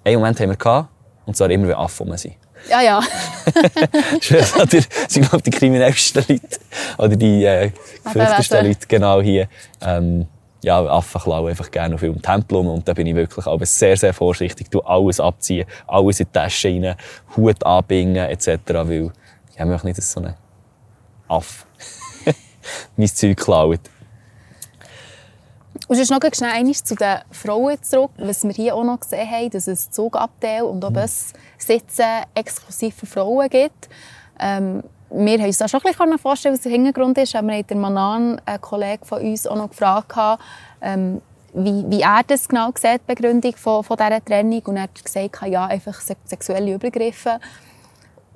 Einen 0.05 0.17
Moment 0.17 0.41
haben 0.41 0.51
wir 0.51 0.57
gehabt, 0.57 0.89
und 1.27 1.37
zwar 1.37 1.51
immer, 1.51 1.69
wenn 1.69 1.75
Affen 1.75 2.17
sind. 2.17 2.35
Ja, 2.69 2.83
ja. 2.83 3.01
das 4.71 4.89
sind, 5.09 5.29
glaube 5.29 5.43
die 5.43 5.51
kriminellsten 5.51 6.25
Leute. 6.29 6.59
Oder 6.99 7.17
die 7.17 7.45
äh, 7.45 7.71
gefürchtesten 8.05 8.67
Leute, 8.67 8.87
genau 8.87 9.21
hier. 9.21 9.49
Ähm, 9.81 10.27
ja, 10.63 10.85
Affen 10.85 11.21
klauen 11.21 11.49
einfach 11.49 11.71
gerne 11.71 11.95
auf 11.95 12.01
dem 12.01 12.21
Tempel 12.21 12.59
um. 12.59 12.69
Und 12.69 12.89
da 12.89 12.93
bin 12.93 13.07
ich 13.07 13.15
wirklich 13.15 13.47
aber 13.47 13.65
sehr, 13.65 13.97
sehr 13.97 14.13
vorsichtig. 14.13 14.71
Du 14.71 14.81
alles 14.81 15.21
abziehen, 15.21 15.67
alles 15.87 16.21
in 16.21 16.27
die 16.27 16.33
Tasche 16.33 16.69
rein, 16.69 16.95
Hut 17.37 17.65
anbingen, 17.65 18.29
etc. 18.29 18.49
Weil 18.67 19.13
ich 19.57 19.65
möchte 19.65 19.87
nicht, 19.87 19.99
dass 19.99 20.11
so 20.11 20.21
ein 20.21 20.35
Affe 21.29 21.65
mein 22.97 23.09
Zeug 23.09 23.37
klaut. 23.37 23.81
Und 25.89 25.97
sonst 25.97 26.11
noch 26.11 26.21
schnell 26.35 26.51
einmal 26.51 26.75
zu 26.75 26.95
den 26.95 27.17
Frauen 27.31 27.83
zurück, 27.83 28.11
was 28.19 28.45
wir 28.45 28.53
hier 28.53 28.75
auch 28.77 28.85
noch 28.85 29.01
gesehen 29.01 29.29
haben, 29.31 29.49
dass 29.49 29.67
es 29.67 29.91
Zugabteil 29.91 30.63
und 30.63 30.85
auch 30.85 30.93
Bussitze 30.93 32.05
exklusiv 32.35 32.95
für 32.95 33.07
Frauen 33.07 33.49
gibt. 33.49 33.89
Ähm, 34.39 34.83
wir 35.11 35.39
haben 35.39 35.47
uns 35.47 35.57
da 35.57 35.67
schon 35.67 35.81
ein 35.83 35.93
bisschen 35.95 36.19
vorstellen, 36.19 36.55
was 36.55 36.61
der 36.61 36.73
Hintergrund 36.73 37.17
ist. 37.17 37.33
Wir 37.33 37.39
haben 37.39 37.67
den 37.67 37.81
Manan, 37.81 38.39
einen 38.45 38.61
Kollegen 38.61 39.03
von 39.07 39.23
uns, 39.23 39.47
auch 39.47 39.57
noch 39.57 39.71
gefragt, 39.71 40.15
ähm, 40.83 41.23
wie, 41.55 41.85
wie 41.89 42.03
er 42.03 42.21
das 42.27 42.47
genau 42.47 42.71
sieht, 42.75 43.01
die 43.01 43.15
Begründung 43.15 43.57
von, 43.57 43.83
von 43.83 43.97
dieser 43.97 44.23
Trennung. 44.23 44.61
Und 44.67 44.77
er 44.77 44.83
hat 44.83 45.03
gesagt, 45.03 45.47
ja, 45.47 45.65
einfach 45.65 45.99
sexuelle 45.99 46.75
Übergriffe. 46.75 47.41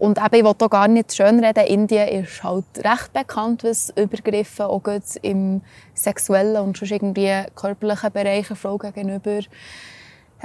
Und 0.02 0.18
eben, 0.18 0.34
ich 0.34 0.44
will 0.44 0.54
hier 0.58 0.68
gar 0.68 0.88
nicht 0.88 1.14
schönreden, 1.14 1.64
Indien 1.64 2.08
ist 2.08 2.42
halt 2.42 2.64
recht 2.78 3.12
bekannt, 3.12 3.62
was 3.62 3.90
Übergriffe 3.90 4.66
auch 4.66 4.82
im 5.22 5.60
sexuellen 5.94 6.60
und 6.60 6.76
schon 6.76 6.88
irgendwie 6.88 7.30
körperlichen 7.54 8.10
Bereich 8.10 8.48
Frauen 8.48 8.80
gegenüber 8.80 9.38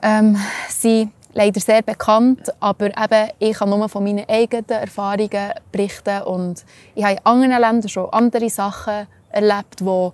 ähm, 0.03 0.38
sind 0.70 1.12
leider 1.34 1.60
sehr 1.60 1.82
bekannt, 1.82 2.53
aber 2.60 2.86
eben, 2.86 3.32
ich 3.39 3.58
kann 3.58 3.72
nur 3.72 3.89
von 3.89 4.03
meinen 4.03 4.30
eigenen 4.30 4.70
Erfahrungen 4.70 5.53
berichten 5.72 6.22
und 6.22 6.64
ich 6.93 7.03
habe 7.03 7.16
in 7.16 7.26
anderen 7.26 7.60
Ländern 7.60 7.89
schon 7.89 8.12
andere 8.12 8.51
Sachen 8.51 9.08
erlebt, 9.32 9.80
die 9.80 10.12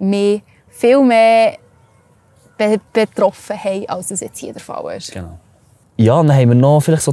mich 0.00 0.42
viel 0.70 1.00
mehr 1.00 1.58
be 2.58 2.80
betroffen 2.92 3.56
haben, 3.56 3.88
als 3.88 4.10
es 4.10 4.18
jetzt 4.18 4.40
hier 4.40 4.52
der 4.52 4.62
Fall 4.62 4.96
ist. 4.96 5.12
Genau. 5.12 5.38
Ja, 5.96 6.16
dann 6.16 6.34
haben 6.34 6.48
wir 6.48 6.56
noch 6.56 6.80
vielleicht 6.80 7.04
so 7.04 7.12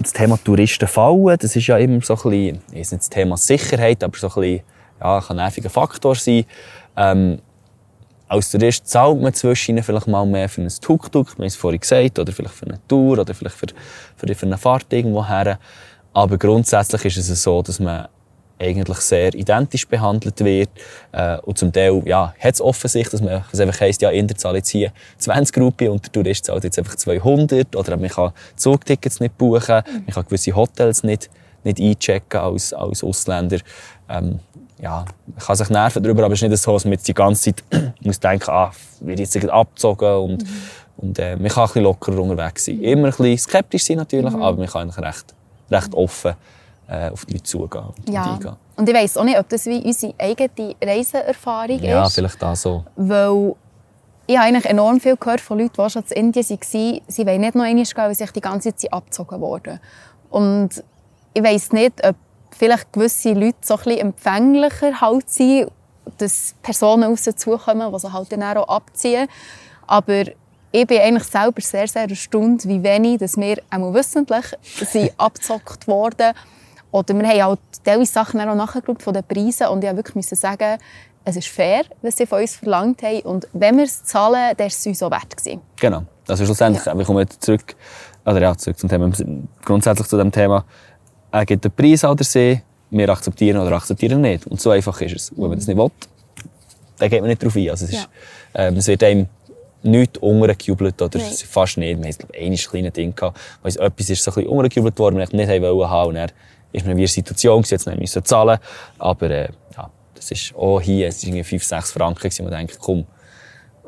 das 0.00 0.12
Thema 0.12 0.38
Touristen 0.42 0.88
fallen, 0.88 1.36
das 1.38 1.56
ist 1.56 1.66
ja 1.66 1.78
immer 1.78 2.00
so 2.02 2.14
ein 2.14 2.22
bisschen, 2.22 2.62
ist 2.72 2.92
nicht 2.92 3.02
das 3.02 3.10
Thema 3.10 3.36
Sicherheit, 3.36 4.02
aber 4.02 4.16
so 4.16 4.28
ein 4.28 4.34
bisschen, 4.34 4.60
ja, 5.00 5.20
kann 5.20 5.38
ein 5.38 5.44
nerviger 5.44 5.70
Faktor 5.70 6.14
sein. 6.14 6.44
Ähm, 6.96 7.38
als 8.28 8.50
Tourist 8.50 8.88
zahlt 8.88 9.20
man 9.20 9.32
zwischen 9.34 9.82
vielleicht 9.82 10.08
mal 10.08 10.26
mehr 10.26 10.48
für 10.48 10.62
ein 10.62 10.68
Tuk-Tuk, 10.68 11.38
wir 11.38 11.46
es 11.46 11.54
vorhin 11.54 11.80
gesagt, 11.80 12.18
oder 12.18 12.32
vielleicht 12.32 12.54
für 12.54 12.66
eine 12.66 12.80
Tour, 12.88 13.18
oder 13.18 13.34
vielleicht 13.34 13.56
für, 13.56 13.66
für, 14.16 14.34
für 14.34 14.46
eine 14.46 14.58
Fahrt 14.58 14.92
irgendwo 14.92 15.26
her. 15.26 15.58
Aber 16.12 16.36
grundsätzlich 16.38 17.04
ist 17.04 17.28
es 17.28 17.42
so, 17.42 17.62
dass 17.62 17.78
man 17.78 18.08
eigentlich 18.58 18.98
sehr 18.98 19.34
identisch 19.34 19.86
behandelt 19.86 20.42
wird. 20.44 20.70
Äh, 21.12 21.38
und 21.38 21.58
zum 21.58 21.72
Teil 21.72 22.02
ja, 22.06 22.34
hat 22.38 22.54
es 22.54 22.60
offensichtlich, 22.60 23.10
dass 23.10 23.20
man 23.20 23.44
es 23.52 23.60
einfach 23.60 23.80
heisst, 23.80 24.02
ja, 24.02 24.10
Inder 24.10 24.34
zahlt 24.34 24.56
jetzt 24.56 24.70
hier 24.70 24.92
20 25.18 25.54
Gruppen 25.54 25.88
und 25.88 26.04
der 26.04 26.12
Tourist 26.12 26.46
zahlt 26.46 26.64
jetzt 26.64 26.78
einfach 26.78 26.96
200. 26.96 27.76
Oder 27.76 27.96
man 27.96 28.08
kann 28.08 28.32
Zugtickets 28.56 29.20
nicht 29.20 29.36
buchen, 29.36 29.82
man 29.84 30.06
kann 30.06 30.24
gewisse 30.24 30.54
Hotels 30.54 31.02
nicht, 31.02 31.30
nicht 31.64 31.80
einchecken 31.80 32.40
als, 32.40 32.72
als 32.72 33.04
Ausländer. 33.04 33.58
Ähm, 34.08 34.40
ja, 34.80 35.04
man 35.26 35.38
kann 35.38 35.56
sich 35.56 35.70
nerven 35.70 36.02
darüber, 36.02 36.24
aber 36.24 36.34
es 36.34 36.42
ist 36.42 36.48
nicht 36.48 36.62
so, 36.62 36.72
dass 36.72 36.84
man 36.84 36.92
jetzt 36.92 37.08
die 37.08 37.14
ganze 37.14 37.54
Zeit 37.54 37.64
muss 38.00 38.20
denken, 38.20 38.50
ah, 38.50 38.70
wird 39.00 39.20
jetzt 39.20 39.36
abgezogen 39.48 40.14
und, 40.16 40.42
mhm. 40.42 40.48
und 40.98 41.18
äh, 41.18 41.36
man 41.36 41.48
kann 41.48 41.62
ein 41.62 41.66
bisschen 41.68 41.82
lockerer 41.82 42.20
unterwegs 42.20 42.66
sein. 42.66 42.80
Immer 42.82 43.08
ein 43.08 43.10
bisschen 43.10 43.38
skeptisch 43.38 43.84
sein 43.84 43.96
natürlich, 43.96 44.32
mhm. 44.32 44.42
aber 44.42 44.58
man 44.58 44.66
kann 44.66 44.82
eigentlich 44.82 45.04
recht, 45.04 45.34
recht 45.70 45.94
offen 45.94 46.34
äh, 46.88 47.10
auf 47.10 47.24
die 47.26 47.34
Leute 47.34 47.44
zugehen 47.44 47.84
und 47.86 48.08
ja. 48.08 48.34
eingehen. 48.34 48.56
Und 48.76 48.88
ich 48.88 48.94
weiss 48.94 49.16
auch 49.16 49.24
nicht, 49.24 49.38
ob 49.38 49.48
das 49.48 49.66
wie 49.66 49.82
unsere 49.82 50.14
eigene 50.18 50.76
Reiseerfahrung 50.82 51.78
ja, 51.78 52.04
ist. 52.04 52.16
Ja, 52.16 52.22
vielleicht 52.22 52.44
auch 52.44 52.56
so. 52.56 52.84
Weil 52.96 53.54
ich 54.26 54.36
habe 54.36 54.48
eigentlich 54.48 54.66
enorm 54.66 55.00
viel 55.00 55.16
gehört 55.16 55.40
von 55.40 55.58
Leuten, 55.58 55.82
die 55.82 55.90
schon 55.90 56.02
in 56.10 56.26
Indien 56.26 56.48
waren. 56.48 57.00
Sie 57.06 57.26
wollen 57.26 57.40
nicht 57.40 57.54
noch 57.54 57.64
einmal 57.64 57.84
gehen, 57.84 57.96
weil 57.96 58.14
sie 58.14 58.26
die 58.26 58.40
ganze 58.40 58.74
Zeit 58.74 58.92
abgezogen 58.92 59.40
wurden. 59.40 59.80
Und 60.30 60.82
ich 61.32 61.42
weiss 61.42 61.72
nicht, 61.72 62.06
ob 62.06 62.16
vielleicht 62.50 62.92
gewisse 62.92 63.32
Leute 63.32 63.56
so 63.62 63.74
ein 63.76 63.84
bisschen 63.84 64.00
empfänglicher 64.00 65.00
halt 65.00 65.30
sind 65.30 65.70
dass 66.18 66.54
Personen 66.62 67.12
auf 67.12 67.18
sie 67.18 67.34
zukommen, 67.34 67.92
die 67.92 67.98
sie 67.98 68.12
halt 68.12 68.32
dann 68.32 68.42
auch 68.42 68.68
abziehen. 68.68 69.28
Aber 69.86 70.24
ich 70.72 70.86
bin 70.86 71.00
eigentlich 71.00 71.24
selber 71.24 71.60
sehr, 71.60 71.88
sehr 71.88 72.08
erstaunt, 72.08 72.66
wie 72.66 72.82
wenig 72.82 73.18
dass 73.18 73.36
wir 73.36 73.58
auch 73.70 73.94
wissentlich 73.94 74.44
sind 74.62 75.12
abgezockt 75.16 75.88
wurden. 75.88 76.32
Oder 76.96 77.12
wir 77.12 77.28
haben 77.28 77.42
halt 77.42 77.60
teilweise 77.84 78.10
Sachen 78.10 78.40
auch 78.40 78.54
nachgeschaut 78.54 79.02
von 79.02 79.12
den 79.12 79.22
Preisen 79.22 79.66
und 79.66 79.84
ich 79.84 79.92
musste 79.92 80.14
wirklich 80.14 80.26
sagen, 80.28 80.78
es 81.26 81.36
ist 81.36 81.48
fair, 81.48 81.82
was 82.00 82.16
sie 82.16 82.24
von 82.24 82.40
uns 82.40 82.56
verlangt 82.56 83.02
haben. 83.02 83.20
Und 83.20 83.46
wenn 83.52 83.76
wir 83.76 83.84
es 83.84 84.02
zahlen, 84.02 84.54
dann 84.56 84.58
war 84.58 84.66
es 84.66 84.86
uns 84.86 85.02
auch 85.02 85.10
wert. 85.10 85.36
Gewesen. 85.36 85.60
Genau. 85.78 86.04
Also 86.26 86.46
schlussendlich, 86.46 86.86
ja. 86.86 86.96
wir 86.96 87.04
kommen 87.04 87.28
zurück, 87.38 87.76
oder 88.24 88.40
ja, 88.40 88.56
zurück 88.56 88.78
zum 88.78 88.88
Thema, 88.88 89.12
grundsätzlich 89.62 90.08
zu 90.08 90.16
dem 90.16 90.32
Thema, 90.32 90.64
er 91.30 91.44
gibt 91.44 91.64
den 91.64 91.72
Preis 91.72 92.02
an 92.02 92.16
der 92.16 92.24
See, 92.24 92.62
wir 92.88 93.08
akzeptieren 93.10 93.60
oder 93.60 93.72
akzeptieren 93.72 94.22
nicht. 94.22 94.46
Und 94.46 94.58
so 94.58 94.70
einfach 94.70 94.98
ist 95.02 95.16
es. 95.16 95.30
Und 95.30 95.42
wenn 95.42 95.48
man 95.50 95.58
das 95.58 95.66
nicht 95.66 95.76
will, 95.76 95.90
dann 96.96 97.10
geht 97.10 97.20
man 97.20 97.28
nicht 97.28 97.42
darauf 97.42 97.56
ein. 97.56 97.68
Also 97.68 97.84
es, 97.84 97.92
ist, 97.92 98.08
ja. 98.54 98.68
ähm, 98.68 98.76
es 98.78 98.86
wird 98.86 99.02
einem 99.02 99.26
nichts 99.82 100.18
untergejubelt 100.18 101.02
oder 101.02 101.18
Nein. 101.18 101.30
fast 101.30 101.76
nicht. 101.76 102.02
Wir 102.02 102.08
hatten 102.08 102.26
ein 102.34 102.56
kleines 102.56 102.92
Ding, 102.94 103.14
gehabt, 103.14 103.38
wo 103.62 103.68
etwas 103.68 104.08
ist 104.08 104.24
so 104.24 104.30
ein 104.30 104.34
bisschen 104.36 104.50
untergejubelt 104.50 104.98
worden, 104.98 105.18
wir 105.18 105.28
nicht 105.30 105.50
haben 105.50 105.90
haben. 105.90 106.08
Und 106.08 106.14
dann 106.14 106.30
ist 106.72 106.84
man 106.84 106.92
in 106.92 106.98
einer 106.98 107.08
Situation, 107.08 107.62
jetzt 107.62 107.86
müssen 107.86 108.14
wir 108.14 108.24
zahlen. 108.24 108.58
Aber 108.98 109.30
äh, 109.30 109.48
ja, 109.76 109.90
das 110.14 110.30
ist 110.30 110.54
auch 110.54 110.80
hier, 110.80 111.08
es 111.08 111.26
waren 111.26 111.44
5, 111.44 111.64
6 111.64 111.92
Franken, 111.92 112.30
wo 112.38 112.42
man 112.44 112.52
denkt, 112.52 112.78
komm, 112.80 113.06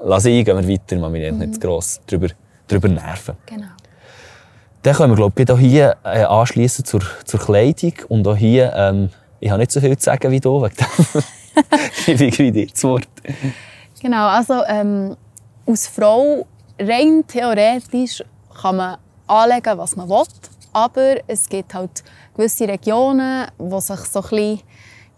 lass 0.02 0.26
ihn, 0.26 0.44
gehen 0.44 0.56
wir 0.56 0.68
weiter, 0.68 0.96
man 0.96 1.12
will 1.12 1.32
mhm. 1.32 1.38
nicht 1.38 1.60
gross 1.60 2.00
darüber, 2.06 2.28
darüber 2.66 2.88
nerven. 2.88 3.36
Genau. 3.46 3.66
Dann 4.82 4.94
können 4.94 5.12
wir, 5.12 5.16
glaube 5.16 5.42
ich, 5.42 5.50
auch 5.50 5.58
hier 5.58 5.96
äh, 6.04 6.22
anschließen 6.22 6.84
zur, 6.84 7.02
zur 7.24 7.40
Kleidung. 7.40 7.94
Und 8.08 8.26
auch 8.28 8.36
hier, 8.36 8.72
ähm, 8.74 9.10
ich 9.40 9.50
habe 9.50 9.60
nicht 9.60 9.72
so 9.72 9.80
viel 9.80 9.96
zu 9.96 10.04
sagen 10.04 10.30
wie 10.30 10.40
du, 10.40 10.62
wegen 10.62 10.74
dem 12.06 12.28
ich 12.28 12.36
dir 12.36 12.66
das 12.66 12.84
Wort. 12.84 13.08
Genau, 14.00 14.28
also 14.28 14.62
ähm, 14.66 15.16
als 15.66 15.88
Frau, 15.88 16.46
rein 16.78 17.24
theoretisch, 17.26 18.22
kann 18.60 18.76
man 18.76 18.98
anlegen, 19.26 19.76
was 19.78 19.96
man 19.96 20.08
will. 20.08 20.24
Aber 20.78 21.16
es 21.26 21.48
gibt 21.48 21.74
halt 21.74 22.04
gewisse 22.36 22.68
Regionen, 22.68 23.48
wo 23.58 23.80
sich 23.80 23.98
so 24.00 24.20
ein 24.20 24.28
bisschen, 24.28 24.60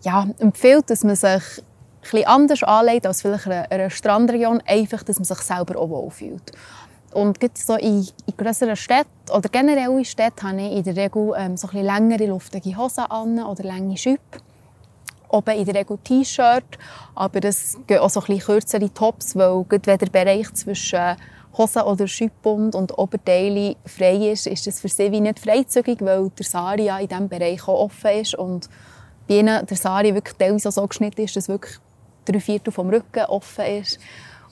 ja, 0.02 0.26
empfiehlt, 0.38 0.88
dass 0.88 1.04
man 1.04 1.16
sich 1.16 1.62
etwas 2.02 2.24
anders 2.24 2.62
anlegt 2.62 3.06
als 3.06 3.20
vielleicht 3.20 3.44
in 3.44 3.52
einer 3.52 3.90
Strandregion, 3.90 4.62
einfach, 4.66 5.02
dass 5.02 5.16
man 5.18 5.26
sich 5.26 5.38
selber 5.40 5.78
auch 5.78 5.90
wohlfühlt. 5.90 6.52
Und 7.12 7.36
so 7.58 7.74
in, 7.74 8.08
in 8.26 8.36
grösseren 8.38 8.74
Städten 8.74 9.10
oder 9.36 9.50
generell 9.50 9.98
in 9.98 10.04
Städten 10.06 10.48
habe 10.48 10.62
ich 10.62 10.76
in 10.76 10.82
der 10.82 10.96
Regel 10.96 11.34
ähm, 11.36 11.58
so 11.58 11.68
ein 11.68 11.84
längere, 11.84 12.26
luftige 12.26 12.74
Hosen 12.78 13.04
an 13.10 13.42
oder 13.42 13.62
lange 13.64 13.98
Schüppe. 13.98 14.38
Oben 15.28 15.58
in 15.58 15.66
der 15.66 15.74
Regel 15.74 15.98
T-Shirt, 16.02 16.78
aber 17.14 17.44
es 17.44 17.76
gehen 17.86 17.98
auch 17.98 18.08
so 18.08 18.22
ein 18.26 18.38
kürzere 18.38 18.92
Tops, 18.94 19.36
weil 19.36 19.66
wenn 19.68 19.98
der 19.98 20.06
Bereich 20.06 20.54
zwischen 20.54 21.16
Hosen 21.56 21.82
oder 21.82 22.06
Schüppbund 22.06 22.74
und 22.74 22.96
Oberteile 22.96 23.76
frei 23.84 24.30
ist, 24.30 24.46
ist 24.46 24.66
das 24.66 24.80
für 24.80 24.88
sie 24.88 25.10
wie 25.10 25.20
nicht 25.20 25.40
freizügig, 25.40 26.00
weil 26.00 26.30
der 26.30 26.46
Sari 26.46 26.84
ja 26.84 26.98
in 26.98 27.08
diesem 27.08 27.28
Bereich 27.28 27.66
auch 27.66 27.84
offen 27.84 28.10
ist 28.10 28.34
und 28.34 28.68
bei 29.26 29.38
ihnen 29.38 29.66
der 29.66 29.76
Sari 29.76 30.14
wirklich 30.14 30.36
teilweise 30.36 30.70
so 30.70 30.86
geschnitten 30.86 31.22
ist, 31.22 31.36
dass 31.36 31.48
wirklich 31.48 31.78
drei 32.24 32.40
Viertel 32.40 32.72
vom 32.72 32.90
Rücken 32.90 33.24
offen 33.26 33.64
ist. 33.64 33.98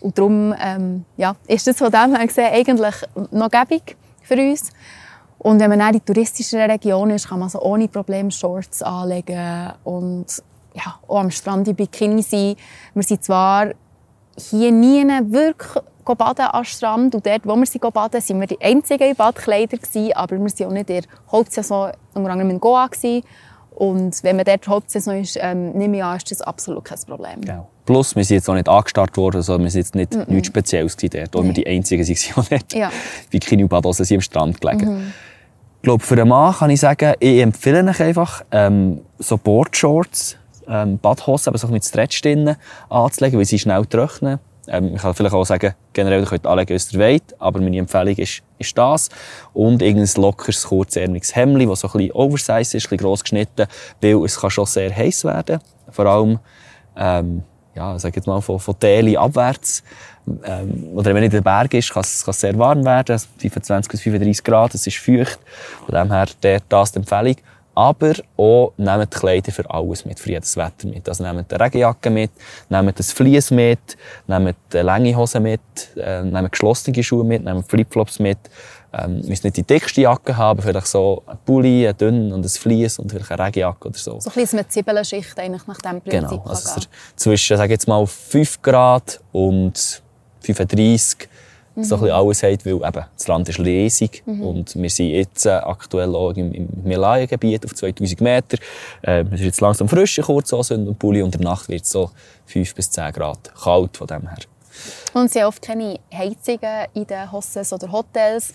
Und 0.00 0.16
darum 0.18 0.54
ähm, 0.60 1.04
ja, 1.16 1.34
ist 1.46 1.66
das 1.66 1.76
von 1.78 1.90
dem 1.90 2.14
her 2.14 2.26
gesehen 2.26 2.52
eigentlich 2.52 2.94
noch 3.30 3.50
gäbig 3.50 3.96
für 4.22 4.34
uns. 4.34 4.70
Und 5.38 5.60
wenn 5.60 5.70
man 5.70 5.80
in 5.80 5.92
die 5.92 6.00
touristischen 6.00 6.60
Region 6.60 7.10
ist, 7.10 7.28
kann 7.28 7.38
man 7.38 7.48
so 7.48 7.60
ohne 7.60 7.88
Probleme 7.88 8.30
Shorts 8.30 8.82
anlegen 8.82 9.72
und 9.84 10.26
ja, 10.74 10.98
auch 11.06 11.20
am 11.20 11.30
Strand 11.30 11.68
in 11.68 11.74
Bikini 11.74 12.22
sein. 12.22 12.56
Wir 12.94 13.02
sind 13.02 13.24
zwar 13.24 13.68
hier 14.36 14.72
nie 14.72 15.04
wirklich 15.04 15.82
baden 16.16 16.46
am 16.50 16.64
Strand 16.64 17.14
und 17.14 17.26
dort, 17.26 17.46
wo 17.46 17.56
wir 17.56 17.66
sind 17.66 17.92
baden, 17.92 18.20
sind 18.20 18.40
wir 18.40 18.46
die 18.46 18.60
einzigen 18.60 19.10
in 19.10 19.16
Badkleider 19.16 19.76
gewesen, 19.76 20.12
aber 20.14 20.36
wir 20.36 20.40
waren 20.40 20.66
auch 20.66 20.72
nicht 20.72 20.90
in 20.90 21.02
der 21.02 21.10
Hauptsaison 21.30 21.92
unter 22.14 22.30
anderem 22.30 22.50
in 22.50 22.60
Goa 22.60 22.86
gewesen. 22.86 23.22
Und 23.78 24.24
wenn 24.24 24.34
man 24.34 24.44
dort 24.44 24.66
Hauptsaison 24.66 25.20
ist, 25.20 25.38
ähm, 25.40 25.70
nehme 25.70 25.98
ich 25.98 26.02
an, 26.02 26.16
ist 26.16 26.30
das 26.32 26.40
absolut 26.40 26.84
kein 26.84 26.98
Problem. 27.06 27.40
Genau. 27.42 27.68
Plus, 27.86 28.16
wir 28.16 28.24
sind 28.24 28.38
jetzt 28.38 28.50
auch 28.50 28.54
nicht 28.54 28.68
angestarrt 28.68 29.16
worden, 29.16 29.40
sondern 29.40 29.64
wir 29.64 29.70
sind 29.70 29.80
jetzt 29.82 29.94
nicht 29.94 30.14
mm 30.14 30.20
-mm. 30.20 30.30
nichts 30.30 30.48
Spezielles 30.48 30.96
dort, 30.96 31.32
wo 31.32 31.44
wir 31.44 31.52
die 31.52 31.66
Einzigen 31.66 32.06
waren, 32.06 32.46
die 32.50 32.54
nicht 32.54 32.74
ja. 32.74 32.90
Bikini 33.30 33.62
und 33.62 33.68
Badhosen 33.68 34.04
sind 34.04 34.16
am 34.16 34.20
Strand 34.20 34.60
gelegen. 34.60 34.94
Mhm. 34.94 35.12
Ich 35.76 35.82
glaube, 35.82 36.02
für 36.02 36.14
einen 36.14 36.28
Mann 36.28 36.54
kann 36.54 36.70
ich 36.70 36.80
sagen, 36.80 37.14
ich 37.20 37.40
empfehle 37.40 37.88
euch 37.88 38.02
einfach, 38.02 38.44
ähm, 38.50 39.00
so 39.20 39.38
Boardshorts, 39.38 40.36
ähm, 40.66 40.98
Badhosen, 40.98 41.50
aber 41.50 41.58
so 41.58 41.68
mit 41.68 41.84
Stretch 41.84 42.20
drin 42.20 42.56
anzulegen, 42.88 43.38
weil 43.38 43.46
sie 43.46 43.60
schnell 43.60 43.86
trocknen. 43.86 44.40
Ähm, 44.68 44.94
ich 44.94 45.02
kann 45.02 45.14
vielleicht 45.14 45.34
auch 45.34 45.44
sagen, 45.44 45.74
generell 45.92 46.24
könnt 46.24 46.44
ihr 46.44 46.50
anlegen, 46.50 46.74
was 46.74 46.92
ihr 46.92 47.00
wollt, 47.00 47.40
aber 47.40 47.60
meine 47.60 47.78
Empfehlung 47.78 48.16
ist, 48.16 48.42
ist 48.58 48.76
das. 48.76 49.08
Und 49.52 49.82
irgendein 49.82 50.22
lockeres, 50.22 50.64
kurzärmeliges 50.64 51.34
Hemd, 51.34 51.68
das 51.68 51.80
so 51.80 51.88
ein 51.88 51.92
bisschen 51.92 52.12
oversized 52.12 52.74
ist, 52.74 52.86
ein 52.86 52.90
bisschen 52.90 52.98
gross 52.98 53.22
geschnitten, 53.22 53.66
weil 54.00 54.24
es 54.24 54.38
kann 54.38 54.50
schon 54.50 54.66
sehr 54.66 54.94
heiß 54.94 55.24
werden. 55.24 55.60
Vor 55.90 56.06
allem, 56.06 56.38
ähm, 56.96 57.42
ja, 57.74 57.98
sag 57.98 58.16
jetzt 58.16 58.26
mal, 58.26 58.40
von, 58.40 58.58
von 58.58 58.74
Delhi 58.80 59.16
abwärts. 59.16 59.82
Ähm, 60.44 60.88
oder 60.94 61.14
wenn 61.14 61.22
in 61.22 61.30
den 61.30 61.42
Berg 61.42 61.72
ist, 61.74 61.92
kann 61.92 62.02
es, 62.02 62.24
kann 62.24 62.34
sehr 62.34 62.58
warm 62.58 62.84
werden, 62.84 63.18
25 63.18 63.90
bis 63.90 64.00
35 64.02 64.44
Grad, 64.44 64.74
es 64.74 64.86
ist 64.86 64.98
feucht. 64.98 65.38
Von 65.86 65.94
dem 65.94 66.12
her, 66.12 66.26
der, 66.42 66.60
das 66.68 66.92
die 66.92 66.98
Empfehlung. 66.98 67.36
Aber 67.78 68.12
auch 68.36 68.72
nehmt 68.76 69.12
Kleider 69.12 69.52
für 69.52 69.70
alles 69.70 70.04
mit, 70.04 70.18
für 70.18 70.30
jedes 70.30 70.56
Wetter 70.56 70.88
mit. 70.88 71.08
Also 71.08 71.22
nehmt 71.22 71.52
eine 71.52 71.64
Regenjacke 71.64 72.10
mit, 72.10 72.32
nehmt 72.68 72.98
ein 72.98 73.04
Vlies 73.04 73.52
mit, 73.52 73.96
nehmt 74.26 74.56
eine 74.72 74.82
lange 74.82 75.16
Hose 75.16 75.38
mit, 75.38 75.60
äh, 75.96 76.24
nehmt 76.24 76.50
geschlossene 76.50 77.00
Schuhe 77.04 77.22
mit, 77.22 77.44
nehmt 77.44 77.70
Flipflops 77.70 78.18
mit. 78.18 78.38
Ähm, 78.92 79.20
müsst 79.28 79.44
nicht 79.44 79.58
die 79.58 79.62
dickste 79.62 80.00
Jacke 80.00 80.36
haben, 80.36 80.60
vielleicht 80.60 80.88
so 80.88 81.22
ein 81.24 81.38
Pulli, 81.46 81.86
ein 81.86 81.96
dünn 81.96 82.32
und 82.32 82.44
ein 82.44 82.48
Vlies 82.48 82.98
und 82.98 83.12
vielleicht 83.12 83.30
eine 83.30 83.44
Regenjacke 83.46 83.86
oder 83.86 83.98
so. 83.98 84.18
So 84.18 84.28
ein 84.28 84.34
bisschen 84.34 84.58
mit 84.58 84.72
Zibbelenschicht 84.72 85.38
eigentlich 85.38 85.66
nach 85.68 85.78
dem 85.78 86.00
Prinzip. 86.00 86.30
Genau, 86.30 86.42
also 86.48 86.80
zwischen, 87.14 87.56
sage 87.56 87.74
jetzt 87.74 87.86
mal, 87.86 88.04
5 88.04 88.60
Grad 88.60 89.20
und 89.30 90.02
35 90.40 91.28
mhm. 91.78 91.84
so 91.84 91.96
ein 91.96 92.00
bisschen 92.02 92.16
alles 92.16 92.42
hat, 92.42 92.66
weil 92.66 92.74
eben, 92.74 93.04
das 93.16 93.28
Land 93.28 93.48
ist 93.48 93.58
riesig 93.58 94.22
mhm. 94.26 94.42
und 94.42 94.76
wir 94.76 94.90
sind 94.90 95.10
jetzt 95.10 95.46
äh, 95.46 95.50
aktuell 95.50 96.14
auch 96.14 96.32
im, 96.32 96.52
im 96.52 96.68
Melaya-Gebiet 96.84 97.64
auf 97.64 97.74
2000 97.74 98.20
Meter. 98.20 98.58
Äh, 99.02 99.24
es 99.30 99.40
ist 99.40 99.46
jetzt 99.46 99.60
langsam 99.60 99.88
frische 99.88 100.22
Kurzhosen 100.22 100.88
und 100.88 100.98
Pulli 100.98 101.22
und 101.22 101.34
in 101.34 101.42
der 101.42 101.50
Nacht 101.50 101.68
wird 101.68 101.82
es 101.82 101.90
so 101.90 102.10
5 102.46 102.74
bis 102.74 102.90
10 102.90 103.12
Grad 103.12 103.52
kalt 103.54 103.96
von 103.96 104.06
dem 104.06 104.28
her. 104.28 104.38
Und 105.12 105.30
sie 105.30 105.40
haben 105.40 105.48
oft 105.48 105.62
keine 105.62 105.98
Heizungen 106.12 106.86
in 106.94 107.06
den 107.06 107.30
Hostels 107.32 107.72
oder 107.72 107.90
Hotels, 107.90 108.52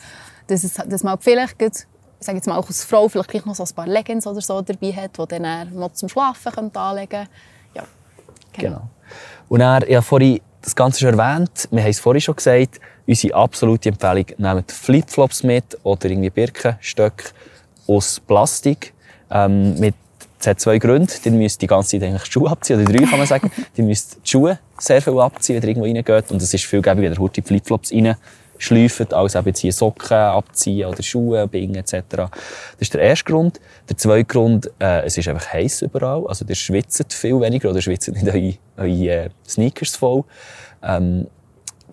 dass, 0.48 0.64
es, 0.64 0.74
dass 0.74 1.04
man 1.04 1.18
vielleicht 1.20 1.62
ich 1.62 2.26
sage 2.26 2.38
jetzt 2.38 2.48
mal 2.48 2.58
auch 2.58 2.68
als 2.68 2.86
Frau 2.86 3.10
vielleicht 3.10 3.46
noch 3.46 3.54
so 3.54 3.64
ein 3.64 3.76
paar 3.76 3.86
Leggings 3.86 4.26
oder 4.26 4.40
so 4.40 4.62
dabei 4.62 4.94
hat, 4.94 5.18
die 5.18 5.28
dann 5.28 5.76
noch 5.76 5.92
zum 5.92 6.08
Schlafen 6.08 6.74
anlegen 6.74 7.10
können. 7.10 7.28
Ja, 7.76 7.84
genau. 8.54 8.70
genau. 8.70 8.90
Und 9.50 9.60
er, 9.60 9.90
ja, 9.92 10.02
vorhin, 10.02 10.40
das 10.64 10.76
Ganze 10.76 11.02
schon 11.02 11.20
erwähnt, 11.20 11.68
wir 11.72 11.82
haben 11.84 11.90
es 11.90 12.00
vorhin 12.00 12.22
schon 12.22 12.36
gesagt, 12.36 12.80
Unsere 13.06 13.36
absolute 13.36 13.90
Empfehlung, 13.90 14.26
nehmt 14.38 14.72
Flipflops 14.72 15.44
mit 15.44 15.78
oder 15.84 16.10
irgendwie 16.10 16.30
Birkenstöcke 16.30 17.32
aus 17.86 18.22
Plastik. 18.22 18.94
Ähm, 19.30 19.78
mit 19.78 19.96
es 20.40 20.48
hat 20.48 20.60
zwei 20.60 20.78
Gründe. 20.78 21.12
Ihr 21.24 21.32
müsst 21.32 21.62
die 21.62 21.68
ganze 21.68 21.92
Zeit 21.92 22.08
eigentlich 22.08 22.24
die 22.24 22.32
Schuhe 22.32 22.50
abziehen, 22.50 22.82
oder 22.82 22.92
drei 22.92 23.06
kann 23.06 23.18
man 23.18 23.28
sagen. 23.28 23.52
ihr 23.76 23.84
müsst 23.84 24.18
die 24.26 24.30
Schuhe 24.30 24.60
sehr 24.78 25.02
viel 25.02 25.18
abziehen, 25.20 25.62
wenn 25.62 25.64
ihr 25.64 25.76
irgendwo 25.76 25.86
reingeht. 25.86 26.32
Und 26.32 26.42
es 26.42 26.54
ist 26.54 26.66
viel 26.66 26.82
gäbiger, 26.82 27.12
wenn 27.12 27.22
ihr 27.22 27.30
die 27.30 27.42
Flipflops 27.42 27.92
reinschleift, 28.56 29.14
als 29.14 29.36
eben 29.36 29.54
hier 29.54 29.74
Socken 29.74 30.18
abziehen 30.18 30.88
oder 30.88 31.04
Schuhe 31.04 31.48
binden 31.48 31.76
etc. 31.76 32.04
Das 32.10 32.30
ist 32.80 32.94
der 32.94 33.02
erste 33.02 33.26
Grund. 33.26 33.60
Der 33.90 33.98
zweite 33.98 34.26
Grund, 34.26 34.72
äh, 34.80 35.06
es 35.06 35.18
ist 35.18 35.28
einfach 35.28 35.54
heiß 35.54 35.84
überall. 35.84 36.26
Also 36.28 36.46
ihr 36.48 36.56
schwitzt 36.56 37.14
viel 37.14 37.40
weniger 37.40 37.70
oder 37.70 37.82
schwitzt 37.82 38.10
nicht 38.10 38.28
eure, 38.28 38.54
eure 38.78 39.30
Sneakers 39.48 39.96
voll. 39.96 40.24
Ähm, 40.82 41.28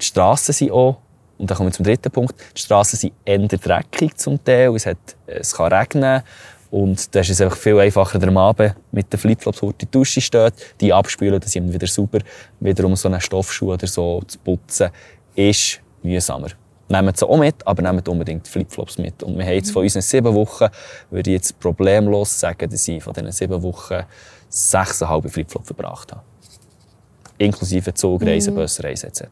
die 0.01 0.05
Strassen 0.05 0.53
sind 0.53 0.71
auch, 0.71 0.99
und 1.39 1.51
dann 1.51 1.57
kommen 1.57 1.69
wir 1.69 1.75
zum 1.75 1.85
dritten 1.85 2.11
Punkt, 2.11 2.35
die 2.57 2.61
Strassen 2.61 2.97
sind 2.97 3.13
eher 3.25 3.39
dreckig 3.39 4.17
zum 4.17 4.43
Teil. 4.43 4.75
Es, 4.75 4.87
hat, 4.87 4.99
es 5.27 5.55
kann 5.55 5.73
regnen. 5.73 6.23
Und 6.71 7.13
da 7.15 7.21
ist 7.21 7.31
es 7.31 7.41
einfach 7.41 7.57
viel 7.57 7.79
einfacher, 7.81 8.23
am 8.23 8.37
Abend 8.37 8.77
mit 8.93 9.13
den 9.13 9.19
Flipflops, 9.19 9.61
wo 9.61 9.73
die 9.73 9.91
Dusche 9.91 10.21
steht, 10.21 10.55
die 10.81 10.93
abspülen, 10.93 11.41
dass 11.41 11.51
sie 11.51 11.73
wieder 11.73 11.89
sauber, 11.89 12.21
wiederum 12.61 12.95
so 12.95 13.09
einen 13.09 13.21
Stoffschuh 13.21 13.73
oder 13.73 13.89
so 13.89 14.23
zu 14.25 14.39
putzen, 14.39 14.91
ist 15.35 15.81
mühsamer. 16.03 16.49
Nehmt 16.89 17.17
sie 17.17 17.27
auch 17.27 17.39
mit, 17.39 17.65
aber 17.67 17.83
nehmt 17.83 18.09
unbedingt 18.09 18.49
Flipflops 18.49 18.99
mit. 18.99 19.23
Und 19.23 19.39
wir 19.39 19.45
haben 19.45 19.55
jetzt 19.55 19.71
von 19.71 19.83
unseren 19.83 20.03
sieben 20.03 20.35
Wochen, 20.35 20.67
würde 21.11 21.31
ich 21.31 21.35
jetzt 21.35 21.61
problemlos 21.61 22.41
sagen, 22.41 22.69
dass 22.69 22.89
ich 22.89 23.03
von 23.03 23.13
diesen 23.13 23.31
sieben 23.31 23.63
Wochen 23.63 24.03
sechseinhalb 24.49 25.31
Flipflops 25.31 25.67
verbracht 25.67 26.11
habe. 26.11 26.23
Inklusive 27.39 27.95
Zugreisen, 27.95 28.55
mhm. 28.55 28.59
Busreisen 28.59 29.09
etc. 29.09 29.25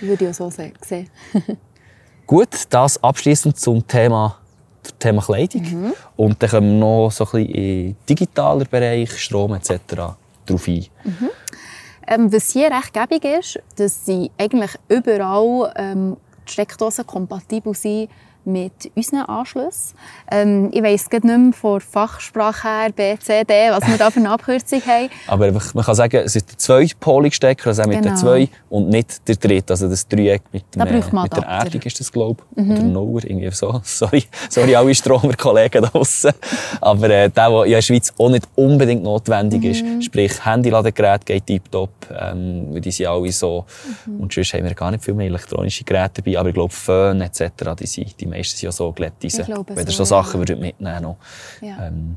Würde 0.00 0.24
ich 0.24 0.30
auch 0.30 0.34
so 0.34 0.50
sehen. 0.50 1.10
Gut, 2.26 2.50
das 2.68 3.02
abschließend 3.02 3.58
zum 3.58 3.86
Thema, 3.86 4.36
Thema 4.98 5.22
Kleidung. 5.22 5.62
Mhm. 5.62 5.94
Und 6.16 6.42
dann 6.42 6.50
kommen 6.50 6.72
wir 6.72 6.78
noch 6.78 7.10
so 7.10 7.24
ein 7.24 7.30
bisschen 7.30 7.54
in 7.54 7.96
digitaler 8.06 8.66
Bereich, 8.66 9.18
Strom 9.18 9.54
etc. 9.54 9.80
darauf 10.44 10.68
ein. 10.68 10.86
Ähm, 12.10 12.32
was 12.32 12.52
hier 12.52 12.70
recht 12.70 12.94
gäbig 12.94 13.24
ist, 13.24 13.60
dass 13.76 14.06
sie 14.06 14.30
eigentlich 14.38 14.70
überall 14.88 15.74
ähm, 15.76 16.16
die 16.46 16.52
Steckdosen 16.52 17.06
kompatibel 17.06 17.74
sind 17.74 18.08
mit 18.44 18.90
unseren 18.94 19.20
Anschlüssen. 19.22 19.94
Ähm, 20.30 20.70
ich 20.72 20.82
weiss 20.82 21.10
nicht 21.10 21.24
mehr 21.24 21.52
von 21.52 21.80
Fachsprache 21.80 22.66
her, 22.68 22.90
B, 22.94 23.16
C, 23.18 23.44
D, 23.44 23.52
was 23.70 23.86
wir 23.86 23.98
da 23.98 24.10
für 24.10 24.20
eine 24.20 24.30
Abkürzung 24.30 24.80
haben. 24.86 25.10
Aber 25.26 25.50
man 25.52 25.84
kann 25.84 25.94
sagen, 25.94 26.22
es 26.24 26.36
ist 26.36 26.50
der 26.50 26.58
zweipolige 26.58 27.34
Stecker, 27.34 27.68
also 27.68 27.82
auch 27.82 27.86
mit 27.86 27.98
Genau. 27.98 28.08
der 28.10 28.16
2 28.16 28.48
und 28.70 28.88
nicht 28.88 29.26
der 29.28 29.36
dritte, 29.36 29.72
also 29.72 29.88
das 29.88 30.06
Dreieck 30.08 30.42
mit, 30.52 30.62
dem, 30.74 30.78
Da 30.78 31.22
mit 31.22 31.36
der. 31.36 31.42
Erdung 31.42 31.82
ist 31.82 32.00
das, 32.00 32.10
glaube 32.12 32.42
ich. 32.56 32.62
Oder 32.70 32.82
Noer, 32.82 33.24
irgendwie 33.24 33.50
so. 33.50 33.80
Sorry, 33.84 34.24
sorry 34.48 34.74
alle 34.76 34.94
Stromer-Kollegen 34.94 35.82
da 35.82 35.88
draussen. 35.88 36.32
Aber 36.80 37.10
äh, 37.10 37.28
der, 37.28 37.48
der 37.50 37.64
in 37.64 37.70
der 37.72 37.82
Schweiz 37.82 38.12
auch 38.18 38.30
nicht 38.30 38.46
unbedingt 38.54 39.02
notwendig 39.02 39.64
ist, 39.64 40.04
sprich 40.04 40.44
Handyladegerät 40.44 41.26
geht 41.26 41.46
tiptop, 41.46 41.90
ähm, 42.18 42.80
die 42.80 42.90
sind 42.90 43.06
alle 43.06 43.30
so. 43.32 43.64
Und 44.18 44.32
sonst 44.32 44.52
haben 44.54 44.64
wir 44.64 44.74
gar 44.74 44.90
nicht 44.90 45.04
viel 45.04 45.14
mehr 45.14 45.26
elektronische 45.26 45.84
Geräte 45.84 46.22
dabei, 46.22 46.38
aber 46.38 46.48
ich 46.50 46.54
glaube 46.54 46.72
Föhn 46.72 47.20
etc., 47.20 47.42
die, 47.78 47.86
sind, 47.86 48.20
die 48.20 48.26
meisten 48.30 48.56
sind 48.58 48.66
ja 48.66 48.72
so 48.72 48.92
glätt. 48.92 49.14
Ich 49.22 49.34
glaube 49.34 49.76
Wenn 49.76 49.86
ihr 49.86 49.92
so, 49.92 50.02
ja. 50.02 50.06
Sachen 50.06 50.40
würdet 50.40 50.60
mitnehmen 50.60 51.02
noch. 51.02 51.16
Ja. 51.60 51.86
Ähm, 51.86 52.16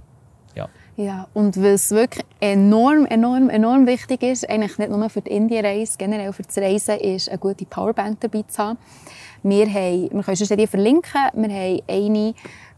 ja. 0.56 0.70
Ja, 0.98 1.28
und 1.34 1.56
was 1.62 1.92
wirklich 1.92 2.26
enorm, 2.40 3.06
enorm, 3.06 3.50
enorm 3.50 3.88
wichtig 3.88 4.22
ist, 4.24 4.50
eigentlich 4.50 4.78
nicht 4.78 4.92
nur 4.92 5.10
für 5.10 5.22
die 5.22 5.32
Indienreise, 5.32 5.98
generell 5.98 6.34
für 6.34 6.44
das 6.44 6.58
Reisen, 6.58 7.00
ist 7.00 7.30
eine 7.30 7.38
gute 7.38 7.66
Powerbank 7.66 8.20
dabei 8.20 8.44
zu 8.44 8.62
haben. 8.62 8.78
Wir, 9.44 9.66
haben, 9.68 10.10
wir 10.12 10.24
können 10.24 10.58
die 10.60 10.68
verlinken, 10.68 11.22
wir 11.34 11.50
haben 11.50 11.80
eine, 11.88 12.34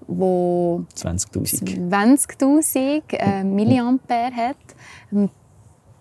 die 0.08 0.88
20'000. 0.96 1.90
20'000 1.90 3.02
äh, 3.14 3.44
Milliampere 3.44 4.32
hat. 4.36 4.58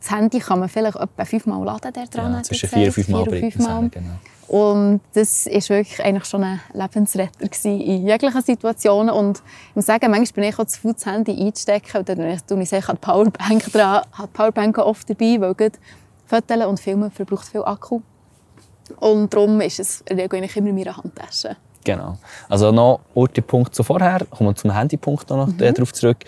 Das 0.01 0.11
Handy 0.11 0.41
kann 0.41 0.59
man 0.59 0.69
vielleicht 0.69 0.97
etwa 0.97 1.25
fünfmal 1.25 1.65
laden 1.65 1.93
der 1.93 2.07
dran. 2.07 2.33
Ja, 2.33 2.43
zwischen 2.43 2.69
vier 2.69 2.89
und 2.89 2.95
gesagt. 2.95 3.07
fünf 3.07 3.09
Mal 3.09 3.25
Vier 3.25 3.33
und 3.33 3.53
fünfmal. 3.53 3.89
genau. 3.89 4.15
Und 4.53 5.01
das 5.15 5.47
ist 5.47 5.71
wirklich 5.71 6.05
eigentlich 6.05 6.27
schon 6.27 6.45
ein 6.45 6.61
Lebensretter 6.75 7.49
gewesen 7.49 7.81
in 7.81 8.07
jeglichen 8.07 8.43
Situationen. 8.43 9.09
Und 9.09 9.43
ich 9.71 9.77
muss 9.77 9.87
sagen, 9.87 10.11
manchmal 10.11 10.43
bin 10.43 10.45
ich 10.45 10.59
auch 10.59 10.67
zu 10.67 10.79
faul, 10.79 10.93
das 10.93 11.07
Handy 11.07 11.43
einzustecken 11.43 12.01
und 12.01 12.09
dann 12.11 12.39
tue 12.47 12.63
ich 12.63 12.69
sicher 12.69 12.93
die 12.93 12.99
Powerbank 12.99 13.73
dran, 13.73 14.03
die 14.23 14.27
Powerbank 14.27 14.77
oft 14.77 15.09
dabei, 15.09 15.41
weil 15.41 15.71
Fotos 16.27 16.67
und 16.67 16.81
Filmen 16.81 17.11
verbraucht 17.11 17.49
viel 17.49 17.63
Akku. 17.65 18.03
Und 19.01 19.33
darum 19.33 19.59
ist 19.63 19.81
es 19.81 20.05
eigentlich 20.11 20.55
immer 20.55 20.69
in 20.69 20.75
meiner 20.75 20.99
Handtasche. 20.99 21.57
Genau. 21.85 22.17
Also 22.49 22.71
noch 22.71 23.01
ein 23.17 23.43
Punkt 23.45 23.75
zu 23.75 23.83
vorher, 23.83 24.21
kommen 24.31 24.51
wir 24.51 24.55
zum 24.55 24.73
Handypunkt 24.73 25.29
noch 25.31 25.49
Mhm. 25.49 25.59
darauf 25.59 25.93
zurück. 25.93 26.19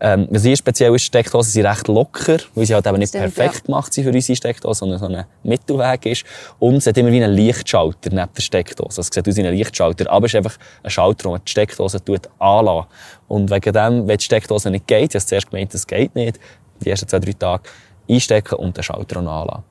Ähm, 0.00 0.26
was 0.30 0.42
hier 0.42 0.56
speziell 0.56 0.94
ist, 0.94 1.02
Steckdosen 1.04 1.52
sind 1.52 1.66
recht 1.66 1.86
locker, 1.88 2.38
weil 2.54 2.64
sie 2.66 2.74
halt 2.74 2.86
eben 2.86 2.98
nicht 2.98 3.10
Stimmt, 3.10 3.34
perfekt 3.34 3.66
gemacht 3.66 3.92
sind 3.92 4.04
für 4.04 4.10
unsere 4.10 4.36
Steckdose, 4.36 4.78
sondern 4.78 4.98
so 4.98 5.06
ein 5.06 5.24
Mittelweg 5.42 6.06
ist. 6.06 6.24
Und 6.58 6.76
es 6.76 6.86
hat 6.86 6.96
immer 6.96 7.12
wie 7.12 7.22
einen 7.22 7.34
Lichtschalter 7.34 8.10
neben 8.10 8.28
der 8.34 8.42
Steckdose. 8.42 8.88
Also 8.88 9.00
es 9.02 9.10
sieht 9.12 9.28
aus 9.28 9.36
wie 9.36 9.46
ein 9.46 9.54
Lichtschalter, 9.54 10.10
aber 10.10 10.26
es 10.26 10.32
ist 10.32 10.38
einfach 10.38 10.56
ein 10.82 10.90
Schalter, 10.90 11.28
man 11.28 11.40
die 11.46 11.50
Steckdose 11.50 12.02
tut 12.02 12.28
anlässt. 12.38 12.88
Und 13.28 13.50
wegen 13.50 13.72
dem, 13.72 14.08
wenn 14.08 14.16
die 14.16 14.24
Steckdose 14.24 14.70
nicht 14.70 14.86
geht, 14.86 15.14
ich 15.14 15.20
habe 15.20 15.26
zuerst 15.26 15.50
gemeint, 15.50 15.74
das 15.74 15.86
geht 15.86 16.14
nicht, 16.14 16.40
die 16.80 16.90
ersten 16.90 17.06
zwei, 17.08 17.18
drei 17.18 17.32
Tage 17.32 17.64
einstecken 18.10 18.54
und 18.56 18.76
den 18.76 18.82
Schalter 18.82 19.18
anlassen. 19.18 19.62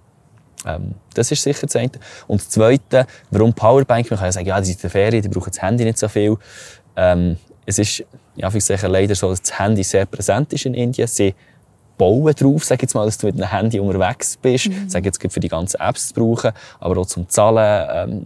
Ähm, 0.66 0.96
das 1.14 1.32
ist 1.32 1.42
sicher 1.42 1.66
das 1.66 1.76
eine. 1.76 1.92
Und 2.28 2.42
das 2.42 2.50
Zweite, 2.50 3.08
warum 3.30 3.54
Powerbank? 3.54 4.10
Man 4.10 4.20
kann 4.20 4.28
ja 4.28 4.32
sagen, 4.32 4.48
ja, 4.48 4.60
die 4.60 4.68
sind 4.68 4.76
in 4.76 4.82
der 4.82 4.90
Ferien, 4.90 5.22
die 5.22 5.30
brauchen 5.30 5.52
das 5.52 5.62
Handy 5.62 5.84
nicht 5.84 5.98
so 5.98 6.08
viel. 6.08 6.38
Ähm, 6.96 7.38
es 7.66 7.80
ist, 7.80 8.04
ja, 8.36 8.54
ich 8.54 8.64
sage 8.64 8.88
leider 8.88 9.16
so, 9.16 9.30
dass 9.30 9.42
das 9.42 9.60
Handy 9.60 9.84
sehr 9.84 10.06
präsent 10.06 10.52
ist 10.54 10.66
in 10.66 10.74
Indien. 10.74 11.08
Sie 11.08 11.34
bauen 11.98 12.34
drauf, 12.34 12.64
sag 12.64 12.82
jetzt 12.82 12.96
mal, 12.96 13.06
dass 13.06 13.18
du 13.18 13.28
mit 13.28 13.36
einem 13.36 13.50
Handy 13.50 13.80
unterwegs 13.80 14.38
bist. 14.38 14.70
Sag 14.88 15.06
jetzt 15.06 15.20
gerade 15.20 15.34
für 15.34 15.40
die 15.40 15.50
ganzen 15.50 15.80
Apps 15.80 16.10
zu 16.10 16.14
brauchen, 16.16 16.52
aber 16.80 17.02
auch 17.02 17.06
zum 17.06 17.28
Zahlen, 17.30 17.88
ähm, 17.94 18.26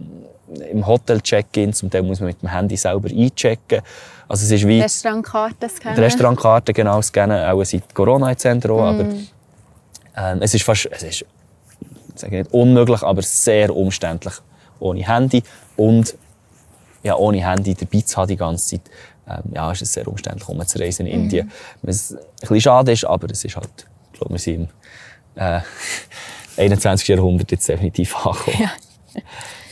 im 0.70 0.86
Hotel-Check-in, 0.86 1.72
zum 1.72 1.90
Teil 1.90 2.02
muss 2.02 2.20
man 2.20 2.28
mit 2.28 2.40
dem 2.40 2.50
Handy 2.50 2.76
selber 2.76 3.08
einchecken. 3.08 3.80
Also 4.28 4.44
es 4.44 4.50
ist 4.52 4.66
wie... 4.66 4.80
Restaurantkarten 4.80 5.68
scannen. 5.68 5.98
Restaurantkarte 5.98 6.72
genau 6.72 7.02
scannen, 7.02 7.44
auch 7.44 7.64
seit 7.64 7.94
Corona 7.94 8.30
jetzt 8.30 8.46
auch, 8.46 8.82
aber 8.82 9.06
ähm, 10.16 10.38
es 10.40 10.54
ist 10.54 10.62
fast, 10.62 10.88
es 10.90 11.02
ist, 11.02 11.24
sage 12.18 12.38
nicht 12.38 12.52
unmöglich, 12.52 13.02
aber 13.02 13.22
sehr 13.22 13.74
umständlich 13.74 14.34
ohne 14.78 15.06
Handy 15.06 15.42
und 15.76 16.16
ja, 17.02 17.16
ohne 17.16 17.46
Handy 17.46 17.74
dabei 17.74 18.00
zu 18.00 18.16
haben 18.16 18.28
die 18.28 18.36
ganze 18.36 18.76
Zeit. 18.76 18.90
Ähm, 19.28 19.52
ja, 19.54 19.72
ist 19.72 19.82
es 19.82 19.92
sehr 19.92 20.06
umständlich, 20.06 20.48
um 20.48 20.64
zu 20.66 20.78
reisen 20.78 21.06
in 21.06 21.22
Indien. 21.22 21.50
Was 21.82 22.12
ein 22.12 22.18
bisschen 22.40 22.60
schade 22.60 22.92
ist, 22.92 23.04
aber 23.04 23.28
es 23.30 23.44
ist 23.44 23.56
halt, 23.56 23.86
ich 24.12 24.18
glaube, 24.18 24.34
wir 24.34 24.38
sind 24.38 24.68
im 25.34 25.42
äh, 25.42 25.60
21. 26.56 27.08
Jahrhundert 27.08 27.50
jetzt 27.50 27.68
definitiv 27.68 28.14
angekommen. 28.24 28.56
Ja. 28.60 28.70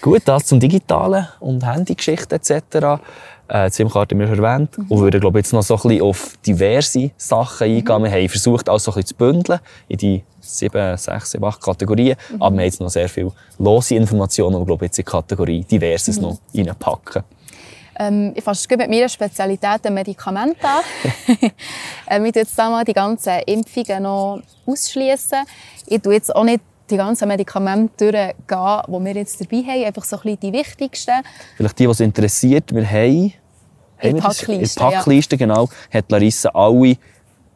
Gut, 0.00 0.22
das 0.26 0.44
zum 0.46 0.60
Digitalen 0.60 1.28
und 1.40 1.64
Handygeschichten 1.64 2.38
etc. 2.38 3.00
Äh, 3.48 3.68
die 3.68 3.74
SIM-Karte 3.74 4.14
haben 4.14 4.20
wir 4.20 4.28
schon 4.28 4.42
erwähnt. 4.42 4.78
Und 4.88 5.00
würden, 5.00 5.20
glaube 5.20 5.38
jetzt 5.38 5.52
noch 5.52 5.62
so 5.62 5.74
ein 5.76 5.82
bisschen 5.82 6.02
auf 6.02 6.34
diverse 6.46 7.10
Sachen 7.16 7.64
eingehen. 7.64 8.02
Wir 8.02 8.10
haben 8.10 8.28
versucht, 8.28 8.68
alles 8.68 8.84
so 8.84 8.92
ein 8.92 8.96
bisschen 8.96 9.08
zu 9.08 9.14
bündeln 9.16 9.60
in 9.88 9.98
die 9.98 10.22
sieben, 10.40 10.96
sechs, 10.96 11.30
sieben, 11.30 11.44
acht 11.44 11.60
Kategorien. 11.60 12.16
Aber 12.34 12.38
wir 12.38 12.44
haben 12.46 12.60
jetzt 12.60 12.80
noch 12.80 12.90
sehr 12.90 13.08
viele 13.08 13.32
lose 13.58 13.94
Informationen, 13.94 14.58
die, 14.60 14.66
glaube 14.66 14.86
jetzt 14.86 14.98
in 14.98 15.04
die 15.04 15.10
Kategorie 15.10 15.64
Diverses 15.64 16.20
noch 16.20 16.38
reinpacken. 16.54 17.22
Ähm, 17.96 18.32
ich 18.34 18.42
fasse 18.42 18.66
mit 18.76 18.90
meiner 18.90 19.08
Spezialität 19.08 19.86
ein 19.86 19.94
Medikament 19.94 20.56
an. 20.62 20.82
ähm, 22.08 22.24
ich 22.24 22.34
jetzt 22.34 22.58
da 22.58 22.68
mal 22.68 22.84
die 22.84 22.92
ganzen 22.92 23.38
Impfungen 23.46 24.02
noch 24.02 24.42
ausschließen. 24.66 25.44
Ich 25.86 26.02
tue 26.02 26.14
jetzt 26.14 26.34
auch 26.34 26.44
nicht 26.44 26.60
die 26.90 26.97
ganzen 26.97 27.28
Medikamente 27.28 28.11
durchgehen, 28.11 28.82
die 28.89 29.05
wir 29.05 29.15
jetzt 29.15 29.40
dabei 29.40 29.62
haben. 29.62 29.85
Einfach 29.85 30.05
so 30.05 30.16
ein 30.16 30.23
bisschen 30.23 30.40
die 30.40 30.52
wichtigsten. 30.52 31.15
Vielleicht 31.56 31.78
die, 31.78 31.85
die 31.85 31.90
es 31.90 32.01
interessiert, 32.01 32.74
wir 32.74 32.89
haben... 32.89 33.32
das? 34.01 34.39
Packliste, 34.39 34.81
In 34.81 34.90
Packliste, 34.90 35.36
genau, 35.36 35.69
hat 35.93 36.11
Larissa 36.11 36.51
alle, 36.51 36.97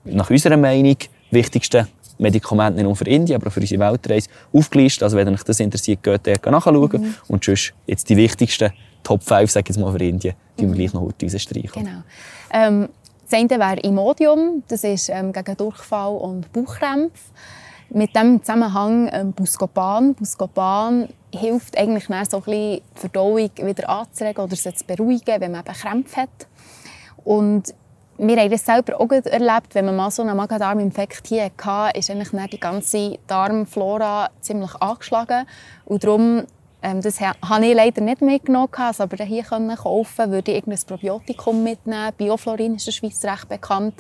nach 0.05 0.31
unserer 0.31 0.57
Meinung, 0.57 0.97
wichtigsten 1.31 1.87
Medikamente 2.19 2.77
nicht 2.77 2.85
nur 2.85 2.97
für 2.97 3.05
Indien, 3.05 3.37
aber 3.41 3.49
auch 3.49 3.53
für 3.53 3.61
unsere 3.61 3.81
Weltreise 3.81 4.29
aufgelistet. 4.53 5.03
Also 5.05 5.17
wenn 5.17 5.29
euch 5.29 5.45
das 5.45 5.61
interessiert, 5.61 6.03
geht 6.03 6.27
dort 6.27 6.47
nachschauen. 6.47 7.03
Mhm. 7.03 7.15
Und 7.29 7.45
sonst 7.45 7.75
jetzt 7.87 8.09
die 8.09 8.17
wichtigsten 8.17 8.73
Top 9.03 9.23
5, 9.23 9.51
sage 9.51 9.65
ich 9.65 9.77
jetzt 9.77 9.79
mal, 9.81 9.93
für 9.93 10.05
Indien, 10.05 10.35
die 10.59 10.65
Mhm. 10.65 10.71
wir 10.71 10.77
gleich 10.77 10.95
noch 10.95 11.03
heute 11.03 11.27
rausstreichen. 11.27 11.85
Genau. 11.85 12.03
Ähm, 12.53 12.89
das 13.31 13.39
eine 13.39 13.51
wäre 13.51 13.81
Imodium. 13.81 14.63
Das 14.69 14.85
ist 14.85 15.11
ähm, 15.11 15.33
gegen 15.33 15.57
Durchfall 15.57 16.17
und 16.17 16.51
Bauchkrämpfe. 16.53 17.13
Mit 17.91 18.15
dem 18.15 18.43
Zusammenhang 18.43 19.09
ähm, 19.13 19.33
Buscopan. 19.33 20.15
Buscopan 20.15 21.09
hilft 21.35 21.79
eigentlich 21.79 22.07
dann 22.07 22.25
so 22.27 22.39
ein 22.39 22.43
die 22.45 22.83
Verdauung 22.95 23.51
wieder 23.57 23.89
anzuregen 23.89 24.45
oder 24.45 24.57
sie 24.57 24.75
zu 24.75 24.85
beruhigen, 24.85 25.41
wenn 25.41 25.53
man 25.53 25.65
eben 25.65 25.75
Krämpfe 25.75 26.23
hat. 26.23 26.47
Und 27.25 27.75
wir 28.19 28.37
haben 28.37 28.51
das 28.51 28.67
selber 28.67 29.01
auch 29.01 29.11
erlebt, 29.11 29.75
wenn 29.75 29.87
man 29.87 29.97
mal 29.97 30.11
so 30.11 30.23
einen 30.23 30.37
Magen-Darm-Infekt 30.37 31.29
hier 31.29 31.51
hatte, 31.63 31.99
ist 31.99 32.11
eigentlich 32.11 32.51
die 32.51 32.61
ganze 32.61 33.19
Darmflora 33.27 34.31
ziemlich 34.41 34.75
angeschlagen. 34.77 35.47
Und 35.85 36.05
darum, 36.05 36.43
ähm, 36.83 37.01
das 37.01 37.21
ha- 37.21 37.37
habe 37.49 37.67
ich 37.67 37.75
leider 37.75 38.03
nicht 38.03 38.21
mitgenommen, 38.21 38.69
also 38.77 39.05
aber 39.05 39.25
hier 39.25 39.45
können 39.45 39.75
kaufen, 39.77 40.31
würde 40.31 40.51
ich 40.51 40.59
irgendein 40.59 40.85
Probiotikum 40.87 41.63
mitnehmen. 41.63 42.13
Bioflorin 42.19 42.75
ist 42.75 42.87
in 42.87 42.93
der 42.93 42.93
Schweiz 42.93 43.25
recht 43.25 43.49
bekannt, 43.49 43.95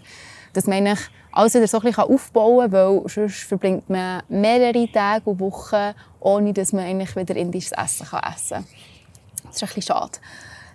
dass 0.52 0.66
man 0.66 0.78
eigentlich 0.78 1.00
alles 1.32 1.54
wieder 1.54 1.66
so 1.66 1.78
ein 1.78 1.84
bisschen 1.84 2.04
aufbauen 2.04 2.70
kann, 2.70 2.72
weil 2.72 3.02
sonst 3.08 3.42
verbringt 3.44 3.88
man 3.88 4.22
mehrere 4.28 4.90
Tage 4.90 5.30
und 5.30 5.40
Wochen, 5.40 5.94
ohne 6.20 6.52
dass 6.52 6.72
man 6.72 6.84
eigentlich 6.84 7.14
wieder 7.16 7.36
indisches 7.36 7.72
Essen 7.72 8.06
kann 8.06 8.22
essen 8.34 8.56
kann. 8.56 8.66
Das 9.44 9.56
ist 9.56 9.62
ein 9.62 9.66
bisschen 9.66 9.82
schade. 9.82 10.18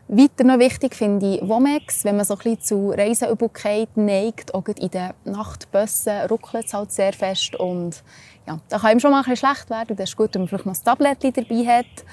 Weiter 0.08 0.44
noch 0.44 0.60
wichtig 0.60 0.96
finde 0.96 1.36
ich 1.36 1.48
Womex, 1.48 2.04
wenn 2.04 2.18
man 2.18 2.26
so 2.26 2.34
ein 2.34 2.40
bisschen 2.40 2.62
zu 2.62 2.90
Reiseübelkeit 2.90 3.96
neigt, 3.96 4.54
auch 4.54 4.68
in 4.68 4.92
den 4.92 5.12
Nachtbussen 5.24 6.28
ruckelt 6.30 6.66
es 6.66 6.74
halt 6.74 6.92
sehr 6.92 7.14
fest 7.14 7.56
und 7.56 8.04
ja, 8.46 8.60
da 8.68 8.80
kann 8.80 8.92
ihm 8.92 9.00
schon 9.00 9.12
mal 9.12 9.20
ein 9.20 9.24
bisschen 9.24 9.48
schlecht 9.48 9.70
werden. 9.70 9.96
Das 9.96 10.10
ist 10.10 10.18
gut, 10.18 10.34
wenn 10.34 10.42
man 10.42 10.50
vielleicht 10.50 10.66
noch 10.66 10.76
ein 10.76 10.84
Tablettchen 10.84 11.34
dabei 11.34 11.78
hat. 11.78 12.06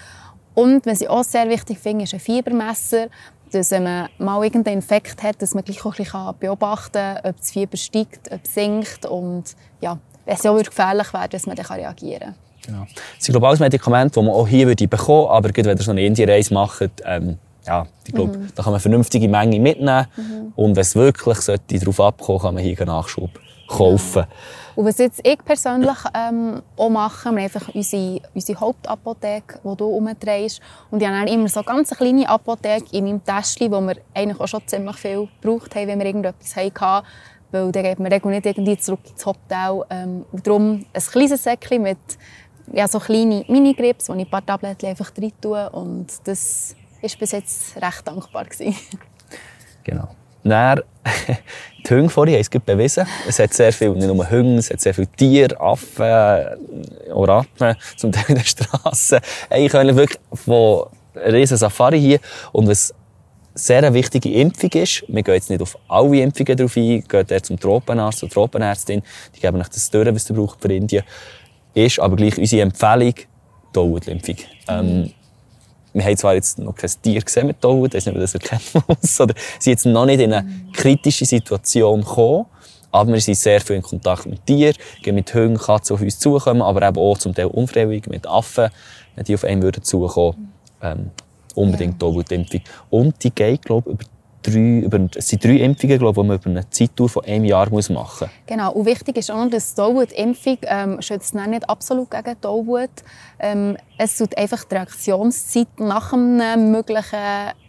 Und 0.54 0.86
was 0.86 1.00
ich 1.00 1.08
auch 1.08 1.24
sehr 1.24 1.48
wichtig 1.48 1.78
finde, 1.78 2.04
ist 2.04 2.14
ein 2.14 2.20
Fiebermesser, 2.20 3.08
dass 3.52 3.70
wenn 3.70 3.84
man 3.84 4.08
mal 4.18 4.42
irgendeinen 4.44 4.76
Infekt 4.76 5.22
hat, 5.22 5.40
dass 5.42 5.54
man 5.54 5.64
gleich 5.64 5.84
auch 5.84 5.92
ein 5.98 6.04
bisschen 6.04 6.34
beobachten 6.40 6.92
kann, 6.92 7.16
ob 7.24 7.36
das 7.36 7.50
Fieber 7.50 7.76
steigt, 7.76 8.30
ob 8.32 8.40
es 8.44 8.54
sinkt 8.54 9.06
und 9.06 9.44
ja, 9.80 9.98
wenn 10.24 10.34
es 10.34 10.42
ja 10.42 10.52
gefährlich 10.52 11.12
wäre, 11.12 11.28
dass 11.28 11.46
man 11.46 11.56
dann 11.56 11.66
reagieren 11.66 12.20
kann. 12.20 12.34
Genau. 12.66 12.86
Das 13.16 13.24
sind, 13.24 13.32
glaube 13.32 13.46
ich, 13.46 13.48
alles 13.48 13.60
Medikamente, 13.60 14.20
die 14.20 14.26
man 14.26 14.34
auch 14.34 14.46
hier 14.46 14.66
würde 14.66 14.86
bekommen 14.86 15.22
würde. 15.24 15.30
Aber 15.30 15.48
gerade 15.50 15.68
wenn 15.70 15.78
ihr 15.78 15.82
so 15.82 15.90
eine 15.90 16.04
Indien-Reise 16.04 16.52
macht, 16.54 16.82
ähm, 17.04 17.38
ja, 17.66 17.86
ich 18.06 18.12
glaube, 18.14 18.36
Mhm. 18.36 18.48
da 18.54 18.62
kann 18.62 18.72
man 18.72 18.74
eine 18.74 18.80
vernünftige 18.80 19.28
Menge 19.28 19.58
mitnehmen. 19.58 20.06
Und 20.56 20.76
wenn 20.76 20.80
es 20.82 20.94
wirklich 20.94 21.38
sollte, 21.38 21.78
darauf 21.78 22.00
abkommen 22.00 22.38
kann 22.40 22.54
man 22.54 22.62
hier 22.62 22.78
einen 22.78 22.88
Nachschub 22.88 23.30
kaufen. 23.68 24.24
Und 24.76 24.86
was 24.86 24.98
jetzt 24.98 25.20
ich 25.26 25.38
persönlich 25.44 25.98
ähm, 26.14 26.62
auch 26.76 26.90
mache, 26.90 27.30
wir 27.32 27.42
einfach 27.42 27.68
unsere, 27.74 28.20
unsere 28.34 28.60
Hauptapotheke, 28.60 29.60
die 29.64 29.76
du 29.76 29.86
umdrehst. 29.86 30.60
Und 30.90 31.02
ich 31.02 31.08
habe 31.08 31.30
immer 31.30 31.48
so 31.48 31.62
ganz 31.62 31.92
eine 31.92 31.96
kleine 31.96 32.28
Apotheke 32.28 32.96
in 32.96 33.04
meinem 33.04 33.24
Täschchen, 33.24 33.70
wo 33.72 33.80
wir 33.80 33.96
eigentlich 34.14 34.40
auch 34.40 34.48
schon 34.48 34.66
ziemlich 34.66 34.96
viel 34.96 35.28
gebraucht 35.40 35.74
haben, 35.74 35.88
wenn 35.88 35.98
wir 35.98 36.06
irgendetwas 36.06 36.56
hatten. 36.56 37.06
weil 37.50 37.72
dann 37.72 37.82
geht 37.82 37.98
man 37.98 38.10
nicht 38.10 38.46
irgendwie 38.46 38.76
zurück 38.78 39.00
ins 39.10 39.26
Hotel. 39.26 39.84
Ähm, 39.90 40.24
darum 40.32 40.84
ein 40.92 41.02
kleines 41.02 41.42
Säckchen 41.42 41.82
mit 41.82 41.98
ja, 42.72 42.86
so 42.86 43.00
kleinen 43.00 43.44
Minigrips, 43.48 44.08
wo 44.08 44.14
ich 44.14 44.20
ein 44.20 44.30
paar 44.30 44.44
Tabletten 44.44 44.86
einfach 44.86 45.10
rein 45.16 45.32
tue. 45.40 45.70
Und 45.70 46.06
das 46.24 46.76
war 47.02 47.10
bis 47.18 47.32
jetzt 47.32 47.76
recht 47.76 48.06
dankbar. 48.06 48.44
Gewesen. 48.44 48.76
Genau. 49.82 50.08
Dann, 50.44 50.80
die 51.86 51.94
Hunde 51.94 52.08
vorhin 52.08 52.34
haben 52.34 52.40
es 52.40 52.50
gut 52.50 52.64
bewiesen. 52.64 53.06
Es 53.28 53.38
hat 53.38 53.52
sehr 53.52 53.72
viel, 53.72 53.90
nicht 53.90 54.06
nur 54.06 54.30
Hunde, 54.30 54.58
es 54.58 54.70
hat 54.70 54.80
sehr 54.80 54.94
viele 54.94 55.08
Tiere, 55.08 55.60
Affen, 55.60 56.84
Oraten, 57.12 57.76
zum 57.96 58.12
Teil 58.12 58.24
in 58.28 58.34
der 58.36 58.44
Straße. 58.44 59.20
Eigentlich 59.48 59.72
können 59.72 59.96
wirklich 59.96 60.20
von 60.32 60.86
riesen 61.14 61.56
Safari 61.56 62.00
hier. 62.00 62.20
Und 62.52 62.68
was 62.68 62.94
sehr 63.54 63.78
eine 63.78 63.92
wichtige 63.92 64.32
Impfung 64.32 64.70
ist, 64.72 65.04
wir 65.08 65.22
gehen 65.22 65.34
jetzt 65.34 65.50
nicht 65.50 65.62
auf 65.62 65.76
alle 65.88 66.20
Impfungen 66.20 66.56
drauf 66.56 66.76
ein, 66.76 67.04
gehen 67.06 67.26
dort 67.26 67.46
zum 67.46 67.58
Tropenarzt, 67.58 68.20
zur 68.20 68.30
Tropenärztin, 68.30 69.02
die 69.34 69.40
geben 69.40 69.60
euch 69.60 69.68
das 69.68 69.90
durch, 69.90 70.14
was 70.14 70.30
ihr 70.30 70.36
braucht 70.36 70.60
für 70.60 70.72
Indien, 70.72 71.04
ist 71.74 71.98
aber 71.98 72.16
gleich 72.16 72.38
unsere 72.38 72.62
Empfehlung, 72.62 73.14
die 73.14 73.26
Dauerimpfung. 73.72 74.36
Ähm, 74.68 75.12
wir 75.92 76.04
haben 76.04 76.16
zwar 76.16 76.34
jetzt 76.34 76.58
noch 76.58 76.74
kein 76.74 76.90
Tier 77.02 77.20
gesehen 77.20 77.46
mit 77.46 77.62
Dauer, 77.62 77.88
das 77.88 78.06
ist 78.06 78.12
nicht, 78.12 78.22
das 78.22 78.34
erkennen 78.34 78.84
muss, 78.86 79.20
oder 79.20 79.34
sind 79.58 79.72
jetzt 79.72 79.86
noch 79.86 80.06
nicht 80.06 80.20
in 80.20 80.32
eine 80.32 80.48
kritische 80.72 81.24
Situation 81.24 82.00
gekommen, 82.00 82.46
aber 82.92 83.12
wir 83.12 83.20
sind 83.20 83.36
sehr 83.36 83.60
viel 83.60 83.76
in 83.76 83.82
Kontakt 83.82 84.26
mit 84.26 84.44
Tieren, 84.46 84.74
gehen 85.02 85.14
mit 85.14 85.32
Hunden, 85.34 85.58
Katzen 85.58 85.94
auf 85.94 86.02
uns 86.02 86.18
zukommen, 86.18 86.62
aber 86.62 86.86
eben 86.86 86.98
auch 86.98 87.18
zum 87.18 87.34
Teil 87.34 87.46
unfreiwillig 87.46 88.06
mit 88.06 88.26
Affen, 88.26 88.70
wenn 89.14 89.24
die 89.24 89.34
auf 89.34 89.44
einen 89.44 89.62
würden 89.62 89.82
zukommen. 89.82 90.52
Ähm, 90.82 91.10
unbedingt 91.54 92.02
ja. 92.02 92.08
Impfung. 92.08 92.60
Und 92.90 93.22
die 93.22 93.30
geht, 93.30 93.62
glaube 93.62 93.90
ich, 93.90 93.94
über 93.94 94.04
drei, 94.42 94.80
über, 94.80 95.08
es 95.14 95.28
sind 95.28 95.44
drei 95.44 95.56
Impfungen, 95.56 95.98
glaube 95.98 96.20
ich, 96.20 96.22
die 96.22 96.28
man 96.28 96.36
über 96.38 96.50
eine 96.50 96.70
Zeitdauer 96.70 97.08
von 97.08 97.24
einem 97.24 97.44
Jahr 97.44 97.70
muss 97.70 97.90
machen 97.90 98.28
muss. 98.28 98.46
Genau. 98.46 98.72
Und 98.72 98.86
wichtig 98.86 99.16
ist 99.16 99.30
auch 99.30 99.44
noch, 99.44 99.50
dass 99.50 99.74
die 99.74 99.80
Tollwut-Impfung 99.80 100.58
ähm, 100.62 101.02
schützt 101.02 101.34
nicht 101.34 101.68
absolut 101.68 102.10
gegen 102.10 102.40
Tollwut. 102.40 102.90
Ähm, 103.38 103.76
es 103.98 104.16
tut 104.16 104.36
einfach 104.36 104.64
die 104.64 104.74
Reaktionszeit 104.74 105.68
nach 105.78 106.12
einem 106.12 106.70
möglichen 106.70 107.18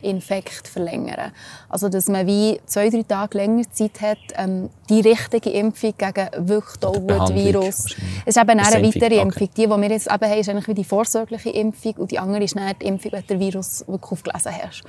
Infekt 0.02 0.68
verlängern. 0.68 1.31
Also, 1.69 1.89
dass 1.89 2.07
man 2.07 2.26
wie 2.26 2.60
zwei, 2.65 2.89
drei 2.89 3.03
Tage 3.03 3.38
länger 3.38 3.69
Zeit 3.72 4.02
hat, 4.02 4.18
ähm, 4.38 4.69
die 4.89 5.02
richtige 5.02 5.49
Impfung 5.52 5.93
gegen 5.98 6.48
wirklich 6.48 6.77
Tollwut-Virus. 6.80 7.95
Es 8.26 8.35
ist 8.35 8.38
eben 8.38 8.60
eine 8.60 8.85
weitere 8.85 9.19
Impfung. 9.19 9.49
Die, 9.56 9.68
die 9.68 9.69
wir 9.69 9.89
jetzt 9.89 10.07
eben 10.07 10.30
haben, 10.30 10.39
ist 10.39 10.49
eigentlich 10.49 10.68
wie 10.68 10.73
die 10.73 10.84
vorsorgliche 10.84 11.49
Impfung 11.49 11.93
und 11.98 12.11
die 12.11 12.19
andere 12.19 12.43
ist 12.43 12.56
die 12.56 12.85
Impfung, 12.85 13.11
wenn 13.11 13.27
der 13.27 13.39
Virus 13.39 13.84
wirklich 13.88 14.11
aufgelesen 14.11 14.52
hast. 14.64 14.84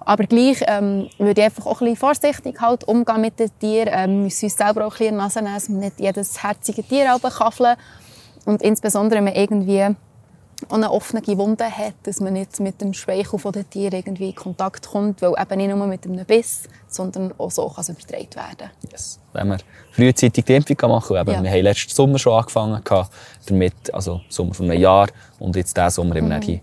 Aber 0.00 0.24
gleich 0.24 0.62
ähm, 0.66 1.08
würde 1.18 1.40
ich 1.40 1.44
einfach 1.44 1.66
auch 1.66 1.80
ein 1.80 1.86
bisschen 1.86 1.96
vorsichtig 1.96 2.60
halt 2.60 2.84
umgehen 2.84 3.20
mit 3.20 3.38
den 3.38 3.50
Tieren. 3.58 3.90
Ähm, 3.92 4.10
wir 4.10 4.22
müssen 4.24 4.46
uns 4.46 4.56
selber 4.56 4.86
auch 4.86 4.92
ein 4.92 4.98
bisschen 4.98 5.16
Nase 5.16 5.42
nehmen, 5.42 5.54
dass 5.54 5.68
man 5.68 5.80
nicht 5.80 6.00
jedes 6.00 6.42
herzige 6.42 6.82
Tier 6.82 7.18
kaffeln 7.20 7.76
Und 8.44 8.62
insbesondere, 8.62 9.18
wenn 9.18 9.24
man 9.24 9.34
irgendwie 9.34 9.94
eine 10.68 10.90
offene 10.90 11.22
Wunde 11.38 11.64
hat, 11.64 11.94
dass 12.02 12.20
man 12.20 12.32
nicht 12.32 12.58
mit 12.60 12.80
dem 12.80 12.92
Speichel 12.92 13.38
der 13.52 13.68
Tiere 13.68 13.96
irgendwie 13.96 14.30
in 14.30 14.34
Kontakt 14.34 14.88
kommt, 14.88 15.22
weil 15.22 15.34
eben 15.40 15.56
nicht 15.56 15.74
nur 15.74 15.86
mit 15.86 16.04
einem 16.04 16.24
Biss, 16.24 16.64
sondern 16.88 17.32
auch 17.38 17.50
so 17.50 17.68
kann 17.68 17.82
es 17.82 17.88
übertragen 17.88 18.34
werden. 18.34 18.70
Yes. 18.90 19.20
Wenn 19.32 19.48
wir 19.48 19.58
frühzeitig 19.92 20.44
die 20.44 20.54
Impfung 20.54 20.90
machen 20.90 21.08
können, 21.08 21.28
ja. 21.28 21.42
wir 21.42 21.50
haben 21.50 21.62
letzten 21.62 21.94
Sommer 21.94 22.18
schon 22.18 22.32
angefangen 22.32 22.82
damit, 23.46 23.94
also 23.94 24.20
Sommer 24.28 24.54
von 24.54 24.70
einem 24.70 24.80
Jahr 24.80 25.08
und 25.38 25.54
jetzt 25.54 25.76
diesen 25.76 25.90
Sommer 25.90 26.20
mhm. 26.20 26.60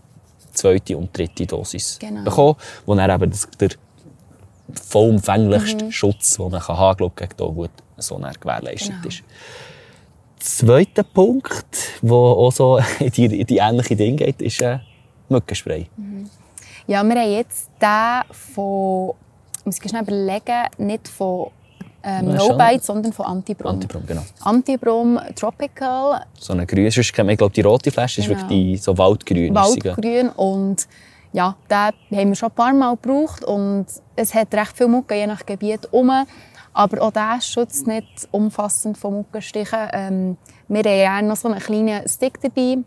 Zweite 0.55 0.97
und 0.97 1.15
dritte 1.15 1.45
Dosis 1.45 1.97
genau. 1.99 2.23
bekommen, 2.23 2.55
wo 2.85 2.95
dann 2.95 3.09
eben 3.09 3.29
das, 3.31 3.47
der 3.59 3.69
vollumfänglichste 4.73 5.85
mhm. 5.85 5.91
Schutz, 5.91 6.37
den 6.37 6.49
man 6.49 6.61
kann 6.61 6.77
haben 6.77 6.97
kann, 6.97 7.11
gegen 7.15 7.37
Tollwut 7.37 7.71
so 7.97 8.17
gewährleistet 8.17 8.95
genau. 8.95 9.07
ist. 9.07 9.23
Zweiter 10.39 11.03
Punkt, 11.03 12.01
der 12.01 12.11
auch 12.11 12.51
so 12.51 12.77
in 12.99 13.11
die, 13.11 13.41
in 13.41 13.47
die 13.47 13.57
ähnliche 13.57 13.95
Dinge 13.95 14.17
geht, 14.17 14.41
ist 14.41 14.61
äh, 14.61 14.79
Mückenspray. 15.29 15.87
Mhm. 15.97 16.29
Ja, 16.87 17.03
wir 17.03 17.15
haben 17.15 17.31
jetzt 17.31 17.69
den 17.79 18.21
von, 18.31 19.13
ich 19.59 19.65
muss 19.65 19.77
schnell 19.77 20.03
überlegen, 20.03 20.67
nicht 20.77 21.07
von 21.07 21.47
ähm, 22.05 22.33
No 22.35 22.55
Bite, 22.55 22.83
sondern 22.83 23.11
von 23.11 23.25
Antibrom. 23.25 23.73
Antibrom, 23.73 24.03
genau. 24.05 24.21
Antibrom 24.41 25.19
Tropical. 25.35 26.21
So 26.37 26.53
eine 26.53 26.65
grüne, 26.65 26.91
sonst 26.91 27.11
kennt 27.11 27.25
man, 27.25 27.33
ich 27.33 27.37
glaube, 27.39 27.53
die 27.53 27.61
rote 27.61 27.91
Flasche 27.91 28.21
genau. 28.21 28.33
ist 28.33 28.41
wirklich 28.41 28.49
die, 28.49 28.77
so 28.77 28.97
waldgrün. 28.97 29.55
Waldgrün 29.55 30.29
und 30.29 30.87
ja, 31.33 31.55
den 31.69 32.17
haben 32.17 32.29
wir 32.29 32.35
schon 32.35 32.49
ein 32.49 32.55
paar 32.55 32.73
Mal 32.73 32.95
gebraucht 32.95 33.43
und 33.43 33.87
es 34.15 34.33
hat 34.33 34.53
recht 34.53 34.77
viel 34.77 34.87
Mucke, 34.87 35.15
je 35.15 35.27
nach 35.27 35.45
Gebiet, 35.45 35.87
um. 35.91 36.11
Aber 36.73 37.01
auch 37.01 37.11
der 37.11 37.39
schützt 37.41 37.87
nicht 37.87 38.27
umfassend 38.31 38.97
von 38.97 39.15
Muckenstichen. 39.15 39.79
Ähm, 39.93 40.37
wir 40.67 40.79
haben 40.79 40.83
gerne 40.83 41.27
noch 41.27 41.37
so 41.37 41.47
einen 41.47 41.59
kleinen 41.59 42.07
Stick 42.07 42.39
dabei, 42.41 42.77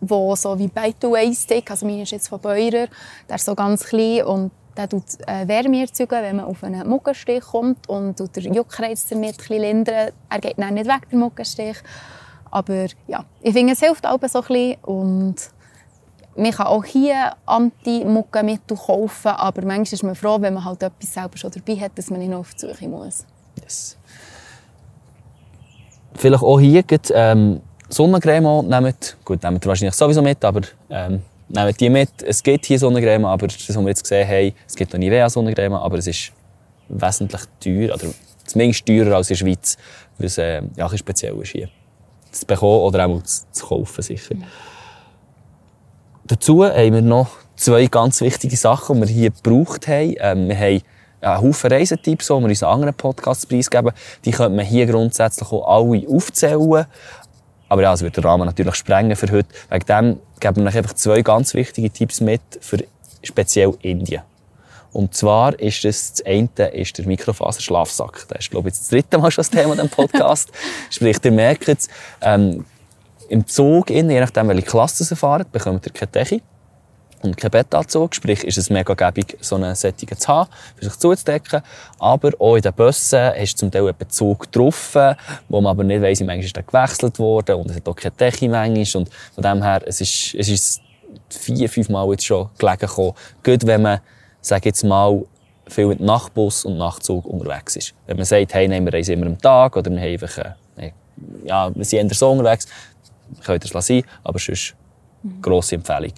wo 0.00 0.34
so 0.34 0.58
wie 0.58 0.68
Bite-Away-Stick, 0.68 1.70
also 1.70 1.86
meine 1.86 2.02
ist 2.02 2.12
jetzt 2.12 2.28
von 2.28 2.40
Beurer, 2.40 2.88
der 3.28 3.36
ist 3.36 3.44
so 3.44 3.54
ganz 3.54 3.84
klein 3.84 4.24
und 4.24 4.50
der 4.76 4.88
tut 4.88 5.04
äh, 5.26 5.46
Wärme 5.46 5.82
erzeugen, 5.82 6.22
wenn 6.22 6.36
man 6.36 6.46
auf 6.46 6.64
einen 6.64 6.88
Muckenstich 6.88 7.42
kommt 7.42 7.88
und 7.88 8.18
tut 8.18 8.36
den 8.36 8.54
Juckreiz 8.54 9.06
damit 9.06 9.36
ein 9.50 9.60
lindern. 9.60 10.10
Er 10.28 10.38
geht 10.40 10.58
dann 10.58 10.74
nicht 10.74 10.86
weg, 10.86 11.08
der 11.10 11.18
Muckenstich. 11.18 11.76
Aber 12.50 12.86
ja, 13.06 13.24
ich 13.40 13.52
finde, 13.52 13.72
es 13.72 13.80
hilft 13.80 14.06
auch 14.06 14.18
so 14.26 14.42
ein. 14.48 14.76
Und 14.82 15.36
man 16.36 16.50
kann 16.50 16.66
auch 16.66 16.84
hier 16.84 17.32
Anti-Muckenmittel 17.46 18.76
kaufen, 18.76 19.28
aber 19.28 19.62
manchmal 19.62 19.94
ist 19.94 20.02
man 20.02 20.14
froh, 20.14 20.40
wenn 20.40 20.54
man 20.54 20.64
halt 20.64 20.82
etwas 20.82 21.14
selber 21.14 21.36
schon 21.36 21.50
dabei 21.50 21.80
hat, 21.80 21.92
dass 21.96 22.10
man 22.10 22.20
nicht 22.20 22.30
noch 22.30 22.40
auf 22.40 22.54
die 22.54 22.66
Suche 22.66 22.88
muss. 22.88 23.24
Yes. 23.62 23.96
Vielleicht 26.14 26.42
auch 26.42 26.58
hier 26.60 26.82
geht, 26.82 27.12
ähm, 27.14 27.60
Sonnencreme 27.88 28.66
nehmen. 28.68 28.94
Gut, 29.24 29.42
nehmen 29.42 29.62
wir 29.62 29.68
wahrscheinlich 29.68 29.94
sowieso 29.94 30.22
mit, 30.22 30.44
aber 30.44 30.62
ähm, 30.90 31.22
nehmen 31.48 31.74
die 31.78 31.90
mit. 31.90 32.10
Es 32.22 32.42
gibt 32.42 32.66
hier 32.66 32.78
Sonnencreme, 32.78 33.24
aber 33.24 33.46
das, 33.46 33.68
was 33.68 33.76
wir 33.76 33.88
jetzt 33.88 34.02
gesehen 34.02 34.28
haben, 34.28 34.52
es 34.66 34.74
gibt 34.74 34.92
noch 34.92 34.98
Nivea 34.98 35.28
Sonnencreme, 35.28 35.74
aber 35.74 35.98
es 35.98 36.06
ist 36.06 36.32
wesentlich 36.88 37.42
teurer, 37.60 37.94
oder 37.94 38.12
zumindest 38.44 38.86
teurer 38.86 39.16
als 39.16 39.30
in 39.30 39.36
der 39.36 39.44
Schweiz, 39.44 39.76
weil 40.18 40.26
es 40.26 40.38
äh, 40.38 40.62
ja, 40.76 40.88
ein 40.88 40.98
speziell 40.98 41.40
ist 41.40 41.52
hier. 41.52 41.68
Zu 42.30 42.46
bekommen 42.46 42.80
oder 42.80 43.06
auch 43.06 43.22
zu, 43.22 43.42
zu 43.52 43.66
kaufen, 43.66 44.02
sicher. 44.02 44.34
Dazu 46.26 46.64
haben 46.64 46.94
wir 46.94 47.02
noch 47.02 47.30
zwei 47.56 47.86
ganz 47.86 48.20
wichtige 48.20 48.56
Sachen, 48.56 49.00
die 49.00 49.08
wir 49.08 49.14
hier 49.14 49.30
gebraucht 49.30 49.86
haben. 49.88 50.14
Ähm, 50.18 50.48
wir 50.48 50.58
haben 50.58 50.82
einen 51.20 51.42
Haufen 51.42 51.70
Reisetipps, 51.70 52.26
die 52.26 52.32
wir 52.32 52.44
unseren 52.44 52.68
anderen 52.70 52.94
Podcasts 52.94 53.46
preisgeben. 53.46 53.92
Die 54.24 54.30
könnte 54.30 54.56
man 54.56 54.64
hier 54.64 54.86
grundsätzlich 54.86 55.50
auch 55.52 55.66
alle 55.66 56.08
aufzählen. 56.08 56.86
Aber 57.68 57.82
ja, 57.82 57.92
es 57.92 58.02
wird 58.02 58.16
den 58.16 58.24
Rahmen 58.24 58.46
natürlich 58.46 58.74
sprengen 58.74 59.16
für 59.16 59.30
heute. 59.30 59.48
Wegen 59.70 59.86
dem 59.86 60.20
geben 60.40 60.56
wir 60.62 60.68
euch 60.68 60.76
einfach 60.76 60.94
zwei 60.94 61.22
ganz 61.22 61.54
wichtige 61.54 61.90
Tipps 61.90 62.20
mit 62.20 62.42
für 62.60 62.84
speziell 63.22 63.74
Indien. 63.82 64.22
Und 64.92 65.14
zwar 65.14 65.58
ist 65.58 65.84
das, 65.84 66.12
das 66.12 66.26
eine 66.26 66.68
ist 66.72 66.96
der 66.98 67.06
Mikrofaserschlafsack. 67.06 68.26
Das 68.28 68.38
ist, 68.40 68.50
glaube 68.50 68.68
ich, 68.68 68.76
das 68.76 68.88
dritte 68.88 69.18
Mal 69.18 69.30
schon 69.30 69.42
das 69.42 69.50
Thema 69.50 69.74
dieses 69.74 69.90
Podcast. 69.90 70.52
Sprich, 70.90 71.16
ihr 71.24 71.32
merkt 71.32 71.68
es, 71.68 71.88
ähm, 72.20 72.64
im 73.28 73.46
Zug, 73.46 73.90
je 73.90 74.02
nachdem, 74.02 74.48
welche 74.48 74.62
Klasse 74.62 75.04
ihr 75.10 75.16
fahrt, 75.16 75.50
bekommt 75.50 75.84
ihr 75.86 75.92
keine 75.92 76.12
Decke 76.12 76.40
und 77.24 77.36
kein 77.36 77.50
Bettanzug. 77.50 78.14
Sprich, 78.14 78.44
ist 78.44 78.58
es 78.58 78.70
mega 78.70 78.94
gäbig, 78.94 79.36
so 79.40 79.56
einen 79.56 79.74
Sättigen 79.74 80.16
zu 80.18 80.28
haben, 80.28 80.50
für 80.76 80.84
sich 80.84 80.98
zuzudecken. 80.98 81.62
Aber 81.98 82.30
auch 82.38 82.56
in 82.56 82.62
den 82.62 82.72
Bussen 82.72 83.32
hast 83.34 83.54
du 83.54 83.58
zum 83.58 83.70
Teil 83.70 83.82
einen 83.82 83.96
Bezug 83.96 84.50
drauf, 84.52 84.96
wo 85.48 85.60
man 85.60 85.70
aber 85.70 85.84
nicht 85.84 86.02
weiss, 86.02 86.20
manchmal 86.20 86.44
ist 86.44 86.56
der 86.56 86.62
gewechselt 86.62 87.18
worden 87.18 87.56
und 87.56 87.70
es 87.70 87.76
hat 87.76 87.88
auch 87.88 87.96
keine 87.96 88.14
Decke 88.14 88.48
manchmal. 88.48 89.02
Und 89.02 89.10
von 89.34 89.42
dem 89.42 89.62
her, 89.62 89.82
es 89.86 90.00
ist, 90.00 90.34
es 90.34 90.48
ist 90.48 90.82
vier, 91.30 91.68
fünf 91.68 91.88
Mal 91.88 92.08
jetzt 92.10 92.26
schon 92.26 92.48
gelegen 92.58 92.78
gekommen. 92.78 93.14
Gut, 93.42 93.66
wenn 93.66 93.82
man, 93.82 94.00
sag 94.40 94.64
jetzt 94.66 94.84
mal, 94.84 95.24
viel 95.66 95.86
mit 95.86 96.00
Nachtbus 96.00 96.64
und 96.64 96.76
Nachtzug 96.76 97.24
unterwegs 97.24 97.76
ist. 97.76 97.94
Wenn 98.06 98.16
man 98.16 98.26
sagt, 98.26 98.52
hey, 98.52 98.68
nehmen 98.68 98.86
wir 98.86 98.92
reisen 98.92 99.14
immer 99.14 99.26
am 99.26 99.38
Tag 99.38 99.76
oder 99.76 99.90
wir 99.90 99.98
haben 99.98 100.12
einfach, 100.12 100.38
äh, 100.76 100.90
ja, 101.44 101.74
wir 101.74 101.84
sind 101.84 102.10
eher 102.10 102.14
so 102.14 102.30
unterwegs, 102.30 102.66
könnt 103.42 103.64
ihr 103.64 103.74
es 103.74 103.86
sein, 103.86 104.02
aber 104.22 104.38
sonst 104.38 104.74
mhm. 105.22 105.40
grosse 105.40 105.76
Empfehlung 105.76 106.12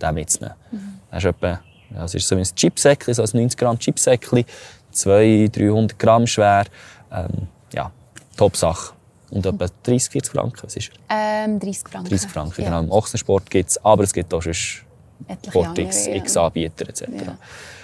den 0.00 0.14
mitzunehmen. 0.14 0.56
Mhm. 0.70 1.00
Das 1.10 1.24
ist 1.24 1.30
etwa, 1.30 1.60
ja, 1.94 2.04
ist 2.04 2.28
so 2.28 2.36
ein 2.36 2.42
Chipsäckchen, 2.42 3.14
so 3.14 3.22
ein 3.22 3.28
90 3.32 3.58
Gramm 3.58 3.78
Chipsäckchen, 3.78 4.44
200, 4.92 5.56
300 5.56 5.98
Gramm 5.98 6.26
schwer. 6.26 6.64
Ähm, 7.12 7.48
ja, 7.72 7.90
Top-Sache. 8.36 8.92
Und 9.30 9.44
etwa 9.44 9.66
30, 9.82 10.10
40 10.10 10.32
Franken, 10.32 10.62
was 10.62 10.76
ist 10.76 10.90
er? 11.08 11.44
Ähm, 11.44 11.60
30 11.60 11.88
Franken. 11.88 12.08
30 12.08 12.30
Franken, 12.30 12.62
ja. 12.62 12.68
genau. 12.68 12.80
Im 12.80 12.90
Ochsensport 12.90 13.50
gibt 13.50 13.70
es, 13.70 13.84
aber 13.84 14.04
es 14.04 14.12
gibt 14.12 14.32
auch 14.32 14.40
schon 14.40 14.54
Sportix, 14.54 16.06
ja. 16.06 16.14
X-Anbieter 16.14 16.88
etc. 16.88 17.02
Ja. 17.02 17.36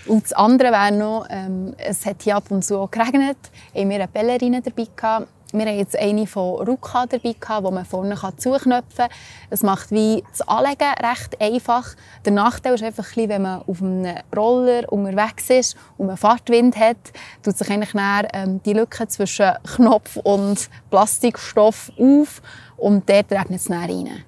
Und 0.06 0.24
das 0.24 0.32
andere 0.32 0.70
wäre 0.70 0.92
noch, 0.92 1.26
ähm, 1.30 1.74
es 1.78 2.06
hat 2.06 2.22
hier 2.22 2.36
ab 2.36 2.44
und 2.50 2.64
zu 2.64 2.78
auch 2.78 2.90
geregnet, 2.90 3.36
haben 3.74 3.90
wir 3.90 3.96
eine 3.96 4.08
Ballerina 4.08 4.60
dabei 4.60 4.86
gehabt, 4.94 5.28
wir 5.54 5.66
haben 5.66 5.78
jetzt 5.78 5.96
eine 5.96 6.26
von 6.26 6.66
Ruka 6.66 7.06
dabei, 7.06 7.34
gehabt, 7.38 7.64
man 7.70 7.84
vorne 7.84 8.16
zuknöpfen 8.36 8.96
kann. 8.96 9.08
Das 9.50 9.62
macht 9.62 9.92
wie 9.92 10.24
das 10.30 10.46
Anlegen 10.48 10.92
recht 11.00 11.40
einfach. 11.40 11.94
Der 12.24 12.32
Nachteil 12.32 12.74
ist 12.74 12.82
einfach, 12.82 13.06
wenn 13.16 13.42
man 13.42 13.62
auf 13.62 13.80
einem 13.80 14.16
Roller 14.34 14.92
unterwegs 14.92 15.50
ist 15.50 15.76
und 15.96 16.08
man 16.08 16.16
Fahrtwind 16.16 16.76
hat, 16.76 16.96
tut 17.42 17.56
sich 17.56 17.70
eigentlich 17.70 17.94
dann, 17.94 18.26
ähm, 18.32 18.60
die 18.64 18.72
Lücke 18.72 19.06
zwischen 19.06 19.52
Knopf 19.76 20.16
und 20.16 20.68
Plastikstoff 20.90 21.92
auf 21.98 22.42
und 22.76 23.08
dort 23.08 23.30
regnet 23.30 23.60
es 23.60 23.64
dann 23.66 23.84
rein. 23.84 24.24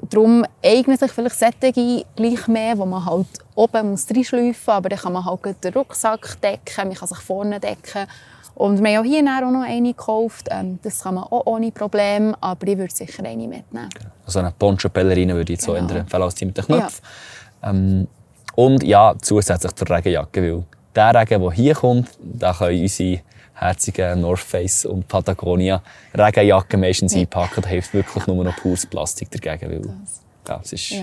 Darum 0.00 0.44
eignen 0.64 0.96
sich 0.96 1.10
vielleicht 1.10 1.38
Sättige 1.38 2.04
gleich 2.14 2.46
mehr, 2.46 2.78
wo 2.78 2.86
man 2.86 3.04
halt 3.04 3.26
oben 3.56 3.96
reinschleifen 3.96 4.46
muss, 4.46 4.68
aber 4.68 4.90
dann 4.90 4.98
kann 5.00 5.12
man 5.12 5.24
halt 5.24 5.64
den 5.64 5.72
Rucksack 5.72 6.40
decken, 6.40 6.88
man 6.88 6.94
kann 6.94 7.08
sich 7.08 7.18
vorne 7.18 7.58
decken. 7.58 8.06
Und 8.58 8.82
wir 8.82 8.98
haben 8.98 9.06
auch 9.06 9.08
hier 9.08 9.22
auch 9.22 9.52
noch 9.52 9.62
eine 9.62 9.92
gekauft. 9.92 10.48
Ähm, 10.50 10.80
das 10.82 11.00
kann 11.00 11.14
man 11.14 11.24
auch 11.24 11.46
ohne 11.46 11.70
Probleme, 11.70 12.36
aber 12.40 12.66
ich 12.66 12.76
würde 12.76 12.92
sicher 12.92 13.24
eine 13.24 13.46
mitnehmen. 13.46 13.88
Also 14.26 14.40
eine 14.40 14.50
Poncho-Pellerine 14.50 15.32
würde 15.36 15.52
ich 15.52 15.62
so 15.62 15.74
genau. 15.74 15.94
empfehlen 15.94 16.22
als 16.22 16.34
die 16.34 16.46
mit 16.46 16.56
den 16.56 16.64
Knöpfen. 16.64 17.04
Ja. 17.62 17.70
Ähm, 17.70 18.08
und 18.56 18.82
ja, 18.82 19.14
zusätzlich 19.22 19.72
zur 19.74 19.88
Regenjacke, 19.88 20.42
weil 20.42 20.64
der 20.92 21.14
Regen, 21.14 21.40
der 21.40 21.52
hier 21.52 21.74
kommt, 21.74 22.08
da 22.20 22.52
können 22.52 22.82
unsere 22.82 23.20
herzigen 23.54 24.22
North 24.22 24.40
Face 24.40 24.84
und 24.86 25.06
Patagonia 25.06 25.80
Regenjacken 26.12 26.80
meistens 26.80 27.14
ja. 27.14 27.20
einpacken. 27.20 27.62
Da 27.62 27.68
hilft 27.68 27.94
wirklich 27.94 28.26
nur 28.26 28.42
noch 28.42 28.56
pures 28.56 28.86
Plastik 28.86 29.30
dagegen, 29.30 29.70
weil 29.70 29.82
ja, 30.48 30.60
es 30.64 30.72
ist 30.72 30.94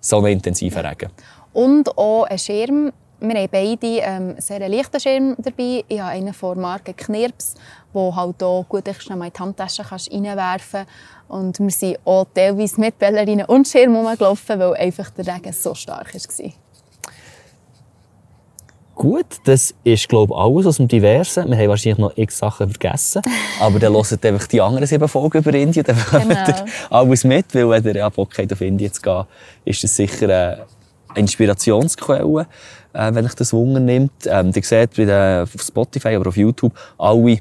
so 0.00 0.18
ein 0.18 0.26
intensiver 0.26 0.84
Regen. 0.84 1.10
Und 1.52 1.98
auch 1.98 2.22
ein 2.24 2.38
Schirm. 2.38 2.92
Wir 3.20 3.34
haben 3.34 3.48
beide 3.52 3.98
ähm, 3.98 4.34
sehr 4.38 4.66
leichten 4.66 4.98
Schirm 4.98 5.36
dabei. 5.36 5.84
Ich 5.86 6.00
habe 6.00 6.12
einen 6.12 6.32
von 6.32 6.58
Marke 6.58 6.94
Knirps, 6.94 7.54
der 7.94 8.16
halt 8.16 8.42
auch 8.42 8.64
gut 8.66 8.88
schnell 8.98 9.22
in 9.22 9.30
die 9.30 9.38
Handtasche 9.38 9.84
reinwerfen 9.90 10.86
kann. 11.28 11.38
Und 11.38 11.60
wir 11.60 11.70
sind 11.70 11.98
auch 12.06 12.26
teilweise 12.34 12.80
mit 12.80 12.98
Bellerinnen 12.98 13.44
und 13.44 13.68
Schirm 13.68 13.94
rumgelaufen, 13.94 14.58
weil 14.58 14.74
einfach 14.74 15.10
der 15.10 15.26
Regen 15.26 15.52
so 15.52 15.74
stark 15.74 16.14
war. 16.14 16.52
Gut, 18.94 19.26
das 19.44 19.74
ist, 19.84 20.08
glaube 20.08 20.32
ich, 20.34 20.38
alles 20.38 20.66
aus 20.66 20.76
dem 20.76 20.88
Diversen. 20.88 21.50
Wir 21.50 21.58
haben 21.58 21.68
wahrscheinlich 21.68 21.98
noch 21.98 22.16
x 22.16 22.38
Sachen 22.38 22.70
vergessen. 22.70 23.22
Aber 23.60 23.78
dann 23.78 23.92
hört 23.92 24.24
einfach 24.24 24.46
die 24.46 24.60
anderen 24.60 24.86
sieben 24.86 25.08
Folgen 25.08 25.38
über 25.38 25.54
Indien. 25.54 25.84
Dann 25.84 25.96
genau. 26.28 26.64
alles 26.88 27.24
mit. 27.24 27.54
Weil 27.54 27.68
wenn 27.68 27.84
ihr 27.84 27.96
ja 27.96 28.08
Bock 28.08 28.36
habt, 28.38 28.52
auf 28.52 28.60
Indien 28.60 28.92
zu 28.92 29.00
gehen, 29.00 29.24
ist 29.64 29.84
das 29.84 29.94
sicher 29.94 30.24
eine 30.24 30.66
Inspirationsquelle, 31.14 32.46
äh, 32.92 33.14
wenn 33.14 33.26
ich 33.26 33.34
das 33.34 33.52
Wunder 33.52 33.80
nimmt. 33.80 34.12
Ähm, 34.26 34.52
ihr 34.54 34.62
seht 34.62 34.96
bei 34.96 35.04
den, 35.04 35.42
auf 35.42 35.62
Spotify, 35.62 36.14
aber 36.14 36.28
auf 36.28 36.36
YouTube 36.36 36.72
alle 36.98 37.38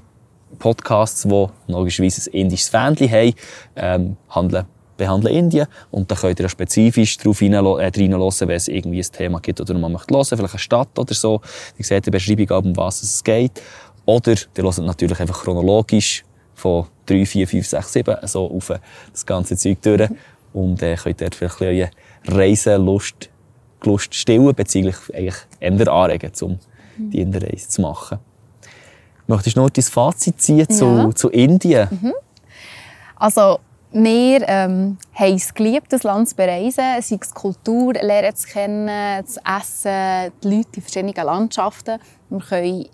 Podcasts, 0.57 1.23
die 1.23 1.47
logischerweise 1.67 2.29
ein 2.29 2.33
indisches 2.33 2.69
Fähnchen 2.69 3.09
haben, 3.11 3.33
ähm, 3.75 4.17
handeln 4.29 4.65
behandeln 4.99 5.33
Indien. 5.33 5.67
Und 5.89 6.11
da 6.11 6.15
könnt 6.15 6.39
ihr 6.39 6.49
spezifisch 6.49 7.17
darauf 7.17 7.41
reinhören, 7.41 7.79
äh, 7.79 7.91
wenn 7.95 8.49
es 8.51 8.67
irgendwie 8.67 8.99
ein 8.99 9.11
Thema 9.11 9.39
gibt 9.39 9.59
oder 9.59 9.73
man 9.73 9.91
möchte 9.91 10.13
hören, 10.13 10.25
vielleicht 10.25 10.53
eine 10.53 10.59
Stadt 10.59 10.99
oder 10.99 11.13
so. 11.15 11.41
Ihr 11.77 11.85
seht 11.85 12.05
die 12.05 12.11
Beschreibung, 12.11 12.49
um 12.49 12.77
was 12.77 13.01
es 13.01 13.23
geht. 13.23 13.63
Oder 14.05 14.35
ihr 14.55 14.63
hört 14.63 14.77
natürlich 14.79 15.19
einfach 15.19 15.41
chronologisch 15.41 16.23
von 16.53 16.85
3, 17.07 17.25
4, 17.25 17.47
5, 17.47 17.67
6, 17.67 17.93
7 17.93 18.17
so 18.23 18.51
auf 18.51 18.71
das 19.11 19.25
ganze 19.25 19.55
Zeug 19.57 19.81
durch. 19.81 20.09
Und 20.53 20.83
äh, 20.83 20.95
könnt 20.95 21.21
dort 21.21 21.35
vielleicht 21.35 21.61
ein 21.61 22.37
bisschen 22.37 22.85
Reiselust 23.81 23.85
Lust 23.85 24.15
stillen, 24.15 24.53
beziehungsweise 24.53 25.13
eigentlich 25.15 25.35
eher 25.59 25.93
anregen, 25.93 26.31
um 26.41 26.59
die 26.97 27.21
Inderreise 27.21 27.69
zu 27.69 27.81
machen. 27.81 28.19
Möchtest 29.27 29.55
du 29.55 29.61
noch 29.61 29.69
dein 29.69 29.83
Fazit 29.83 30.41
ziehen 30.41 30.69
zu, 30.69 30.85
ja. 30.85 31.15
zu 31.15 31.29
Indien? 31.29 31.87
Mhm. 31.91 32.13
Also, 33.15 33.59
wir 33.91 34.47
ähm, 34.47 34.97
haben 35.13 35.35
es 35.35 35.53
geliebt, 35.53 35.91
das 35.91 36.03
Land 36.03 36.29
zu 36.29 36.35
bereisen, 36.35 36.75
sei 36.75 36.97
es 36.97 37.07
die 37.07 37.19
Kultur 37.33 37.93
lernen 37.93 38.35
zu 38.35 38.47
kennen, 38.47 38.87
das 39.23 39.37
Essen, 39.37 40.31
die 40.43 40.47
Leute 40.47 40.69
in 40.75 40.81
verschiedenen 40.81 41.25
Landschaften. 41.25 41.99
Wir 42.29 42.39
können 42.39 42.85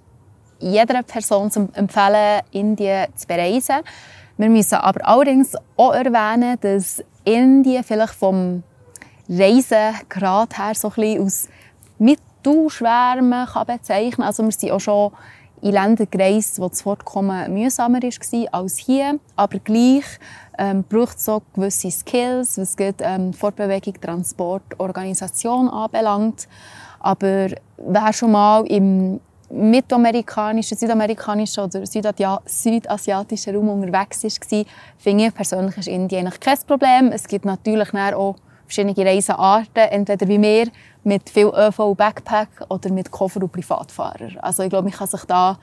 jeder 0.59 1.03
Person 1.03 1.51
empfehlen, 1.73 2.41
Indien 2.51 3.07
zu 3.15 3.27
bereisen. 3.27 3.81
Wir 4.37 4.49
müssen 4.49 4.75
aber 4.75 5.05
allerdings 5.05 5.55
auch 5.77 5.93
erwähnen, 5.93 6.57
dass 6.61 7.03
Indien 7.23 7.83
vielleicht 7.83 8.13
vom 8.13 8.63
Reisegrad 9.29 10.57
her 10.57 10.75
so 10.75 10.91
ein 10.95 11.21
aus 11.21 11.47
Mittelschwärmen 11.97 13.47
kann 13.47 13.67
bezeichnen 13.67 14.25
Also 14.25 14.43
wir 14.43 14.51
sind 14.51 14.71
auch 14.71 14.79
schon 14.79 15.11
in 15.61 15.71
Länder 15.71 16.05
gereist, 16.05 16.59
wo 16.59 16.67
das 16.69 16.81
Fortkommen 16.81 17.53
mühsamer 17.53 18.01
war 18.01 18.53
als 18.53 18.77
hier, 18.77 19.19
aber 19.35 19.59
gleich 19.59 20.05
ähm, 20.57 20.83
braucht 20.87 21.17
es 21.17 21.27
auch 21.27 21.41
gewisse 21.53 21.89
Skills, 21.89 22.57
was 22.57 22.77
geht, 22.77 22.97
ähm, 22.99 23.33
Fortbewegung, 23.33 23.99
Transport, 23.99 24.63
Organisation 24.77 25.69
anbelangt. 25.69 26.47
Aber 26.99 27.47
wer 27.77 28.13
schon 28.13 28.31
mal 28.31 28.65
im 28.67 29.19
mittelamerikanischen, 29.49 30.77
südamerikanischen 30.77 31.63
oder 31.63 31.85
südasiatischen 31.85 33.55
Raum 33.55 33.69
unterwegs 33.69 34.23
war, 34.23 34.65
finde 34.97 35.25
ich 35.27 35.33
persönlich 35.33 35.77
ist 35.77 35.87
Indien 35.87 36.27
eigentlich 36.27 36.39
kein 36.39 36.57
Problem. 36.67 37.11
Es 37.11 37.27
gibt 37.27 37.45
natürlich 37.45 37.93
auch 37.93 38.35
verschiedene 38.65 39.05
Reisearten, 39.05 39.83
entweder 39.89 40.27
wie 40.27 40.37
mir 40.37 40.67
mit 41.03 41.29
viel 41.29 41.47
ÖV 41.47 41.79
und 41.79 41.97
Backpack 41.97 42.49
oder 42.69 42.91
mit 42.91 43.11
Koffer 43.11 43.41
und 43.41 43.51
Privatfahrer. 43.51 44.31
Also 44.41 44.63
ich 44.63 44.69
glaube, 44.69 44.89
man 44.89 44.97
kann 44.97 45.07
sich 45.07 45.23
da 45.25 45.57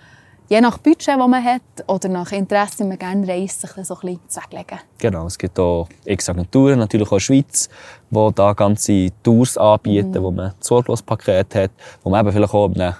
je 0.49 0.61
nach 0.61 0.79
Budget, 0.79 1.09
das 1.09 1.29
man 1.29 1.45
hat 1.45 1.63
oder 1.87 2.09
nach 2.09 2.31
Interesse, 2.33 2.81
wenn 2.81 2.89
man 2.89 2.99
gerne 2.99 3.27
reist, 3.27 3.61
sich 3.61 3.71
das 3.73 3.89
so 3.89 3.95
ein 3.95 4.19
bisschen 4.29 4.51
zulegen. 4.51 4.79
Genau, 4.99 5.27
es 5.27 5.39
gibt 5.39 5.59
auch 5.59 5.89
x 6.05 6.29
Agenturen, 6.29 6.79
natürlich 6.79 7.09
auch 7.09 7.13
in 7.13 7.17
der 7.17 7.21
Schweiz, 7.21 7.69
die 8.11 8.31
da 8.35 8.53
ganze 8.53 9.09
Tours 9.23 9.57
anbieten, 9.57 10.11
mhm. 10.11 10.23
wo 10.23 10.31
man 10.31 10.53
Sorglospaket 10.61 11.55
hat, 11.55 11.71
wo 12.03 12.11
man 12.11 12.21
eben 12.21 12.33
vielleicht 12.33 12.55
auch 12.55 12.71
einem, 12.71 12.95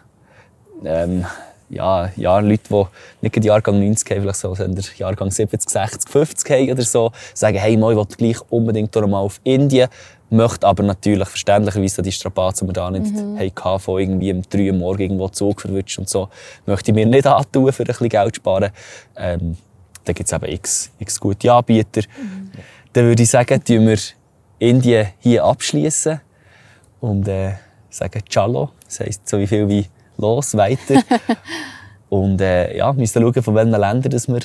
ähm, 0.85 1.27
ja, 1.73 2.11
ja, 2.17 2.39
Leute, 2.39 2.63
die 2.71 2.85
nicht 3.23 3.37
den 3.37 3.43
Jahrgang 3.43 3.81
90 3.81 4.11
haben, 4.11 4.21
vielleicht 4.21 4.39
so 4.39 4.55
der 4.55 4.85
Jahrgang 4.97 5.31
70, 5.31 5.69
60, 5.69 6.11
50 6.11 6.51
haben 6.51 6.71
oder 6.71 6.83
so, 6.83 7.13
sagen, 7.35 7.59
hey, 7.59 7.77
moi, 7.77 7.93
ich 7.93 7.99
will 7.99 8.07
gleich 8.17 8.41
unbedingt 8.51 8.95
mal 8.95 9.19
auf 9.19 9.41
Indien 9.43 9.89
möchte 10.33 10.67
aber 10.67 10.83
natürlich 10.83 11.29
verständlicherweise 11.29 12.03
die 12.03 12.11
Strapazen, 12.11 12.67
die 12.67 12.71
wir 12.71 12.73
da 12.73 12.91
nicht 12.91 13.13
mhm. 13.13 13.39
hatten, 13.39 13.79
von 13.81 14.01
irgendwie 14.01 14.33
um 14.33 14.43
3 14.43 14.71
Uhr 14.71 14.79
morgens 14.79 15.01
irgendwo 15.01 15.29
Zug 15.29 15.61
verwünscht 15.61 15.99
und 15.99 16.09
so, 16.09 16.29
möchte 16.67 16.91
ich 16.91 16.95
mir 16.95 17.07
nicht 17.07 17.27
antun, 17.27 17.71
für 17.71 17.83
ein 17.83 17.87
bisschen 17.87 18.09
Geld 18.09 18.35
zu 18.35 18.41
sparen. 18.41 18.71
Ähm, 19.17 19.57
da 20.05 20.13
gibt 20.13 20.27
es 20.27 20.33
eben 20.33 20.47
x, 20.47 20.91
x 20.99 21.21
gute 21.21 21.53
Anbieter. 21.53 22.01
Mhm. 22.01 22.51
Dann 22.93 23.05
würde 23.05 23.23
ich 23.23 23.29
sagen, 23.29 23.63
tun 23.63 23.87
wir 23.87 23.99
Indien 24.59 25.09
hier 25.19 25.45
abschließen 25.45 26.21
und 27.01 27.29
äh, 27.29 27.53
sagen 27.91 28.23
Ciao. 28.29 28.71
Das 28.87 29.01
heisst 29.01 29.29
so 29.29 29.45
viel 29.47 29.69
wie 29.69 29.87
los, 30.23 30.57
weiter. 30.57 31.03
und 32.09 32.41
äh, 32.41 32.77
ja, 32.77 32.93
wir 32.93 33.01
müssen 33.01 33.23
schauen, 33.23 33.43
von 33.43 33.55
welchen 33.55 33.71
Ländern 33.71 34.11
dass 34.11 34.29
wir 34.29 34.41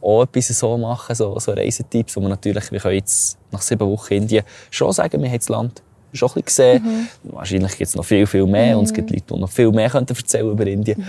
auch 0.00 0.22
etwas 0.22 0.48
so 0.48 0.76
machen, 0.76 1.14
so, 1.14 1.38
so 1.38 1.52
Reisetipps, 1.52 2.16
wo 2.16 2.20
wir 2.20 2.28
natürlich, 2.28 2.70
wir 2.72 2.80
können 2.80 2.96
jetzt 2.96 3.38
nach 3.50 3.62
sieben 3.62 3.88
Wochen 3.88 4.14
Indien 4.14 4.44
schon 4.70 4.92
sagen, 4.92 5.22
wir 5.22 5.28
haben 5.28 5.38
das 5.38 5.48
Land 5.48 5.82
schon 6.12 6.28
ein 6.30 6.42
bisschen 6.42 6.82
gesehen. 6.82 7.08
Mhm. 7.24 7.32
Wahrscheinlich 7.34 7.72
gibt 7.72 7.88
es 7.88 7.96
noch 7.96 8.04
viel, 8.04 8.26
viel 8.26 8.46
mehr 8.46 8.74
mhm. 8.74 8.80
und 8.80 8.84
es 8.84 8.92
gibt 8.92 9.10
Leute, 9.10 9.24
die 9.30 9.38
noch 9.38 9.50
viel 9.50 9.70
mehr 9.70 9.90
könnten 9.90 10.16
erzählen 10.16 10.50
über 10.50 10.66
Indien. 10.66 11.00
Mhm. 11.00 11.04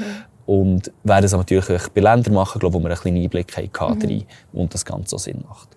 Und 0.46 0.92
werden 1.04 1.26
es 1.26 1.32
natürlich 1.32 1.66
bei 1.66 2.02
Ländern 2.02 2.34
machen, 2.34 2.60
glaube, 2.60 2.76
wo 2.76 2.80
wir 2.80 2.90
einen 2.90 3.00
kleinen 3.00 3.24
Einblick 3.24 3.56
haben 3.80 4.00
mhm. 4.00 4.24
und 4.54 4.74
das 4.74 4.84
Ganze 4.84 5.10
so 5.12 5.18
Sinn 5.18 5.44
macht. 5.48 5.70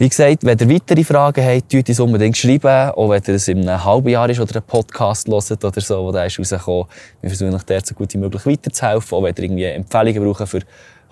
Wie 0.00 0.08
gesagt, 0.08 0.44
wenn 0.44 0.58
ihr 0.58 0.70
weitere 0.70 1.04
Fragen 1.04 1.44
habt, 1.44 1.70
schreibt 1.70 1.90
uns 1.90 2.00
unbedingt 2.00 2.34
schreiben. 2.34 2.90
Auch 2.92 3.10
wenn 3.10 3.22
ihr 3.22 3.34
es 3.34 3.48
in 3.48 3.68
einem 3.68 3.84
halben 3.84 4.08
Jahr 4.08 4.30
ist 4.30 4.40
oder 4.40 4.56
einen 4.56 4.64
Podcast 4.64 5.28
hört 5.28 5.62
oder 5.62 5.80
so, 5.82 6.04
wo 6.04 6.10
der 6.10 6.24
ist 6.24 6.38
rausgekommen. 6.38 6.86
Wir 7.20 7.28
versuchen 7.28 7.54
euch 7.54 7.64
der 7.64 7.82
so 7.84 7.94
gut 7.94 8.14
wie 8.14 8.16
möglich 8.16 8.46
weiterzuhelfen. 8.46 9.18
Auch 9.18 9.22
wenn 9.24 9.34
ihr 9.36 9.44
irgendwie 9.44 9.64
Empfehlungen 9.64 10.24
braucht 10.24 10.48
für 10.48 10.60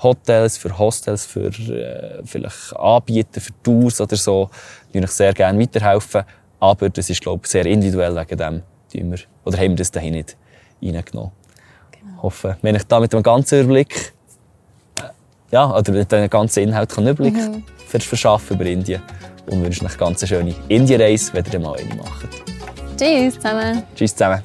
Hotels, 0.02 0.56
für 0.56 0.78
Hostels, 0.78 1.26
für 1.26 1.48
äh, 1.48 2.22
vielleicht 2.24 2.74
Anbieter, 2.76 3.42
für 3.42 3.52
Tours 3.62 4.00
oder 4.00 4.16
so, 4.16 4.48
die 4.94 5.00
ich 5.00 5.10
sehr 5.10 5.34
gerne 5.34 5.60
weiterhelfen. 5.60 6.22
Aber 6.58 6.88
das 6.88 7.10
ist, 7.10 7.20
glaube 7.20 7.42
ich, 7.44 7.50
sehr 7.50 7.66
individuell 7.66 8.16
wegen 8.16 8.62
dem, 8.94 9.10
wir, 9.10 9.18
oder 9.44 9.58
haben 9.58 9.72
wir 9.72 9.76
das 9.76 9.90
dahin 9.90 10.14
nicht 10.14 10.34
reingenommen. 10.82 11.32
Genau. 11.92 12.14
Ich 12.16 12.22
hoffe, 12.22 12.56
wenn 12.62 12.74
ich 12.74 12.84
da 12.84 13.00
mit 13.00 13.12
dem 13.12 13.22
ganzen 13.22 13.60
Überblick, 13.60 14.14
ja, 15.50 15.74
oder 15.74 16.04
dem 16.04 16.30
ganzen 16.30 16.64
Inhalt 16.64 16.96
einen 16.98 17.08
Überblick 17.08 17.34
mhm. 17.34 17.64
verschaffen 17.86 18.56
über 18.56 18.66
Indien 18.66 19.02
und 19.46 19.62
wünsche 19.62 19.84
euch 19.84 19.90
eine 19.90 19.98
ganz 19.98 20.26
schöne 20.26 20.54
Indienreise, 20.68 21.32
wenn 21.34 21.44
ihr 21.52 21.58
mal 21.58 21.76
eine 21.76 21.94
macht. 21.94 22.28
Tschüss 22.96 23.34
zusammen. 23.34 23.82
Tschüss 23.94 24.14
zusammen. 24.14 24.42